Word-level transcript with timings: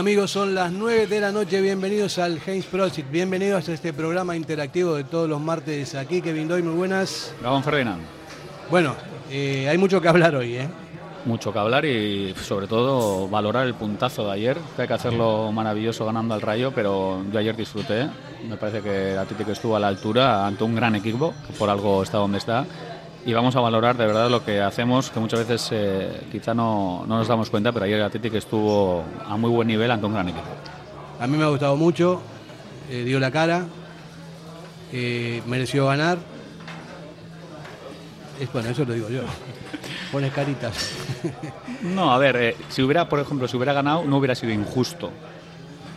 Amigos, 0.00 0.30
son 0.30 0.54
las 0.54 0.72
9 0.72 1.06
de 1.08 1.20
la 1.20 1.30
noche. 1.30 1.60
Bienvenidos 1.60 2.18
al 2.18 2.40
Heinz 2.46 2.64
Project. 2.64 3.10
Bienvenidos 3.10 3.68
a 3.68 3.74
este 3.74 3.92
programa 3.92 4.34
interactivo 4.34 4.94
de 4.94 5.04
todos 5.04 5.28
los 5.28 5.38
martes 5.42 5.94
aquí. 5.94 6.22
Kevin 6.22 6.48
Doy, 6.48 6.62
muy 6.62 6.72
buenas. 6.72 7.34
Gabón 7.42 7.62
Ferdinand. 7.62 8.00
Bueno, 8.70 8.96
eh, 9.30 9.68
hay 9.68 9.76
mucho 9.76 10.00
que 10.00 10.08
hablar 10.08 10.34
hoy, 10.36 10.54
¿eh? 10.54 10.68
Mucho 11.26 11.52
que 11.52 11.58
hablar 11.58 11.84
y 11.84 12.34
sobre 12.34 12.66
todo 12.66 13.28
valorar 13.28 13.66
el 13.66 13.74
puntazo 13.74 14.24
de 14.24 14.32
ayer, 14.32 14.56
que 14.74 14.82
hay 14.82 14.88
que 14.88 14.94
hacerlo 14.94 15.52
maravilloso 15.52 16.06
ganando 16.06 16.32
al 16.32 16.40
Rayo, 16.40 16.72
pero 16.74 17.22
yo 17.30 17.38
ayer 17.38 17.54
disfruté. 17.54 18.08
Me 18.48 18.56
parece 18.56 18.80
que 18.80 19.12
el 19.12 19.18
Atlético 19.18 19.52
estuvo 19.52 19.76
a 19.76 19.80
la 19.80 19.88
altura 19.88 20.46
ante 20.46 20.64
un 20.64 20.74
gran 20.74 20.94
equipo, 20.94 21.34
que 21.46 21.52
por 21.52 21.68
algo 21.68 22.02
está 22.02 22.16
donde 22.16 22.38
está 22.38 22.64
y 23.24 23.32
vamos 23.32 23.54
a 23.56 23.60
valorar 23.60 23.96
de 23.96 24.06
verdad 24.06 24.30
lo 24.30 24.44
que 24.44 24.60
hacemos, 24.60 25.10
que 25.10 25.20
muchas 25.20 25.40
veces 25.40 25.68
eh, 25.72 26.22
quizá 26.32 26.54
no, 26.54 27.04
no, 27.06 27.18
nos 27.18 27.28
damos 27.28 27.50
cuenta, 27.50 27.72
pero 27.72 27.84
ayer 27.84 27.98
el 27.98 28.04
Atlético 28.04 28.36
estuvo 28.36 29.04
a 29.26 29.36
muy 29.36 29.50
buen 29.50 29.68
nivel 29.68 29.90
ante 29.90 30.06
un 30.06 30.14
gran 30.14 30.28
equipo. 30.28 30.46
A 31.18 31.26
mí 31.26 31.36
me 31.36 31.44
ha 31.44 31.48
gustado 31.48 31.76
mucho, 31.76 32.22
eh, 32.90 33.04
dio 33.04 33.20
la 33.20 33.30
cara, 33.30 33.66
eh, 34.92 35.42
mereció 35.46 35.86
ganar. 35.86 36.18
Es, 38.40 38.50
bueno, 38.52 38.70
eso 38.70 38.84
lo 38.84 38.94
digo 38.94 39.10
yo. 39.10 39.22
Pones 40.12 40.32
caritas. 40.32 40.92
no, 41.82 42.12
a 42.12 42.18
ver, 42.18 42.56
si 42.68 42.82
hubiera, 42.82 43.08
por 43.08 43.20
ejemplo, 43.20 43.46
si 43.46 43.56
hubiera 43.56 43.74
ganado, 43.74 44.04
no 44.04 44.16
hubiera 44.16 44.34
sido 44.34 44.52
injusto. 44.52 45.10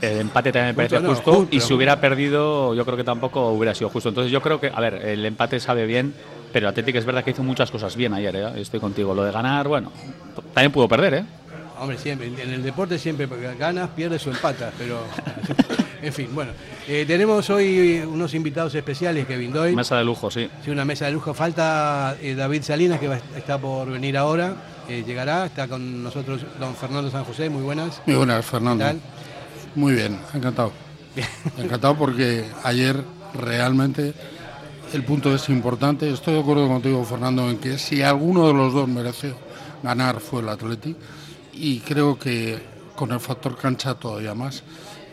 El 0.01 0.19
empate 0.19 0.51
también 0.51 0.67
me 0.67 0.73
parece 0.73 0.97
justo, 0.97 1.31
no, 1.31 1.37
justo 1.37 1.55
y 1.55 1.61
si 1.61 1.73
hubiera 1.73 2.01
perdido, 2.01 2.75
yo 2.75 2.83
creo 2.83 2.97
que 2.97 3.05
tampoco 3.05 3.51
hubiera 3.51 3.73
sido 3.73 3.89
justo. 3.89 4.09
Entonces 4.09 4.29
yo 4.33 4.41
creo 4.41 4.59
que, 4.59 4.67
a 4.67 4.81
ver, 4.81 4.95
el 4.95 5.25
empate 5.25 5.61
sabe 5.61 5.85
bien, 5.85 6.13
pero 6.53 6.69
Atlético 6.69 6.99
es 6.99 7.05
verdad 7.05 7.23
que 7.23 7.31
hizo 7.31 7.43
muchas 7.43 7.71
cosas 7.71 7.95
bien 7.95 8.13
ayer, 8.13 8.35
¿eh? 8.35 8.61
estoy 8.61 8.79
contigo. 8.79 9.13
Lo 9.15 9.23
de 9.23 9.31
ganar, 9.31 9.67
bueno, 9.67 9.91
también 10.53 10.71
pudo 10.71 10.87
perder, 10.87 11.13
¿eh? 11.15 11.25
Hombre, 11.79 11.97
siempre, 11.97 12.27
en 12.27 12.53
el 12.53 12.61
deporte 12.61 12.99
siempre 12.99 13.27
ganas, 13.59 13.89
pierdes 13.89 14.25
o 14.27 14.29
empatas, 14.29 14.71
pero 14.77 15.03
en 16.01 16.13
fin, 16.13 16.29
bueno. 16.33 16.51
Eh, 16.87 17.05
tenemos 17.07 17.49
hoy 17.49 18.03
unos 18.07 18.33
invitados 18.35 18.75
especiales, 18.75 19.25
Kevin 19.25 19.51
Doyle. 19.51 19.75
Mesa 19.75 19.97
de 19.97 20.03
lujo, 20.03 20.29
sí. 20.29 20.47
Sí, 20.63 20.69
una 20.69 20.85
mesa 20.85 21.05
de 21.05 21.11
lujo. 21.11 21.33
Falta 21.33 22.15
eh, 22.21 22.35
David 22.35 22.61
Salinas, 22.61 22.99
que 22.99 23.07
va, 23.07 23.19
está 23.35 23.57
por 23.57 23.89
venir 23.89 24.15
ahora. 24.17 24.55
Eh, 24.87 25.03
llegará, 25.05 25.47
está 25.47 25.67
con 25.67 26.03
nosotros 26.03 26.41
don 26.59 26.75
Fernando 26.75 27.09
San 27.09 27.23
José, 27.23 27.49
muy 27.49 27.63
buenas. 27.63 28.01
Muy 28.05 28.15
buenas, 28.15 28.45
Fernando. 28.45 28.85
Muy 29.75 29.93
bien, 29.93 30.19
encantado. 30.33 30.71
encantado 31.57 31.95
porque 31.95 32.45
ayer 32.63 33.01
realmente 33.33 34.13
el 34.93 35.03
punto 35.03 35.33
es 35.33 35.49
importante. 35.49 36.09
Estoy 36.09 36.35
de 36.35 36.41
acuerdo 36.41 36.67
contigo, 36.67 37.03
Fernando, 37.03 37.49
en 37.49 37.57
que 37.57 37.79
si 37.79 38.03
alguno 38.03 38.47
de 38.47 38.53
los 38.53 38.73
dos 38.73 38.87
mereció 38.87 39.35
ganar 39.81 40.19
fue 40.19 40.41
el 40.41 40.49
Atleti 40.49 40.95
y 41.53 41.79
creo 41.79 42.17
que 42.17 42.61
con 42.95 43.11
el 43.11 43.19
factor 43.19 43.57
cancha 43.57 43.95
todavía 43.95 44.35
más. 44.35 44.63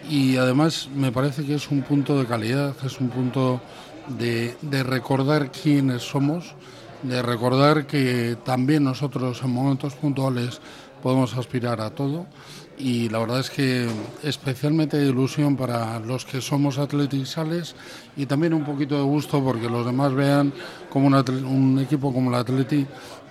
Y 0.09 0.37
además 0.37 0.89
me 0.95 1.13
parece 1.13 1.45
que 1.45 1.55
es 1.55 1.71
un 1.71 1.83
punto 1.83 2.19
de 2.19 2.27
calidad, 2.27 2.75
es 2.85 3.01
un 3.01 3.09
punto 3.09 3.61
de, 4.19 4.55
de 4.61 4.83
recordar 4.83 5.51
quiénes 5.51 6.03
somos, 6.03 6.55
de 7.03 7.23
recordar 7.23 7.87
que 7.87 8.37
también 8.45 8.85
nosotros 8.85 9.41
en 9.43 9.51
momentos 9.51 9.95
puntuales 9.95 10.61
podemos 11.03 11.35
aspirar 11.35 11.81
a 11.81 11.91
todo 11.91 12.27
y 12.81 13.09
la 13.09 13.19
verdad 13.19 13.41
es 13.41 13.51
que 13.51 13.87
especialmente 14.23 14.97
de 14.97 15.09
ilusión 15.09 15.57
para 15.57 15.99
los 16.01 16.25
que 16.25 16.41
somos 16.41 16.79
atletisales 16.79 17.75
y 18.17 18.27
también 18.27 18.55
un 18.55 18.65
poquito 18.65 18.97
de 18.97 19.03
gusto 19.03 19.43
porque 19.43 19.69
los 19.69 19.85
demás 19.85 20.15
vean 20.15 20.53
como 20.89 21.07
un, 21.09 21.79
equipo 21.79 22.13
como 22.13 22.31
el 22.31 22.37
Atleti 22.37 22.87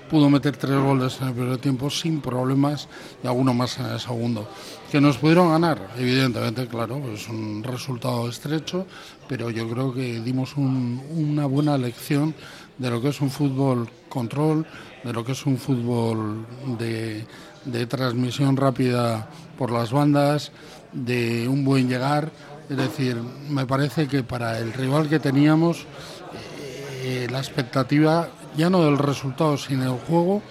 pudo 0.10 0.30
meter 0.30 0.58
tres 0.58 0.80
goles 0.80 1.20
en 1.22 1.28
el 1.30 1.34
primer 1.34 1.58
tiempo 1.58 1.90
sin 1.90 2.22
problemas 2.22 2.88
y 3.24 3.28
alguno 3.28 3.54
más 3.54 3.80
en 3.80 3.86
el 3.88 4.00
segundo. 4.00 4.48
Que 4.92 5.00
nos 5.00 5.18
pudieron 5.18 5.50
ganar, 5.50 5.94
evidentemente, 5.98 6.68
claro, 6.68 6.98
es 6.98 7.04
pues 7.04 7.30
un 7.30 7.64
resultado 7.64 8.28
estrecho, 8.28 8.88
pero 9.28 9.52
yo 9.52 9.70
creo 9.70 9.94
que 9.94 10.20
dimos 10.20 10.56
una 10.58 11.46
buena 11.46 11.78
lección 11.78 12.34
de 12.80 12.90
lo 12.90 13.02
que 13.02 13.10
es 13.10 13.22
un 13.22 13.30
fútbol 13.30 13.88
control, 14.08 14.66
de 15.04 15.14
lo 15.14 15.24
que 15.24 15.34
es 15.34 15.46
un 15.46 15.58
fútbol 15.58 16.46
de 16.80 17.26
de 17.66 17.86
transmisión 17.86 18.58
rápida 18.58 19.28
por 19.58 19.72
las 19.72 19.92
bandas, 19.92 20.52
de 20.92 21.48
un 21.48 21.64
buen 21.66 21.90
llegar. 21.90 22.32
Es 22.70 22.78
decir, 22.78 23.18
me 23.50 23.66
parece 23.66 24.08
que 24.08 24.24
para 24.24 24.60
el 24.60 24.74
rival 24.74 25.10
que 25.10 25.20
teníamos, 25.20 25.86
eh, 27.04 27.28
la 27.32 27.40
expectativa, 27.40 28.30
ya 28.56 28.70
no 28.70 28.84
del 28.84 28.98
resultado, 28.98 29.58
sino 29.58 29.84
del 29.84 30.02
juego, 30.06 30.42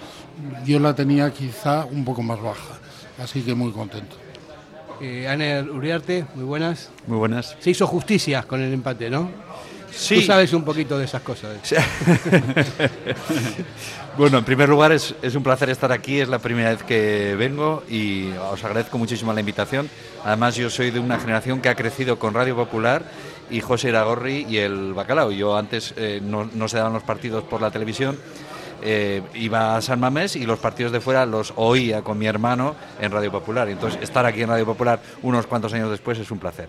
yo 0.65 0.79
la 0.81 0.95
tenía 0.95 1.33
quizá 1.33 1.85
un 1.85 2.05
poco 2.05 2.23
más 2.23 2.41
baja. 2.41 2.79
Así 3.23 3.43
que 3.43 3.55
muy 3.55 3.73
contento. 3.73 4.17
Eh, 5.01 5.29
Aner 5.29 5.71
Uriarte, 5.71 6.27
muy 6.35 6.45
buenas. 6.45 6.91
Muy 7.07 7.19
buenas. 7.19 7.57
Se 7.61 7.71
hizo 7.71 7.87
justicia 7.87 8.43
con 8.43 8.61
el 8.61 8.73
empate, 8.73 9.11
¿no? 9.11 9.31
Sí. 9.99 10.21
Tú 10.21 10.23
sabes 10.23 10.53
un 10.53 10.63
poquito 10.63 10.97
de 10.97 11.07
esas 11.07 11.23
cosas. 11.23 11.57
bueno, 14.17 14.39
en 14.39 14.45
primer 14.45 14.69
lugar 14.69 14.93
es, 14.93 15.13
es, 15.23 15.35
un 15.35 15.43
placer 15.43 15.71
estar 15.71 15.91
aquí, 15.91 16.21
es 16.21 16.29
la 16.29 16.39
primera 16.39 16.71
vez 16.71 16.85
que 16.85 17.35
vengo 17.37 17.83
y 17.91 18.31
os 18.53 18.63
agradezco 18.63 18.97
muchísimo 18.97 19.33
la 19.33 19.41
invitación. 19.41 19.91
Además 20.25 20.55
yo 20.55 20.71
soy 20.71 20.93
de 20.93 21.01
una 21.01 21.19
generación 21.19 21.61
que 21.61 21.69
ha 21.69 21.75
crecido 21.75 22.17
con 22.17 22.33
Radio 22.33 22.55
Popular 22.55 23.03
y 23.51 23.61
José 23.61 23.89
Iragorri 23.89 24.47
y 24.49 24.59
el 24.59 24.95
Bacalao. 24.95 25.33
Yo 25.33 25.57
antes 25.57 25.93
eh, 25.97 26.21
no, 26.23 26.49
no, 26.55 26.69
se 26.69 26.77
daban 26.77 26.93
los 26.93 27.03
partidos 27.03 27.43
por 27.43 27.61
la 27.61 27.73
televisión. 27.73 28.17
Eh, 28.81 29.21
iba 29.35 29.77
a 29.77 29.83
San 29.83 29.99
Mamés 29.99 30.37
y 30.37 30.47
los 30.47 30.61
partidos 30.61 30.93
de 30.93 31.01
fuera 31.01 31.27
los 31.27 31.53
oía 31.57 32.03
con 32.03 32.19
mi 32.19 32.27
hermano 32.27 32.77
en 33.01 33.11
Radio 33.11 33.33
Popular. 33.33 33.69
Entonces, 33.69 34.01
estar 34.01 34.25
aquí 34.27 34.43
en 34.43 34.49
Radio 34.49 34.65
Popular 34.65 35.01
unos 35.23 35.49
cuantos 35.49 35.73
años 35.73 35.91
después 35.91 36.21
es 36.21 36.31
un 36.31 36.39
placer. 36.39 36.69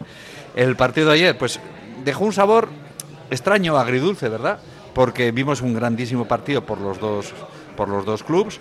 El 0.55 0.75
partido 0.75 1.09
de 1.09 1.13
ayer, 1.13 1.37
pues 1.37 1.59
dejó 2.03 2.25
un 2.25 2.33
sabor 2.33 2.88
extraño, 3.29 3.77
agridulce, 3.77 4.29
¿verdad? 4.29 4.59
Porque 4.93 5.31
vimos 5.31 5.61
un 5.61 5.73
grandísimo 5.73 6.25
partido 6.25 6.65
por 6.65 6.79
los 6.79 6.99
dos, 6.99 7.33
por 7.75 7.89
los 7.89 8.05
dos 8.05 8.23
clubes, 8.23 8.59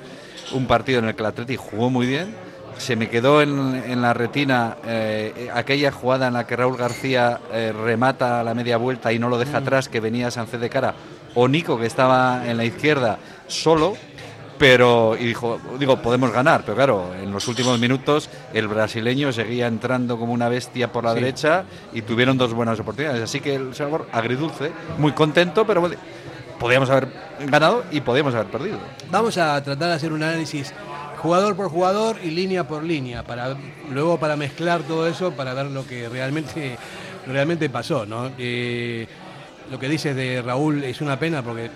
un 0.53 0.67
partido 0.67 0.99
en 1.01 1.07
el 1.07 1.15
que 1.15 1.23
el 1.23 1.27
Atleti 1.27 1.57
jugó 1.57 1.91
muy 1.91 2.07
bien. 2.07 2.35
Se 2.77 2.95
me 2.95 3.09
quedó 3.09 3.43
en, 3.43 4.01
la 4.01 4.15
retina 4.15 4.77
eh, 4.87 5.51
aquella 5.53 5.91
jugada 5.91 6.29
en 6.29 6.35
la 6.35 6.47
que 6.47 6.55
Raúl 6.55 6.77
García 6.77 7.41
eh, 7.53 7.73
remata 7.73 8.39
a 8.39 8.45
la 8.45 8.55
media 8.55 8.77
vuelta 8.77 9.13
y 9.13 9.19
no 9.19 9.29
lo 9.29 9.39
deja 9.39 9.59
mm. 9.59 9.63
atrás, 9.63 9.89
que 9.89 9.99
venía 9.99 10.31
Sánchez 10.31 10.61
de 10.61 10.71
cara, 10.71 10.95
o 11.35 11.49
Nico, 11.49 11.79
que 11.79 11.87
estaba 11.87 12.49
en 12.49 12.57
la 12.57 12.65
izquierda 12.65 13.19
solo, 13.49 13.97
pero 14.59 15.17
y 15.19 15.25
dijo, 15.25 15.61
digo, 15.79 16.03
podemos 16.03 16.33
ganar, 16.33 16.63
pero 16.65 16.77
claro, 16.77 17.15
en 17.15 17.31
los 17.33 17.47
últimos 17.49 17.79
minutos 17.79 18.29
el 18.53 18.69
brasileño 18.69 19.33
seguía 19.33 19.67
entrando 19.67 20.19
como 20.19 20.33
una 20.33 20.49
bestia 20.49 20.91
por 20.93 21.05
la 21.05 21.15
derecha 21.15 21.65
y 21.93 22.03
tuvieron 22.03 22.37
dos 22.37 22.53
buenas 22.53 22.79
oportunidades, 22.81 23.23
así 23.23 23.41
que 23.41 23.55
el 23.55 23.75
sabor 23.75 24.09
agridulce, 24.13 24.73
muy 24.99 25.13
contento, 25.13 25.67
pero 25.67 25.89
podíamos 26.59 26.91
haber 26.91 27.09
ganado 27.47 27.85
y 27.93 28.01
podíamos 28.01 28.35
haber 28.35 28.49
perdido. 28.49 28.79
Vamos 29.11 29.39
a 29.39 29.63
tratar 29.63 29.89
de 29.89 29.95
hacer 29.95 30.13
un 30.13 30.23
análisis 30.23 30.75
jugador 31.19 31.57
por 31.57 31.71
jugador 31.71 32.17
y 32.23 32.31
línea 32.31 32.67
por 32.67 32.83
línea, 32.83 33.23
para 33.23 33.57
luego 33.91 34.19
para 34.19 34.37
mezclar 34.37 34.83
todo 34.83 35.07
eso 35.07 35.33
para 35.33 35.55
ver 35.55 35.67
lo 35.67 35.87
que 35.87 36.09
realmente 36.09 36.77
realmente 37.27 37.69
pasó, 37.69 38.07
¿no? 38.07 38.31
Eh, 38.39 39.07
lo 39.71 39.79
que 39.79 39.89
dices 39.89 40.17
de 40.17 40.41
Raúl 40.43 40.83
es 40.85 41.01
una 41.01 41.19
pena 41.19 41.43
porque 41.43 41.71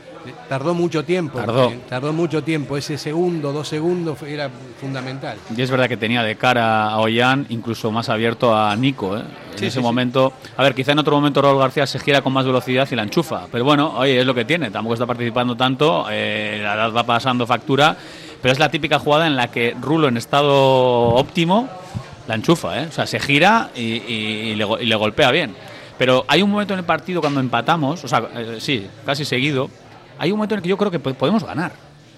tardó 0.49 0.75
mucho 0.75 1.05
tiempo. 1.05 1.39
Tardó. 1.39 1.71
Eh, 1.71 1.81
tardó 1.89 2.13
mucho 2.13 2.43
tiempo. 2.43 2.77
Ese 2.77 2.99
segundo, 2.99 3.53
dos 3.53 3.69
segundos 3.69 4.21
era 4.23 4.51
fundamental. 4.81 5.39
Y 5.57 5.63
es 5.63 5.71
verdad 5.71 5.89
que 5.89 5.97
tenía 5.97 6.23
de 6.23 6.37
cara 6.37 6.89
a 6.89 6.99
Ollán, 6.99 7.47
incluso 7.49 7.91
más 7.91 8.09
abierto 8.09 8.57
a 8.57 8.75
Nico. 8.77 9.17
¿eh? 9.17 9.23
En 9.57 9.65
ese 9.65 9.81
momento, 9.81 10.33
a 10.57 10.63
ver, 10.63 10.75
quizá 10.75 10.93
en 10.93 10.99
otro 10.99 11.15
momento 11.15 11.43
Raúl 11.43 11.59
García 11.59 11.87
se 11.87 11.99
gira 11.99 12.23
con 12.23 12.33
más 12.33 12.45
velocidad 12.45 12.89
y 12.91 12.97
la 12.97 13.03
enchufa. 13.03 13.47
Pero 13.51 13.65
bueno, 13.65 13.95
oye, 13.97 14.21
es 14.21 14.27
lo 14.27 14.35
que 14.35 14.45
tiene. 14.45 14.71
Tampoco 14.71 14.95
está 14.95 15.07
participando 15.07 15.57
tanto. 15.57 16.07
Eh, 16.11 16.61
la 16.63 16.75
edad 16.75 16.93
va 16.93 17.05
pasando 17.05 17.47
factura. 17.47 17.97
Pero 18.41 18.53
es 18.53 18.59
la 18.59 18.71
típica 18.71 18.99
jugada 18.99 19.27
en 19.27 19.37
la 19.37 19.49
que 19.49 19.77
Rulo, 19.81 20.09
en 20.09 20.17
estado 20.17 20.53
óptimo, 20.53 21.69
la 22.27 22.35
enchufa. 22.35 22.83
¿eh? 22.83 22.87
O 22.89 22.93
sea, 22.93 23.07
se 23.07 23.21
gira 23.21 23.71
y, 23.77 24.55
le, 24.57 24.67
y 24.81 24.87
le 24.87 24.95
golpea 24.97 25.31
bien. 25.31 25.55
Pero 25.97 26.25
hay 26.27 26.43
un 26.43 26.51
momento 26.51 26.75
en 26.75 26.81
el 26.81 26.85
partido 26.85 27.21
cuando 27.21 27.39
empatamos, 27.39 28.03
o 28.03 28.09
sea, 28.09 28.29
sí, 28.59 28.89
casi 29.07 29.25
seguido, 29.25 29.71
hay 30.23 30.31
un 30.31 30.37
momento 30.37 30.55
en 30.55 30.59
el 30.61 30.63
que 30.63 30.69
yo 30.69 30.77
creo 30.77 30.93
que 30.93 31.01
podemos 31.01 31.43
ganar. 31.43 31.73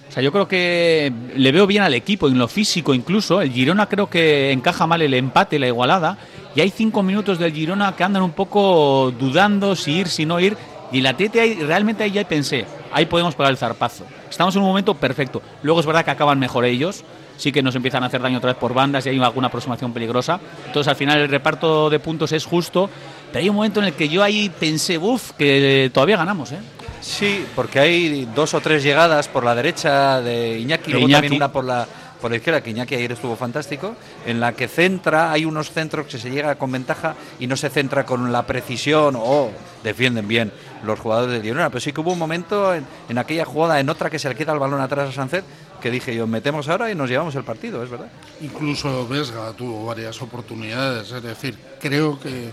O 0.07 0.13
sea, 0.13 0.23
yo 0.23 0.31
creo 0.31 0.47
que 0.47 1.11
le 1.37 1.53
veo 1.53 1.67
bien 1.67 1.83
al 1.83 1.95
equipo, 1.95 2.29
en 2.29 2.37
lo 2.37 2.49
físico 2.49 2.93
incluso. 2.93 3.41
El 3.41 3.51
Girona 3.51 3.87
creo 3.87 4.11
que 4.11 4.53
encaja 4.53 4.87
mal 4.87 5.01
el 5.01 5.15
empate, 5.15 5.59
la 5.59 5.69
igualada. 5.69 6.19
Y 6.55 6.61
hay 6.61 6.69
cinco 6.69 7.03
minutos 7.03 7.39
del 7.39 7.55
Girona 7.55 7.97
que 7.97 8.05
andan 8.05 8.23
un 8.23 8.33
poco 8.33 9.11
dudando 9.19 9.75
si 9.75 9.93
ir, 9.93 10.09
si 10.09 10.27
no 10.27 10.39
ir. 10.39 10.55
Y 10.93 11.01
la 11.01 11.15
TT 11.15 11.63
realmente 11.63 12.05
ahí 12.05 12.11
ya 12.11 12.29
pensé, 12.29 12.67
ahí 12.93 13.07
podemos 13.07 13.35
pagar 13.37 13.53
el 13.53 13.57
zarpazo. 13.57 14.05
Estamos 14.29 14.55
en 14.55 14.61
un 14.61 14.69
momento 14.69 14.95
perfecto. 14.95 15.41
Luego 15.63 15.81
es 15.81 15.87
verdad 15.87 16.05
que 16.05 16.11
acaban 16.11 16.39
mejor 16.39 16.67
ellos. 16.67 17.05
Sí 17.39 17.53
que 17.53 17.63
nos 17.63 17.75
empiezan 17.75 18.03
a 18.03 18.09
hacer 18.09 18.21
daño 18.21 18.37
otra 18.37 18.53
vez 18.53 18.59
por 18.61 18.75
bandas 18.75 19.07
y 19.07 19.09
hay 19.09 19.19
alguna 19.19 19.47
aproximación 19.47 19.95
peligrosa. 19.95 20.39
Entonces 20.67 20.89
al 20.89 20.97
final 20.97 21.21
el 21.21 21.31
reparto 21.31 21.89
de 21.89 22.01
puntos 22.01 22.33
es 22.33 22.45
justo. 22.45 22.91
Pero 23.33 23.43
hay 23.43 23.49
un 23.49 23.57
momento 23.57 23.81
en 23.81 23.87
el 23.87 23.95
que 23.95 24.11
yo 24.11 24.23
ahí 24.23 24.51
pensé, 24.51 24.99
uff, 24.99 25.31
que 25.33 25.91
todavía 25.93 26.19
ganamos, 26.19 26.53
¿eh? 26.53 26.59
Sí, 27.05 27.45
porque 27.55 27.79
hay 27.79 28.27
dos 28.35 28.55
o 28.55 28.61
tres 28.61 28.83
llegadas 28.83 29.29
por 29.29 29.45
la 29.45 29.55
derecha 29.55 30.23
de 30.23 30.59
Iñaki, 30.59 30.91
luego 30.91 31.09
también 31.09 31.35
una 31.35 31.53
por 31.53 31.63
la, 31.63 31.87
por 32.19 32.31
la 32.31 32.39
izquierda, 32.39 32.63
que 32.63 32.71
Iñaki 32.71 32.95
ayer 32.95 33.13
estuvo 33.13 33.37
fantástico, 33.37 33.95
en 34.25 34.41
la 34.41 34.55
que 34.55 34.69
centra, 34.69 35.31
hay 35.31 35.45
unos 35.45 35.71
centros 35.71 36.07
que 36.07 36.19
se 36.19 36.31
llega 36.31 36.55
con 36.55 36.73
ventaja 36.73 37.15
y 37.39 37.47
no 37.47 37.57
se 37.59 37.69
centra 37.69 38.07
con 38.07 38.33
la 38.33 38.47
precisión 38.47 39.17
o 39.19 39.51
defienden 39.83 40.27
bien 40.27 40.51
los 40.83 40.99
jugadores 40.99 41.35
de 41.35 41.47
Girona. 41.47 41.69
Pero 41.69 41.81
sí 41.81 41.93
que 41.93 42.01
hubo 42.01 42.13
un 42.13 42.19
momento 42.19 42.75
en, 42.75 42.87
en 43.11 43.19
aquella 43.19 43.45
jugada, 43.45 43.79
en 43.81 43.91
otra 43.91 44.09
que 44.09 44.19
se 44.19 44.31
le 44.31 44.35
queda 44.35 44.55
el 44.55 44.59
balón 44.59 44.81
atrás 44.81 45.11
a 45.11 45.13
Sánchez, 45.13 45.45
que 45.83 45.91
dije 45.91 46.17
yo, 46.17 46.27
metemos 46.27 46.69
ahora 46.69 46.91
y 46.91 46.95
nos 46.95 47.11
llevamos 47.11 47.35
el 47.35 47.45
partido, 47.45 47.85
es 47.85 47.91
verdad. 47.91 48.09
Incluso 48.41 49.07
Vesga 49.07 49.53
tuvo 49.53 49.85
varias 49.85 50.23
oportunidades, 50.23 51.13
es 51.13 51.23
decir, 51.23 51.59
creo 51.79 52.19
que 52.19 52.51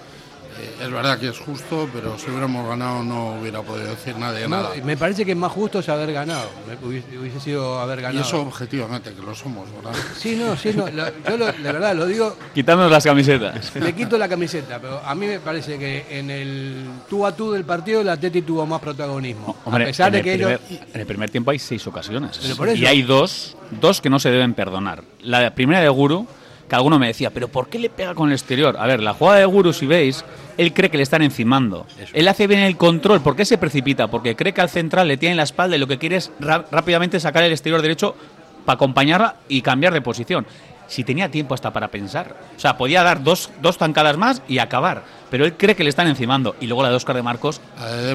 eh, 0.61 0.83
es 0.83 0.91
verdad 0.91 1.17
que 1.19 1.29
es 1.29 1.37
justo, 1.39 1.89
pero 1.93 2.17
si 2.17 2.29
hubiéramos 2.29 2.67
ganado 2.67 3.03
no 3.03 3.39
hubiera 3.39 3.61
podido 3.61 3.87
decir 3.89 4.15
nadie 4.17 4.43
No, 4.47 4.57
nada. 4.57 4.69
me 4.83 4.95
parece 4.97 5.25
que 5.25 5.31
es 5.31 5.37
más 5.37 5.51
justo 5.51 5.79
es 5.79 5.89
haber 5.89 6.11
ganado. 6.13 6.49
Me- 6.67 6.87
Hubiese, 6.87 7.17
hubiese 7.17 7.39
sido 7.39 7.79
haber 7.79 7.99
Y 7.99 8.01
ganado. 8.03 8.25
eso 8.25 8.41
objetivamente, 8.41 9.13
que 9.13 9.21
lo 9.21 9.33
somos, 9.35 9.67
¿verdad? 9.73 9.91
Sí, 10.17 10.35
no, 10.35 10.55
sí, 10.57 10.71
no. 10.75 10.87
lo- 10.89 11.07
yo 11.29 11.37
lo- 11.37 11.45
de 11.51 11.61
verdad 11.61 11.95
lo 11.95 12.05
digo, 12.05 12.35
Quitándonos 12.53 12.91
las 12.91 13.03
camisetas. 13.03 13.75
le 13.75 13.93
quito 13.93 14.17
la 14.17 14.27
camiseta, 14.29 14.79
pero 14.79 14.99
a 15.05 15.13
mí 15.15 15.25
me 15.27 15.39
parece 15.39 15.77
que 15.79 16.05
en 16.09 16.29
el 16.31 16.85
tú 17.09 17.25
a 17.25 17.35
tú 17.35 17.51
del 17.51 17.65
partido 17.65 18.01
el 18.01 18.09
Atleti 18.09 18.41
tuvo 18.41 18.65
más 18.65 18.81
protagonismo. 18.81 19.55
Hombre, 19.65 19.83
a 19.83 19.87
pesar 19.87 20.07
en, 20.07 20.13
de 20.13 20.17
el 20.19 20.23
que 20.25 20.33
primer, 20.45 20.61
ellos. 20.69 20.81
en 20.93 20.99
el 21.01 21.07
primer 21.07 21.29
tiempo 21.29 21.51
hay 21.51 21.59
seis 21.59 21.85
ocasiones. 21.87 22.39
Pero 22.41 22.55
por 22.55 22.69
eso- 22.69 22.81
Y 22.81 22.85
hay 22.85 23.01
dos, 23.03 23.55
dos 23.79 24.01
que 24.01 24.09
no 24.09 24.19
se 24.19 24.29
deben 24.31 24.53
perdonar. 24.53 25.03
La 25.21 25.53
primera 25.53 25.79
de 25.81 25.89
Guru, 25.89 26.27
que 26.71 26.75
alguno 26.77 26.97
me 26.97 27.07
decía, 27.07 27.31
¿pero 27.31 27.49
por 27.49 27.67
qué 27.67 27.77
le 27.77 27.89
pega 27.89 28.15
con 28.15 28.29
el 28.29 28.33
exterior? 28.33 28.77
A 28.79 28.87
ver, 28.87 29.03
la 29.03 29.13
jugada 29.13 29.39
de 29.39 29.45
Guru, 29.45 29.73
si 29.73 29.85
veis, 29.85 30.23
él 30.57 30.71
cree 30.71 30.89
que 30.89 30.95
le 30.95 31.03
están 31.03 31.21
encimando. 31.21 31.85
Él 32.13 32.25
hace 32.29 32.47
bien 32.47 32.61
el 32.61 32.77
control. 32.77 33.19
¿Por 33.19 33.35
qué 33.35 33.43
se 33.43 33.57
precipita? 33.57 34.07
Porque 34.07 34.37
cree 34.37 34.53
que 34.53 34.61
al 34.61 34.69
central 34.69 35.09
le 35.09 35.17
tiene 35.17 35.31
en 35.31 35.37
la 35.37 35.43
espalda 35.43 35.75
y 35.75 35.79
lo 35.79 35.87
que 35.87 35.97
quiere 35.97 36.15
es 36.15 36.31
rápidamente 36.39 37.19
sacar 37.19 37.43
el 37.43 37.51
exterior 37.51 37.81
derecho 37.81 38.15
para 38.63 38.75
acompañarla 38.75 39.35
y 39.49 39.61
cambiar 39.61 39.91
de 39.91 39.99
posición. 39.99 40.47
Si 40.87 41.03
tenía 41.03 41.29
tiempo 41.29 41.53
hasta 41.53 41.73
para 41.73 41.89
pensar. 41.89 42.37
O 42.55 42.59
sea, 42.61 42.77
podía 42.77 43.03
dar 43.03 43.21
dos, 43.21 43.49
dos 43.61 43.77
tancadas 43.77 44.15
más 44.15 44.41
y 44.47 44.59
acabar. 44.59 45.03
Pero 45.31 45.45
él 45.45 45.53
cree 45.57 45.75
que 45.75 45.83
le 45.83 45.89
están 45.89 46.07
encimando. 46.07 46.55
Y 46.61 46.67
luego 46.67 46.83
la 46.83 46.89
de 46.89 46.95
Oscar 46.95 47.15
de 47.15 47.23
Marcos, 47.23 47.59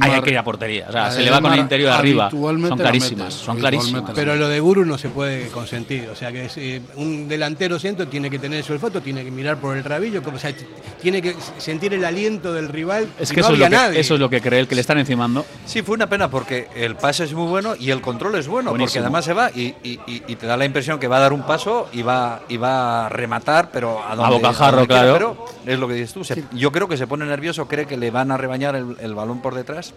hay 0.01 0.21
que 0.21 0.31
ir 0.31 0.39
a 0.39 0.45
portería. 0.45 0.87
O 0.89 0.93
sea, 0.93 1.11
se 1.11 1.23
le 1.23 1.31
va 1.31 1.41
con 1.41 1.53
el 1.53 1.59
interior 1.61 1.91
arriba. 1.91 2.31
Son 2.31 2.61
la 2.61 2.77
clarísimas, 2.77 3.35
mete, 3.35 3.45
son 3.45 3.57
clarísimas. 3.57 4.03
la 4.09 4.15
Pero 4.15 4.37
lo 4.37 4.49
de 4.49 4.61
Guru 4.61 4.85
no 4.85 4.99
se 4.99 5.09
puede 5.09 5.49
consentir. 5.49 6.09
O 6.11 6.15
sea, 6.15 6.31
que 6.31 6.45
es, 6.45 6.57
eh, 6.59 6.83
un 6.97 7.27
delantero 7.27 7.79
centro 7.79 8.07
tiene 8.07 8.29
que 8.31 8.39
tener 8.39 8.63
su 8.63 8.75
olfato, 8.75 9.01
tiene 9.01 9.25
que 9.25 9.31
mirar 9.31 9.57
por 9.57 9.77
el 9.77 9.83
rabillo, 9.83 10.23
como, 10.23 10.37
o 10.37 10.41
sea, 10.41 10.53
t- 10.53 10.67
tiene 11.01 11.23
que 11.23 11.35
sentir 11.59 11.95
el 11.95 12.05
aliento 12.05 12.53
del 12.53 12.69
rival. 12.69 13.09
Es 13.19 13.31
y 13.33 13.35
que, 13.35 13.41
no 13.41 13.47
eso, 13.47 13.55
es 13.55 13.59
lo 13.61 13.65
que 13.65 13.71
nadie. 13.71 14.01
eso 14.01 14.15
es 14.15 14.21
lo 14.21 14.29
que 14.31 14.41
cree 14.43 14.61
él, 14.61 14.69
que 14.69 14.75
le 14.75 14.83
están 14.83 14.99
encimando. 14.99 15.47
Sí, 15.65 15.81
fue 15.83 15.95
una 15.95 16.09
pena 16.09 16.29
porque 16.29 16.69
el 16.77 16.97
pase 16.97 17.25
es 17.25 17.33
muy 17.33 17.49
bueno 17.49 17.75
y 17.79 17.91
el 17.91 18.03
control 18.03 18.35
es 18.35 18.47
bueno, 18.47 18.75
porque 18.77 18.99
además 18.99 19.25
se 19.25 19.33
va 19.33 19.51
y, 19.55 19.75
y- 19.83 19.99
y- 20.07 20.23
y 20.29 20.37
te 20.37 20.47
da 20.47 20.57
la 20.59 20.67
impresión 20.67 20.99
que 20.99 21.09
va 21.09 21.17
a 21.17 21.21
dar 21.21 21.33
un 21.33 21.43
paso 21.45 21.89
y 21.93 22.03
va, 22.03 22.43
y 22.49 22.59
va 22.59 23.07
a 23.07 23.09
rematar, 23.09 23.71
pero 23.73 24.03
a, 24.07 24.15
donde, 24.15 24.35
bocajarro, 24.37 24.77
donde 24.79 24.89
quiera, 24.95 25.03
claro. 25.09 25.47
Pero 25.65 25.75
es 25.75 25.79
lo 25.81 25.89
que 25.89 25.95
dices 25.95 26.13
tú. 26.13 26.25
se- 26.25 26.45
yo 26.53 26.71
creo 26.73 26.87
que 26.89 26.97
se 26.97 27.06
pone 27.07 27.25
nervioso, 27.27 27.67
cree 27.69 27.87
que 27.87 27.97
le 27.97 28.11
van 28.11 28.31
a 28.31 28.37
rebañar 28.37 28.75
el, 28.77 28.97
el 29.01 29.15
balón 29.15 29.41
por 29.43 29.55
detrás. 29.55 29.95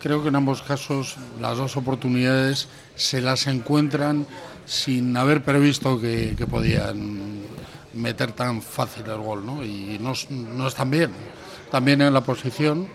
Creo 0.00 0.22
que 0.22 0.28
en 0.28 0.36
ambos 0.36 0.62
casos 0.62 1.16
las 1.40 1.56
dos 1.56 1.76
oportunidades 1.76 2.68
se 2.94 3.20
las 3.22 3.46
encuentran 3.46 4.26
sin 4.66 5.16
haber 5.16 5.42
previsto 5.42 6.00
que, 6.00 6.34
que 6.36 6.46
podían 6.46 7.40
meter 7.94 8.32
tan 8.32 8.60
fácil 8.60 9.04
el 9.06 9.18
gol, 9.18 9.44
¿no? 9.46 9.64
Y 9.64 9.98
no, 10.00 10.12
es- 10.12 10.30
no 10.30 10.66
están 10.68 10.90
bien. 10.90 11.10
También 11.70 12.02
en 12.02 12.12
la 12.12 12.20
posición, 12.20 12.86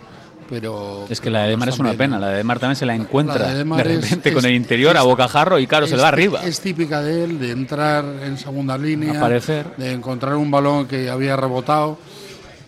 pero... 0.50 1.06
Es 1.10 1.20
que 1.20 1.30
la 1.30 1.40
de 1.42 1.46
no 1.48 1.52
Demar 1.52 1.70
es 1.70 1.74
están 1.74 1.86
una 1.88 1.90
bien. 1.92 1.98
pena. 1.98 2.20
La 2.20 2.28
de 2.30 2.38
Demar 2.38 2.60
también 2.60 2.76
se 2.76 2.86
la 2.86 2.96
encuentra 2.96 3.40
La 3.40 3.54
de 3.54 3.64
de, 3.64 3.94
es- 3.96 4.02
repente 4.02 4.30
es- 4.30 4.36
con 4.36 4.46
el 4.46 4.54
interior 4.56 4.96
a 4.96 5.00
es- 5.00 5.06
bocajarro 5.06 5.58
y 5.60 5.68
claro, 5.68 5.88
se 5.88 5.96
le 5.96 6.02
va 6.02 6.10
Es- 6.10 6.14
arriba. 6.14 6.42
Es 6.44 6.60
típica 6.62 7.02
de 7.02 7.24
él, 7.24 7.40
de 7.40 7.52
entrar 7.52 8.06
en 8.24 8.38
segunda 8.38 8.78
línea, 8.78 9.18
Aparecer. 9.18 9.76
de 9.78 9.94
encontrar 9.94 10.36
un 10.36 10.52
balón 10.52 10.88
que 10.88 11.10
había 11.10 11.36
rebotado. 11.36 11.98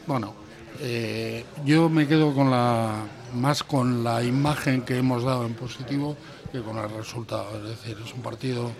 Bueno, 0.07 0.33
eh, 0.81 1.45
yo 1.63 1.89
me 1.89 2.07
quedo 2.07 2.33
con 2.33 2.49
la 2.49 3.03
más 3.33 3.63
con 3.63 4.03
la 4.03 4.23
imagen 4.23 4.81
que 4.81 4.97
hemos 4.97 5.23
dado 5.23 5.45
en 5.45 5.53
positivo 5.53 6.17
que 6.51 6.61
con 6.61 6.77
el 6.77 6.89
resultado. 6.89 7.57
Es 7.57 7.69
decir, 7.69 7.97
es 8.03 8.13
un 8.13 8.21
partido 8.21 8.71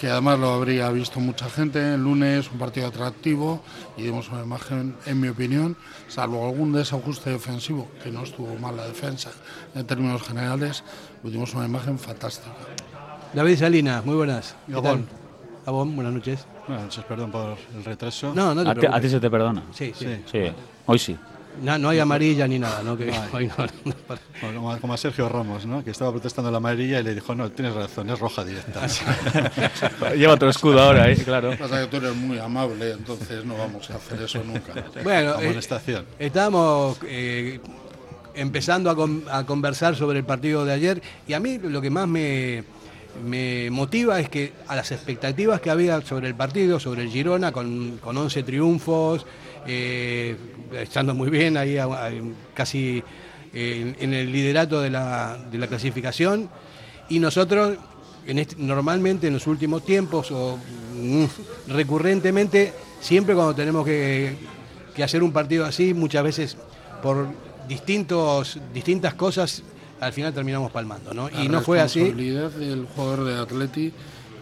que 0.00 0.08
además 0.08 0.38
lo 0.38 0.50
habría 0.50 0.90
visto 0.90 1.20
mucha 1.20 1.50
gente 1.50 1.94
el 1.94 2.02
lunes, 2.02 2.50
un 2.50 2.58
partido 2.58 2.86
atractivo 2.86 3.62
y 3.98 4.02
dimos 4.02 4.30
una 4.30 4.42
imagen, 4.42 4.96
en 5.04 5.20
mi 5.20 5.28
opinión, 5.28 5.76
salvo 6.08 6.46
algún 6.48 6.72
desajuste 6.72 7.30
defensivo, 7.30 7.88
que 8.02 8.10
no 8.10 8.22
estuvo 8.22 8.54
mal 8.56 8.76
la 8.76 8.86
defensa 8.86 9.30
en 9.74 9.86
términos 9.86 10.22
generales, 10.22 10.84
dimos 11.22 11.52
una 11.54 11.66
imagen 11.66 11.98
fantástica. 11.98 12.54
David 13.34 13.58
Salinas, 13.58 14.04
muy 14.04 14.14
buenas. 14.14 14.56
Gabón. 14.68 15.06
Gabón, 15.66 15.94
buenas 15.94 16.14
noches. 16.14 16.46
Buenas 16.66 16.84
noches, 16.86 17.04
perdón 17.04 17.30
por 17.30 17.56
el 17.76 17.84
retraso. 17.84 18.32
No, 18.34 18.54
no 18.54 18.64
te 18.64 18.70
a, 18.70 18.74
ti, 18.74 18.86
a 18.86 19.00
ti 19.00 19.08
se 19.10 19.20
te 19.20 19.28
perdona. 19.28 19.64
Sí, 19.72 19.92
sí. 19.94 20.06
Sí. 20.06 20.22
Sí, 20.32 20.52
hoy 20.86 20.98
sí. 20.98 21.16
No, 21.62 21.76
no 21.76 21.88
hay 21.90 21.98
amarilla 21.98 22.46
ni 22.48 22.58
nada, 22.58 22.82
¿no? 22.82 22.96
Que 22.96 23.06
no- 23.06 23.12
no- 23.84 23.94
Bueno, 24.40 24.60
Como, 24.60 24.80
como 24.80 24.94
a 24.94 24.96
Sergio 24.96 25.28
Ramos, 25.28 25.66
¿no? 25.66 25.84
que 25.84 25.90
estaba 25.90 26.10
protestando 26.10 26.50
la 26.50 26.56
amarilla 26.56 27.00
y 27.00 27.02
le 27.02 27.14
dijo, 27.14 27.34
no, 27.34 27.50
tienes 27.50 27.74
razón, 27.74 28.08
es 28.08 28.18
roja 28.18 28.44
directa. 28.44 28.86
Lleva 30.16 30.34
otro 30.34 30.48
escudo 30.48 30.80
ahora, 30.80 31.10
¿eh? 31.10 31.16
claro. 31.16 31.56
Pasa 31.58 31.80
que 31.82 31.86
tú 31.88 31.96
eres 31.98 32.14
muy 32.16 32.38
amable, 32.38 32.92
entonces 32.92 33.44
no 33.44 33.56
vamos 33.56 33.90
a 33.90 33.96
hacer 33.96 34.22
eso 34.22 34.42
nunca. 34.44 34.72
Bueno, 35.04 35.34
eh, 35.40 35.60
estábamos 36.18 36.98
eh, 37.06 37.60
empezando 38.34 38.90
a, 38.90 38.96
con- 38.96 39.24
a 39.30 39.44
conversar 39.44 39.96
sobre 39.96 40.18
el 40.20 40.24
partido 40.24 40.64
de 40.64 40.72
ayer 40.72 41.02
y 41.26 41.32
a 41.34 41.40
mí 41.40 41.58
lo 41.58 41.80
que 41.80 41.90
más 41.90 42.06
me, 42.08 42.64
me 43.24 43.68
motiva 43.70 44.20
es 44.20 44.28
que 44.28 44.52
a 44.68 44.76
las 44.76 44.92
expectativas 44.92 45.60
que 45.60 45.70
había 45.70 46.00
sobre 46.02 46.28
el 46.28 46.34
partido, 46.34 46.80
sobre 46.80 47.02
el 47.02 47.10
Girona, 47.10 47.52
con, 47.52 47.98
con 47.98 48.16
11 48.16 48.42
triunfos, 48.44 49.26
eh, 49.66 50.36
estando 50.72 51.14
muy 51.14 51.30
bien 51.30 51.56
ahí 51.56 51.76
casi 52.54 53.02
eh, 53.52 53.94
en, 53.98 54.14
el 54.14 54.32
liderato 54.32 54.80
de 54.80 54.90
la, 54.90 55.38
de 55.50 55.58
la 55.58 55.66
clasificación, 55.66 56.48
y 57.08 57.18
nosotros 57.18 57.76
en 58.26 58.46
normalmente 58.58 59.26
en 59.26 59.34
los 59.34 59.46
últimos 59.46 59.84
tiempos 59.84 60.30
o 60.30 60.56
mm, 60.56 61.24
recurrentemente, 61.68 62.72
siempre 63.00 63.34
cuando 63.34 63.54
tenemos 63.54 63.84
que, 63.84 64.36
que 64.94 65.02
hacer 65.02 65.22
un 65.22 65.32
partido 65.32 65.64
así, 65.64 65.94
muchas 65.94 66.22
veces 66.22 66.56
por 67.02 67.28
distintos, 67.68 68.58
distintas 68.72 69.14
cosas, 69.14 69.62
al 70.00 70.12
final 70.12 70.32
terminamos 70.32 70.70
palmando, 70.72 71.12
¿no? 71.14 71.28
Y 71.28 71.44
La 71.44 71.48
no 71.48 71.60
fue 71.62 71.80
así. 71.80 72.00
responsabilidad 72.00 72.50
del 72.52 72.86
jugador 72.86 73.24
de 73.24 73.38
Atleti 73.38 73.92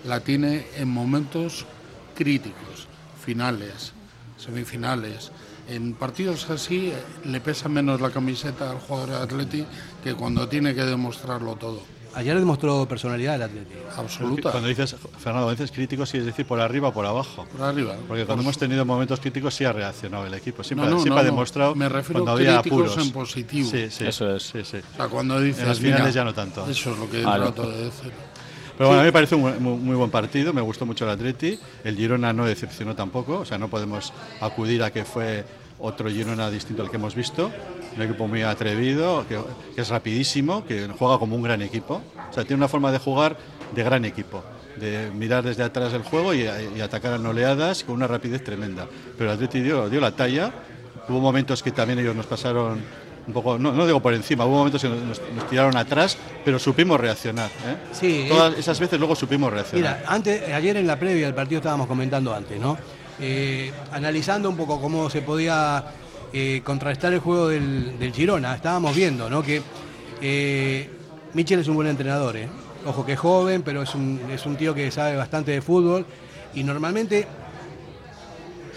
la 0.04 0.20
tiene 0.20 0.66
en 0.76 0.88
momentos 0.88 1.66
críticos, 2.14 2.88
finales, 3.24 3.92
semifinales. 4.38 5.30
En 5.68 5.92
partidos 5.94 6.48
así 6.48 6.92
le 7.24 7.40
pesa 7.40 7.68
menos 7.68 8.00
la 8.00 8.10
camiseta 8.10 8.70
al 8.70 8.78
jugador 8.78 9.10
de 9.10 9.16
Atleti 9.16 9.66
que 10.02 10.14
cuando 10.14 10.48
tiene 10.48 10.74
que 10.74 10.82
demostrarlo 10.84 11.56
todo. 11.56 11.82
Ayer 12.14 12.38
demostró 12.38 12.88
personalidad 12.88 13.34
el 13.34 13.42
Atlético. 13.42 13.80
Absoluta. 13.96 14.50
Cuando 14.50 14.68
dices, 14.70 14.96
Fernando, 15.18 15.50
dices 15.50 15.70
críticos, 15.70 16.08
sí 16.08 16.16
es 16.18 16.24
decir, 16.24 16.46
por 16.46 16.58
arriba 16.58 16.88
o 16.88 16.92
por 16.92 17.04
abajo. 17.04 17.46
Por 17.54 17.62
arriba. 17.62 17.96
Porque 18.08 18.24
cuando 18.24 18.42
hemos 18.42 18.56
tenido 18.56 18.84
momentos 18.86 19.20
críticos 19.20 19.54
sí 19.54 19.64
ha 19.66 19.72
reaccionado 19.72 20.26
el 20.26 20.32
equipo. 20.34 20.64
Siempre, 20.64 20.86
No, 20.88 20.94
no, 20.96 21.02
siempre 21.02 21.16
no, 21.16 21.20
ha 21.20 21.24
demostrado 21.30 21.74
Me 21.74 21.88
refiero 21.88 22.24
cuando 22.24 22.32
había 22.32 22.62
críticos 22.62 22.92
apuros. 22.92 23.06
en 23.06 23.12
positivo. 23.12 23.70
Sí, 23.70 23.90
sí. 23.90 24.06
Eso 24.06 24.34
es. 24.34 24.42
Sí, 24.42 24.60
sí. 24.64 24.78
O 24.78 24.96
sea, 24.96 25.08
cuando 25.08 25.38
dices, 25.38 25.62
En 25.62 25.68
los 25.68 25.78
finales 25.78 26.00
"Mira, 26.00 26.10
ya 26.10 26.24
no 26.24 26.32
tanto". 26.34 26.66
Eso 26.68 26.92
es 26.92 26.98
lo 26.98 27.10
que 27.10 27.22
Vale. 27.22 27.44
trato 27.44 27.70
de 27.70 27.84
decir. 27.84 28.12
Pero 28.78 28.90
bueno, 28.90 29.00
a 29.00 29.02
mí 29.02 29.08
me 29.08 29.12
parece 29.12 29.34
un 29.34 29.42
muy, 29.60 29.76
muy 29.76 29.96
buen 29.96 30.10
partido, 30.10 30.52
me 30.52 30.60
gustó 30.60 30.86
mucho 30.86 31.04
el 31.04 31.10
Atleti. 31.10 31.58
El 31.82 31.96
Girona 31.96 32.32
no 32.32 32.46
decepcionó 32.46 32.94
tampoco, 32.94 33.40
o 33.40 33.44
sea, 33.44 33.58
no 33.58 33.66
podemos 33.66 34.12
acudir 34.40 34.84
a 34.84 34.92
que 34.92 35.04
fue 35.04 35.44
otro 35.80 36.08
Girona 36.08 36.48
distinto 36.48 36.82
al 36.82 36.90
que 36.90 36.94
hemos 36.94 37.16
visto. 37.16 37.50
Un 37.96 38.02
equipo 38.02 38.28
muy 38.28 38.42
atrevido, 38.42 39.26
que, 39.28 39.36
que 39.74 39.80
es 39.80 39.88
rapidísimo, 39.88 40.64
que 40.64 40.86
juega 40.96 41.18
como 41.18 41.34
un 41.34 41.42
gran 41.42 41.60
equipo. 41.60 42.02
O 42.30 42.32
sea, 42.32 42.44
tiene 42.44 42.58
una 42.58 42.68
forma 42.68 42.92
de 42.92 43.00
jugar 43.00 43.36
de 43.74 43.82
gran 43.82 44.04
equipo, 44.04 44.44
de 44.76 45.10
mirar 45.10 45.42
desde 45.42 45.64
atrás 45.64 45.92
el 45.92 46.02
juego 46.04 46.32
y, 46.32 46.42
y 46.42 46.80
atacar 46.80 47.18
en 47.18 47.26
oleadas 47.26 47.82
con 47.82 47.96
una 47.96 48.06
rapidez 48.06 48.44
tremenda. 48.44 48.86
Pero 49.16 49.30
el 49.30 49.34
Atleti 49.34 49.60
dio, 49.60 49.88
dio 49.90 50.00
la 50.00 50.12
talla. 50.12 50.52
Hubo 51.08 51.18
momentos 51.18 51.64
que 51.64 51.72
también 51.72 51.98
ellos 51.98 52.14
nos 52.14 52.26
pasaron 52.26 52.80
un 53.28 53.34
poco, 53.34 53.58
no, 53.58 53.72
no 53.72 53.86
digo 53.86 54.00
por 54.00 54.14
encima, 54.14 54.46
hubo 54.46 54.56
momentos 54.56 54.80
que 54.80 54.88
nos, 54.88 55.20
tiraron 55.50 55.76
atrás, 55.76 56.16
pero 56.44 56.58
supimos 56.58 56.98
reaccionar. 56.98 57.50
¿eh? 57.66 57.76
Sí, 57.92 58.26
Todas 58.26 58.56
esas 58.58 58.80
veces 58.80 58.98
luego 58.98 59.14
supimos 59.14 59.52
reaccionar. 59.52 59.98
Mira, 59.98 60.10
antes, 60.10 60.50
ayer 60.50 60.78
en 60.78 60.86
la 60.86 60.98
previa 60.98 61.26
del 61.26 61.34
partido 61.34 61.58
estábamos 61.58 61.86
comentando 61.86 62.34
antes, 62.34 62.58
¿no? 62.58 62.78
Eh, 63.20 63.70
analizando 63.92 64.48
un 64.48 64.56
poco 64.56 64.80
cómo 64.80 65.10
se 65.10 65.20
podía 65.20 65.84
eh, 66.32 66.62
contrarrestar 66.64 67.12
el 67.12 67.18
juego 67.18 67.48
del, 67.48 67.98
del 67.98 68.12
Girona, 68.14 68.54
estábamos 68.54 68.96
viendo, 68.96 69.28
¿no? 69.28 69.42
Que 69.42 69.62
Michel 71.34 71.60
es 71.60 71.68
un 71.68 71.76
buen 71.76 71.88
entrenador. 71.88 72.36
Ojo 72.86 73.04
que 73.04 73.12
es 73.12 73.18
joven, 73.18 73.62
pero 73.62 73.82
es 73.82 73.94
un, 73.94 74.20
es 74.32 74.46
un 74.46 74.56
tío 74.56 74.74
que 74.74 74.90
sabe 74.90 75.16
bastante 75.16 75.50
de 75.50 75.60
fútbol 75.60 76.06
y 76.54 76.64
normalmente 76.64 77.26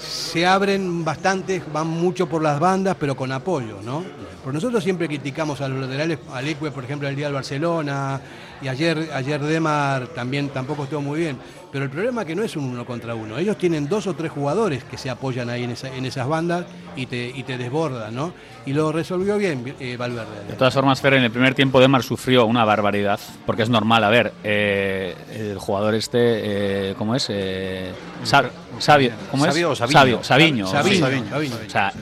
se 0.02 0.46
abren 0.46 1.06
bastante, 1.06 1.62
van 1.72 1.88
mucho 1.88 2.28
por 2.28 2.42
las 2.42 2.60
bandas, 2.60 2.96
pero 3.00 3.16
con 3.16 3.32
apoyo, 3.32 3.78
¿no? 3.84 4.04
Porque 4.44 4.56
nosotros 4.56 4.84
siempre 4.84 5.08
criticamos 5.08 5.62
a 5.62 5.68
los 5.68 5.82
laterales, 5.82 6.20
al 6.34 6.48
Ecue, 6.48 6.72
por 6.72 6.84
ejemplo, 6.84 7.08
el 7.08 7.16
día 7.16 7.28
del 7.28 7.36
Barcelona, 7.36 8.20
y 8.62 8.68
ayer, 8.68 9.10
ayer 9.14 9.42
Demar 9.42 10.08
también 10.08 10.50
tampoco 10.50 10.84
estuvo 10.84 11.02
muy 11.02 11.20
bien. 11.20 11.38
Pero 11.72 11.86
el 11.86 11.92
problema 11.92 12.22
es 12.22 12.28
que 12.28 12.36
no 12.36 12.44
es 12.44 12.56
un 12.56 12.66
uno 12.66 12.86
contra 12.86 13.16
uno. 13.16 13.38
Ellos 13.38 13.58
tienen 13.58 13.88
dos 13.88 14.06
o 14.08 14.14
tres 14.14 14.32
jugadores 14.32 14.84
que 14.84 14.98
se 14.98 15.10
apoyan 15.10 15.50
ahí 15.50 15.64
en, 15.64 15.74
en 15.96 16.06
esas 16.06 16.28
bandas 16.28 16.66
y 16.96 17.06
te, 17.06 17.32
y 17.34 17.44
te 17.44 17.58
desbordan, 17.58 18.14
¿no? 18.14 18.34
Y 18.66 18.74
lo 18.74 18.92
resolvió 18.92 19.38
bien 19.38 19.74
eh, 19.80 19.96
Valverde. 19.98 20.48
De 20.50 20.56
todas 20.56 20.74
formas, 20.74 21.00
Fer, 21.00 21.14
en 21.14 21.24
el 21.24 21.32
primer 21.32 21.56
tiempo 21.56 21.80
Demar 21.80 22.04
sufrió 22.04 22.46
una 22.46 22.66
barbaridad, 22.66 23.20
porque 23.46 23.64
es 23.64 23.70
normal. 23.70 24.04
A 24.04 24.10
ver, 24.10 24.34
eh, 24.44 25.16
el 25.34 25.58
jugador 25.58 25.96
este, 25.96 26.20
eh, 26.20 26.96
¿cómo 26.98 27.16
es? 27.16 27.28
Eh, 27.30 27.92
Sabio, 28.24 29.12
¿cómo 29.32 29.46
es? 29.46 29.54
Sabio, 29.54 29.76
Sabio, 29.76 30.24
Sabiño. 30.24 30.68
Sabiño, 30.68 31.26
O 31.66 31.70
sea, 31.70 31.94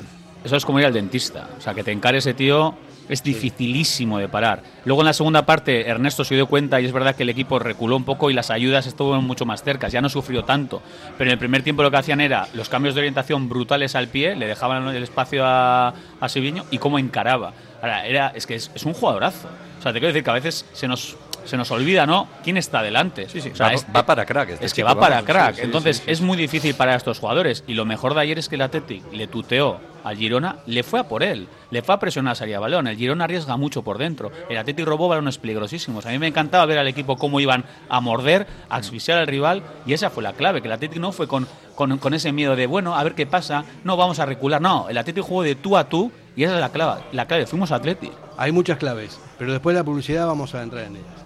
eso 0.43 0.55
es 0.55 0.65
como 0.65 0.79
ir 0.79 0.85
al 0.85 0.93
dentista. 0.93 1.47
O 1.57 1.61
sea, 1.61 1.73
que 1.73 1.83
te 1.83 1.91
encare 1.91 2.17
ese 2.17 2.33
tío 2.33 2.73
es 3.09 3.23
dificilísimo 3.23 4.19
de 4.19 4.29
parar. 4.29 4.63
Luego 4.85 5.01
en 5.01 5.07
la 5.07 5.13
segunda 5.13 5.45
parte 5.45 5.87
Ernesto 5.89 6.23
se 6.23 6.35
dio 6.35 6.47
cuenta 6.47 6.79
y 6.79 6.85
es 6.85 6.93
verdad 6.93 7.15
que 7.15 7.23
el 7.23 7.29
equipo 7.29 7.59
reculó 7.59 7.97
un 7.97 8.05
poco 8.05 8.29
y 8.29 8.33
las 8.33 8.51
ayudas 8.51 8.87
estuvieron 8.87 9.25
mucho 9.25 9.45
más 9.45 9.63
cerca, 9.63 9.89
ya 9.89 10.01
no 10.01 10.09
sufrió 10.09 10.43
tanto. 10.43 10.81
Pero 11.17 11.29
en 11.29 11.33
el 11.33 11.39
primer 11.39 11.63
tiempo 11.63 11.83
lo 11.83 11.91
que 11.91 11.97
hacían 11.97 12.21
era 12.21 12.47
los 12.53 12.69
cambios 12.69 12.95
de 12.95 13.01
orientación 13.01 13.49
brutales 13.49 13.95
al 13.95 14.07
pie, 14.07 14.35
le 14.35 14.47
dejaban 14.47 14.87
el 14.87 15.03
espacio 15.03 15.45
a, 15.45 15.93
a 16.19 16.29
Siviño 16.29 16.65
y 16.71 16.77
cómo 16.77 16.99
encaraba. 16.99 17.53
Ahora, 17.81 18.05
era, 18.05 18.29
es 18.35 18.45
que 18.45 18.55
es, 18.55 18.71
es 18.75 18.85
un 18.85 18.93
jugadorazo. 18.93 19.49
O 19.79 19.81
sea, 19.81 19.93
te 19.93 19.99
quiero 19.99 20.13
decir 20.13 20.23
que 20.23 20.29
a 20.29 20.33
veces 20.33 20.65
se 20.73 20.87
nos 20.87 21.17
se 21.45 21.57
nos 21.57 21.71
olvida, 21.71 22.05
¿no? 22.05 22.27
¿Quién 22.43 22.57
está 22.57 22.81
delante? 22.81 23.27
Sí, 23.29 23.41
sí, 23.41 23.49
o 23.49 23.55
sea, 23.55 23.67
va, 23.67 23.73
es, 23.73 23.85
va, 23.95 24.05
para 24.05 24.25
crack. 24.25 24.49
Este 24.49 24.65
es 24.65 24.73
que 24.73 24.83
va 24.83 24.95
para 24.95 25.15
vamos, 25.15 25.29
crack. 25.29 25.55
Sí, 25.55 25.61
sí, 25.61 25.65
Entonces 25.65 26.03
es 26.05 26.21
muy 26.21 26.37
difícil 26.37 26.75
para 26.75 26.95
estos 26.95 27.19
jugadores. 27.19 27.63
Y 27.67 27.73
lo 27.73 27.85
mejor 27.85 28.13
de 28.13 28.21
ayer 28.21 28.39
es 28.39 28.49
que 28.49 28.55
el 28.55 28.61
Athletic 28.61 29.03
le 29.11 29.27
tuteó 29.27 29.79
al 30.03 30.17
Girona, 30.17 30.57
le 30.65 30.83
fue 30.83 30.99
a 30.99 31.07
por 31.07 31.23
él, 31.23 31.47
le 31.71 31.81
fue 31.81 31.95
a 31.95 31.99
presionar 31.99 32.33
a 32.33 32.35
Saría 32.35 32.59
Balón. 32.59 32.87
El 32.87 32.97
Girona 32.97 33.25
arriesga 33.25 33.57
mucho 33.57 33.83
por 33.83 33.97
dentro. 33.97 34.31
El 34.49 34.57
Athletic 34.57 34.85
robó 34.85 35.07
balones 35.07 35.37
peligrosísimos. 35.37 36.05
A 36.05 36.09
mí 36.09 36.19
me 36.19 36.27
encantaba 36.27 36.65
ver 36.65 36.79
al 36.79 36.87
equipo 36.87 37.17
cómo 37.17 37.39
iban 37.39 37.65
a 37.89 37.99
morder, 37.99 38.47
a 38.69 38.77
asfixiar 38.77 39.17
al 39.17 39.27
rival. 39.27 39.63
Y 39.85 39.93
esa 39.93 40.09
fue 40.09 40.23
la 40.23 40.33
clave, 40.33 40.61
que 40.61 40.67
el 40.67 40.73
Athletic 40.73 40.99
no 40.99 41.11
fue 41.11 41.27
con, 41.27 41.47
con, 41.75 41.97
con 41.97 42.13
ese 42.13 42.31
miedo 42.31 42.55
de, 42.55 42.67
bueno, 42.67 42.95
a 42.95 43.03
ver 43.03 43.15
qué 43.15 43.25
pasa, 43.25 43.65
no 43.83 43.97
vamos 43.97 44.19
a 44.19 44.25
recular. 44.25 44.61
No, 44.61 44.89
el 44.89 44.97
Athletic 44.97 45.23
jugó 45.23 45.43
de 45.43 45.55
tú 45.55 45.77
a 45.77 45.89
tú 45.89 46.11
y 46.35 46.43
esa 46.43 46.55
es 46.55 46.61
la 46.61 46.71
clave. 46.71 47.01
La 47.11 47.25
clave, 47.25 47.45
fuimos 47.45 47.71
Athletic. 47.71 48.11
Hay 48.37 48.51
muchas 48.51 48.77
claves, 48.77 49.19
pero 49.37 49.51
después 49.51 49.73
de 49.75 49.81
la 49.81 49.83
publicidad 49.83 50.27
vamos 50.27 50.55
a 50.55 50.63
entrar 50.63 50.85
en 50.85 50.95
ellas. 50.95 51.25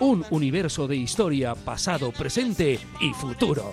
un 0.00 0.24
universo 0.30 0.86
de 0.86 0.96
historia, 0.96 1.54
pasado, 1.54 2.12
presente 2.12 2.78
y 3.00 3.12
futuro. 3.14 3.72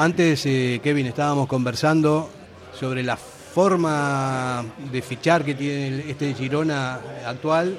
Antes, 0.00 0.46
eh, 0.46 0.80
Kevin, 0.82 1.04
estábamos 1.04 1.46
conversando 1.46 2.30
sobre 2.72 3.02
la 3.02 3.18
forma 3.18 4.64
de 4.90 5.02
fichar 5.02 5.44
que 5.44 5.54
tiene 5.54 6.08
este 6.08 6.32
Girona 6.32 6.98
actual 7.26 7.78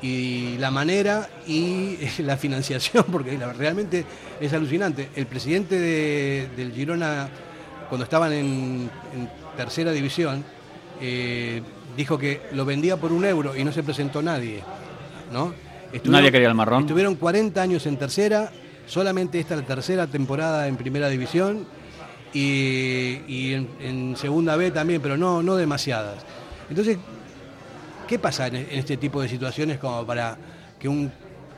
y 0.00 0.56
la 0.56 0.70
manera 0.70 1.28
y 1.46 1.98
la 2.22 2.38
financiación, 2.38 3.04
porque 3.12 3.36
realmente 3.58 4.06
es 4.40 4.50
alucinante. 4.54 5.10
El 5.14 5.26
presidente 5.26 5.78
de, 5.78 6.48
del 6.56 6.72
Girona, 6.72 7.28
cuando 7.90 8.04
estaban 8.04 8.32
en, 8.32 8.90
en 9.14 9.30
tercera 9.54 9.92
división, 9.92 10.42
eh, 10.98 11.60
dijo 11.94 12.16
que 12.16 12.40
lo 12.52 12.64
vendía 12.64 12.96
por 12.96 13.12
un 13.12 13.26
euro 13.26 13.54
y 13.54 13.64
no 13.64 13.72
se 13.72 13.82
presentó 13.82 14.22
nadie. 14.22 14.62
¿no? 15.30 15.52
nadie 16.04 16.32
quería 16.32 16.48
el 16.48 16.54
marrón. 16.54 16.84
Estuvieron 16.84 17.16
40 17.16 17.60
años 17.60 17.84
en 17.84 17.98
tercera 17.98 18.50
solamente 18.90 19.38
esta 19.38 19.54
es 19.54 19.60
la 19.60 19.66
tercera 19.66 20.06
temporada 20.06 20.66
en 20.66 20.76
primera 20.76 21.08
división 21.08 21.64
y, 22.34 23.52
en, 23.52 24.16
segunda 24.16 24.56
B 24.56 24.70
también, 24.70 25.00
pero 25.00 25.16
no, 25.16 25.42
no 25.42 25.56
demasiadas. 25.56 26.24
Entonces, 26.68 26.98
¿qué 28.08 28.18
pasa 28.18 28.48
en, 28.48 28.56
este 28.70 28.96
tipo 28.96 29.22
de 29.22 29.28
situaciones 29.28 29.78
como 29.78 30.04
para 30.04 30.36
que 30.78 30.88
un 30.88 31.10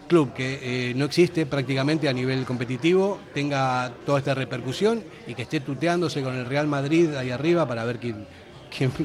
club 0.08 0.34
que 0.34 0.90
eh, 0.90 0.94
no 0.94 1.06
existe 1.06 1.46
prácticamente 1.46 2.06
a 2.08 2.12
nivel 2.12 2.44
competitivo 2.44 3.18
tenga 3.32 3.90
toda 4.04 4.18
esta 4.18 4.34
repercusión 4.34 5.02
y 5.26 5.34
que 5.34 5.42
esté 5.42 5.60
tuteándose 5.60 6.22
con 6.22 6.34
el 6.34 6.44
Real 6.44 6.66
Madrid 6.66 7.14
ahí 7.14 7.30
arriba 7.30 7.66
para 7.66 7.84
ver 7.84 7.98
quién, 7.98 8.26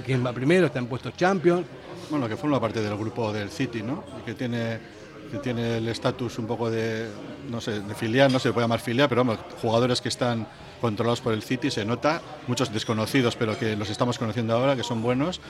quién, 0.06 0.26
va 0.26 0.34
primero, 0.34 0.68
está 0.68 0.80
en 0.80 0.88
puestos 0.88 1.16
champions? 1.16 1.66
Bueno, 2.10 2.28
que 2.28 2.36
forma 2.36 2.60
parte 2.60 2.82
del 2.82 2.98
grupo 2.98 3.32
del 3.32 3.50
City, 3.50 3.82
¿no? 3.82 4.04
Que 4.26 4.34
tiene 4.34 4.97
que 5.32 5.38
tiene 5.38 5.78
el 5.78 5.88
estatus 5.88 6.40
un 6.40 6.48
poco 6.48 6.70
de, 6.70 7.08
no 7.50 7.62
sé, 7.62 7.82
de 7.82 7.96
filial, 7.96 8.32
no 8.32 8.40
se 8.40 8.52
puede 8.52 8.66
llamar 8.66 8.80
filial, 8.80 9.10
pero 9.10 9.24
vamos, 9.24 9.40
jugadores 9.62 10.02
que 10.02 10.10
están 10.10 10.48
controlados 10.82 11.22
por 11.22 11.34
el 11.34 11.42
City, 11.42 11.72
se 11.72 11.86
nota, 11.86 12.22
muchos 12.48 12.72
desconocidos, 12.72 13.36
pero 13.36 13.58
que 13.58 13.76
los 13.76 13.90
estamos 13.90 14.18
conociendo 14.18 14.54
ahora, 14.54 14.76
que 14.76 14.84
son 14.84 15.02
buenos, 15.02 15.42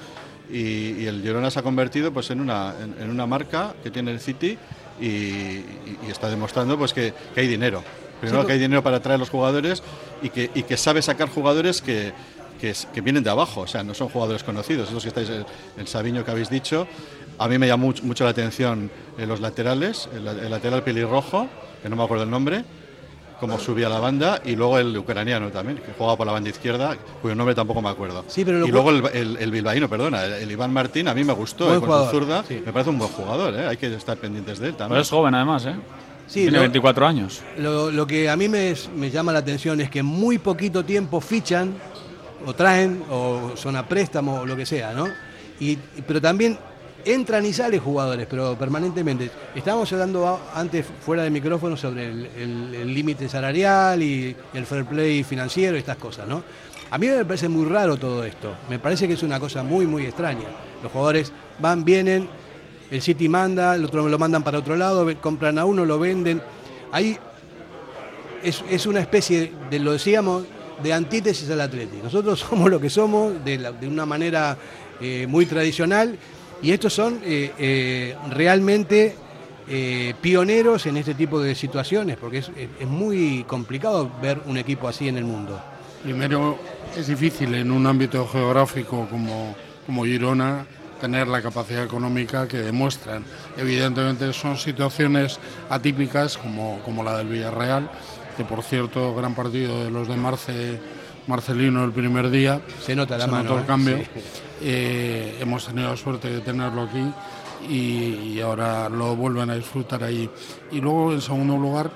y, 0.49 0.91
y 1.01 1.05
el 1.07 1.21
Girona 1.21 1.51
se 1.51 1.59
ha 1.59 1.63
convertido 1.63 2.11
pues, 2.11 2.29
en, 2.31 2.39
una, 2.39 2.73
en, 2.81 2.95
en 3.01 3.09
una 3.09 3.25
marca 3.25 3.73
que 3.83 3.91
tiene 3.91 4.11
el 4.11 4.19
City 4.19 4.57
y, 4.99 5.05
y, 5.05 5.99
y 6.07 6.11
está 6.11 6.29
demostrando 6.29 6.77
pues, 6.77 6.93
que, 6.93 7.13
que, 7.33 7.41
hay 7.41 7.47
dinero. 7.47 7.83
Primero 8.21 8.41
sí, 8.41 8.47
que 8.47 8.53
hay 8.53 8.59
dinero 8.59 8.81
para 8.81 8.97
atraer 8.97 9.19
los 9.19 9.29
jugadores 9.29 9.83
y 10.21 10.29
que, 10.29 10.49
y 10.55 10.63
que 10.63 10.77
sabe 10.77 11.01
sacar 11.01 11.29
jugadores 11.29 11.81
que, 11.81 12.13
que, 12.59 12.73
que, 12.93 13.01
vienen 13.01 13.23
de 13.23 13.29
abajo, 13.29 13.61
o 13.61 13.67
sea, 13.67 13.83
no 13.83 13.93
son 13.93 14.09
jugadores 14.09 14.43
conocidos, 14.43 14.89
esos 14.89 15.03
que 15.03 15.09
estáis, 15.09 15.29
el, 15.29 15.45
el 15.77 15.87
Sabiño 15.87 16.25
que 16.25 16.31
habéis 16.31 16.49
dicho, 16.49 16.87
a 17.39 17.47
mí 17.47 17.57
me 17.57 17.67
llamó 17.67 17.93
mucho, 18.03 18.23
la 18.23 18.31
atención 18.31 18.89
eh, 19.17 19.25
los 19.25 19.39
laterales, 19.41 20.09
el, 20.15 20.27
el, 20.27 20.49
lateral 20.49 20.83
pelirrojo, 20.83 21.47
que 21.81 21.89
no 21.89 21.95
me 21.95 22.03
acuerdo 22.03 22.23
el 22.23 22.29
nombre, 22.29 22.63
cómo 23.39 23.59
subía 23.59 23.87
la 23.87 23.99
banda, 23.99 24.41
y 24.43 24.55
luego 24.55 24.79
el 24.79 24.97
ucraniano 24.97 25.49
también, 25.51 25.77
que 25.77 25.93
jugaba 25.95 26.17
por 26.17 26.25
la 26.25 26.33
banda 26.33 26.49
izquierda, 26.49 26.97
cuyo 27.21 27.35
nombre 27.35 27.53
tampoco 27.53 27.81
me 27.83 27.89
acuerdo. 27.89 28.25
Sí, 28.27 28.43
pero 28.43 28.59
lo 28.59 28.67
y 28.67 28.71
luego 28.71 28.89
el, 28.89 29.05
el, 29.13 29.37
el 29.37 29.51
bilbaíno, 29.51 29.87
perdona, 29.87 30.25
el, 30.25 30.33
el 30.33 30.51
Iván 30.51 30.73
Martín, 30.73 31.07
a 31.07 31.13
mí 31.13 31.23
me 31.23 31.33
gustó, 31.33 31.65
Buen 31.65 31.77
eh, 31.77 31.79
con 31.81 31.87
su 31.89 31.93
jugador, 31.93 32.11
zurda, 32.11 32.43
sí. 32.47 32.61
me 32.65 32.73
parece 32.73 32.89
un 32.89 32.97
buen 32.97 33.11
jugador, 33.11 33.53
¿eh? 33.53 33.67
hay 33.67 33.77
que 33.77 33.93
estar 33.93 34.17
pendientes 34.17 34.57
de 34.59 34.67
él 34.69 34.71
Pero 34.73 34.77
también. 34.85 35.01
es 35.01 35.09
joven 35.09 35.35
además, 35.35 35.65
¿eh? 35.67 35.75
Sí, 36.25 36.41
Tiene 36.41 36.57
lo- 36.57 36.61
24 36.61 37.07
años. 37.07 37.41
Lo, 37.59 37.91
lo 37.91 38.05
que 38.07 38.27
a 38.29 38.35
mí 38.35 38.49
me, 38.49 38.73
me 38.95 39.09
llama 39.11 39.31
la 39.31 39.39
atención 39.39 39.79
es 39.79 39.89
que 39.91 39.99
en 39.99 40.07
muy 40.07 40.39
poquito 40.39 40.83
tiempo 40.83 41.21
fichan 41.21 41.75
o 42.45 42.53
traen 42.53 43.01
o 43.09 43.51
son 43.55 43.75
a 43.77 43.87
préstamo 43.87 44.41
o 44.41 44.45
lo 44.45 44.55
que 44.55 44.65
sea, 44.65 44.91
¿no? 44.93 45.07
Y- 45.59 45.77
pero 46.05 46.19
también 46.21 46.57
entran 47.05 47.45
y 47.45 47.53
salen 47.53 47.79
jugadores, 47.79 48.27
pero 48.29 48.57
permanentemente. 48.57 49.29
Estábamos 49.55 49.91
hablando 49.93 50.39
antes 50.53 50.85
fuera 51.05 51.23
de 51.23 51.29
micrófono 51.29 51.77
sobre 51.77 52.07
el- 52.07 52.93
límite 52.93 53.29
salarial 53.29 54.01
y, 54.01 54.35
el 54.53 54.65
fair 54.65 54.85
play 54.85 55.23
financiero 55.23 55.75
y 55.75 55.79
estas 55.79 55.97
cosas, 55.97 56.27
¿no? 56.27 56.43
A 56.89 56.97
mí 56.97 57.07
me 57.07 57.25
parece 57.25 57.49
muy 57.49 57.65
raro 57.65 57.97
todo 57.97 58.23
esto. 58.23 58.55
Me 58.69 58.79
parece 58.79 59.07
que 59.07 59.13
es 59.13 59.23
una 59.23 59.39
cosa 59.39 59.61
muy, 59.63 59.85
muy 59.85 60.05
extraña. 60.05 60.47
Los 60.81 60.91
jugadores 60.91 61.31
van, 61.59 61.83
vienen, 61.83 62.29
el 62.89 63.01
City 63.01 63.27
manda, 63.27 63.75
el 63.75 63.85
otro 63.85 64.07
lo 64.07 64.17
mandan 64.17 64.43
para 64.43 64.59
otro 64.59 64.75
lado, 64.75 65.05
compran 65.19 65.59
a 65.59 65.65
uno, 65.65 65.85
lo 65.85 65.99
venden. 65.99 66.41
Ahí 66.91 67.17
es, 68.41 68.63
es 68.69 68.85
una 68.85 69.01
especie 69.01 69.51
de, 69.69 69.79
lo 69.79 69.91
decíamos, 69.91 70.43
de 70.81 70.93
antítesis 70.93 71.49
al 71.49 71.61
Atleti. 71.61 71.97
Nosotros 72.01 72.39
somos 72.49 72.69
lo 72.69 72.79
que 72.79 72.89
somos 72.89 73.33
de 73.43 73.87
una 73.87 74.05
manera 74.05 74.57
eh, 75.01 75.27
muy 75.27 75.45
tradicional 75.45 76.17
y 76.61 76.71
estos 76.71 76.93
son 76.93 77.19
eh, 77.23 77.51
eh, 77.57 78.15
realmente 78.29 79.15
eh, 79.67 80.13
pioneros 80.21 80.85
en 80.85 80.97
este 80.97 81.13
tipo 81.13 81.39
de 81.39 81.55
situaciones 81.55 82.17
porque 82.17 82.39
es, 82.39 82.49
muy 82.87 83.43
complicado 83.47 84.09
ver 84.21 84.41
un 84.45 84.57
equipo 84.57 84.87
así 84.87 85.07
en 85.07 85.17
el 85.17 85.25
mundo. 85.25 85.61
Primero, 86.03 86.57
es 86.95 87.07
difícil 87.07 87.53
en 87.55 87.71
un 87.71 87.85
ámbito 87.85 88.27
geográfico 88.27 89.07
como, 89.09 89.55
como 89.85 90.05
Girona 90.05 90.65
tener 91.01 91.27
la 91.27 91.41
capacidad 91.41 91.83
económica 91.83 92.47
que 92.47 92.57
demuestran. 92.57 93.23
Evidentemente 93.55 94.31
son 94.33 94.57
situaciones 94.57 95.39
atípicas 95.69 96.37
como, 96.37 96.79
como 96.83 97.03
la 97.03 97.17
del 97.17 97.27
Villarreal, 97.27 97.89
que 98.35 98.43
por 98.43 98.63
cierto, 98.63 99.13
gran 99.15 99.35
partido 99.35 99.83
de 99.83 99.91
los 99.91 100.07
de 100.07 100.15
Marce, 100.15 100.79
Marcelino 101.27 101.83
el 101.83 101.91
primer 101.91 102.29
día. 102.29 102.61
Se 102.81 102.95
nota 102.95 103.17
la 103.17 103.25
se 103.25 103.31
mano, 103.31 103.43
notó 103.43 103.59
el 103.59 103.65
cambio. 103.65 103.97
Sí. 103.97 104.21
Eh, 104.61 105.37
hemos 105.39 105.67
tenido 105.67 105.89
la 105.89 105.97
suerte 105.97 106.29
de 106.29 106.41
tenerlo 106.41 106.83
aquí 106.83 107.11
y, 107.69 108.39
ahora 108.39 108.89
lo 108.89 109.15
vuelven 109.15 109.49
a 109.49 109.55
disfrutar 109.55 110.03
ahí. 110.03 110.29
Y 110.71 110.79
luego, 110.79 111.13
en 111.13 111.21
segundo 111.21 111.57
lugar, 111.57 111.91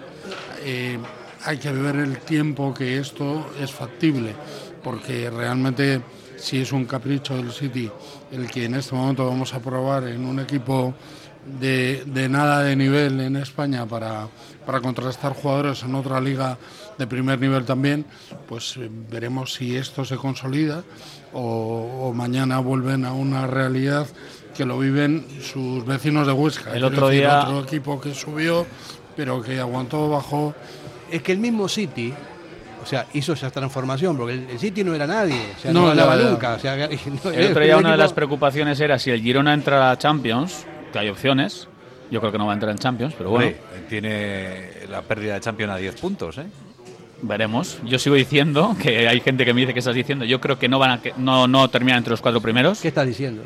eh, 0.64 0.98
hay 1.46 1.58
que 1.58 1.72
ver 1.72 1.96
el 1.96 2.20
tiempo 2.20 2.74
que 2.74 2.98
esto 2.98 3.52
es 3.60 3.72
factible, 3.72 4.36
porque 4.84 5.30
realmente 5.30 6.02
si 6.38 6.60
es 6.60 6.72
un 6.72 6.86
capricho 6.86 7.36
del 7.36 7.52
City 7.52 7.90
el 8.32 8.50
que 8.50 8.66
en 8.66 8.76
este 8.76 8.96
momento 8.96 9.28
vamos 9.28 9.54
a 9.54 9.60
probar 9.60 10.08
en 10.08 10.26
un 10.26 10.40
equipo 10.40 10.94
de, 11.60 12.04
de 12.06 12.30
nada 12.30 12.64
de 12.64 12.76
nivel 12.76 13.20
en 13.20 13.36
España 13.36 13.86
para, 13.86 14.28
para 14.66 14.80
contrastar 14.80 15.34
jugadores 15.34 15.84
en 15.84 15.96
otra 15.96 16.22
liga 16.22 16.58
de 17.02 17.08
primer 17.08 17.40
nivel 17.40 17.66
también, 17.66 18.06
pues 18.48 18.78
eh, 18.78 18.88
veremos 19.10 19.54
si 19.54 19.76
esto 19.76 20.06
se 20.06 20.16
consolida 20.18 20.84
o, 21.34 22.08
o 22.10 22.14
mañana 22.14 22.60
vuelven 22.60 23.06
a 23.06 23.14
una 23.14 23.48
realidad 23.48 24.08
que 24.56 24.66
lo 24.66 24.78
viven 24.80 25.26
sus 25.42 25.86
vecinos 25.86 26.28
de 26.28 26.34
Huesca. 26.34 26.74
El 26.76 26.84
otro 26.84 27.08
decir, 27.08 27.22
día- 27.24 27.42
Otro 27.44 27.62
equipo 27.64 28.00
que 28.00 28.14
subió, 28.14 28.66
pero 29.16 29.42
que 29.42 29.60
aguantó, 29.60 30.10
bajó. 30.10 30.54
Es 31.10 31.22
que 31.24 31.32
el 31.32 31.40
mismo 31.40 31.68
City, 31.68 32.14
o 32.84 32.86
sea, 32.86 33.08
hizo 33.14 33.34
esa 33.34 33.50
transformación, 33.50 34.16
porque 34.18 34.34
el, 34.36 34.60
City 34.60 34.84
no 34.84 34.94
era 34.94 35.08
nadie, 35.08 35.42
o 35.58 35.60
sea, 35.62 35.72
No, 35.74 35.94
no, 35.96 36.16
nunca. 36.32 36.54
o 36.56 36.60
sea, 36.60 36.76
no- 37.24 37.32
El 37.32 37.52
otro 37.52 37.64
día 37.64 37.78
un 37.78 37.84
una 37.84 37.92
de 37.94 37.98
las 37.98 38.14
preocupaciones 38.14 38.80
era 38.80 39.00
si 39.00 39.10
el 39.10 39.22
Girona 39.22 39.54
entra 39.54 39.90
a 39.92 39.98
Champions, 39.98 40.66
que 40.94 41.00
hay 41.00 41.10
opciones. 41.10 41.68
Yo 42.12 42.20
creo 42.20 42.32
que 42.34 42.38
no 42.38 42.46
va 42.46 42.52
a 42.52 42.56
entrar 42.56 42.72
en 42.74 42.78
Champions, 42.78 43.16
pero 43.18 43.30
bueno, 43.30 43.56
tiene 43.88 44.86
la 44.90 45.02
pérdida 45.02 45.36
de 45.36 45.40
Champions 45.40 45.72
a 45.72 45.78
10 45.78 45.96
puntos, 46.02 46.38
¿eh? 46.40 46.46
Veremos. 47.22 47.78
Yo 47.86 48.00
sigo 48.00 48.16
diciendo 48.16 48.76
que 48.82 49.08
hay 49.08 49.20
gente 49.22 49.46
que 49.46 49.54
me 49.54 49.62
dice 49.62 49.74
que 49.74 49.80
estás 49.80 49.96
diciendo. 49.96 50.26
Yo 50.26 50.40
creo 50.42 50.58
que 50.60 50.68
no 50.70 50.80
van 50.80 50.92
a 50.92 51.02
que 51.02 51.14
no 51.18 51.48
no 51.48 51.68
terminan 51.70 52.00
entre 52.00 52.12
los 52.12 52.22
cuatro 52.22 52.42
primeros. 52.42 52.80
¿Qué 52.82 52.88
estás 52.90 53.08
diciendo? 53.08 53.44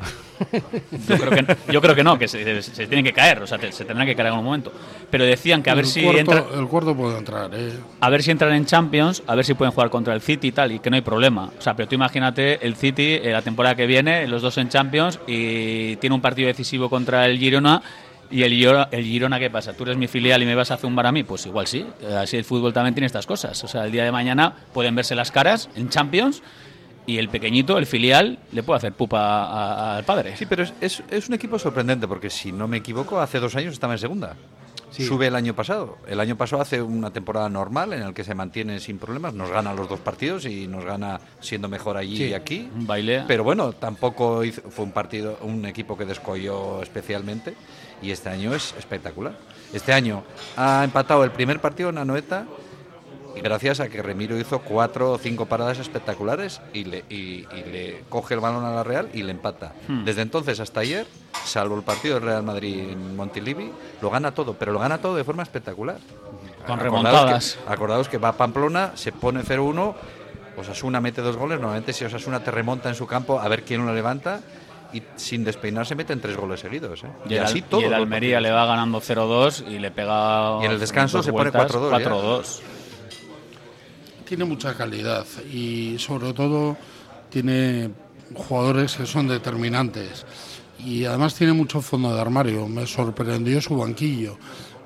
Yo 1.07 1.17
creo 1.17 1.29
que 1.31 1.57
yo 1.71 1.81
creo 1.81 1.95
que 1.95 2.03
no, 2.03 2.17
que 2.19 2.27
se, 2.27 2.61
se 2.61 2.87
tienen 2.87 3.05
que 3.05 3.13
caer, 3.13 3.41
o 3.41 3.47
sea, 3.47 3.57
te- 3.57 3.71
se 3.71 3.85
tendrán 3.85 4.05
que 4.07 4.15
caer 4.15 4.27
en 4.27 4.33
algún 4.33 4.45
momento. 4.45 4.71
Pero 5.09 5.23
decían 5.23 5.63
que 5.63 5.69
a 5.69 5.75
ver 5.75 5.85
si 5.85 6.03
cuarto, 6.03 6.19
entra, 6.19 6.43
el 6.59 6.67
cuarto 6.67 6.95
puede 6.95 7.17
entrar. 7.17 7.49
¿eh? 7.53 7.71
a 8.01 8.09
ver 8.09 8.23
si 8.23 8.31
entran 8.31 8.53
en 8.53 8.65
Champions, 8.65 9.23
a 9.27 9.35
ver 9.35 9.45
si 9.45 9.53
pueden 9.53 9.71
jugar 9.73 9.89
contra 9.89 10.13
el 10.13 10.21
City 10.21 10.47
y 10.47 10.51
tal, 10.51 10.71
y 10.71 10.79
que 10.79 10.89
no 10.89 10.95
hay 10.95 11.01
problema. 11.01 11.49
O 11.57 11.61
sea, 11.61 11.73
pero 11.75 11.87
tú 11.87 11.95
imagínate 11.95 12.65
el 12.65 12.75
City 12.75 13.19
eh, 13.21 13.31
la 13.31 13.41
temporada 13.41 13.75
que 13.75 13.85
viene, 13.85 14.27
los 14.27 14.41
dos 14.41 14.57
en 14.57 14.69
Champions, 14.69 15.19
y 15.27 15.95
tiene 15.97 16.13
un 16.15 16.21
partido 16.21 16.47
decisivo 16.47 16.89
contra 16.89 17.25
el 17.27 17.37
Girona. 17.37 17.81
Y 18.31 18.43
el 18.43 18.51
Girona, 18.53 18.87
el 18.91 19.03
Girona, 19.03 19.39
¿qué 19.39 19.49
pasa? 19.49 19.73
¿Tú 19.73 19.83
eres 19.83 19.97
mi 19.97 20.07
filial 20.07 20.41
y 20.41 20.45
me 20.45 20.55
vas 20.55 20.71
a 20.71 20.77
zumbar 20.77 21.05
a 21.07 21.11
mí? 21.11 21.23
Pues 21.23 21.45
igual 21.45 21.67
sí. 21.67 21.85
Eh, 22.01 22.15
Así 22.15 22.37
el 22.37 22.43
fútbol 22.45 22.73
también 22.73 22.93
tiene 22.95 23.05
estas 23.07 23.25
cosas. 23.25 23.63
O 23.63 23.67
sea, 23.67 23.85
el 23.85 23.91
día 23.91 24.03
de 24.03 24.11
mañana 24.11 24.53
pueden 24.73 24.95
verse 24.95 25.15
las 25.15 25.31
caras 25.31 25.69
en 25.75 25.89
Champions 25.89 26.41
y 27.07 27.17
el 27.19 27.29
pequeñito, 27.29 27.77
el 27.77 27.85
filial, 27.85 28.39
le 28.51 28.63
puede 28.63 28.77
hacer 28.77 28.93
pupa 28.93 29.19
a- 29.19 29.45
a- 29.93 29.97
al 29.97 30.05
padre. 30.05 30.35
Sí, 30.37 30.45
pero 30.47 30.63
es, 30.63 30.73
es- 30.81 31.03
es 31.11 31.27
un 31.29 31.35
equipo 31.35 31.59
sorprendente 31.59 32.07
porque 32.07 32.29
si 32.31 32.51
no 32.51 32.67
me 32.67 32.77
equivoco, 32.77 33.19
hace 33.21 33.39
dos 33.39 33.55
años 33.55 33.73
estaba 33.73 33.93
en 33.93 33.99
segunda. 33.99 34.35
Sí. 34.91 35.05
Sube 35.05 35.27
el 35.27 35.35
año 35.35 35.53
pasado. 35.53 35.97
El 36.07 36.21
año 36.21 36.37
pasado 36.37 36.61
hace 36.61 36.81
una 36.81 37.11
temporada 37.11 37.49
normal 37.49 37.91
en 37.91 38.01
el 38.01 38.13
que 38.13 38.23
se 38.23 38.33
mantiene 38.33 38.79
sin 38.79 38.97
problemas, 38.97 39.33
nos 39.33 39.49
gana 39.51 39.73
los 39.73 39.89
dos 39.89 39.99
partidos 39.99 40.45
y 40.45 40.67
nos 40.67 40.85
gana 40.85 41.19
siendo 41.41 41.67
mejor 41.67 41.97
allí 41.97 42.15
Sí. 42.15 42.23
y 42.27 42.33
aquí. 42.33 42.69
Un 42.73 42.87
baile. 42.87 43.23
Pero 43.27 43.43
bueno, 43.43 43.73
tampoco 43.73 44.41
hizo- 44.45 44.61
fue 44.69 44.85
un 44.85 44.91
partido, 44.93 45.37
un 45.41 45.65
equipo 45.65 45.97
que 45.97 46.05
descolló 46.05 46.81
especialmente 46.81 47.55
y 48.01 48.11
este 48.11 48.29
año 48.29 48.53
es 48.53 48.73
espectacular. 48.77 49.33
Este 49.73 49.93
año 49.93 50.23
ha 50.57 50.83
empatado 50.83 51.23
el 51.23 51.31
primer 51.31 51.59
partido 51.59 51.89
en 51.89 51.97
Anoeta 51.97 52.45
y 53.35 53.41
gracias 53.41 53.81
a 53.81 53.89
que 53.89 54.01
Remiro 54.01 54.37
hizo 54.39 54.59
cuatro 54.59 55.11
o 55.11 55.17
cinco 55.17 55.45
paradas 55.45 55.79
espectaculares 55.79 56.61
y 56.71 56.85
le, 56.85 56.99
y- 57.09 57.45
y 57.53 57.63
le 57.69 58.03
coge 58.07 58.33
el 58.35 58.39
balón 58.39 58.63
a 58.63 58.71
la 58.73 58.83
Real 58.83 59.09
y 59.13 59.23
le 59.23 59.31
empata. 59.31 59.73
Hmm. 59.89 60.05
Desde 60.05 60.21
entonces 60.21 60.59
hasta 60.61 60.79
ayer, 60.79 61.05
salvo 61.43 61.75
el 61.75 61.83
partido 61.83 62.15
del 62.15 62.23
Real 62.23 62.43
Madrid 62.43 62.91
en 62.91 63.15
Montilivi, 63.17 63.71
lo 64.01 64.09
gana 64.09 64.31
todo, 64.33 64.53
pero 64.53 64.71
lo 64.71 64.79
gana 64.79 64.99
todo 64.99 65.15
de 65.17 65.23
forma 65.25 65.43
espectacular. 65.43 65.97
Con 66.65 66.79
Acordaos 66.79 66.83
remontadas. 66.83 67.57
que- 67.67 67.73
acordaos 67.73 68.07
que 68.09 68.17
va 68.17 68.29
a 68.29 68.33
Pamplona, 68.37 68.91
se 68.95 69.11
pone 69.11 69.43
0-1, 69.43 69.95
Osasuna 70.57 71.01
mete 71.01 71.21
dos 71.21 71.35
goles, 71.35 71.59
normalmente 71.59 71.91
si 71.91 72.05
Osasuna 72.05 72.41
te 72.41 72.51
remonta 72.51 72.87
en 72.87 72.95
su 72.95 73.05
campo, 73.05 73.41
a 73.41 73.47
ver 73.49 73.63
quién 73.63 73.85
lo 73.85 73.93
levanta 73.93 74.39
y 74.95 75.03
sin 75.17 75.43
despeinarse 75.43 75.93
meten 75.93 76.21
tres 76.21 76.37
goles 76.37 76.61
seguidos. 76.61 77.03
¿eh? 77.03 77.07
Y 77.29 77.33
el, 77.33 77.43
así 77.43 77.61
todos 77.61 77.83
y 77.83 77.87
el 77.87 77.93
Almería 77.93 78.39
le 78.39 78.49
va 78.49 78.65
ganando 78.65 79.01
0-2 79.01 79.67
y 79.67 79.79
le 79.79 79.91
pega. 79.91 80.59
Y 80.61 80.65
en 80.65 80.71
el 80.71 80.79
descanso 80.79 81.21
se 81.21 81.33
pone 81.33 81.51
vueltas, 81.51 81.71
4-2 81.73 81.99
ya. 81.99 82.09
4-2. 82.09 82.59
Tiene 84.25 84.45
mucha 84.45 84.73
calidad 84.75 85.25
y 85.51 85.97
sobre 85.99 86.33
todo 86.33 86.77
tiene 87.29 87.91
jugadores 88.33 88.95
que 88.95 89.05
son 89.05 89.27
determinantes. 89.27 90.25
Y 90.79 91.03
además 91.03 91.35
tiene 91.35 91.51
mucho 91.51 91.81
fondo 91.81 92.15
de 92.15 92.21
armario. 92.21 92.67
Me 92.67 92.87
sorprendió 92.87 93.59
su 93.59 93.77
banquillo. 93.77 94.37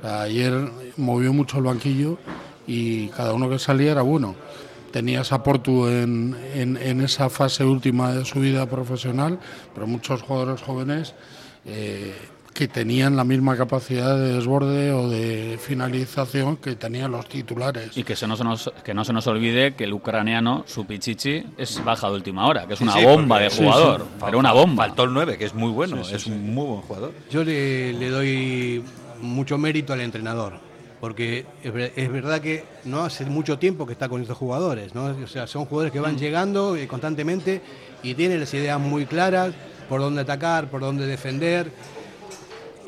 Ayer 0.04 0.72
movió 0.98 1.34
mucho 1.34 1.58
el 1.58 1.66
banquillo 1.66 2.18
y 2.66 3.10
cada 3.10 3.34
uno 3.34 3.48
que 3.48 3.60
salía 3.60 3.92
era 3.92 4.02
bueno. 4.02 4.36
Tenías 4.92 5.32
a 5.32 5.44
Portu 5.44 5.88
en, 5.88 6.36
en, 6.56 6.78
en 6.78 7.02
esa 7.02 7.30
fase 7.30 7.64
última 7.64 8.12
de 8.14 8.26
su 8.26 8.40
vida 8.40 8.66
profesional, 8.68 9.40
pero 9.74 9.86
muchos 9.88 10.22
jugadores 10.24 10.62
jóvenes 10.62 11.14
eh, 11.66 12.16
que 12.54 12.68
tenían 12.68 13.16
la 13.16 13.24
misma 13.24 13.56
capacidad 13.56 14.18
de 14.18 14.34
desborde 14.34 14.92
o 14.92 15.08
de 15.08 15.60
finalización 15.62 16.58
que 16.58 16.76
tenían 16.76 17.12
los 17.12 17.30
titulares. 17.30 17.96
Y 17.96 18.04
que, 18.04 18.16
se 18.16 18.28
no 18.28 18.36
se 18.36 18.44
nos, 18.44 18.72
que 18.84 18.94
no 18.96 19.06
se 19.06 19.14
nos 19.14 19.28
olvide 19.28 19.76
que 19.76 19.84
el 19.86 19.94
ucraniano, 19.94 20.64
su 20.68 20.86
Pichichi, 20.86 21.44
es 21.58 21.84
baja 21.86 22.08
de 22.10 22.16
última 22.16 22.48
hora, 22.48 22.66
que 22.66 22.74
es 22.74 22.80
Sí, 22.80 22.84
una 22.84 22.94
sí, 22.94 23.04
bomba 23.06 23.36
porque- 23.40 23.56
de 23.56 23.64
jugador. 23.64 24.02
sí. 24.02 24.08
Pero 24.26 24.40
una 24.40 24.52
bomba. 24.52 24.86
Faltó 24.88 25.04
el 25.04 25.14
9, 25.14 25.38
que 25.38 25.46
es 25.46 25.54
muy 25.54 25.72
bueno, 25.72 26.02
es 26.02 26.26
un 26.26 26.54
muy 26.54 26.66
buen 26.66 26.82
jugador. 26.82 27.14
Yo 27.30 27.44
le, 27.44 27.94
le 27.94 28.10
doy 28.10 28.84
mucho 29.22 29.58
mérito 29.58 29.94
al 29.94 30.02
entrenador, 30.02 30.60
porque 31.00 31.46
es, 31.64 31.72
ver- 31.74 31.94
es 31.96 32.12
verdad 32.12 32.42
que 32.42 32.64
no 32.86 33.04
hace 33.04 33.26
mucho 33.26 33.58
tiempo 33.58 33.86
que 33.86 33.94
está 33.94 34.10
con 34.10 34.22
estos 34.22 34.38
jugadores, 34.38 34.94
¿no? 34.94 35.06
O 35.24 35.28
sea, 35.28 35.48
son 35.48 35.66
jugadores 35.66 35.94
que 35.94 36.00
van 36.00 36.18
llegando 36.18 36.76
eh, 36.76 36.88
constantemente 36.88 37.62
y 38.04 38.14
tienen 38.16 38.40
las 38.40 38.54
ideas 38.54 38.80
muy 38.80 39.06
claras 39.06 39.54
por 39.88 40.02
dónde 40.02 40.22
atacar, 40.22 40.70
por 40.70 40.82
dónde 40.82 41.06
defender. 41.08 41.72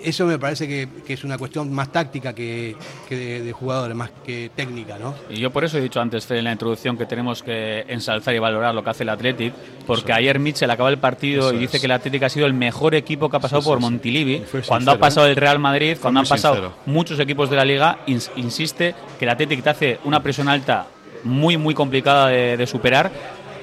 Eso 0.03 0.25
me 0.25 0.39
parece 0.39 0.67
que, 0.67 0.87
es 1.07 1.23
una 1.23 1.37
cuestión 1.37 1.71
más 1.71 1.91
táctica 1.91 2.33
que, 2.33 2.75
de, 3.09 3.51
jugadores, 3.51 3.95
más 3.95 4.11
que 4.25 4.51
técnica, 4.55 4.97
¿no? 4.97 5.15
Y 5.29 5.39
yo 5.39 5.51
por 5.51 5.63
eso 5.63 5.77
he 5.77 5.81
dicho 5.81 5.99
antes 5.99 6.29
en 6.31 6.43
la 6.43 6.51
introducción 6.51 6.97
que 6.97 7.05
tenemos 7.05 7.43
que 7.43 7.85
ensalzar 7.87 8.33
y 8.33 8.39
valorar 8.39 8.73
lo 8.73 8.83
que 8.83 8.89
hace 8.89 9.03
el 9.03 9.09
Athletic, 9.09 9.53
porque 9.85 10.13
ayer 10.13 10.39
Mitchell 10.39 10.69
acaba 10.69 10.89
el 10.89 10.97
partido 10.97 11.53
y 11.53 11.57
dice 11.57 11.79
que 11.79 11.85
el 11.85 11.91
Athletic 11.91 12.23
ha 12.23 12.29
sido 12.29 12.45
el 12.45 12.53
mejor 12.53 12.95
equipo 12.95 13.29
que 13.29 13.37
ha 13.37 13.39
pasado 13.39 13.61
por 13.61 13.79
Montilivi, 13.79 14.43
cuando 14.67 14.91
ha 14.91 14.97
pasado 14.97 15.27
el 15.27 15.35
Real 15.35 15.59
Madrid, 15.59 15.97
cuando 16.01 16.19
han 16.21 16.27
pasado 16.27 16.73
muchos 16.85 17.19
equipos 17.19 17.49
de 17.49 17.55
la 17.55 17.65
liga, 17.65 17.99
insiste 18.07 18.95
que 19.19 19.25
el 19.25 19.29
Athletic 19.29 19.63
te 19.63 19.69
hace 19.69 19.99
una 20.05 20.21
presión 20.21 20.49
alta 20.49 20.87
muy, 21.23 21.57
muy 21.57 21.73
complicada 21.73 22.27
de, 22.27 22.67
superar 22.67 23.11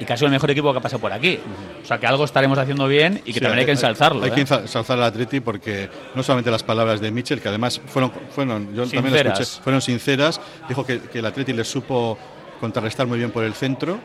y 0.01 0.05
sido 0.05 0.27
el 0.27 0.33
mejor 0.33 0.51
equipo 0.51 0.73
que 0.73 0.79
ha 0.79 0.83
pasado 0.83 1.01
por 1.01 1.13
aquí. 1.13 1.39
O 1.83 1.87
sea, 1.87 1.99
que 1.99 2.07
algo 2.07 2.25
estaremos 2.25 2.59
haciendo 2.59 2.87
bien 2.89 3.21
y 3.25 3.33
que 3.33 3.41
también 3.41 3.61
hay 3.61 3.65
que 3.65 3.73
ensalzarlo. 3.73 4.23
Hay, 4.23 4.31
¿eh? 4.31 4.35
que 4.35 4.41
ensalzar 4.41 4.99
al 4.99 5.05
Atleti 5.05 5.41
porque 5.41 5.89
no 6.15 6.23
solamente 6.23 6.51
las 6.51 6.63
palabras 6.63 7.01
de 7.01 7.11
Mitchell, 7.11 7.41
que 7.41 7.49
además 7.49 7.81
fueron, 7.87 8.13
fueron 8.31 8.75
yo 8.75 8.87
también 8.87 9.27
escuché, 9.27 9.45
fueron 9.63 9.81
sinceras, 9.81 10.41
dijo 10.69 10.85
que, 10.85 11.01
que 11.01 11.19
el 11.21 11.27
Atleti 11.27 11.53
les 11.53 11.69
supo 11.69 12.19
contrarrestar 12.61 13.07
muy 13.07 13.19
bien 13.19 13.31
por 13.31 13.45
el 13.45 13.55
centro 13.55 13.99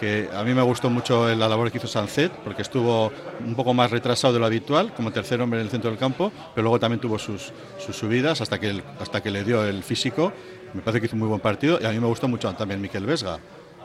que 0.00 0.28
a 0.34 0.42
mí 0.42 0.52
me 0.54 0.62
gustó 0.62 0.90
mucho 0.90 1.32
la 1.36 1.48
labor 1.48 1.70
que 1.70 1.78
hizo 1.78 1.86
Sancet, 1.86 2.32
porque 2.42 2.62
estuvo 2.62 3.12
un 3.46 3.54
poco 3.54 3.72
más 3.74 3.92
retrasado 3.92 4.34
de 4.34 4.40
lo 4.40 4.46
habitual, 4.46 4.92
como 4.92 5.12
tercer 5.12 5.40
hombre 5.40 5.60
en 5.60 5.66
el 5.66 5.70
centro 5.70 5.88
del 5.88 5.98
campo, 6.00 6.32
pero 6.52 6.64
luego 6.64 6.80
también 6.80 7.00
tuvo 7.00 7.16
sus, 7.16 7.52
sus 7.78 7.94
subidas 7.94 8.40
hasta 8.40 8.58
que, 8.58 8.82
hasta 8.98 9.22
que 9.22 9.30
le 9.30 9.44
dio 9.44 9.64
el 9.64 9.84
físico 9.84 10.32
me 10.74 10.82
parece 10.82 11.00
que 11.00 11.06
hizo 11.06 11.14
un 11.14 11.20
muy 11.20 11.28
buen 11.28 11.40
partido 11.40 11.78
y 11.80 11.86
a 11.86 11.90
mí 11.90 12.00
me 12.00 12.06
gustó 12.06 12.28
mucho 12.28 12.52
también 12.54 12.80
Miquel 12.80 13.06
Vesga, 13.06 13.38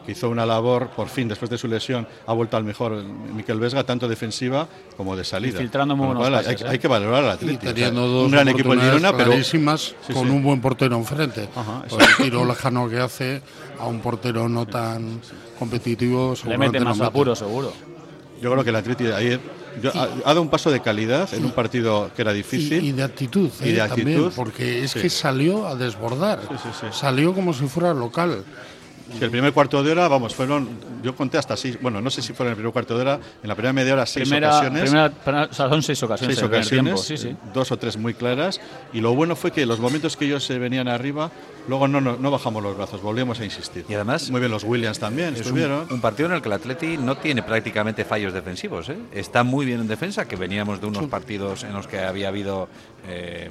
que 0.09 0.13
hizo 0.13 0.29
una 0.29 0.43
labor, 0.43 0.89
por 0.89 1.07
fin, 1.07 1.27
después 1.27 1.51
de 1.51 1.57
su 1.57 1.67
lesión, 1.67 2.07
ha 2.25 2.33
vuelto 2.33 2.57
al 2.57 2.63
mejor 2.63 3.03
Miquel 3.03 3.59
Vesga, 3.59 3.83
tanto 3.83 4.07
defensiva 4.07 4.67
como 4.97 5.15
de 5.15 5.23
salida. 5.23 5.59
filtrando 5.59 5.95
muy 5.95 6.07
buenos 6.07 6.47
hay, 6.47 6.55
hay, 6.67 6.79
que 6.79 6.87
valorar 6.87 7.23
al 7.25 7.29
Atlético. 7.31 7.73
Teniendo 7.73 8.07
dos 8.07 8.25
un 8.25 8.31
gran 8.31 8.47
equipo 8.47 8.73
en 8.73 8.81
Girona, 8.81 9.15
pero 9.15 9.31
con 10.13 10.31
un 10.31 10.41
buen 10.41 10.61
portero 10.61 10.95
enfrente. 10.97 11.47
Ajá, 11.55 11.83
el 11.91 12.23
tiro 12.23 12.43
lejano 12.43 12.89
que 12.89 12.99
hace 12.99 13.41
a 13.77 13.85
un 13.85 13.99
portero 13.99 14.49
no 14.49 14.65
tan 14.65 15.21
competitivo. 15.59 16.33
Le 16.45 16.57
mete 16.57 16.79
más 16.79 16.99
apuro, 17.01 17.35
seguro. 17.35 17.71
Yo 18.41 18.51
creo 18.51 18.63
que 18.63 18.69
el 18.69 18.75
Atlético 18.77 19.13
ayer 19.15 19.39
ha, 19.93 20.07
dado 20.25 20.41
un 20.41 20.49
paso 20.49 20.71
de 20.71 20.79
calidad 20.81 21.31
en 21.33 21.45
un 21.45 21.51
partido 21.51 22.09
que 22.15 22.21
era 22.21 22.33
difícil. 22.33 22.83
Y, 22.83 22.91
de 22.91 23.03
actitud, 23.03 23.49
y 23.61 23.71
de 23.71 23.77
eh, 23.77 23.81
actitud. 23.81 24.31
porque 24.35 24.83
es 24.83 24.93
que 24.93 25.09
salió 25.09 25.67
a 25.67 25.75
desbordar. 25.75 26.39
salió 26.91 27.33
como 27.33 27.53
si 27.53 27.67
fuera 27.67 27.93
local. 27.93 28.43
El 29.19 29.29
primer 29.29 29.53
cuarto 29.53 29.83
de 29.83 29.91
hora, 29.91 30.07
vamos, 30.07 30.35
fueron, 30.35 30.69
yo 31.03 31.15
conté 31.15 31.37
hasta 31.37 31.57
seis, 31.57 31.77
bueno, 31.81 32.01
no 32.01 32.09
sé 32.09 32.21
si 32.21 32.33
fueron 32.33 32.51
el 32.51 32.55
primer 32.55 32.71
cuarto 32.71 32.95
de 32.95 33.01
hora, 33.01 33.19
en 33.41 33.47
la 33.47 33.55
primera 33.55 33.73
media 33.73 33.93
hora 33.93 34.05
seis 34.05 34.31
ocasiones. 34.31 34.89
Primera, 34.89 35.49
son 35.51 35.83
seis 35.83 36.01
ocasiones. 36.03 36.37
Seis 36.37 36.47
ocasiones, 36.47 37.35
dos 37.53 37.71
o 37.71 37.77
tres 37.77 37.97
muy 37.97 38.13
claras. 38.13 38.61
Y 38.93 39.01
lo 39.01 39.13
bueno 39.15 39.35
fue 39.35 39.51
que 39.51 39.65
los 39.65 39.79
momentos 39.79 40.15
que 40.15 40.25
ellos 40.25 40.43
se 40.43 40.59
venían 40.59 40.87
arriba, 40.87 41.31
luego 41.67 41.87
no, 41.87 42.01
no, 42.01 42.31
bajamos 42.31 42.63
los 42.63 42.77
brazos, 42.77 43.01
volvíamos 43.01 43.39
a 43.39 43.45
insistir. 43.45 43.85
Y 43.89 43.93
además, 43.93 44.29
muy 44.29 44.39
bien 44.39 44.51
los 44.51 44.63
Williams 44.63 44.99
también 44.99 45.35
estuvieron. 45.35 45.87
Un, 45.89 46.01
partido 46.01 46.29
en 46.29 46.35
el 46.35 46.41
que 46.41 46.49
el 46.49 46.53
Atleti 46.53 46.97
no 46.97 47.17
tiene 47.17 47.43
prácticamente 47.43 48.05
fallos 48.05 48.33
defensivos. 48.33 48.89
¿eh? 48.89 48.97
Está 49.11 49.43
muy 49.43 49.65
bien 49.65 49.81
en 49.81 49.87
defensa, 49.87 50.27
que 50.27 50.35
veníamos 50.35 50.81
de 50.81 50.87
unos 50.87 51.07
partidos 51.07 51.63
en 51.63 51.73
los 51.73 51.87
que 51.87 51.99
había 51.99 52.29
habido 52.29 52.69
eh, 53.07 53.49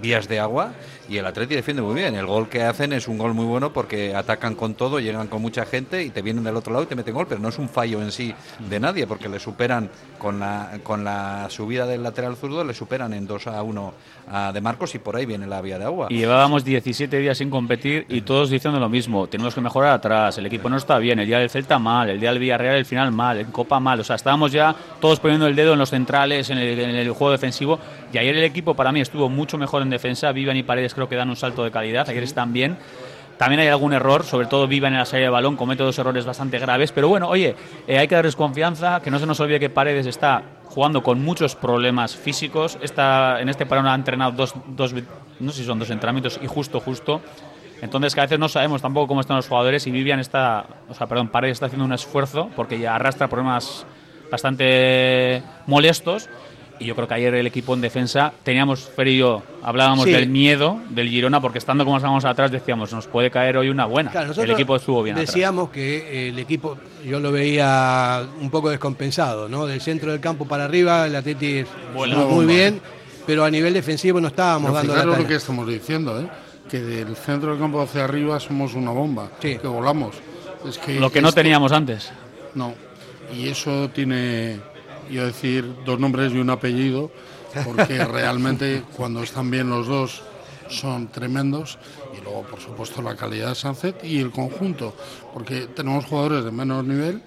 vías 0.00 0.28
de 0.28 0.40
agua 0.40 0.72
y 1.10 1.18
el 1.18 1.26
Atleti 1.26 1.56
defiende 1.56 1.82
muy 1.82 1.96
bien. 1.96 2.14
El 2.14 2.24
gol 2.24 2.48
que 2.48 2.62
hacen 2.62 2.92
es 2.92 3.08
un 3.08 3.18
gol 3.18 3.34
muy 3.34 3.44
bueno 3.44 3.72
porque 3.72 4.14
atacan 4.14 4.54
con 4.54 4.74
todo, 4.74 5.00
llegan 5.00 5.26
con 5.26 5.42
mucha 5.42 5.66
gente 5.66 6.04
y 6.04 6.10
te 6.10 6.22
vienen 6.22 6.44
del 6.44 6.54
otro 6.54 6.72
lado 6.72 6.84
y 6.84 6.86
te 6.86 6.94
meten 6.94 7.14
gol, 7.14 7.26
pero 7.28 7.40
no 7.40 7.48
es 7.48 7.58
un 7.58 7.68
fallo 7.68 8.00
en 8.00 8.12
sí 8.12 8.32
de 8.60 8.78
nadie 8.78 9.08
porque 9.08 9.28
le 9.28 9.40
superan 9.40 9.90
con 10.18 10.38
la, 10.38 10.78
con 10.84 11.02
la 11.02 11.48
subida 11.50 11.84
del 11.84 12.04
lateral 12.04 12.36
zurdo, 12.36 12.62
le 12.62 12.74
superan 12.74 13.12
en 13.12 13.26
2 13.26 13.48
a 13.48 13.60
1 13.60 13.94
a 14.30 14.52
De 14.52 14.60
Marcos 14.60 14.94
y 14.94 15.00
por 15.00 15.16
ahí 15.16 15.26
viene 15.26 15.48
la 15.48 15.60
vía 15.60 15.80
de 15.80 15.84
agua. 15.84 16.06
Y 16.10 16.18
llevábamos 16.18 16.64
17 16.64 17.18
días 17.18 17.38
sin 17.38 17.50
competir 17.50 18.06
y 18.08 18.20
todos 18.20 18.48
diciendo 18.48 18.78
lo 18.78 18.88
mismo, 18.88 19.26
tenemos 19.26 19.52
que 19.52 19.60
mejorar 19.60 19.94
atrás, 19.94 20.38
el 20.38 20.46
equipo 20.46 20.70
no 20.70 20.76
está 20.76 20.96
bien, 20.98 21.18
el 21.18 21.26
día 21.26 21.40
del 21.40 21.50
Celta 21.50 21.80
mal, 21.80 22.08
el 22.08 22.20
día 22.20 22.30
del 22.30 22.38
Villarreal 22.38 22.76
el 22.76 22.86
final 22.86 23.10
mal, 23.10 23.38
en 23.38 23.50
Copa 23.50 23.80
mal, 23.80 23.98
o 23.98 24.04
sea, 24.04 24.14
estábamos 24.14 24.52
ya 24.52 24.76
todos 25.00 25.18
poniendo 25.18 25.48
el 25.48 25.56
dedo 25.56 25.72
en 25.72 25.80
los 25.80 25.90
centrales, 25.90 26.50
en 26.50 26.58
el, 26.58 26.78
en 26.78 26.90
el 26.90 27.10
juego 27.10 27.32
defensivo 27.32 27.80
y 28.12 28.18
ayer 28.18 28.36
el 28.36 28.44
equipo 28.44 28.74
para 28.74 28.92
mí 28.92 29.00
estuvo 29.00 29.28
mucho 29.28 29.58
mejor 29.58 29.82
en 29.82 29.90
defensa, 29.90 30.30
Vivian 30.30 30.56
y 30.56 30.62
Paredes 30.62 30.94
creo 31.00 31.08
que 31.08 31.16
dan 31.16 31.30
un 31.30 31.36
salto 31.36 31.64
de 31.64 31.70
calidad, 31.70 32.08
ayer 32.08 32.22
están 32.22 32.52
bien. 32.52 32.76
También 33.38 33.60
hay 33.60 33.68
algún 33.68 33.94
error, 33.94 34.22
sobre 34.22 34.46
todo 34.46 34.66
Vivian 34.66 34.92
en 34.92 34.98
la 34.98 35.06
salida 35.06 35.28
de 35.28 35.30
balón, 35.30 35.56
comete 35.56 35.82
dos 35.82 35.98
errores 35.98 36.26
bastante 36.26 36.58
graves, 36.58 36.92
pero 36.92 37.08
bueno, 37.08 37.26
oye, 37.26 37.56
eh, 37.86 37.98
hay 37.98 38.06
que 38.06 38.14
darles 38.14 38.36
confianza, 38.36 39.00
que 39.00 39.10
no 39.10 39.18
se 39.18 39.24
nos 39.24 39.40
olvide 39.40 39.58
que 39.58 39.70
Paredes 39.70 40.06
está 40.06 40.42
jugando 40.66 41.02
con 41.02 41.24
muchos 41.24 41.56
problemas 41.56 42.14
físicos. 42.14 42.76
Está, 42.82 43.40
en 43.40 43.48
este 43.48 43.64
parón 43.64 43.86
ha 43.86 43.94
entrenado 43.94 44.32
dos, 44.32 44.54
dos, 44.68 44.94
no 45.40 45.52
sé 45.52 45.62
si 45.62 45.64
son 45.64 45.78
dos 45.78 45.88
entrenamientos 45.88 46.38
y 46.42 46.46
justo, 46.46 46.80
justo. 46.80 47.22
Entonces, 47.80 48.14
que 48.14 48.20
a 48.20 48.24
veces 48.24 48.38
no 48.38 48.50
sabemos 48.50 48.82
tampoco 48.82 49.08
cómo 49.08 49.22
están 49.22 49.36
los 49.36 49.48
jugadores 49.48 49.86
y 49.86 49.90
Vivian 49.90 50.20
está, 50.20 50.66
o 50.90 50.92
sea, 50.92 51.06
perdón, 51.06 51.28
Paredes 51.28 51.56
está 51.56 51.66
haciendo 51.66 51.86
un 51.86 51.94
esfuerzo 51.94 52.50
porque 52.54 52.78
ya 52.78 52.94
arrastra 52.94 53.28
problemas 53.28 53.86
bastante 54.30 55.42
molestos 55.66 56.28
y 56.80 56.86
yo 56.86 56.96
creo 56.96 57.06
que 57.06 57.14
ayer 57.14 57.34
el 57.34 57.46
equipo 57.46 57.74
en 57.74 57.82
defensa 57.82 58.32
teníamos, 58.42 58.80
Fer 58.80 59.08
y 59.08 59.18
yo, 59.18 59.42
hablábamos 59.62 60.06
del 60.06 60.28
miedo 60.28 60.80
del 60.88 61.08
Girona, 61.10 61.40
porque 61.40 61.58
estando 61.58 61.84
como 61.84 61.98
estábamos 61.98 62.24
atrás 62.24 62.50
decíamos, 62.50 62.90
nos 62.92 63.06
puede 63.06 63.30
caer 63.30 63.58
hoy 63.58 63.68
una 63.68 63.84
buena. 63.84 64.10
el 64.10 64.50
equipo 64.50 64.76
estuvo 64.76 65.02
bien 65.02 65.16
Decíamos 65.16 65.68
que 65.68 66.28
el 66.28 66.38
equipo, 66.38 66.78
yo 67.04 67.20
lo 67.20 67.30
veía 67.30 68.26
un 68.40 68.50
poco 68.50 68.70
descompensado, 68.70 69.48
¿no? 69.48 69.66
Del 69.66 69.80
centro 69.82 70.10
del 70.10 70.20
campo 70.20 70.48
para 70.48 70.64
arriba, 70.64 71.06
el 71.06 71.14
Atleti 71.14 71.64
bueno, 71.94 72.26
muy 72.26 72.46
bien, 72.46 72.80
pero 73.26 73.44
a 73.44 73.50
nivel 73.50 73.74
defensivo 73.74 74.18
no 74.18 74.28
estábamos 74.28 74.72
dando 74.72 74.96
la 74.96 75.04
lo 75.04 75.26
que 75.26 75.34
estamos 75.34 75.68
diciendo, 75.68 76.18
¿eh? 76.18 76.28
que 76.70 76.80
del 76.80 77.14
centro 77.14 77.50
del 77.50 77.60
campo 77.60 77.82
hacia 77.82 78.04
arriba 78.04 78.40
somos 78.40 78.74
una 78.74 78.92
bomba, 78.92 79.28
que 79.38 79.58
volamos. 79.58 80.16
Es 80.66 80.78
que 80.78 80.98
lo 80.98 81.10
que 81.10 81.20
no 81.20 81.32
teníamos 81.32 81.72
antes. 81.72 82.10
No, 82.54 82.74
y 83.34 83.48
eso 83.48 83.90
tiene 83.90 84.60
a 85.18 85.24
decir 85.24 85.64
dos 85.84 85.98
nombres 85.98 86.32
y 86.32 86.38
un 86.38 86.50
apellido, 86.50 87.10
porque 87.64 88.04
realmente 88.04 88.82
cuando 88.96 89.22
están 89.22 89.50
bien 89.50 89.70
los 89.70 89.86
dos 89.86 90.22
son 90.68 91.08
tremendos 91.08 91.78
y 92.16 92.22
luego 92.22 92.42
por 92.42 92.60
supuesto 92.60 93.02
la 93.02 93.16
calidad 93.16 93.48
de 93.48 93.54
Sunset 93.54 94.04
y 94.04 94.18
el 94.18 94.30
conjunto, 94.30 94.94
porque 95.32 95.66
tenemos 95.66 96.04
jugadores 96.04 96.44
de 96.44 96.52
menos 96.52 96.84
nivel, 96.84 97.22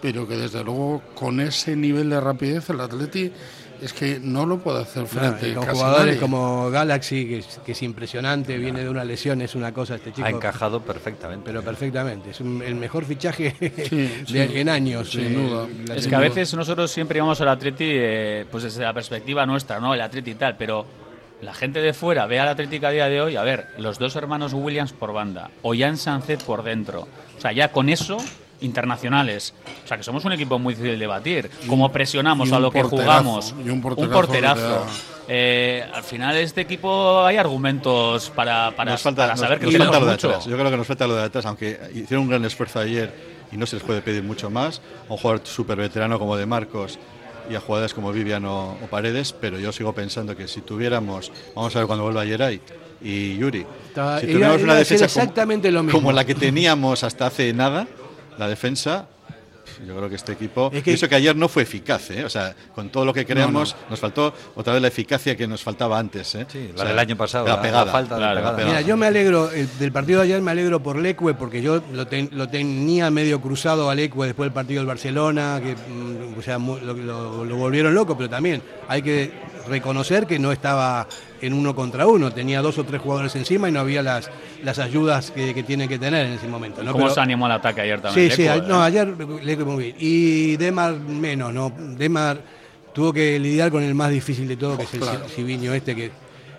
pero 0.00 0.28
que 0.28 0.36
desde 0.36 0.62
luego 0.62 1.02
con 1.14 1.40
ese 1.40 1.74
nivel 1.74 2.10
de 2.10 2.20
rapidez 2.20 2.70
el 2.70 2.80
Atleti 2.80 3.32
es 3.80 3.92
que 3.92 4.20
no 4.22 4.46
lo 4.46 4.58
puede 4.58 4.82
hacer 4.82 5.06
frente. 5.06 5.54
con 5.54 5.66
jugadores 5.66 6.18
como 6.18 6.70
Galaxy, 6.70 7.42
que 7.64 7.72
es, 7.72 7.82
impresionante, 7.82 8.56
viene 8.58 8.82
de 8.82 8.88
una 8.88 9.04
lesión, 9.04 9.40
es 9.42 9.54
una 9.54 9.72
cosa 9.72 9.96
este 9.96 10.12
chico. 10.12 10.26
Ha 10.26 10.30
encajado 10.30 10.80
perfectamente. 10.80 11.44
Pero 11.44 11.62
perfectamente, 11.62 12.30
es 12.30 12.40
el 12.40 12.74
mejor 12.74 13.04
fichaje 13.04 13.54
de, 13.60 14.60
en 14.60 14.68
años. 14.68 15.10
Sin 15.10 15.34
duda. 15.34 15.66
Es 15.94 16.06
que 16.06 16.14
a 16.14 16.20
veces 16.20 16.52
nosotros 16.54 16.90
siempre 16.90 17.18
íbamos 17.18 17.40
al 17.40 17.48
Atleti, 17.48 17.86
eh, 17.88 18.46
pues 18.50 18.64
desde 18.64 18.82
la 18.82 18.92
perspectiva 18.92 19.46
nuestra, 19.46 19.80
¿no? 19.80 19.94
El 19.94 20.00
Atleti 20.00 20.32
y 20.32 20.34
tal, 20.34 20.56
pero 20.56 20.86
la 21.40 21.54
gente 21.54 21.80
de 21.80 21.92
fuera 21.92 22.26
ve 22.26 22.40
al 22.40 22.48
Atleti 22.48 22.84
a 22.84 22.90
día 22.90 23.08
de 23.08 23.20
hoy, 23.20 23.36
a 23.36 23.42
ver, 23.42 23.68
los 23.78 23.98
dos 23.98 24.16
hermanos 24.16 24.52
Williams 24.54 24.92
por 24.92 25.12
banda, 25.12 25.50
o 25.62 25.74
Jan 25.76 25.96
Sánchez 25.96 26.42
por 26.42 26.62
dentro. 26.62 27.06
O 27.36 27.40
sea, 27.40 27.52
ya 27.52 27.70
con 27.70 27.88
eso 27.88 28.18
internacionales. 28.60 29.54
O 29.84 29.88
sea, 29.88 29.96
que 29.96 30.02
somos 30.02 30.24
un 30.24 30.32
equipo 30.32 30.58
muy 30.58 30.74
difícil 30.74 30.98
de 30.98 31.06
batir. 31.06 31.50
Como 31.66 31.90
presionamos 31.90 32.52
a 32.52 32.58
lo 32.58 32.70
que 32.70 32.82
jugamos. 32.82 33.52
un 33.52 33.80
porterazo. 33.80 34.86
Eh, 35.30 35.84
al 35.92 36.02
final 36.04 36.36
este 36.36 36.62
equipo 36.62 37.22
hay 37.22 37.36
argumentos 37.36 38.30
para, 38.30 38.70
para, 38.74 38.96
saber 38.96 39.58
que 39.58 39.66
nos 39.66 39.76
falta 39.76 40.00
lo 40.00 40.06
de 40.06 40.12
atrás. 40.14 40.46
Yo 40.46 40.56
creo 40.56 40.70
que 40.70 40.76
nos 40.78 40.86
falta 40.86 41.06
lo 41.06 41.16
de 41.16 41.24
atrás, 41.24 41.44
aunque 41.44 41.78
hicieron 41.94 42.22
un 42.22 42.30
gran 42.30 42.44
esfuerzo 42.46 42.80
ayer 42.80 43.12
y 43.52 43.58
no 43.58 43.66
se 43.66 43.76
les 43.76 43.84
puede 43.84 44.00
pedir 44.00 44.22
mucho 44.22 44.48
más. 44.48 44.80
A 45.08 45.12
un 45.12 45.18
jugador 45.18 45.42
súper 45.44 45.76
veterano 45.76 46.18
como 46.18 46.34
de 46.34 46.46
Marcos 46.46 46.98
y 47.50 47.54
a 47.54 47.60
jugadores 47.60 47.92
como 47.92 48.10
Vivian 48.10 48.44
o, 48.46 48.76
Paredes, 48.90 49.34
pero 49.34 49.58
yo 49.58 49.70
sigo 49.70 49.92
pensando 49.94 50.34
que 50.34 50.48
si 50.48 50.62
tuviéramos, 50.62 51.30
vamos 51.54 51.74
a 51.76 51.80
ver 51.80 51.86
cuando 51.86 52.04
vuelva 52.04 52.24
Yeray 52.24 52.60
y 53.00 53.36
Yuri, 53.36 53.66
si 54.20 54.26
tuviéramos 54.26 54.62
una 54.62 54.74
defensa 54.74 55.04
exactamente 55.04 55.70
lo 55.70 55.82
mismo. 55.82 55.98
como 55.98 56.12
la 56.12 56.24
que 56.24 56.34
teníamos 56.34 57.04
hasta 57.04 57.26
hace 57.26 57.52
nada, 57.52 57.86
la 58.38 58.48
defensa 58.48 59.08
yo 59.86 59.96
creo 59.96 60.08
que 60.08 60.16
este 60.16 60.32
equipo. 60.32 60.70
Es 60.72 60.82
que, 60.82 60.92
eso 60.92 61.08
que 61.08 61.14
ayer 61.14 61.36
no 61.36 61.48
fue 61.48 61.62
eficaz, 61.62 62.10
¿eh? 62.10 62.24
O 62.24 62.28
sea, 62.28 62.54
con 62.74 62.90
todo 62.90 63.04
lo 63.04 63.12
que 63.12 63.24
creamos, 63.24 63.76
nos 63.88 64.00
faltó 64.00 64.34
otra 64.54 64.72
vez 64.72 64.82
la 64.82 64.88
eficacia 64.88 65.36
que 65.36 65.46
nos 65.46 65.62
faltaba 65.62 65.98
antes, 65.98 66.34
¿eh? 66.34 66.46
Sí, 66.48 66.70
la 66.76 66.84
del 66.84 66.98
año 66.98 67.16
pasado. 67.16 67.46
La, 67.46 67.60
pegada. 67.60 67.86
falta 67.86 68.18
de 68.18 68.64
Mira, 68.64 68.80
yo 68.80 68.96
me 68.96 69.06
alegro, 69.06 69.48
del 69.48 69.92
partido 69.92 70.20
de 70.20 70.26
ayer 70.26 70.42
me 70.42 70.50
alegro 70.50 70.82
por 70.82 70.96
Lecue, 70.96 71.34
porque 71.34 71.62
yo 71.62 71.82
lo, 71.92 72.06
tenía 72.48 73.10
medio 73.10 73.40
cruzado 73.40 73.90
a 73.90 73.94
Lecue 73.94 74.26
después 74.26 74.46
del 74.46 74.54
partido 74.54 74.80
del 74.80 74.88
Barcelona, 74.88 75.60
que 75.62 75.74
mm, 75.74 76.38
o 76.38 76.42
sea, 76.42 76.58
lo, 76.58 77.44
lo 77.44 77.56
volvieron 77.56 77.94
loco, 77.94 78.16
pero 78.16 78.28
también 78.28 78.62
hay 78.88 79.02
que 79.02 79.30
reconocer 79.66 80.26
que 80.26 80.38
no 80.38 80.52
estaba 80.52 81.08
en 81.40 81.52
uno 81.52 81.74
contra 81.74 82.06
uno, 82.06 82.32
tenía 82.32 82.60
dos 82.62 82.78
o 82.78 82.84
tres 82.84 83.00
jugadores 83.00 83.34
encima 83.36 83.68
y 83.68 83.72
no 83.72 83.80
había 83.80 84.02
las, 84.02 84.30
las 84.62 84.78
ayudas 84.78 85.30
que, 85.30 85.54
que 85.54 85.62
tienen 85.62 85.88
que 85.88 85.98
tener 85.98 86.26
en 86.26 86.32
ese 86.32 86.48
momento. 86.48 86.82
¿no? 86.82 86.92
¿Cómo 86.92 87.10
se 87.10 87.20
animó 87.20 87.46
al 87.46 87.52
ataque 87.52 87.80
ayer 87.80 88.00
también? 88.00 88.30
Sí, 88.30 88.36
sí, 88.36 88.48
no, 88.66 88.82
ayer 88.82 89.08
le 89.42 89.56
muy 89.56 89.84
bien. 89.84 89.96
Y 89.98 90.56
Demar 90.56 90.94
menos, 90.94 91.52
¿no? 91.52 91.72
Demar 91.76 92.40
tuvo 92.92 93.12
que 93.12 93.38
lidiar 93.38 93.70
con 93.70 93.82
el 93.82 93.94
más 93.94 94.10
difícil 94.10 94.48
de 94.48 94.56
todo, 94.56 94.76
que 94.76 94.84
es 94.84 94.94
el 94.94 95.00
Claro. 95.00 95.28
Civiño 95.28 95.72
este, 95.72 95.94
que 95.94 96.10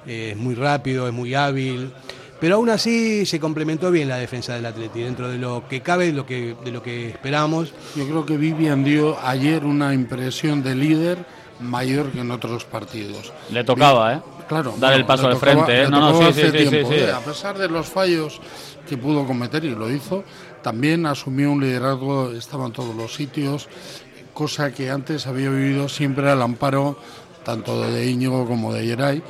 eh, 0.07 0.31
es 0.31 0.37
muy 0.37 0.55
rápido, 0.55 1.07
es 1.07 1.13
muy 1.13 1.33
hábil. 1.35 1.91
Pero 2.39 2.55
aún 2.55 2.69
así 2.69 3.25
se 3.25 3.39
complementó 3.39 3.91
bien 3.91 4.07
la 4.07 4.15
defensa 4.15 4.55
del 4.55 4.65
Atleti, 4.65 5.01
dentro 5.01 5.27
de 5.27 5.37
lo 5.37 5.67
que 5.67 5.81
cabe, 5.81 6.05
de 6.05 6.13
lo 6.13 6.25
que, 6.25 6.55
de 6.63 6.71
lo 6.71 6.81
que 6.81 7.09
esperamos. 7.09 7.73
Yo 7.95 8.05
creo 8.05 8.25
que 8.25 8.37
Vivian 8.37 8.83
dio 8.83 9.19
ayer 9.19 9.65
una 9.65 9.93
impresión 9.93 10.63
de 10.63 10.75
líder 10.75 11.17
mayor 11.59 12.11
que 12.11 12.21
en 12.21 12.31
otros 12.31 12.65
partidos. 12.65 13.33
Le 13.51 13.63
tocaba, 13.63 14.13
¿eh? 14.13 14.21
Claro, 14.47 14.73
Dar 14.79 14.93
el 14.93 15.05
paso 15.05 15.27
al 15.27 15.37
frente, 15.37 15.83
¿eh? 15.83 15.89
No, 15.89 16.11
no, 16.11 16.31
sí, 16.31 16.41
sí, 16.41 16.51
sí, 16.51 16.67
sí. 16.69 16.93
¿eh? 16.95 17.11
A 17.11 17.19
pesar 17.19 17.57
de 17.57 17.69
los 17.69 17.87
fallos 17.87 18.41
que 18.87 18.97
pudo 18.97 19.25
cometer 19.27 19.63
y 19.63 19.75
lo 19.75 19.91
hizo, 19.91 20.23
también 20.63 21.05
asumió 21.05 21.51
un 21.51 21.61
liderazgo, 21.61 22.31
estaba 22.31 22.65
en 22.65 22.71
todos 22.71 22.95
los 22.95 23.13
sitios, 23.13 23.67
cosa 24.33 24.71
que 24.71 24.89
antes 24.89 25.27
había 25.27 25.49
vivido 25.49 25.87
siempre 25.87 26.29
al 26.29 26.41
amparo 26.41 26.97
tanto 27.43 27.81
de 27.81 28.09
Íñigo 28.09 28.45
como 28.47 28.73
de 28.73 28.85
Geray 28.85 29.23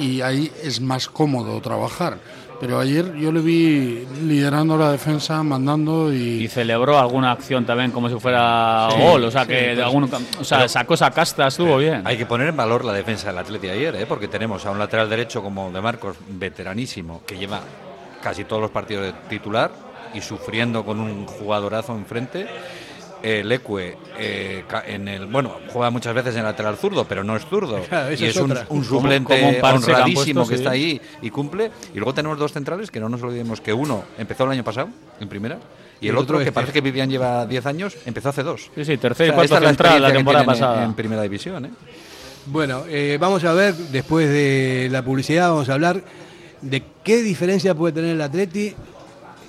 y 0.00 0.20
ahí 0.20 0.50
es 0.62 0.80
más 0.80 1.08
cómodo 1.08 1.60
trabajar. 1.60 2.18
Pero 2.60 2.78
ayer 2.78 3.14
yo 3.14 3.32
le 3.32 3.40
vi 3.40 4.06
liderando 4.22 4.76
la 4.76 4.92
defensa, 4.92 5.42
mandando 5.42 6.12
y 6.12 6.44
Y 6.44 6.48
celebró 6.48 6.98
alguna 6.98 7.32
acción 7.32 7.64
también 7.64 7.90
como 7.90 8.10
si 8.10 8.16
fuera 8.20 8.88
Sí, 8.94 9.00
gol, 9.00 9.24
o 9.24 9.30
sea 9.30 9.42
sí, 9.44 9.48
que 9.48 9.54
de 9.54 9.74
pues- 9.76 9.86
algún, 9.86 10.04
o 10.04 10.44
sea, 10.44 10.58
pero- 10.58 10.68
sacó 10.68 10.92
esa 10.94 11.10
casta, 11.10 11.46
estuvo 11.46 11.78
bien. 11.78 12.02
Hay 12.04 12.18
que 12.18 12.26
poner 12.26 12.48
en 12.48 12.56
valor 12.58 12.84
la 12.84 12.92
defensa 12.92 13.28
del 13.28 13.38
Atleti 13.38 13.70
ayer, 13.70 13.94
¿eh? 13.96 14.04
porque 14.06 14.28
tenemos 14.28 14.66
a 14.66 14.70
un 14.72 14.78
lateral 14.78 15.08
derecho 15.08 15.42
como 15.42 15.70
de 15.72 15.80
Marcos, 15.80 16.16
veteranísimo, 16.28 17.22
que 17.26 17.38
lleva 17.38 17.60
casi 18.22 18.44
todos 18.44 18.60
los 18.60 18.70
partidos 18.70 19.04
de 19.06 19.12
titular 19.30 19.70
y 20.12 20.20
sufriendo 20.20 20.84
con 20.84 21.00
un 21.00 21.26
jugadorazo 21.26 21.94
enfrente. 21.96 22.46
Eh, 23.22 23.42
Leque, 23.44 23.96
eh, 24.18 24.64
en 24.86 25.08
el, 25.08 25.26
bueno, 25.26 25.56
juega 25.72 25.90
muchas 25.90 26.14
veces 26.14 26.34
en 26.34 26.40
el 26.40 26.46
lateral 26.46 26.76
zurdo, 26.76 27.04
pero 27.04 27.22
no 27.22 27.36
es 27.36 27.44
zurdo. 27.44 27.80
Claro, 27.88 28.10
y 28.10 28.14
es 28.14 28.22
es 28.22 28.36
un, 28.36 28.84
suplente 28.84 29.38
como 29.38 29.48
un 29.48 29.54
que 29.54 29.60
honradísimo 29.62 30.40
puesto, 30.42 30.50
que 30.50 30.56
sí. 30.56 30.62
está 30.62 30.70
ahí 30.70 31.00
y 31.20 31.30
cumple. 31.30 31.70
Y 31.92 31.96
luego 31.98 32.14
tenemos 32.14 32.38
dos 32.38 32.52
centrales 32.52 32.90
que 32.90 33.00
no 33.00 33.08
nos 33.08 33.22
olvidemos 33.22 33.60
que 33.60 33.72
uno 33.72 34.04
empezó 34.18 34.44
el 34.44 34.52
año 34.52 34.64
pasado, 34.64 34.88
en 35.20 35.28
primera, 35.28 35.58
y 36.00 36.06
el, 36.06 36.10
el 36.12 36.16
otro 36.16 36.22
otro, 36.22 36.38
que 36.38 36.44
este. 36.44 36.52
parece 36.52 36.72
que 36.72 36.80
Vivian 36.80 37.10
lleva 37.10 37.46
10 37.46 37.66
años, 37.66 37.96
empezó 38.06 38.30
hace 38.30 38.42
dos. 38.42 38.70
Sí, 38.74 38.84
sí, 38.84 38.96
tercer 38.96 39.26
y 39.26 39.30
O 39.30 39.32
sea, 39.32 39.34
cuarto 39.34 39.54
esta 39.54 39.56
es 39.56 39.62
la 39.62 39.68
central 39.68 40.02
la 40.02 40.08
que 40.08 40.14
temporada 40.14 40.44
en- 40.44 40.46
pasada. 40.46 40.84
En, 40.84 40.94
primera 40.94 41.22
división, 41.22 41.64
¿eh? 41.66 41.70
Bueno, 42.46 42.84
eh, 42.88 43.18
vamos 43.20 43.44
a 43.44 43.52
ver, 43.52 43.74
después 43.74 44.28
de 44.28 44.88
la 44.90 45.04
publicidad, 45.04 45.50
vamos 45.50 45.68
a 45.68 45.74
hablar 45.74 46.02
de 46.62 46.82
qué 47.04 47.22
diferencia 47.22 47.74
puede 47.74 47.92
tener 47.92 48.12
el 48.12 48.20
Atleti, 48.22 48.74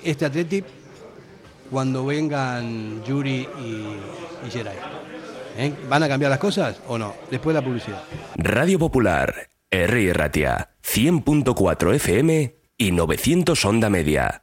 este 0.04 0.26
Atleti, 0.26 0.62
cuando 1.72 2.04
vengan 2.04 3.02
Yuri 3.02 3.48
y, 3.58 3.64
y. 4.46 4.58
¿Eh? 5.56 5.74
¿Van 5.88 6.02
a 6.02 6.08
cambiar 6.08 6.30
las 6.30 6.38
cosas 6.38 6.80
o 6.86 6.98
no? 6.98 7.14
Después 7.30 7.54
de 7.54 7.60
la 7.60 7.66
publicidad. 7.66 8.02
Radio 8.36 8.78
Popular, 8.78 9.48
R. 9.70 10.12
Ratia, 10.12 10.70
100.4 10.84 11.94
FM 11.94 12.56
y 12.76 12.92
900 12.92 13.64
Onda 13.64 13.88
Media. 13.90 14.42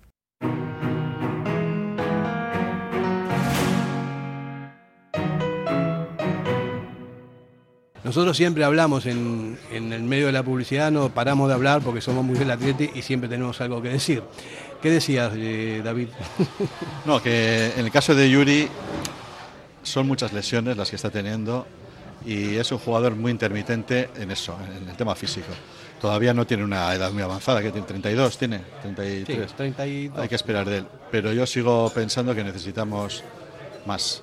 Nosotros 8.11 8.35
siempre 8.35 8.65
hablamos 8.65 9.05
en, 9.05 9.57
en 9.71 9.93
el 9.93 10.03
medio 10.03 10.25
de 10.25 10.33
la 10.33 10.43
publicidad, 10.43 10.91
no 10.91 11.13
paramos 11.13 11.47
de 11.47 11.53
hablar 11.53 11.81
porque 11.81 12.01
somos 12.01 12.25
muy 12.25 12.37
del 12.37 12.51
Atleti 12.51 12.89
y 12.93 13.03
siempre 13.03 13.29
tenemos 13.29 13.61
algo 13.61 13.81
que 13.81 13.87
decir. 13.87 14.21
¿Qué 14.81 14.89
decías, 14.89 15.31
eh, 15.37 15.81
David? 15.81 16.09
No, 17.05 17.23
que 17.23 17.67
en 17.67 17.85
el 17.85 17.89
caso 17.89 18.13
de 18.13 18.29
Yuri 18.29 18.67
son 19.81 20.07
muchas 20.07 20.33
lesiones 20.33 20.75
las 20.75 20.89
que 20.89 20.97
está 20.97 21.09
teniendo 21.09 21.65
y 22.25 22.55
es 22.55 22.69
un 22.73 22.79
jugador 22.79 23.15
muy 23.15 23.31
intermitente 23.31 24.09
en 24.17 24.29
eso, 24.29 24.57
en 24.77 24.89
el 24.89 24.97
tema 24.97 25.15
físico. 25.15 25.53
Todavía 26.01 26.33
no 26.33 26.45
tiene 26.45 26.65
una 26.65 26.93
edad 26.93 27.13
muy 27.13 27.23
avanzada, 27.23 27.61
que 27.61 27.71
tiene 27.71 27.87
32, 27.87 28.37
tiene 28.37 28.59
33. 28.81 29.49
Sí, 29.49 29.55
32. 29.55 30.19
Hay 30.19 30.27
que 30.27 30.35
esperar 30.35 30.67
de 30.67 30.79
él. 30.79 30.85
Pero 31.11 31.31
yo 31.31 31.45
sigo 31.45 31.89
pensando 31.95 32.35
que 32.35 32.43
necesitamos 32.43 33.23
más. 33.85 34.21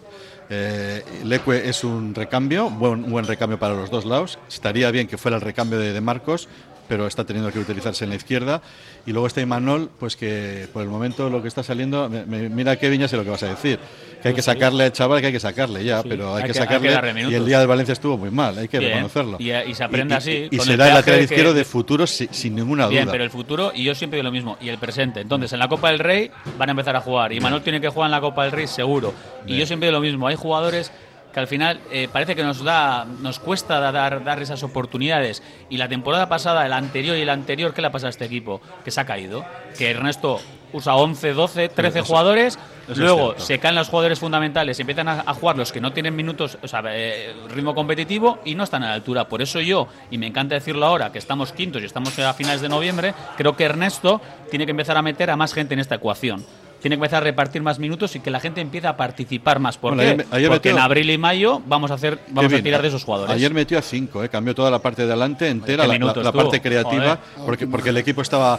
Eh, 0.50 1.04
Leque 1.24 1.68
es 1.68 1.84
un 1.84 2.14
recambio, 2.14 2.70
buen, 2.70 3.10
buen 3.10 3.26
recambio 3.26 3.58
para 3.58 3.74
los 3.74 3.90
dos 3.90 4.04
lados. 4.04 4.38
Estaría 4.48 4.90
bien 4.90 5.06
que 5.06 5.18
fuera 5.18 5.36
el 5.36 5.42
recambio 5.42 5.78
de 5.78 6.00
Marcos, 6.00 6.48
pero 6.88 7.06
está 7.06 7.24
teniendo 7.24 7.52
que 7.52 7.58
utilizarse 7.58 8.04
en 8.04 8.10
la 8.10 8.16
izquierda. 8.16 8.62
Y 9.06 9.12
luego 9.12 9.26
está 9.26 9.40
Imanol, 9.40 9.90
pues 9.98 10.16
que 10.16 10.66
por 10.72 10.82
el 10.82 10.88
momento 10.88 11.28
lo 11.30 11.40
que 11.42 11.48
está 11.48 11.62
saliendo, 11.62 12.08
me- 12.08 12.24
me- 12.26 12.48
mira 12.48 12.76
Kevin, 12.76 13.00
ya 13.02 13.08
sé 13.08 13.16
lo 13.16 13.24
que 13.24 13.30
vas 13.30 13.42
a 13.42 13.48
decir. 13.48 13.78
Que 14.22 14.28
hay 14.28 14.34
que 14.34 14.42
sacarle 14.42 14.84
al 14.84 14.92
chaval, 14.92 15.20
que 15.20 15.28
hay 15.28 15.32
que 15.32 15.38
sacarle 15.40 15.84
ya, 15.84 16.02
Sí, 16.02 16.08
pero 16.08 16.34
hay, 16.34 16.42
hay 16.42 16.48
que 16.48 16.52
que- 16.54 16.58
hay 16.60 16.66
que 16.80 16.90
sacarle. 16.90 17.22
y 17.30 17.34
el 17.34 17.46
día 17.46 17.58
del 17.60 17.68
Valencia 17.68 17.92
estuvo 17.92 18.16
muy 18.18 18.30
mal, 18.30 18.58
hay 18.58 18.66
que 18.66 18.78
Bien, 18.80 18.90
reconocerlo. 18.92 19.36
y- 19.38 19.52
y 19.52 19.74
se 19.74 19.84
aprende 19.84 20.14
así, 20.16 20.48
Y, 20.50 20.58
será 20.58 20.84
el 20.86 20.90
el 20.90 20.94
lateral 20.96 21.22
izquierdo 21.22 21.52
que- 21.52 21.58
de 21.58 21.64
futuro 21.64 22.06
si- 22.06 22.28
sin 22.32 22.56
ninguna 22.56 22.88
Bien, 22.88 23.04
duda. 23.04 23.12
pero 23.12 23.24
el 23.24 23.30
futuro, 23.30 23.70
y 23.74 23.84
yo 23.84 23.94
siempre 23.94 24.16
digo 24.16 24.24
lo 24.24 24.32
mismo, 24.32 24.56
y 24.60 24.68
el 24.70 24.78
presente. 24.78 25.20
Entonces, 25.20 25.52
en 25.52 25.60
la 25.60 25.68
Copa 25.68 25.90
del 25.90 26.00
Rey 26.00 26.30
van 26.58 26.68
a 26.68 26.72
empezar 26.72 26.96
a 26.96 27.00
jugar. 27.00 27.32
Y 27.32 27.40
Manuel 27.40 27.62
tiene 27.62 27.80
que 27.80 27.88
jugar 27.88 28.08
en 28.08 28.12
la 28.12 28.20
Copa 28.20 28.42
del 28.42 28.52
Rey 28.52 28.66
seguro. 28.66 29.14
Y 29.44 29.48
Bien. 29.48 29.60
yo 29.60 29.66
siempre 29.66 29.88
digo 29.88 30.00
lo 30.00 30.04
mismo, 30.04 30.26
hay 30.26 30.34
jugadores 30.34 30.90
que 31.32 31.40
al 31.40 31.46
final 31.46 31.80
eh, 31.90 32.08
parece 32.12 32.34
que 32.34 32.42
nos 32.42 32.62
da 32.64 33.04
nos 33.04 33.38
cuesta 33.38 33.80
da- 33.80 33.92
dar, 33.92 34.24
dar 34.24 34.40
esas 34.42 34.62
oportunidades. 34.62 35.42
Y 35.68 35.76
la 35.76 35.88
temporada 35.88 36.28
pasada, 36.28 36.64
el 36.66 36.72
anterior 36.72 37.16
y 37.16 37.20
el 37.22 37.30
anterior, 37.30 37.74
¿qué 37.74 37.80
le 37.82 37.88
ha 37.88 37.92
pasado 37.92 38.08
a 38.08 38.10
este 38.10 38.24
equipo? 38.24 38.60
Que 38.84 38.90
se 38.90 39.00
ha 39.00 39.04
caído. 39.06 39.44
Que 39.76 39.90
Ernesto 39.90 40.40
usa 40.72 40.96
11, 40.96 41.32
12, 41.32 41.68
13 41.70 41.98
Eso- 42.00 42.06
jugadores, 42.08 42.58
eso 42.90 43.00
luego 43.00 43.34
se 43.38 43.58
caen 43.58 43.74
los 43.74 43.88
jugadores 43.88 44.18
fundamentales, 44.18 44.78
empiezan 44.80 45.08
a, 45.08 45.22
a 45.26 45.32
jugar 45.34 45.56
los 45.56 45.72
que 45.72 45.80
no 45.80 45.92
tienen 45.94 46.14
minutos, 46.14 46.58
o 46.62 46.68
sea, 46.68 46.82
eh, 46.88 47.34
ritmo 47.48 47.74
competitivo 47.74 48.38
y 48.44 48.54
no 48.54 48.64
están 48.64 48.82
a 48.82 48.88
la 48.88 48.94
altura. 48.94 49.28
Por 49.28 49.40
eso 49.40 49.60
yo, 49.60 49.88
y 50.10 50.18
me 50.18 50.26
encanta 50.26 50.54
decirlo 50.56 50.84
ahora, 50.84 51.10
que 51.10 51.18
estamos 51.18 51.52
quintos 51.52 51.80
y 51.80 51.86
estamos 51.86 52.18
a 52.18 52.34
finales 52.34 52.60
de 52.60 52.68
noviembre, 52.68 53.14
creo 53.38 53.56
que 53.56 53.64
Ernesto 53.64 54.20
tiene 54.50 54.66
que 54.66 54.72
empezar 54.72 54.96
a 54.98 55.02
meter 55.02 55.30
a 55.30 55.36
más 55.36 55.54
gente 55.54 55.72
en 55.74 55.80
esta 55.80 55.94
ecuación. 55.94 56.44
Tiene 56.80 56.94
que 56.96 57.00
empezar 57.00 57.22
a 57.22 57.24
repartir 57.24 57.60
más 57.62 57.78
minutos 57.78 58.14
y 58.16 58.20
que 58.20 58.30
la 58.30 58.38
gente 58.40 58.60
empiece 58.60 58.86
a 58.86 58.96
participar 58.96 59.58
más. 59.58 59.76
¿Por 59.78 59.94
Bueno, 59.96 60.22
qué? 60.24 60.26
ayer 60.36 60.48
Porque 60.48 60.68
metió- 60.70 60.72
en 60.72 60.78
abril 60.78 61.10
y 61.10 61.18
mayo 61.18 61.60
vamos 61.66 61.90
a 61.90 61.94
hacer 61.94 62.18
vamos 62.28 62.52
a 62.52 62.62
tirar 62.62 62.82
de 62.82 62.88
esos 62.88 63.02
jugadores. 63.04 63.34
Ayer 63.34 63.52
metió 63.52 63.78
a 63.78 63.82
cinco, 63.82 64.22
¿eh? 64.22 64.28
cambió 64.28 64.54
toda 64.54 64.70
la 64.70 64.78
parte 64.78 65.02
de 65.04 65.08
adelante 65.12 65.48
entera, 65.48 65.86
la, 65.86 65.94
minutos 65.94 66.30
parte 66.32 66.60
creativa, 66.60 67.18
joder. 67.34 67.46
porque, 67.46 67.66
porque 67.66 67.88
el 67.90 67.96
equipo 67.96 68.22
estaba 68.22 68.58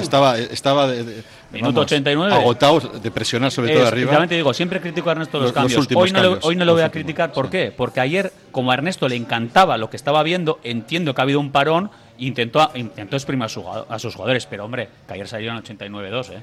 estaba 0.00 0.38
estaba 0.38 0.88
de- 0.88 1.04
de- 1.04 1.22
Minuto 1.52 1.72
vamos, 1.72 1.86
89. 1.86 2.32
Agotados 2.32 3.02
de 3.02 3.10
presionar 3.10 3.50
sobre 3.50 3.74
todo 3.74 3.86
arriba. 3.86 4.24
Digo, 4.26 4.54
siempre 4.54 4.80
critico 4.80 5.08
a 5.08 5.12
Ernesto 5.12 5.38
los, 5.38 5.46
Los- 5.46 5.50
los 5.50 5.62
cambios. 5.62 5.80
últimos 5.80 6.04
hoy, 6.04 6.10
no 6.12 6.14
cambios, 6.22 6.42
Lo, 6.42 6.48
hoy 6.48 6.54
no 6.54 6.60
lo 6.60 6.64
los 6.66 6.74
voy 6.76 6.82
a 6.84 6.90
criticar. 6.92 7.32
¿Por 7.32 7.50
qué? 7.50 7.72
Porque 7.76 7.98
ayer, 8.00 8.32
como 8.52 8.70
a 8.70 8.74
Ernesto 8.74 9.08
le 9.08 9.16
encantaba 9.16 9.76
lo 9.76 9.90
que 9.90 9.96
estaba 9.96 10.22
viendo, 10.22 10.60
entiendo 10.62 11.12
que 11.12 11.20
ha 11.20 11.24
habido 11.24 11.40
un 11.40 11.50
parón, 11.50 11.90
intentó, 12.18 12.70
intentó 12.74 13.16
exprimir 13.16 13.46
a, 13.46 13.48
su 13.48 13.64
a 13.68 13.98
sus 13.98 14.14
jugadores. 14.14 14.46
Pero 14.46 14.64
hombre, 14.64 14.88
que 15.08 15.14
ayer 15.14 15.26
salieron 15.26 15.56
89-2, 15.60 16.30
¿eh? 16.30 16.42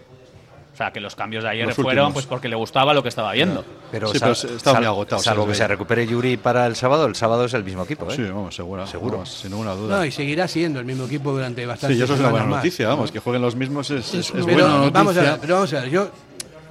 O 0.77 0.79
sea, 0.79 0.91
que 0.91 0.99
los 0.99 1.15
cambios 1.15 1.43
de 1.43 1.49
ayer 1.49 1.65
Los 1.65 1.75
fueron 1.75 2.05
últimos. 2.05 2.13
pues 2.13 2.25
porque 2.27 2.47
le 2.47 2.55
gustaba 2.55 2.93
lo 2.93 3.01
que 3.01 3.09
estaba 3.09 3.31
viendo. 3.33 3.65
Pero 3.89 4.09
Sí, 4.09 4.19
pero 4.19 4.33
estaba 4.33 4.77
muy 4.77 4.85
agotado, 4.85 5.19
Salvo 5.23 5.47
que 5.47 5.55
se 5.55 5.67
recupere 5.67 6.05
Yuri 6.05 6.37
para 6.37 6.67
el 6.67 6.75
sábado, 6.75 7.07
el 7.07 7.15
sábado 7.15 7.45
es 7.45 7.55
el 7.55 7.63
mismo 7.63 7.81
equipo. 7.85 8.07
¿eh? 8.11 8.15
Sí, 8.15 8.21
vamos, 8.21 8.55
seguro. 8.55 8.85
Seguro. 8.85 9.13
vamos, 9.13 9.33
sin 9.33 9.49
ninguna 9.49 9.71
duda. 9.73 9.97
No, 9.97 10.05
y 10.05 10.11
seguirá 10.11 10.47
siendo 10.47 10.79
el 10.79 10.85
mismo 10.85 11.05
equipo 11.05 11.31
durante 11.31 11.65
bastante 11.65 11.95
sí, 11.95 11.99
y 11.99 12.03
eso 12.03 12.13
es 12.13 12.19
una 12.19 12.29
buena 12.29 12.45
más. 12.45 12.57
noticia, 12.57 12.89
vamos, 12.89 13.11
que 13.11 13.17
jueguen 13.17 13.41
los 13.41 13.55
mismos 13.55 13.89
es, 13.89 14.13
es, 14.13 14.27
es 14.27 14.31
pero 14.31 14.45
bueno. 14.45 14.91
vamos 14.91 15.17
a 15.17 15.21
ver, 15.21 15.37
pero 15.41 15.55
vamos 15.55 15.73
a 15.73 15.81
ver, 15.81 15.89
yo, 15.89 16.11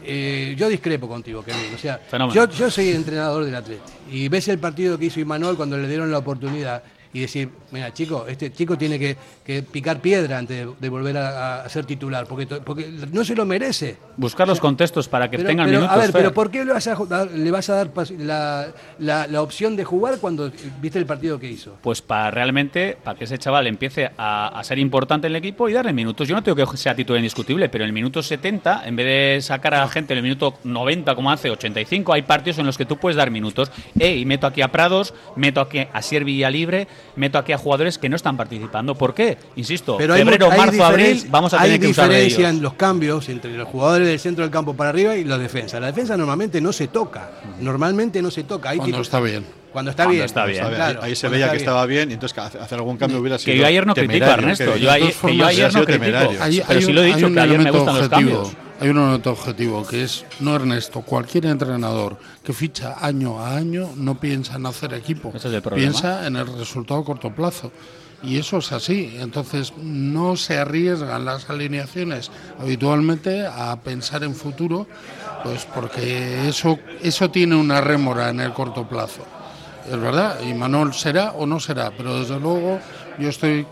eh, 0.05 0.55
yo 0.57 0.69
discrepo 0.69 1.09
contigo, 1.09 1.42
Kevin. 1.42 1.75
O 1.75 1.79
sea, 1.79 2.01
yo, 2.33 2.49
yo 2.49 2.71
soy 2.71 2.90
entrenador 2.90 3.45
del 3.45 3.57
Atleti 3.57 3.83
y 4.12 4.29
ves 4.29 4.47
el 4.47 4.61
partido 4.61 4.97
que 4.97 5.07
hizo 5.07 5.19
Imanol 5.19 5.57
cuando 5.57 5.77
le 5.77 5.88
dieron 5.88 6.12
la 6.12 6.19
oportunidad 6.19 6.81
y 7.16 7.20
decir, 7.20 7.48
mira, 7.70 7.92
chico, 7.94 8.26
este 8.29 8.52
chico 8.52 8.76
tiene 8.76 8.98
que, 8.98 9.16
que 9.44 9.62
picar 9.62 10.00
piedra 10.00 10.37
antes 10.38 10.66
de, 10.66 10.72
de 10.79 10.88
volver 10.90 11.16
a, 11.16 11.62
a 11.64 11.68
ser 11.68 11.87
titular, 11.87 12.26
porque, 12.26 12.46
porque 12.46 12.90
no 13.12 13.24
se 13.24 13.35
lo 13.35 13.46
merece. 13.46 13.96
Buscar 14.18 14.46
los 14.46 14.61
contextos 14.61 15.09
para 15.09 15.31
que 15.31 15.38
Pero, 15.38 15.48
tengan 15.48 15.66
pero, 15.66 15.79
minutos. 15.79 15.96
a 15.96 16.00
ver, 16.00 16.12
Fer. 16.12 16.20
pero 16.20 16.35
¿por 16.35 16.50
qué 16.50 16.64
le 16.64 16.72
vas 16.72 16.87
a, 16.87 17.24
le 17.24 17.50
vas 17.50 17.70
a 17.70 17.74
dar 17.74 17.90
la, 18.18 18.66
la- 18.98 19.26
la 19.26 19.42
opción 19.42 19.76
de 19.76 19.85
jugar 19.85 20.18
cuando 20.20 20.50
viste 20.81 20.98
el 20.98 21.07
partido 21.07 21.38
que 21.40 21.48
hizo? 21.50 21.76
Pues 21.83 22.02
para 22.02 22.31
realmente, 22.31 22.96
para 23.02 23.18
que 23.18 23.24
ese 23.24 23.38
chaval 23.38 23.66
empiece 23.66 24.11
a, 24.18 24.48
a 24.48 24.64
ser 24.64 24.79
importante 24.79 25.26
en 25.26 25.33
el 25.33 25.37
equipo 25.37 25.68
y 25.68 25.72
darle 25.72 25.92
minutos. 25.92 26.29
Yo 26.29 26.35
no 26.37 26.42
tengo 26.42 26.57
que 26.70 26.76
sea 26.76 26.94
titular 26.94 27.18
indiscutible, 27.18 27.68
pero 27.68 27.85
en 27.85 27.88
el 27.88 27.94
minuto 27.94 28.22
70, 28.22 28.87
en 28.87 28.96
vez 28.96 29.07
de 29.07 29.40
sacar 29.42 29.74
a 29.74 29.81
la 29.81 29.88
gente 29.88 30.12
en 30.12 30.18
el 30.18 30.22
minuto 30.22 30.59
90 30.64 31.14
como 31.14 31.31
hace 31.31 31.50
85, 31.50 32.12
hay 32.12 32.22
partidos 32.22 32.59
en 32.59 32.66
los 32.66 32.76
que 32.76 32.85
tú 32.85 32.96
puedes 32.98 33.16
dar 33.16 33.31
minutos. 33.31 33.70
Eh, 33.98 34.16
y 34.16 34.24
meto 34.26 34.46
aquí 34.46 34.61
a 34.62 34.68
Prados, 34.68 35.14
meto 35.37 35.61
aquí 35.61 35.87
a 35.92 36.02
Sier 36.02 36.24
Villalibre, 36.24 36.88
meto 37.14 37.38
aquí 37.38 37.53
a 37.53 37.59
jugadores 37.59 37.99
que 37.99 38.09
no 38.09 38.16
están 38.16 38.37
participando. 38.37 38.95
¿Por 38.95 39.14
qué? 39.14 39.38
Insisto, 39.57 39.97
Pero 39.97 40.14
hay 40.14 40.23
febrero, 40.23 40.51
hay 40.51 40.59
marzo, 40.59 40.85
abril, 40.85 41.25
vamos 41.31 41.55
a 41.55 41.61
hay 41.61 41.69
tener 41.69 41.81
que 41.81 41.87
usar 41.88 42.09
de 42.09 42.14
diferencia 42.14 42.49
ellos. 42.49 42.57
en 42.59 42.62
los 42.62 42.75
cambios 42.75 43.29
entre 43.29 43.53
los 43.57 43.69
jugadores 43.69 44.09
del 44.09 44.19
centro 44.19 44.42
del 44.45 44.51
campo 44.51 44.75
para 44.75 44.90
arriba 44.90 45.16
y 45.16 45.25
la 45.25 45.38
defensa. 45.38 45.79
La 45.81 45.87
defensa 45.87 46.16
normalmente 46.16 46.61
no 46.61 46.73
se 46.73 46.88
toca. 46.88 47.31
Normalmente 47.61 48.21
no 48.23 48.31
se 48.31 48.45
toca. 48.45 48.71
Hay 48.71 48.79
Cuando 48.79 48.99
titu- 48.99 49.03
está 49.03 49.21
bien. 49.21 49.45
Cuando 49.77 49.91
está 49.91 50.05
Cuando 50.05 50.15
bien. 50.15 50.25
está 50.25 50.47
bien. 50.47 50.65
Ahí- 50.65 50.75
Claro, 50.75 51.03
ahí 51.03 51.15
se 51.15 51.29
veía 51.29 51.47
que 51.49 51.53
bien. 51.53 51.61
estaba 51.61 51.85
bien 51.85 52.11
y 52.11 52.15
entonces 52.15 52.39
hacer 52.39 52.79
algún 52.79 52.97
cambio 52.97 53.21
hubiera 53.21 53.37
sido 53.39 53.53
Que 53.53 53.59
yo 53.61 53.67
ayer 53.67 53.87
no 53.87 53.93
critico 53.95 54.25
a 54.25 54.33
Ernesto, 54.33 54.73
que- 54.73 54.81
yo 54.81 54.91
ayer, 54.91 55.12
que 55.12 55.37
yo 55.37 55.47
ayer 55.47 55.65
no 55.75 55.85
critico. 55.85 56.05
temerario. 56.05 56.43
Hay- 56.43 56.61
pero 56.67 56.73
hay 56.79 56.83
sí 56.83 56.89
un- 56.89 56.95
lo 56.95 57.03
he 57.03 57.05
hay 57.05 57.12
dicho, 57.12 57.27
un 57.27 57.35
que 57.35 57.41
ayer 57.41 57.59
me 57.59 57.71
gustan 57.71 57.95
los 57.99 58.07
objetivo. 58.07 58.31
cambios. 58.43 58.57
Hay 58.81 58.89
un 58.89 58.97
elemento 58.99 59.31
objetivo 59.33 59.87
que 59.87 60.03
es, 60.05 60.25
no 60.41 60.57
Ernesto, 60.57 61.03
cualquier 61.03 61.45
entrenador 61.45 62.17
que 62.43 62.55
ficha 62.55 62.97
año 63.03 63.39
a 63.39 63.55
año 63.55 63.91
no 63.97 64.19
piensa 64.19 64.57
en 64.57 64.65
hacer 64.65 64.95
equipo, 64.95 65.31
Ese 65.35 65.49
es 65.49 65.55
el 65.55 65.61
problema. 65.61 65.91
piensa 65.91 66.27
en 66.27 66.37
el 66.37 66.47
resultado 66.59 67.01
a 67.01 67.05
corto 67.05 67.31
plazo. 67.35 67.71
Y 68.23 68.39
eso 68.39 68.57
es 68.59 68.73
así. 68.73 69.15
Entonces 69.21 69.75
no 69.77 70.37
se 70.37 70.57
arriesgan 70.59 71.27
las 71.27 71.51
alineaciones 71.51 72.31
habitualmente 72.59 73.47
a 73.47 73.77
pensar 73.77 74.25
en 74.25 74.35
futuro, 74.35 74.87
pues 75.45 75.67
porque 75.67 76.49
eso, 76.49 76.79
eso 77.03 77.31
tiene 77.31 77.55
una 77.57 77.83
rémora 77.83 78.31
en 78.31 78.41
el 78.41 78.53
corto 78.55 78.89
plazo. 78.89 79.25
Es 79.90 80.01
verdad, 80.01 80.38
y 80.46 80.53
Manuel 80.55 80.92
será 80.92 81.33
o 81.33 81.46
no 81.46 81.61
será, 81.61 81.92
pero 81.96 82.18
desde 82.18 82.38
luego 82.40 82.79
yo 83.18 83.29
estoy 83.29 83.66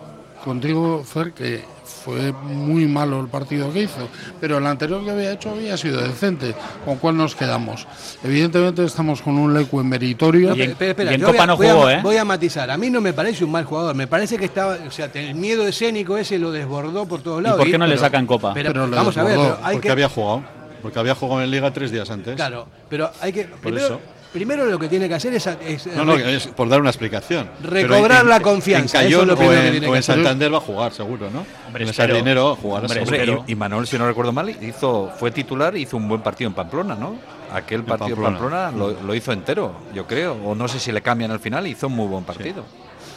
contigo, 0.44 1.02
Fer, 1.04 1.32
que 1.32 1.64
fue 1.84 2.32
muy 2.32 2.86
malo 2.86 3.18
el 3.20 3.28
partido 3.28 3.72
que 3.72 3.82
hizo, 3.84 4.08
pero 4.40 4.58
el 4.58 4.66
anterior 4.66 5.02
que 5.02 5.10
había 5.10 5.32
hecho 5.32 5.50
había 5.50 5.76
sido 5.76 6.00
decente. 6.02 6.54
¿Con 6.84 6.96
cuál 6.98 7.16
nos 7.16 7.34
quedamos? 7.34 7.86
Evidentemente 8.22 8.84
estamos 8.84 9.22
con 9.22 9.38
un 9.38 9.54
Lecu 9.54 9.80
en 9.80 9.88
meritorio. 9.88 10.54
Y 10.54 10.62
en- 10.62 10.70
Espera, 10.72 10.90
espera, 10.90 11.12
y 11.12 11.14
en 11.14 11.20
Copa 11.22 11.32
voy 11.32 11.40
a- 11.40 11.46
no 11.46 11.56
voy 11.56 11.66
a- 11.66 11.72
jugó, 11.74 11.90
¿eh? 11.90 12.00
Voy 12.02 12.16
a 12.18 12.24
matizar. 12.26 12.70
A 12.70 12.76
mí 12.76 12.90
no 12.90 13.00
me 13.00 13.12
parece 13.14 13.44
un 13.44 13.50
mal 13.52 13.64
jugador. 13.64 13.94
Me 13.94 14.06
parece 14.06 14.36
que 14.36 14.44
estaba. 14.44 14.76
O 14.86 14.90
sea, 14.90 15.10
el 15.14 15.34
miedo 15.34 15.66
escénico 15.66 16.16
ese 16.18 16.38
lo 16.38 16.52
desbordó 16.52 17.06
por 17.06 17.22
todos 17.22 17.42
lados. 17.42 17.58
por 17.58 17.70
qué 17.70 17.78
no 17.78 17.86
le 17.86 17.92
pero- 17.94 18.02
sacan 18.04 18.26
Copa? 18.26 18.52
Pero, 18.54 18.72
Pero 18.72 18.86
le 18.86 18.96
vamos 18.96 19.16
a 19.16 19.22
ver, 19.24 19.36
pero 19.38 19.58
hay 19.62 19.76
porque 19.76 19.88
que. 19.88 19.92
había 19.92 20.08
jugado. 20.08 20.44
Porque 20.82 20.98
había 20.98 21.14
jugado 21.14 21.42
en 21.42 21.50
Liga 21.50 21.72
tres 21.72 21.90
días 21.90 22.10
antes. 22.10 22.36
Claro, 22.36 22.66
pero 22.90 23.10
hay 23.22 23.32
que. 23.32 23.44
Primero, 23.44 23.86
eso. 23.86 24.00
Primero 24.34 24.66
lo 24.66 24.78
que 24.78 24.88
tiene 24.88 25.08
que 25.08 25.14
hacer 25.14 25.32
es. 25.32 25.46
es- 25.46 25.86
No, 25.96 26.04
no, 26.04 26.16
es 26.16 26.48
por 26.48 26.68
dar 26.68 26.80
una 26.80 26.90
explicación. 26.90 27.48
Recobrar 27.62 28.26
la 28.26 28.40
confianza, 28.40 29.00
En 29.00 29.06
eso 29.06 29.22
es 29.22 29.22
Cayón 29.22 29.28
lo 29.28 29.34
o 29.34 29.36
primero 29.38 29.60
que 29.62 29.66
en, 29.68 29.72
tiene 29.72 29.86
o 29.88 29.96
en. 29.96 30.02
Santander 30.02 30.52
va 30.52 30.58
a 30.58 30.60
jugar, 30.60 30.92
seguro, 30.92 31.30
¿no? 31.30 31.46
Hombre, 31.66 31.84
espero. 31.84 32.18
Hombre. 32.18 32.40
Hombre, 32.42 33.02
Espero. 33.02 33.44
y, 33.46 33.52
y 33.52 33.54
Manuel, 33.54 33.86
si 33.86 33.96
no 33.96 34.06
recuerdo 34.06 34.32
mal, 34.32 34.50
hizo, 34.50 35.10
fue 35.18 35.30
titular 35.30 35.74
y 35.76 35.82
hizo 35.82 35.96
un 35.96 36.06
buen 36.08 36.20
partido 36.20 36.48
en 36.48 36.54
Pamplona, 36.54 36.94
¿no? 36.96 37.16
Aquel 37.52 37.84
partido 37.84 38.16
en 38.16 38.22
Pamplona. 38.22 38.66
Pamplona, 38.66 38.92
lo, 39.00 39.02
lo 39.06 39.14
hizo 39.14 39.32
entero, 39.32 39.72
yo 39.94 40.06
creo. 40.06 40.34
O 40.44 40.54
no 40.54 40.66
sé 40.68 40.78
si 40.80 40.90
le 40.92 41.00
cambian 41.00 41.30
al 41.30 41.40
final, 41.40 41.66
hizo 41.66 41.86
un 41.86 41.94
muy 41.94 42.08
buen 42.08 42.24
partido. 42.24 42.64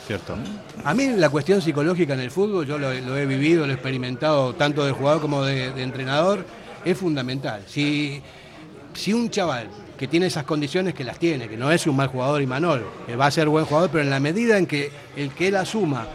Cierto. 0.05 0.35
A 0.85 0.93
mí 0.93 1.07
la 1.17 1.29
cuestión 1.29 1.61
psicológica 1.61 2.13
en 2.13 2.21
el 2.21 2.31
fútbol, 2.31 2.65
yo 2.65 2.77
lo, 2.77 2.93
lo 2.93 3.17
he 3.17 3.25
vivido, 3.25 3.65
lo 3.65 3.71
he 3.73 3.75
experimentado 3.75 4.53
tanto 4.53 4.85
de 4.85 4.93
jugador 4.93 5.19
como 5.21 5.43
de, 5.43 5.71
de 5.73 5.83
entrenador, 5.83 6.45
es 6.85 6.97
fundamental. 6.97 7.63
Si, 7.67 8.21
si 8.93 9.11
un 9.11 9.29
chaval 9.29 9.67
que 9.97 10.07
tiene 10.07 10.27
esas 10.27 10.43
condiciones 10.43 10.93
que 10.93 11.03
las 11.03 11.19
tiene, 11.19 11.47
que 11.49 11.57
no 11.57 11.71
es 11.71 11.87
un 11.87 11.95
mal 11.95 12.07
jugador 12.07 12.41
y 12.41 12.47
Manol, 12.47 12.85
que 13.05 13.15
va 13.15 13.25
a 13.25 13.31
ser 13.31 13.49
buen 13.49 13.65
jugador, 13.65 13.89
pero 13.91 14.03
en 14.03 14.09
la 14.09 14.19
medida 14.19 14.57
en 14.57 14.65
que 14.65 14.91
el 15.15 15.31
que 15.31 15.47
él 15.47 15.55
asuma 15.55 16.07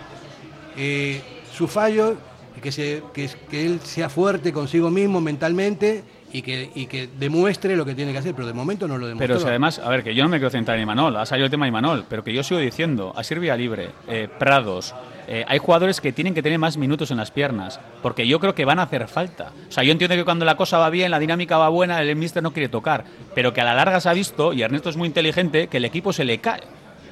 eh, 0.76 1.20
su 1.52 1.68
fallo, 1.68 2.16
que, 2.62 2.70
se, 2.70 3.02
que, 3.12 3.28
que 3.50 3.66
él 3.66 3.80
sea 3.80 4.08
fuerte 4.08 4.52
consigo 4.52 4.90
mismo 4.90 5.20
mentalmente 5.20 6.04
y 6.32 6.42
que, 6.42 6.70
y 6.74 6.86
que 6.86 7.08
demuestre 7.18 7.76
lo 7.76 7.84
que 7.84 7.94
tiene 7.94 8.12
que 8.12 8.18
hacer, 8.18 8.34
pero 8.34 8.46
de 8.46 8.54
momento 8.54 8.88
no 8.88 8.96
lo 8.96 9.06
demuestra. 9.06 9.36
Pero 9.36 9.48
además, 9.48 9.78
a 9.78 9.88
ver, 9.90 10.02
que 10.02 10.14
yo 10.14 10.22
no 10.22 10.30
me 10.30 10.38
quiero 10.38 10.50
centrar 10.50 10.76
en 10.76 10.84
Imanol, 10.84 11.16
ha 11.16 11.26
salido 11.26 11.46
el 11.46 11.50
tema 11.50 11.66
de 11.66 11.70
Imanol, 11.70 12.04
pero 12.08 12.24
que 12.24 12.32
yo 12.32 12.42
sigo 12.42 12.60
diciendo, 12.60 13.12
a 13.14 13.22
Sirvia 13.22 13.56
Libre, 13.56 13.90
eh, 14.08 14.28
Prados, 14.38 14.94
eh, 15.28 15.44
hay 15.46 15.58
jugadores 15.58 16.00
que 16.00 16.12
tienen 16.12 16.34
que 16.34 16.42
tener 16.42 16.58
más 16.58 16.76
minutos 16.76 17.10
en 17.10 17.16
las 17.16 17.30
piernas, 17.30 17.80
porque 18.02 18.26
yo 18.26 18.40
creo 18.40 18.54
que 18.54 18.64
van 18.64 18.78
a 18.78 18.82
hacer 18.82 19.08
falta. 19.08 19.52
O 19.68 19.72
sea, 19.72 19.84
yo 19.84 19.92
entiendo 19.92 20.16
que 20.16 20.24
cuando 20.24 20.44
la 20.44 20.56
cosa 20.56 20.78
va 20.78 20.90
bien, 20.90 21.10
la 21.10 21.18
dinámica 21.18 21.58
va 21.58 21.68
buena, 21.68 22.00
el 22.00 22.16
míster 22.16 22.42
no 22.42 22.52
quiere 22.52 22.68
tocar, 22.68 23.04
pero 23.34 23.52
que 23.52 23.60
a 23.60 23.64
la 23.64 23.74
larga 23.74 24.00
se 24.00 24.08
ha 24.08 24.12
visto, 24.12 24.52
y 24.52 24.62
Ernesto 24.62 24.90
es 24.90 24.96
muy 24.96 25.08
inteligente, 25.08 25.68
que 25.68 25.76
el 25.78 25.84
equipo 25.84 26.12
se 26.12 26.24
le 26.24 26.38
cae. 26.38 26.60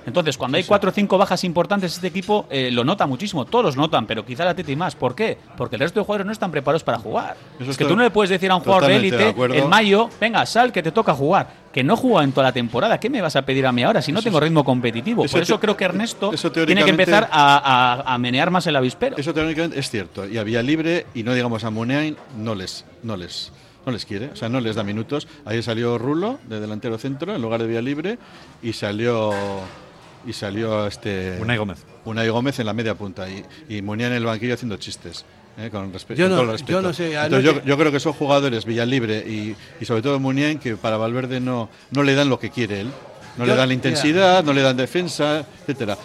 Entonces, 0.07 0.37
cuando 0.39 0.57
hay 0.57 0.65
cuatro 0.65 0.91
o 0.91 0.93
cinco 0.93 1.19
bajas 1.19 1.45
importantes, 1.45 1.93
este 1.95 2.07
equipo 2.07 2.47
eh, 2.51 2.71
lo 2.73 2.85
nota 2.85 3.07
muchísimo. 3.07 3.45
Todos 3.45 3.65
los 3.67 3.77
notan, 3.77 4.07
pero 4.07 4.25
quizá 4.25 4.45
la 4.45 4.55
Teti 4.55 4.75
más. 4.77 4.95
¿Por 4.97 5.15
qué? 5.15 5.39
Porque 5.57 5.77
el 5.77 5.81
resto 5.81 6.01
de 6.01 6.05
jugadores 6.07 6.27
no 6.27 6.33
están 6.33 6.51
preparados 6.51 6.83
para 6.85 6.99
jugar. 6.99 7.37
Eso 7.61 7.71
es 7.71 7.77
que 7.77 7.85
tú 7.85 7.95
no 7.97 8.03
le 8.03 8.11
puedes 8.11 8.31
decir 8.31 8.51
a 8.51 8.57
un 8.57 8.63
jugador 8.63 8.87
de 8.89 8.97
élite 8.97 9.35
en 9.59 9.69
mayo, 9.69 10.09
venga, 10.21 10.45
sal, 10.47 10.73
que 10.73 10.83
te 10.83 10.91
toca 10.93 11.15
jugar. 11.15 11.61
Que 11.73 11.85
no 11.85 11.97
juega 11.97 12.25
en 12.25 12.33
toda 12.33 12.49
la 12.49 12.53
temporada. 12.53 12.99
¿Qué 12.99 13.09
me 13.09 13.21
vas 13.23 13.37
a 13.37 13.43
pedir 13.43 13.65
a 13.67 13.71
mí 13.73 13.83
ahora 13.85 14.03
si 14.03 14.11
no 14.11 14.21
tengo 14.23 14.41
ritmo 14.41 14.65
competitivo? 14.65 15.25
eso 15.25 15.33
Por 15.35 15.43
eso 15.43 15.61
creo 15.61 15.77
que 15.77 15.85
Ernesto 15.85 16.33
eso 16.33 16.51
tiene 16.51 16.83
que 16.83 16.91
empezar 16.91 17.29
a, 17.31 17.59
a- 18.03 18.15
a 18.15 18.19
menear 18.19 18.51
más 18.51 18.67
el 18.67 18.75
avispero. 18.75 19.17
Eso 19.17 19.33
teóricamente 19.33 19.79
es 19.79 19.89
cierto. 19.89 20.27
Y 20.27 20.39
había 20.39 20.63
libre 20.63 21.07
y 21.15 21.23
no 21.23 21.33
digamos 21.35 21.63
a 21.63 21.71
Muneain 21.71 22.17
no 22.37 22.57
les, 22.57 22.85
no 23.05 23.17
les, 23.17 23.53
no 23.87 23.93
les 23.93 24.05
quiere, 24.05 24.31
o 24.33 24.37
sea, 24.37 24.49
no 24.49 24.61
les 24.61 24.75
da 24.75 24.83
minutos. 24.83 25.29
Ahí 25.45 25.63
salió 25.63 25.97
Rulo 25.97 26.41
de 26.49 26.59
delantero 26.59 26.99
centro 26.99 27.37
en 27.37 27.41
lugar 27.41 27.61
de 27.63 27.69
Vía 27.69 27.83
Libre 27.83 28.19
y 28.63 28.73
salió 28.73 29.31
y 30.27 30.33
salió 30.33 30.87
este 30.87 31.39
Unai 31.41 31.57
Gómez. 31.59 31.79
Unai 32.05 32.29
Gómez 32.29 32.59
en 32.59 32.67
la 32.67 32.73
media 32.73 32.95
punta 32.95 33.29
y, 33.29 33.45
y 33.69 33.83
Muniain 33.83 34.13
en 34.13 34.19
el 34.19 34.25
banquillo 34.25 34.55
haciendo 34.55 34.77
chistes. 34.77 35.25
eh, 35.59 35.69
con, 35.71 35.93
respe- 35.93 36.15
Yo 36.15 36.25
con 36.27 36.31
no- 36.31 36.37
todo 36.37 36.43
el 36.43 36.51
respeto. 36.53 36.73
yo 36.73 36.83
no 36.83 36.93
sé, 36.93 37.15
Entonces, 37.15 37.63
yo, 37.65 37.77
creo 37.79 37.91
que 37.93 38.01
son 38.01 38.13
jugadores 38.13 38.65
Villalibre 38.65 39.19
y, 39.19 39.55
y 39.81 39.85
sobre 39.85 40.03
todo 40.03 40.19
Muniain 40.21 40.59
que 40.59 40.77
para 40.77 40.97
Valverde 40.97 41.41
no, 41.41 41.69
no 41.91 42.03
le 42.03 42.15
dan 42.15 42.29
lo 42.29 42.39
que 42.39 42.51
quiere 42.51 42.81
él. 42.83 42.91
No 43.37 43.45
Yo- 43.45 43.53
le 43.53 43.57
dan 43.57 43.59
la 43.59 43.67
mira. 43.67 43.75
intensidad, 43.75 44.45
no 44.45 44.53
le 44.53 44.63
dan 44.63 44.77
defensa, 44.77 45.47
etcétera. 45.63 45.97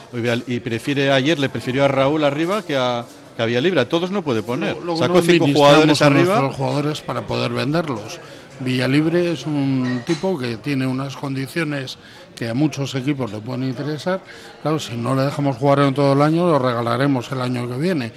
Y 0.47 0.59
prefiere 0.59 1.11
ayer 1.11 1.39
le 1.39 1.49
prefirió 1.49 1.83
a 1.85 1.87
Raúl 1.87 2.23
arriba 2.23 2.61
que 2.63 2.77
a, 2.77 3.03
que 3.35 3.41
a 3.43 3.45
Villalibre. 3.45 3.79
A 3.81 3.89
todos 3.89 4.11
no 4.11 4.21
puede 4.23 4.43
poner. 4.43 4.77
Luego 4.77 4.97
Sacó 4.99 5.21
cinco 5.21 5.47
jugadores 5.47 6.01
a 6.01 6.05
arriba. 6.07 6.35
nuestros 6.39 6.55
jugadores 6.55 7.01
para 7.01 7.21
poder 7.27 7.51
venderlos. 7.51 8.19
Villalibre 8.61 9.31
es 9.33 9.45
un 9.45 10.01
tipo 10.05 10.37
que 10.37 10.55
tiene 10.57 10.87
unas 10.87 11.17
condiciones 11.17 11.97
que 12.35 12.49
a 12.49 12.53
muchos 12.53 12.93
equipos 12.95 13.31
le 13.31 13.39
pueden 13.39 13.63
interesar. 13.63 14.21
Claro, 14.61 14.77
si 14.79 14.95
no 14.95 15.15
le 15.15 15.23
dejamos 15.23 15.57
jugar 15.57 15.79
en 15.79 15.93
todo 15.93 16.13
el 16.13 16.21
año, 16.21 16.45
lo 16.47 16.59
regalaremos 16.59 17.31
el 17.31 17.41
año 17.41 17.67
que 17.67 17.77
viene. 17.77 18.11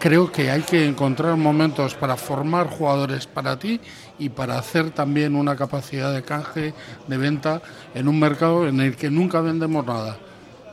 Creo 0.00 0.30
que 0.30 0.50
hay 0.50 0.62
que 0.62 0.86
encontrar 0.86 1.36
momentos 1.36 1.94
para 1.94 2.16
formar 2.16 2.68
jugadores 2.68 3.26
para 3.26 3.58
ti 3.58 3.80
y 4.18 4.28
para 4.28 4.56
hacer 4.56 4.90
también 4.90 5.34
una 5.34 5.56
capacidad 5.56 6.14
de 6.14 6.22
canje, 6.22 6.72
de 7.06 7.16
venta 7.16 7.60
en 7.94 8.06
un 8.06 8.18
mercado 8.18 8.68
en 8.68 8.80
el 8.80 8.96
que 8.96 9.10
nunca 9.10 9.40
vendemos 9.40 9.84
nada. 9.84 10.16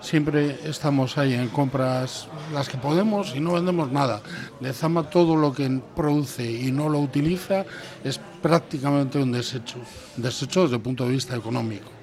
Siempre 0.02 0.60
estamos 0.66 1.18
ahí 1.18 1.34
en 1.34 1.50
compras 1.50 2.28
las 2.54 2.70
que 2.70 2.78
podemos 2.78 3.36
y 3.36 3.40
no 3.40 3.54
vendemos 3.54 3.92
nada. 3.92 4.22
Lezama 4.62 5.10
todo 5.10 5.36
lo 5.36 5.52
que 5.52 5.82
produce 5.96 6.46
y 6.46 6.72
no 6.72 6.90
lo 6.90 7.00
utiliza 7.00 7.66
es 8.04 8.20
prácticamente 8.44 9.18
un 9.18 9.32
desecho, 9.32 9.80
un 10.16 10.24
desecho 10.24 10.62
desde 10.64 10.76
el 10.76 10.84
punto 10.84 11.06
de 11.06 11.10
vista 11.10 11.36
económico. 11.36 11.95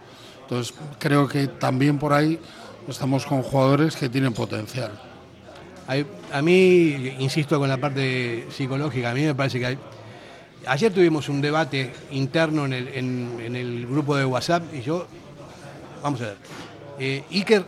Entonces 0.52 0.74
creo 0.98 1.26
que 1.26 1.46
también 1.48 1.98
por 1.98 2.12
ahí 2.12 2.38
estamos 2.86 3.24
con 3.24 3.42
jugadores 3.42 3.96
que 3.96 4.10
tienen 4.10 4.34
potencial. 4.34 4.90
A 6.30 6.42
mí, 6.42 7.14
insisto 7.20 7.58
con 7.58 7.70
la 7.70 7.78
parte 7.78 8.46
psicológica, 8.50 9.10
a 9.10 9.14
mí 9.14 9.22
me 9.22 9.34
parece 9.34 9.58
que 9.58 9.66
hay, 9.66 9.78
Ayer 10.66 10.92
tuvimos 10.92 11.28
un 11.30 11.40
debate 11.40 11.92
interno 12.12 12.66
en 12.66 12.72
el, 12.74 12.88
en- 12.88 13.56
el 13.56 13.86
grupo 13.86 14.14
de 14.14 14.24
WhatsApp 14.26 14.62
y 14.74 14.82
yo, 14.82 15.06
vamos 16.02 16.20
a 16.20 16.24
ver, 16.26 16.36
eh, 17.00 17.24
Iker 17.32 17.64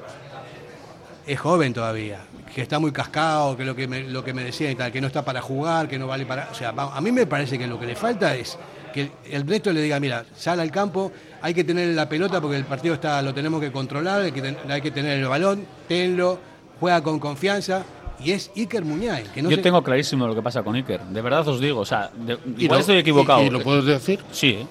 es 1.26 1.40
joven 1.40 1.72
todavía, 1.74 2.20
que 2.54 2.60
está 2.62 2.78
muy 2.78 2.92
cascado, 2.92 3.56
que 3.56 3.64
lo 3.64 3.74
que 3.74 3.88
me, 3.88 4.02
lo 4.04 4.22
que 4.22 4.32
me 4.34 4.44
decía 4.44 4.70
y 4.70 4.74
tal, 4.76 4.92
que 4.92 5.00
no 5.00 5.06
está 5.08 5.24
para 5.24 5.40
jugar, 5.40 5.88
que 5.88 5.98
no 5.98 6.06
vale 6.06 6.24
para... 6.26 6.50
O 6.52 6.54
sea, 6.54 6.68
a 6.76 7.00
mí 7.00 7.10
me 7.10 7.26
parece 7.26 7.58
que 7.58 7.66
lo 7.66 7.80
que 7.80 7.86
le 7.86 7.96
falta 7.96 8.36
es 8.36 8.56
que 8.92 9.10
el 9.28 9.44
resto 9.44 9.72
le 9.72 9.82
diga, 9.82 9.98
mira, 9.98 10.24
sal 10.36 10.60
al 10.60 10.70
campo, 10.70 11.10
hay 11.44 11.52
que 11.52 11.62
tener 11.62 11.88
la 11.94 12.08
pelota 12.08 12.40
porque 12.40 12.56
el 12.56 12.64
partido 12.64 12.94
está 12.94 13.20
lo 13.20 13.34
tenemos 13.34 13.60
que 13.60 13.70
controlar, 13.70 14.22
hay 14.22 14.32
que, 14.32 14.40
ten- 14.40 14.56
hay 14.66 14.80
que 14.80 14.90
tener 14.90 15.18
el 15.18 15.26
balón, 15.28 15.66
tenlo, 15.86 16.38
juega 16.80 17.02
con 17.02 17.18
confianza. 17.18 17.84
Y 18.18 18.30
es 18.30 18.50
Iker 18.56 18.84
Muñay. 18.84 19.24
Que 19.34 19.42
no 19.42 19.50
Yo 19.50 19.56
se- 19.56 19.62
tengo 19.62 19.82
clarísimo 19.82 20.26
lo 20.26 20.34
que 20.34 20.40
pasa 20.40 20.62
con 20.62 20.74
Iker. 20.76 21.00
De 21.02 21.20
verdad 21.20 21.46
os 21.46 21.60
digo, 21.60 21.80
o 21.80 21.84
sea, 21.84 22.10
de- 22.16 22.38
¿Y 22.56 22.64
igual 22.64 22.78
lo- 22.78 22.80
estoy 22.80 22.96
equivocado. 22.96 23.42
y- 23.42 23.46
y 23.46 23.50
lo 23.50 23.60
puedes 23.60 23.84
decir? 23.84 24.20
Sí. 24.32 24.50
¿eh? 24.60 24.66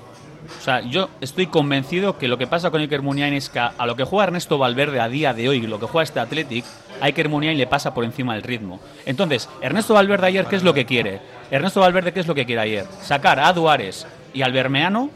O 0.59 0.63
sea, 0.63 0.81
yo 0.81 1.09
estoy 1.21 1.47
convencido 1.47 2.17
que 2.17 2.27
lo 2.27 2.37
que 2.37 2.47
pasa 2.47 2.71
con 2.71 2.81
Iker 2.81 3.01
Muniain 3.01 3.33
es 3.33 3.49
que 3.49 3.59
a, 3.59 3.73
a 3.77 3.85
lo 3.85 3.95
que 3.95 4.03
juega 4.03 4.25
Ernesto 4.25 4.57
Valverde 4.57 4.99
a 4.99 5.07
día 5.09 5.33
de 5.33 5.47
hoy, 5.49 5.61
lo 5.61 5.79
que 5.79 5.85
juega 5.85 6.03
este 6.03 6.19
Athletic, 6.19 6.65
a 6.99 7.05
Iker 7.05 7.29
Muniain 7.29 7.57
le 7.57 7.67
pasa 7.67 7.93
por 7.93 8.03
encima 8.03 8.33
del 8.33 8.43
ritmo. 8.43 8.79
Entonces, 9.05 9.47
Ernesto 9.61 9.93
Valverde 9.93 10.27
ayer, 10.27 10.45
¿qué 10.47 10.55
es 10.55 10.63
lo 10.63 10.73
que 10.73 10.85
quiere? 10.85 11.21
Ernesto 11.51 11.79
Valverde, 11.81 12.11
¿qué 12.13 12.19
es 12.21 12.27
lo 12.27 12.35
que 12.35 12.45
quiere 12.45 12.61
ayer? 12.61 12.85
Sacar 13.01 13.39
a 13.39 13.53
Duárez 13.53 14.05
y 14.33 14.41
al 14.41 14.51
Bermeano 14.51 15.11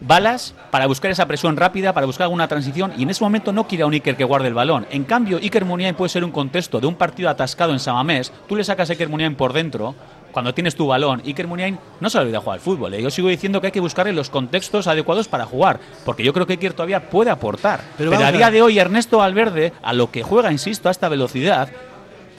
balas 0.00 0.54
para 0.70 0.86
buscar 0.86 1.10
esa 1.10 1.26
presión 1.26 1.56
rápida, 1.56 1.92
para 1.92 2.06
buscar 2.06 2.24
alguna 2.24 2.48
transición 2.48 2.92
y 2.96 3.02
en 3.02 3.10
ese 3.10 3.24
momento 3.24 3.52
no 3.52 3.66
quiere 3.66 3.84
a 3.84 3.86
un 3.86 3.94
Iker 3.94 4.16
que 4.16 4.24
guarde 4.24 4.48
el 4.48 4.54
balón. 4.54 4.86
En 4.90 5.04
cambio, 5.04 5.38
Iker 5.38 5.64
Muniain 5.64 5.94
puede 5.94 6.08
ser 6.08 6.24
un 6.24 6.30
contexto 6.30 6.80
de 6.80 6.86
un 6.86 6.94
partido 6.94 7.28
atascado 7.28 7.72
en 7.72 7.80
Samamés, 7.80 8.32
tú 8.48 8.56
le 8.56 8.64
sacas 8.64 8.90
a 8.90 8.92
Iker 8.92 9.08
Muniain 9.08 9.34
por 9.34 9.52
dentro, 9.52 9.94
cuando 10.32 10.54
tienes 10.54 10.76
tu 10.76 10.86
balón, 10.86 11.22
Iker 11.24 11.46
Muniain 11.46 11.78
no 12.00 12.10
se 12.10 12.18
olvida 12.18 12.40
jugar 12.40 12.58
al 12.58 12.60
fútbol. 12.60 12.94
¿eh? 12.94 13.02
Yo 13.02 13.10
sigo 13.10 13.28
diciendo 13.28 13.60
que 13.60 13.68
hay 13.68 13.72
que 13.72 13.80
buscarle 13.80 14.12
los 14.12 14.30
contextos 14.30 14.86
adecuados 14.86 15.28
para 15.28 15.46
jugar, 15.46 15.80
porque 16.04 16.22
yo 16.22 16.32
creo 16.32 16.46
que 16.46 16.52
Iker 16.54 16.74
todavía 16.74 17.10
puede 17.10 17.30
aportar. 17.30 17.80
Pero 17.96 18.12
a 18.14 18.32
día 18.32 18.50
de 18.50 18.62
hoy 18.62 18.78
Ernesto 18.78 19.18
Valverde, 19.18 19.72
a 19.82 19.92
lo 19.92 20.10
que 20.10 20.22
juega, 20.22 20.52
insisto, 20.52 20.88
a 20.88 20.92
esta 20.92 21.08
velocidad, 21.08 21.70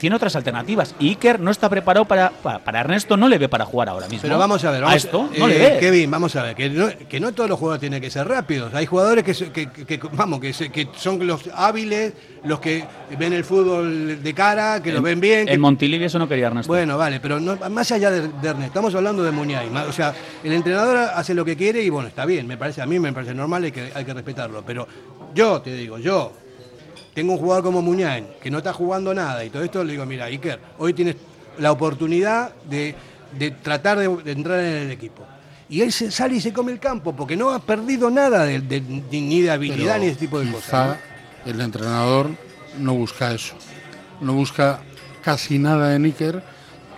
tiene 0.00 0.16
otras 0.16 0.34
alternativas. 0.34 0.94
Y 0.98 1.10
Iker 1.10 1.38
no 1.38 1.50
está 1.50 1.68
preparado 1.68 2.06
para, 2.06 2.30
para, 2.30 2.58
para 2.58 2.80
Ernesto, 2.80 3.18
no 3.18 3.28
le 3.28 3.36
ve 3.36 3.50
para 3.50 3.66
jugar 3.66 3.90
ahora 3.90 4.08
mismo. 4.08 4.22
Pero 4.22 4.38
vamos 4.38 4.64
a 4.64 4.70
ver, 4.70 4.80
vamos, 4.80 4.94
a 4.94 4.96
esto 4.96 5.28
no 5.38 5.46
eh, 5.46 5.48
le 5.50 5.58
ve. 5.58 5.78
Kevin, 5.78 6.10
vamos 6.10 6.34
a 6.36 6.42
ver, 6.42 6.56
que 6.56 6.70
no, 6.70 6.88
que 7.06 7.20
no 7.20 7.32
todos 7.32 7.50
los 7.50 7.58
jugadores 7.58 7.80
tienen 7.80 8.00
que 8.00 8.10
ser 8.10 8.26
rápidos. 8.26 8.72
Hay 8.74 8.86
jugadores 8.86 9.22
que, 9.22 9.68
vamos, 10.12 10.40
que, 10.40 10.88
son 10.96 11.24
los 11.26 11.48
hábiles, 11.54 12.14
los 12.44 12.60
que 12.60 12.82
ven 13.18 13.34
el 13.34 13.44
fútbol 13.44 14.22
de 14.22 14.34
cara, 14.34 14.82
que 14.82 14.90
lo 14.90 14.98
En- 14.98 15.04
ven 15.04 15.20
bien. 15.20 15.48
En 15.50 15.60
Montilivi 15.60 16.06
eso 16.06 16.18
no 16.18 16.26
quería 16.26 16.46
Ernesto. 16.46 16.72
bueno, 16.72 16.96
vale, 16.96 17.20
pero 17.20 17.38
no- 17.38 17.58
más 17.68 17.92
allá 17.92 18.10
de, 18.10 18.22
de 18.22 18.48
Ernesto, 18.48 18.66
estamos 18.66 18.94
hablando 18.94 19.22
de 19.22 19.30
Muñay. 19.32 19.68
O 19.86 19.92
sea, 19.92 20.14
el 20.42 20.52
entrenador 20.52 20.96
hace 21.14 21.34
lo 21.34 21.44
que 21.44 21.56
quiere 21.56 21.82
y 21.82 21.90
bueno, 21.90 22.08
está 22.08 22.24
bien, 22.24 22.46
me 22.46 22.56
parece, 22.56 22.80
a 22.80 22.86
mí 22.86 22.98
me 22.98 23.12
parece 23.12 23.34
normal 23.34 23.66
y 23.66 23.72
que 23.72 23.92
hay 23.94 24.04
que 24.06 24.14
respetarlo. 24.14 24.62
Pero 24.66 24.88
yo 25.34 25.60
te 25.60 25.74
digo, 25.74 25.98
yo 25.98 26.32
tengo 27.14 27.32
un 27.34 27.38
jugador 27.38 27.64
como 27.64 27.82
Muñay 27.82 28.36
que 28.42 28.50
no 28.50 28.58
está 28.58 28.72
jugando 28.72 29.12
nada 29.14 29.44
y 29.44 29.50
todo 29.50 29.62
esto, 29.62 29.82
le 29.84 29.92
digo, 29.92 30.06
mira, 30.06 30.26
Iker, 30.26 30.58
hoy 30.78 30.92
tienes 30.94 31.16
la 31.58 31.72
oportunidad 31.72 32.52
de, 32.68 32.94
de 33.38 33.50
tratar 33.50 33.98
de, 33.98 34.08
de 34.22 34.32
entrar 34.32 34.60
en 34.60 34.76
el 34.82 34.90
equipo. 34.90 35.24
Y 35.68 35.82
él 35.82 35.92
se 35.92 36.10
sale 36.10 36.34
y 36.36 36.40
se 36.40 36.52
come 36.52 36.72
el 36.72 36.80
campo 36.80 37.14
porque 37.14 37.36
no 37.36 37.50
ha 37.50 37.60
perdido 37.60 38.10
nada 38.10 38.44
de, 38.44 38.60
de- 38.60 38.80
ni 38.80 39.40
de 39.40 39.50
habilidad 39.50 39.94
Pero 39.94 39.98
ni 40.00 40.06
de 40.06 40.10
ese 40.12 40.20
tipo 40.20 40.40
de 40.40 40.50
cosas. 40.50 40.96
¿no? 41.44 41.50
el 41.52 41.60
entrenador 41.60 42.30
no 42.78 42.94
busca 42.94 43.32
eso. 43.32 43.54
No 44.20 44.32
busca 44.34 44.80
casi 45.22 45.58
nada 45.58 45.94
en 45.94 46.04
Iker, 46.06 46.42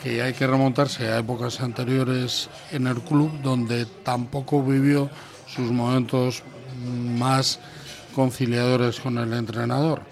que 0.03 0.23
hay 0.23 0.33
que 0.33 0.47
remontarse 0.47 1.07
a 1.09 1.19
épocas 1.19 1.61
anteriores 1.61 2.49
en 2.73 2.87
el 2.87 2.97
club 3.03 3.31
donde 3.43 3.87
tampoco 4.03 4.63
vivió 4.63 5.11
sus 5.47 5.71
momentos 5.71 6.43
más 6.85 7.61
conciliadores 8.13 9.01
con 9.01 9.19
el 9.19 9.33
entrenador. 9.33 10.03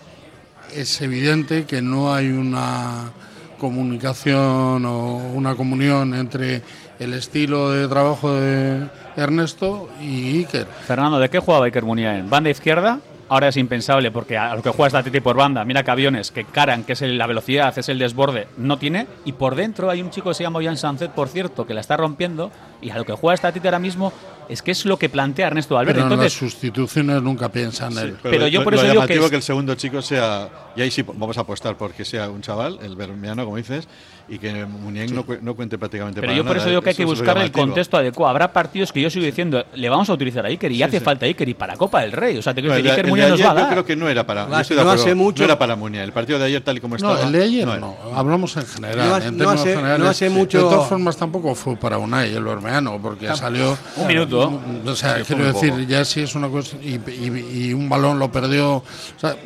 Es 0.75 1.01
evidente 1.01 1.65
que 1.65 1.83
no 1.83 2.13
hay 2.13 2.29
una 2.29 3.13
comunicación 3.59 4.85
o 4.85 5.17
una 5.35 5.55
comunión 5.55 6.15
entre 6.15 6.63
el 6.99 7.15
estilo 7.15 7.71
de 7.71 7.89
trabajo 7.89 8.33
de 8.35 8.87
Ernesto 9.17 9.89
y 10.01 10.39
Iker. 10.39 10.67
Fernando, 10.67 11.19
¿de 11.19 11.29
qué 11.29 11.39
jugaba 11.39 11.67
Iker 11.67 11.85
Muniain? 11.85 12.29
¿Banda 12.29 12.51
izquierda? 12.51 13.01
Ahora 13.29 13.47
es 13.47 13.57
impensable 13.57 14.11
porque 14.11 14.37
a 14.37 14.57
lo 14.57 14.63
que 14.63 14.71
juega 14.71 14.89
esta 14.89 15.03
Titi 15.05 15.21
por 15.21 15.37
banda, 15.37 15.65
mira 15.65 15.85
que 15.85 15.91
aviones, 15.93 16.33
que 16.33 16.45
Caran, 16.45 16.83
que 16.83 16.95
es 16.95 17.03
la 17.03 17.29
velocidad, 17.29 17.79
es 17.79 17.89
el 17.89 17.99
desborde, 17.99 18.49
no 18.57 18.77
tiene. 18.77 19.07
Y 19.25 19.33
por 19.35 19.55
dentro 19.55 19.89
hay 19.89 20.03
un 20.03 20.11
chico 20.11 20.31
que 20.31 20.35
se 20.35 20.43
llama 20.43 20.61
Jan 20.65 20.77
Sanzet, 20.77 21.13
por 21.13 21.29
cierto, 21.29 21.65
que 21.65 21.73
la 21.73 21.81
está 21.81 21.97
rompiendo. 21.97 22.51
Y 22.83 22.91
a 22.91 22.97
lo 22.97 23.05
que 23.05 23.13
juega 23.13 23.35
esta 23.35 23.53
Titi 23.53 23.67
ahora 23.67 23.79
mismo 23.79 24.13
es 24.49 24.63
que 24.63 24.71
es 24.71 24.85
lo 24.87 24.99
que 24.99 25.09
plantea 25.09 25.49
Ernesto 25.49 25.75
Valverde. 25.75 26.01
Pero 26.01 26.07
en 26.07 26.11
las 26.21 26.33
Entonces, 26.33 26.39
sustituciones 26.53 27.23
nunca 27.23 27.51
piensan 27.51 27.93
en 27.93 27.99
él. 27.99 28.17
Pero 28.23 28.47
yo 28.49 28.65
por 28.65 28.73
lo 28.73 28.79
eso 28.81 28.91
digo 28.91 29.07
que 29.07 29.15
es- 29.15 29.31
que 29.31 29.37
el 29.37 29.43
segundo 29.43 29.75
chico 29.75 30.03
sea, 30.03 30.49
y 30.77 30.83
ahí 30.83 30.91
sí 30.91 31.03
vamos 31.03 31.37
a 31.39 31.43
apostar 31.43 31.77
porque 31.77 32.05
sea 32.05 32.29
un 32.31 32.41
chaval, 32.41 32.79
el 32.83 32.97
bermiano, 32.97 33.45
como 33.45 33.57
dices, 33.59 33.87
y 34.29 34.39
que 34.39 34.65
Muniain 34.65 35.13
no, 35.15 35.27
cu- 35.27 35.39
no 35.43 35.55
cuente 35.57 35.77
prácticamente 35.77 36.21
pero 36.21 36.31
para 36.31 36.37
yo 36.37 36.43
por 36.45 36.53
nada, 36.53 36.63
eso 36.63 36.71
digo 36.71 36.83
que 36.83 36.91
hay 36.91 36.97
que 36.97 37.05
buscar 37.05 37.37
el 37.39 37.51
contexto 37.53 37.97
adecuado. 37.97 38.31
Habrá 38.31 38.53
partidos 38.53 38.93
que 38.93 39.01
yo 39.01 39.11
sigo 39.11 39.25
diciendo, 39.27 39.65
le 39.75 39.89
vamos 39.89 40.09
a 40.09 40.13
utilizar 40.13 40.45
a 40.47 40.49
Iker 40.49 40.71
y 40.73 40.77
Sí, 40.77 40.83
hace 40.85 40.99
sí. 41.01 41.05
falta 41.05 41.27
Iker 41.27 41.49
y 41.49 41.55
para 41.55 41.77
Copa 41.77 42.01
del 42.03 42.13
Rey. 42.13 42.39
O 42.39 42.43
sea, 42.43 42.55
te 42.55 42.61
quiero 42.61 42.77
No, 42.77 42.83
de- 42.83 42.91
Iker 42.91 43.07
Muniain 43.09 43.31
nos 43.31 43.41
va 43.41 43.51
a 43.51 43.55
yo 43.55 43.61
dar. 43.61 43.71
creo 43.71 43.85
que 43.85 43.97
no 43.97 44.09
era 44.09 44.25
para, 44.27 44.45
No 44.45 44.51
yo 44.51 44.57
hace- 44.57 44.81
acuerdo, 44.81 45.17
mucho- 45.17 45.41
no 45.43 45.45
era 45.47 45.59
para 45.59 45.77
Muniain. 45.77 46.05
El 46.05 46.13
partido 46.13 46.39
de 46.39 46.45
ayer 46.47 46.63
tal 46.63 46.77
y 46.77 46.81
como 46.81 46.97
No, 46.97 47.11
estaba. 47.13 47.27
el 47.27 47.33
de 47.33 47.45
ayer 47.45 47.67
no. 47.67 47.97
Hablamos 48.15 48.57
en 48.57 48.67
general. 48.67 49.09
No 49.09 49.15
hace- 49.17 49.27
en 49.29 49.33
no 49.37 49.39
términos 49.45 49.61
hace- 49.61 49.71
no 49.75 49.77
generales. 49.81 50.07
hace 50.09 50.31
mucho- 50.31 50.59
De 50.59 50.65
todas 50.65 50.89
formas, 50.89 51.17
tampoco 51.17 51.55
fue 51.55 51.77
para 51.77 51.99
Unai 51.99 52.35
el 52.35 52.45
bermeano, 52.45 52.70
porque 53.03 53.35
salió. 53.37 53.77
Un 53.97 54.07
minuto. 54.07 54.61
O 54.87 54.95
sea, 54.95 55.19
Sí, 55.19 55.25
quiero 55.35 55.53
decir, 55.53 55.71
poco. 55.71 55.83
ya 55.83 56.05
si 56.05 56.21
es 56.21 56.35
una 56.35 56.49
cosa. 56.49 56.77
Y, 56.83 56.95
y- 57.11 57.69
y 57.69 57.73
un 57.73 57.89
balón 57.89 58.19
lo 58.19 58.31
perdió. 58.31 58.77
O 58.77 58.85
sea, 59.17 59.37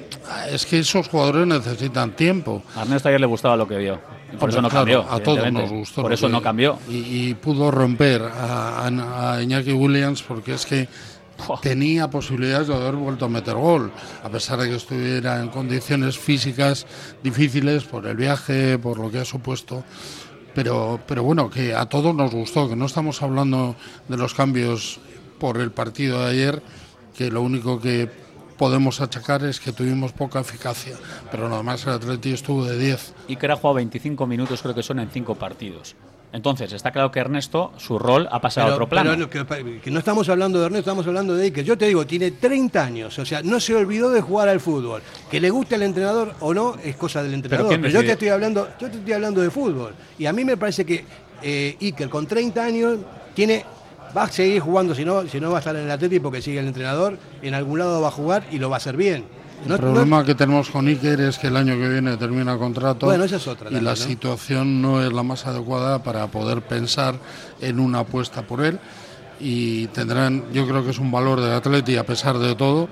es 0.50 0.64
que 0.66 0.78
esos 0.78 1.08
jugadores 1.08 1.46
necesitan 1.46 2.12
tiempo. 2.16 2.62
A 2.76 2.82
Ernesto 2.82 3.08
ayer 3.08 3.20
le 3.20 3.26
gustaba 3.26 3.56
lo 3.56 3.66
que 3.68 3.76
vio. 3.78 4.00
Por 4.38 4.44
Hombre, 4.44 4.48
eso 4.50 4.62
no 4.62 4.68
claro, 4.68 4.84
cambió. 4.84 5.06
A 5.12 5.20
todos 5.20 5.52
nos 5.52 5.70
gustó. 5.70 6.02
Por 6.02 6.12
eso 6.12 6.28
no 6.28 6.42
cambió. 6.42 6.78
Y, 6.88 7.28
y 7.28 7.34
pudo 7.34 7.70
romper 7.70 8.22
a, 8.22 8.86
a- 8.86 9.34
a 9.36 9.42
Iñaki 9.42 9.72
Williams 9.72 10.22
porque 10.22 10.54
es 10.54 10.66
que 10.66 10.88
tenía 11.62 12.08
posibilidades 12.08 12.68
de 12.68 12.74
haber 12.74 12.94
vuelto 12.94 13.24
a 13.24 13.28
meter 13.28 13.54
gol, 13.54 13.90
a 14.22 14.28
pesar 14.28 14.58
de 14.60 14.68
que 14.68 14.76
estuviera 14.76 15.40
en 15.40 15.48
condiciones 15.48 16.16
físicas 16.16 16.86
difíciles 17.24 17.82
por 17.84 18.06
el 18.06 18.16
viaje, 18.16 18.78
por 18.78 18.98
lo 19.00 19.10
que 19.10 19.18
ha 19.18 19.24
supuesto. 19.24 19.82
Pero, 20.54 21.00
pero 21.06 21.22
bueno, 21.22 21.50
que 21.50 21.74
a 21.74 21.86
todos 21.86 22.14
nos 22.14 22.32
gustó, 22.32 22.68
que 22.68 22.76
no 22.76 22.86
estamos 22.86 23.22
hablando 23.22 23.74
de 24.08 24.16
los 24.16 24.34
cambios 24.34 25.00
por 25.38 25.58
el 25.58 25.72
partido 25.72 26.22
de 26.22 26.30
ayer, 26.30 26.62
que 27.16 27.30
lo 27.30 27.42
único 27.42 27.80
que 27.80 28.08
podemos 28.56 29.00
achacar 29.00 29.44
es 29.44 29.60
que 29.60 29.72
tuvimos 29.72 30.12
poca 30.12 30.40
eficacia, 30.40 30.96
pero 31.30 31.48
nada 31.48 31.62
más 31.62 31.86
el 31.86 31.94
Atleti 31.94 32.32
estuvo 32.32 32.64
de 32.64 32.78
10. 32.78 33.14
Iker 33.28 33.50
ha 33.50 33.56
jugado 33.56 33.74
25 33.74 34.26
minutos, 34.26 34.62
creo 34.62 34.74
que 34.74 34.82
son 34.82 35.00
en 35.00 35.10
5 35.10 35.34
partidos. 35.34 35.96
Entonces, 36.34 36.72
está 36.72 36.90
claro 36.90 37.12
que 37.12 37.20
Ernesto, 37.20 37.70
su 37.76 37.96
rol 37.96 38.28
ha 38.28 38.40
pasado 38.40 38.72
a 38.72 38.74
otro 38.74 38.88
plano. 38.88 39.12
pero 39.30 39.46
que, 39.46 39.80
que 39.80 39.90
no 39.92 40.00
estamos 40.00 40.28
hablando 40.28 40.58
de 40.58 40.66
Ernesto, 40.66 40.90
estamos 40.90 41.06
hablando 41.06 41.36
de 41.36 41.44
Iker. 41.44 41.64
Yo 41.64 41.78
te 41.78 41.86
digo, 41.86 42.04
tiene 42.04 42.32
30 42.32 42.84
años, 42.84 43.16
o 43.20 43.24
sea, 43.24 43.40
no 43.40 43.60
se 43.60 43.72
olvidó 43.72 44.10
de 44.10 44.20
jugar 44.20 44.48
al 44.48 44.58
fútbol. 44.58 45.00
Que 45.30 45.40
le 45.40 45.48
guste 45.50 45.76
al 45.76 45.84
entrenador 45.84 46.34
o 46.40 46.52
no 46.52 46.74
es 46.82 46.96
cosa 46.96 47.22
del 47.22 47.34
entrenador. 47.34 47.68
¿quién 47.68 47.80
Pero, 47.80 47.94
yo 47.94 48.00
te 48.00 48.10
estoy 48.10 48.30
hablando, 48.30 48.68
yo 48.80 48.90
te 48.90 48.96
estoy 48.96 49.12
hablando 49.12 49.42
de 49.42 49.50
fútbol. 49.50 49.94
Y 50.18 50.26
a 50.26 50.32
mí 50.32 50.44
me 50.44 50.56
parece 50.56 50.84
que 50.84 51.04
eh, 51.40 51.76
Iker 51.80 52.08
con 52.08 52.26
30 52.26 52.64
años 52.64 52.98
tiene 53.32 53.64
va 54.16 54.24
a 54.24 54.28
seguir 54.28 54.58
jugando, 54.58 54.92
si 54.92 55.04
no, 55.04 55.28
si 55.28 55.38
no 55.38 55.50
va 55.50 55.58
a 55.58 55.60
estar 55.60 55.76
en 55.76 55.84
el 55.84 55.90
Atleti 55.92 56.18
porque 56.18 56.42
sigue 56.42 56.58
el 56.58 56.66
entrenador, 56.66 57.16
en 57.42 57.54
algún 57.54 57.78
lado 57.78 58.00
va 58.00 58.08
a 58.08 58.10
jugar 58.10 58.44
y 58.50 58.58
lo 58.58 58.68
va 58.68 58.74
a 58.74 58.78
hacer 58.78 58.96
bien. 58.96 59.24
El 59.64 59.70
no- 59.70 59.76
problema 59.78 60.24
que 60.24 60.34
tenemos 60.34 60.68
con 60.70 60.86
Iker 60.88 61.20
es 61.20 61.38
que 61.38 61.46
el 61.48 61.56
año 61.56 61.74
que 61.78 61.88
viene 61.88 62.16
termina 62.16 62.56
contrato 62.58 63.06
Bueno, 63.06 63.24
esa 63.24 63.36
es 63.36 63.46
otra 63.46 63.70
y 63.70 63.74
la 63.74 63.90
¿no? 63.90 63.96
situación 63.96 64.82
no 64.82 65.02
es 65.04 65.12
la 65.12 65.22
más 65.22 65.46
adecuada 65.46 66.02
para 66.02 66.26
poder 66.28 66.62
pensar 66.62 67.14
en 67.60 67.80
una 67.80 68.00
apuesta 68.00 68.42
por 68.42 68.62
él 68.64 68.78
y 69.40 69.86
tendrán, 69.88 70.44
yo 70.52 70.66
creo 70.66 70.84
que 70.84 70.90
es 70.90 70.98
un 70.98 71.10
valor 71.10 71.40
del 71.40 71.52
Atleti 71.52 71.96
a 71.96 72.04
pesar 72.04 72.38
de 72.38 72.54
todo 72.54 72.88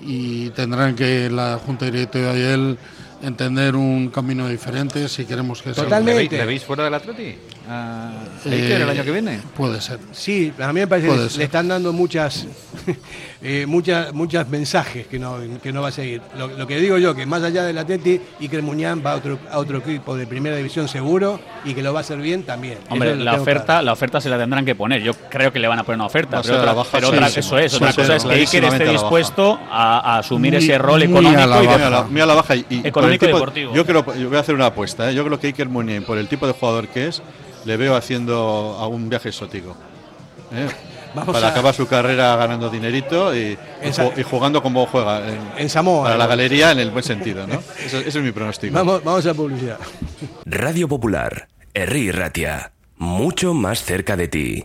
y 0.00 0.50
tendrán 0.50 0.94
que 0.96 1.28
la 1.30 1.58
Junta 1.64 1.84
Directiva 1.86 2.34
y 2.36 2.40
él 2.40 2.78
entender 3.22 3.76
un 3.76 4.08
camino 4.08 4.48
diferente 4.48 5.08
si 5.08 5.24
queremos 5.24 5.62
que 5.62 5.74
sea 5.74 5.84
Totalmente. 5.84 6.22
¿Le 6.22 6.28
veis, 6.28 6.32
le 6.40 6.46
veis 6.46 6.64
fuera 6.64 6.84
del 6.84 6.94
Atleti? 6.94 7.36
¿A 7.72 8.10
Eh, 8.44 8.54
Iker 8.62 8.82
el 8.82 8.90
año 8.90 9.04
que 9.04 9.10
viene? 9.12 9.40
Puede 9.56 9.80
ser. 9.80 9.98
Sí, 10.12 10.52
a 10.60 10.72
mí 10.72 10.80
me 10.80 10.86
parece 10.86 11.06
Puede 11.08 11.20
que 11.20 11.24
le, 11.24 11.30
ser. 11.30 11.38
le 11.38 11.44
están 11.44 11.68
dando 11.68 11.92
muchas, 11.92 12.46
eh, 13.42 13.64
muchas, 13.66 14.12
muchas 14.12 14.48
mensajes 14.48 15.06
que 15.06 15.18
no, 15.18 15.36
que 15.62 15.72
no 15.72 15.82
va 15.82 15.88
a 15.88 15.92
seguir. 15.92 16.20
Lo, 16.36 16.48
lo 16.48 16.66
que 16.66 16.78
digo 16.78 16.98
yo, 16.98 17.14
que 17.14 17.24
más 17.26 17.42
allá 17.42 17.62
del 17.64 17.78
Atleti, 17.78 18.20
Iker 18.40 18.62
Muñán 18.62 19.02
va 19.04 19.12
a 19.12 19.16
otro, 19.16 19.38
a 19.50 19.58
otro 19.58 19.78
equipo 19.78 20.16
de 20.16 20.26
primera 20.26 20.56
división 20.56 20.88
seguro 20.88 21.40
y 21.64 21.74
que 21.74 21.82
lo 21.82 21.92
va 21.92 22.00
a 22.00 22.02
hacer 22.02 22.18
bien 22.18 22.42
también. 22.42 22.78
Hombre, 22.90 23.16
la 23.16 23.34
oferta, 23.40 23.64
claro. 23.64 23.82
la 23.86 23.92
oferta 23.92 24.20
se 24.20 24.28
la 24.28 24.38
tendrán 24.38 24.64
que 24.64 24.74
poner. 24.74 25.02
Yo 25.02 25.14
creo 25.30 25.52
que 25.52 25.58
le 25.58 25.68
van 25.68 25.78
a 25.78 25.84
poner 25.84 25.96
una 25.96 26.06
oferta. 26.06 26.38
A 26.38 26.42
Pero 26.42 26.56
a 26.56 26.58
otra, 26.60 26.72
baja, 26.74 26.90
pero 26.92 27.08
sí, 27.08 27.14
otra- 27.14 27.28
sí. 27.28 27.40
eso 27.40 27.58
es. 27.58 27.72
Sí, 27.72 27.76
Otra 27.76 27.92
cosa 27.92 28.16
es 28.16 28.24
que 28.24 28.32
Iker 28.34 28.64
esté 28.64 28.88
a 28.88 28.92
dispuesto 28.92 29.58
a, 29.70 30.14
a 30.14 30.18
asumir 30.18 30.52
Muy- 30.54 30.62
ese 30.64 30.78
rol 30.78 31.00
a 31.00 31.04
económico 31.04 31.46
la 31.46 31.62
y 31.62 31.66
de- 31.66 31.72
a 31.74 31.90
la, 32.26 32.32
a 32.32 32.34
baja 32.34 32.56
y, 32.56 32.66
y 32.68 32.76
por 32.78 32.86
Económico 32.88 33.24
y 33.24 33.28
deportivo. 33.28 33.74
Yo 33.74 33.86
creo, 33.86 34.04
yo 34.16 34.28
voy 34.28 34.36
a 34.36 34.40
hacer 34.40 34.54
una 34.54 34.66
apuesta. 34.66 35.10
¿eh? 35.10 35.14
Yo 35.14 35.24
creo 35.24 35.38
que 35.38 35.46
Iker 35.48 35.68
Muniain, 35.68 36.02
por 36.04 36.18
el 36.18 36.28
tipo 36.28 36.46
de 36.46 36.52
jugador 36.52 36.88
que 36.88 37.08
es, 37.08 37.22
le 37.64 37.76
veo 37.76 37.94
haciendo 37.96 38.76
a 38.78 38.86
un 38.86 39.08
viaje 39.08 39.28
exótico. 39.30 39.76
¿eh? 40.52 40.68
Vamos 41.14 41.34
para 41.34 41.48
a- 41.48 41.50
acabar 41.50 41.74
su 41.74 41.86
carrera 41.86 42.34
ganando 42.36 42.70
dinerito 42.70 43.36
y, 43.36 43.38
y 43.40 43.58
En 43.82 43.92
Sa- 43.92 44.06
ju- 44.06 44.18
y 44.18 44.22
jugando 44.22 44.62
como 44.62 44.86
juega. 44.86 45.28
En, 45.28 45.40
En 45.58 45.68
Samoa. 45.68 46.04
Para 46.04 46.16
la 46.16 46.26
galería 46.26 46.70
en 46.72 46.78
el 46.78 46.90
buen 46.90 47.04
sentido, 47.04 47.46
¿no? 47.46 47.54
Eso- 47.84 47.98
ese 47.98 48.18
es 48.18 48.24
mi 48.24 48.32
pronóstico. 48.32 48.72
Vamos, 48.74 49.04
vamos 49.04 49.26
a 49.26 49.34
publicidad. 49.34 49.78
Radio 50.46 50.88
Popular, 50.88 51.48
Herri 51.74 52.10
Ratia, 52.12 52.72
mucho 52.96 53.52
más 53.52 53.82
cerca 53.84 54.16
de 54.16 54.28
ti. 54.28 54.64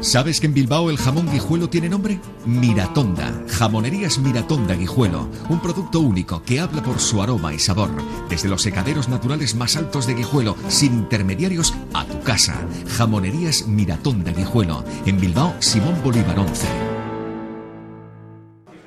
¿Sabes 0.00 0.40
que 0.40 0.46
en 0.46 0.54
Bilbao 0.54 0.88
el 0.88 0.96
jamón 0.96 1.30
guijuelo 1.30 1.68
tiene 1.68 1.90
nombre? 1.90 2.18
Miratonda. 2.46 3.32
Jamonerías 3.48 4.18
Miratonda 4.18 4.74
Guijuelo. 4.74 5.28
Un 5.50 5.60
producto 5.60 6.00
único 6.00 6.42
que 6.42 6.58
habla 6.58 6.82
por 6.82 6.98
su 6.98 7.20
aroma 7.22 7.52
y 7.52 7.58
sabor. 7.58 7.90
Desde 8.30 8.48
los 8.48 8.62
secaderos 8.62 9.10
naturales 9.10 9.54
más 9.54 9.76
altos 9.76 10.06
de 10.06 10.14
Guijuelo, 10.14 10.56
sin 10.68 10.94
intermediarios, 10.94 11.74
a 11.92 12.06
tu 12.06 12.18
casa. 12.22 12.66
Jamonerías 12.96 13.66
Miratonda 13.66 14.32
Guijuelo. 14.32 14.84
En 15.04 15.20
Bilbao, 15.20 15.54
Simón 15.58 15.96
Bolívar 16.02 16.38
11. 16.38 16.66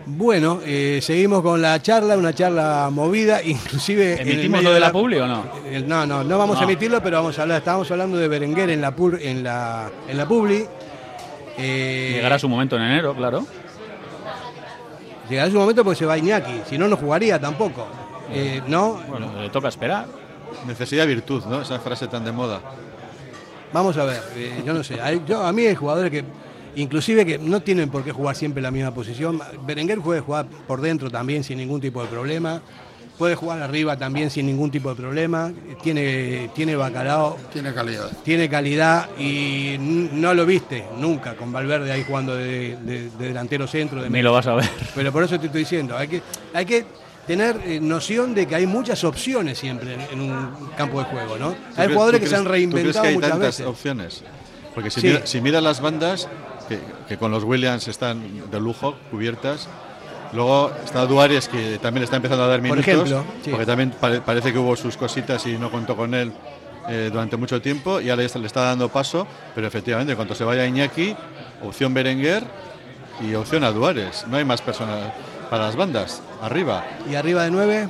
Bueno, 0.06 0.62
eh, 0.66 1.00
seguimos 1.02 1.44
con 1.44 1.62
la 1.62 1.80
charla, 1.82 2.18
una 2.18 2.34
charla 2.34 2.90
movida, 2.92 3.44
inclusive... 3.44 4.20
¿Emitimos 4.20 4.64
lo 4.64 4.74
de 4.74 4.80
la 4.80 4.92
publi 4.92 5.20
o 5.20 5.28
no? 5.28 5.44
Eh, 5.66 5.84
No, 5.88 6.08
no, 6.08 6.24
no 6.24 6.38
vamos 6.40 6.60
a 6.60 6.64
emitirlo, 6.64 7.02
pero 7.04 7.18
vamos 7.18 7.38
a 7.38 7.44
hablar. 7.44 7.60
Estábamos 7.60 7.90
hablando 7.92 8.18
de 8.18 8.28
Berenguer 8.28 8.72
en 8.72 8.82
la 8.82 8.96
pur, 8.96 9.20
en 9.22 9.44
la 9.44 9.92
en 10.08 10.18
la 10.18 10.28
publi. 10.28 10.66
Eh, 11.58 12.14
Llegará 12.16 12.40
su 12.40 12.50
momento 12.50 12.76
en 12.78 12.84
enero, 12.84 13.16
claro. 13.16 13.46
llegará 15.30 15.50
su 15.52 15.58
momento 15.58 15.84
porque 15.84 16.00
se 16.00 16.06
va 16.06 16.18
Iñaki, 16.18 16.62
si 16.70 16.78
no 16.78 16.88
no 16.88 16.98
jugaría 16.98 17.40
tampoco. 17.40 17.88
Eh, 18.32 18.62
no, 18.68 19.02
Bueno, 19.08 19.32
le 19.42 19.50
toca 19.50 19.68
esperar. 19.68 20.06
Necesidad 20.68 21.06
virtud, 21.08 21.44
¿no? 21.46 21.62
Esa 21.62 21.80
frase 21.80 22.08
tan 22.08 22.24
de 22.24 22.32
moda. 22.32 22.62
vamos 23.72 23.98
a 23.98 24.06
ver. 24.06 24.22
eh, 24.36 24.62
yo 24.66 24.74
no 24.74 24.84
sé. 24.84 25.02
Hay- 25.02 25.22
yo, 25.28 25.44
a 25.44 25.52
mí 25.52 25.66
hay 25.66 25.76
jugadores 25.76 26.12
que 26.12 26.24
inclusive 26.76 27.26
que 27.26 27.38
no 27.40 27.60
tienen 27.62 27.90
por 27.90 28.04
qué 28.04 28.12
jugar 28.12 28.36
siempre 28.36 28.60
en 28.60 28.64
la 28.64 28.72
misma 28.72 28.92
posición. 28.94 29.40
Berenguer 29.66 30.00
puede 30.00 30.22
jugar 30.22 30.46
por 30.68 30.80
dentro 30.82 31.10
también 31.12 31.44
sin 31.44 31.58
ningún 31.58 31.82
tipo 31.82 32.02
de 32.02 32.08
problema. 32.08 32.62
Puede 33.24 33.36
jugar 33.36 33.62
arriba 33.62 33.96
también 33.96 34.30
sin 34.30 34.46
ningún 34.48 34.70
tipo 34.70 34.90
de 34.90 34.96
problema. 34.96 35.50
Tiene, 35.82 36.50
tiene 36.54 36.76
bacalao. 36.76 37.38
Tiene 37.54 37.74
calidad. 37.74 38.12
Tiene 38.22 38.50
calidad 38.50 39.08
y 39.18 39.78
no 39.80 40.34
lo 40.34 40.46
viste 40.46 40.84
nunca 41.00 41.34
con 41.38 41.50
Valverde 41.54 41.90
ahí 41.94 42.04
jugando 42.06 42.36
de, 42.36 42.76
de- 42.84 43.10
de 43.12 43.28
delantero 43.30 43.66
centro. 43.66 44.02
De 44.04 44.10
Ni 44.10 44.22
lo 44.22 44.34
vas 44.34 44.46
a 44.48 44.56
ver. 44.56 44.70
Pero 44.94 45.14
por 45.14 45.24
eso 45.24 45.40
te 45.40 45.46
estoy 45.46 45.62
diciendo, 45.62 45.98
hay 45.98 46.10
que, 46.10 46.22
hay 46.54 46.66
que 46.66 46.86
tener 47.26 47.62
eh, 47.66 47.80
noción 47.80 48.36
de 48.36 48.46
que 48.46 48.56
hay 48.56 48.68
muchas 48.68 49.02
opciones 49.06 49.58
siempre 49.58 49.94
en, 49.94 50.02
en 50.02 50.20
un 50.20 50.50
campo 50.76 51.00
de 51.00 51.06
juego, 51.06 51.38
¿no? 51.38 51.52
¿Tú 51.52 51.58
Hay 51.78 51.94
jugadores 51.94 52.20
que 52.20 52.28
se 52.28 52.36
han 52.36 52.44
crees- 52.44 52.70
¿tú 52.70 52.76
reinventado 52.76 52.92
crees 52.92 53.02
que 53.04 53.08
hay 53.08 53.16
muchas 53.16 53.30
tantas 53.30 53.48
veces. 53.48 53.66
opciones? 53.68 54.24
Porque 54.76 54.92
si, 54.92 55.00
Sí. 55.00 55.08
mira- 55.08 55.26
si 55.26 55.40
las 55.64 55.80
bandas, 55.80 56.28
que, 56.68 56.78
que 57.08 57.16
con 57.18 57.32
los 57.32 57.46
Williams 57.46 57.88
están 57.88 58.22
de 58.52 58.60
lujo, 58.60 58.98
cubiertas. 59.12 59.70
Luego 60.34 60.72
está 60.84 61.06
Duárez, 61.06 61.48
que 61.48 61.78
también 61.80 62.04
está 62.04 62.16
empezando 62.16 62.44
a 62.44 62.48
dar 62.48 62.60
Por 62.60 62.64
minutos. 62.64 62.88
ejemplo, 62.88 63.24
sí. 63.44 63.52
Porque 63.52 63.66
también 63.66 63.92
pare- 63.92 64.22
parece 64.22 64.52
que 64.52 64.58
hubo 64.60 64.76
sus 64.76 64.98
cositas 64.98 65.46
y 65.46 65.58
no 65.58 65.70
contó 65.72 65.96
con 65.96 66.14
él 66.14 66.32
eh, 66.90 67.10
durante 67.12 67.38
mucho 67.38 67.62
tiempo. 67.62 68.02
Y 68.02 68.10
ahora 68.10 68.26
ya 68.26 68.40
le 68.40 68.48
está 68.48 68.62
dando 68.64 68.90
paso. 68.90 69.28
Pero 69.54 69.68
efectivamente, 69.68 70.14
en 70.14 70.16
cuanto 70.16 70.34
se 70.36 70.44
vaya 70.44 70.66
Iñaki, 70.66 71.16
opción 71.64 71.94
Berenguer 71.94 72.44
y 73.22 73.36
opción 73.36 73.64
a 73.64 73.72
Duárez. 73.72 74.26
No 74.28 74.38
hay 74.38 74.46
más 74.46 74.62
personas 74.62 75.14
para 75.50 75.66
las 75.66 75.76
bandas. 75.76 76.22
Arriba. 76.42 76.84
Y 77.10 77.14
arriba 77.16 77.44
de 77.44 77.52
nueve, 77.52 77.88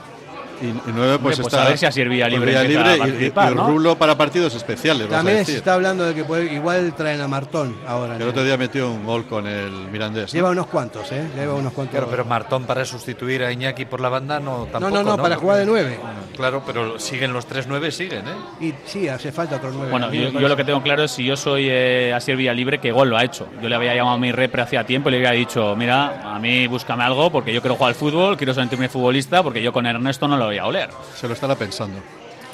Y, 0.64 0.68
y 0.68 0.82
nueve, 0.95 1.20
pues, 1.22 1.39
pues 1.39 1.47
está. 1.53 1.66
a 1.66 1.70
ver 1.70 1.78
si 1.78 1.86
a 1.86 1.91
Siervía 1.91 2.28
Libre 2.30 2.57
a 2.57 2.64
libre 2.64 2.97
y- 2.97 3.26
y, 3.26 3.55
¿no? 3.55 3.68
Rulo 3.68 3.97
para 3.97 4.18
partidos 4.18 4.55
especiales. 4.55 5.07
vas 5.07 5.14
a 5.14 5.18
también 5.18 5.45
se 5.45 5.57
está 5.57 5.74
hablando 5.74 6.05
de 6.05 6.14
que 6.16 6.24
puede- 6.24 6.53
igual 6.53 6.93
traen 6.95 7.20
a 7.22 7.28
Martón 7.28 7.76
ahora. 7.88 8.16
Que 8.18 8.24
el 8.24 8.30
otro 8.30 8.43
día 8.43 8.55
metió 8.57 8.89
un 8.89 9.05
gol 9.05 9.26
con 9.26 9.45
el 9.45 9.72
Mirandés. 9.91 10.34
¿no? 10.34 10.38
Lleva 10.38 10.51
unos 10.51 10.68
cuantos, 10.68 11.11
¿eh? 11.11 11.28
Lleva 11.36 11.55
unos 11.55 11.74
cuantos. 11.74 11.91
Claro, 11.95 12.07
pero 12.09 12.26
Martón 12.26 12.64
para 12.64 12.86
sustituir 12.86 13.43
a 13.43 13.51
Iñaki 13.51 13.86
por 13.86 13.99
la 13.99 14.09
banda 14.09 14.39
no 14.39 14.68
tampoco. 14.72 14.95
no, 14.95 15.03
no, 15.03 15.18
para 15.22 15.36
jugar 15.36 15.57
de 15.59 15.66
nueve. 15.66 15.99
Claro, 16.36 16.64
pero 16.66 16.97
siguen 16.97 17.34
los 17.34 17.45
tres 17.45 17.68
nueve, 17.68 17.91
siguen, 17.91 18.26
¿eh? 18.28 18.32
Y 18.66 18.74
sí, 18.86 19.07
hace 19.09 19.32
falta 19.32 19.57
otro 19.57 19.72
nueve. 19.72 19.91
Bueno, 19.91 20.07
A 20.07 20.11
yo, 20.11 20.47
lo 20.47 20.55
que 20.55 20.64
tengo 20.64 20.82
claro 20.82 21.03
es 21.03 21.11
si 21.11 21.24
yo 21.26 21.36
soy 21.36 21.68
eh, 21.70 22.14
Asier 22.14 22.38
Villalibre, 22.38 22.80
que 22.80 22.91
gol 22.91 23.09
lo 23.09 23.18
ha 23.18 23.24
hecho. 23.24 23.47
Yo 23.61 23.70
le 23.70 23.76
había 23.76 23.93
llamado 23.93 24.16
a 24.16 24.20
mi 24.20 24.32
repre 24.32 24.61
hacía 24.61 24.86
tiempo 24.86 25.09
y 25.09 25.11
le 25.11 25.18
había 25.18 25.32
dicho, 25.32 25.76
mira, 25.76 26.34
a 26.36 26.39
mí 26.39 26.68
búscame 26.68 27.03
algo 27.03 27.30
porque 27.32 27.53
yo 27.53 27.61
quiero 27.61 27.76
jugar 27.76 27.89
al 27.89 27.95
fútbol, 27.95 28.38
quiero 28.38 28.53
sentirme 28.53 28.88
futbolista 28.89 29.43
porque 29.43 29.61
yo 29.61 29.72
con 29.74 29.86
Ernesto 29.86 30.28
no 30.28 30.38
lo 30.38 30.45
voy 30.54 30.60
a 30.60 30.66
oler. 30.66 30.89
Se 31.20 31.28
lo 31.28 31.34
estará 31.34 31.56
pensando. 31.56 31.99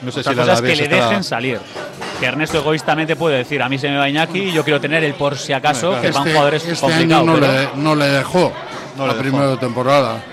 No 0.02 0.12
sé 0.12 0.22
Otra 0.22 0.32
si 0.32 0.38
la 0.38 0.44
cosa 0.44 0.54
es 0.56 0.62
que 0.62 0.76
le 0.76 0.84
estará- 0.84 1.08
dejen 1.10 1.24
salir. 1.24 1.60
Que 2.20 2.26
Ernesto 2.26 2.58
egoístamente 2.60 3.16
puede 3.16 3.38
decir, 3.38 3.62
a 3.62 3.68
mí 3.70 3.78
se 3.78 3.90
me 3.90 3.98
va 3.98 4.08
Iñaki 4.10 4.40
y 4.40 4.52
yo 4.52 4.64
quiero 4.64 4.80
tener 4.80 5.04
el 5.04 5.14
por 5.14 5.38
si 5.38 5.52
acaso, 5.54 6.00
que 6.02 6.10
para 6.10 6.24
un 6.24 6.32
jugador 6.32 6.54
es 6.56 6.66
este 6.66 6.80
complicado. 6.86 7.22
año 7.22 7.34
no, 7.34 7.40
pero- 7.40 7.52
le, 7.54 7.70
no 7.84 7.96
le 7.96 8.06
dejó 8.06 8.54
No 8.98 9.08
la 9.08 9.14
le 9.14 9.20
dejó. 9.20 9.30
primera 9.38 9.60
temporada. 9.60 10.24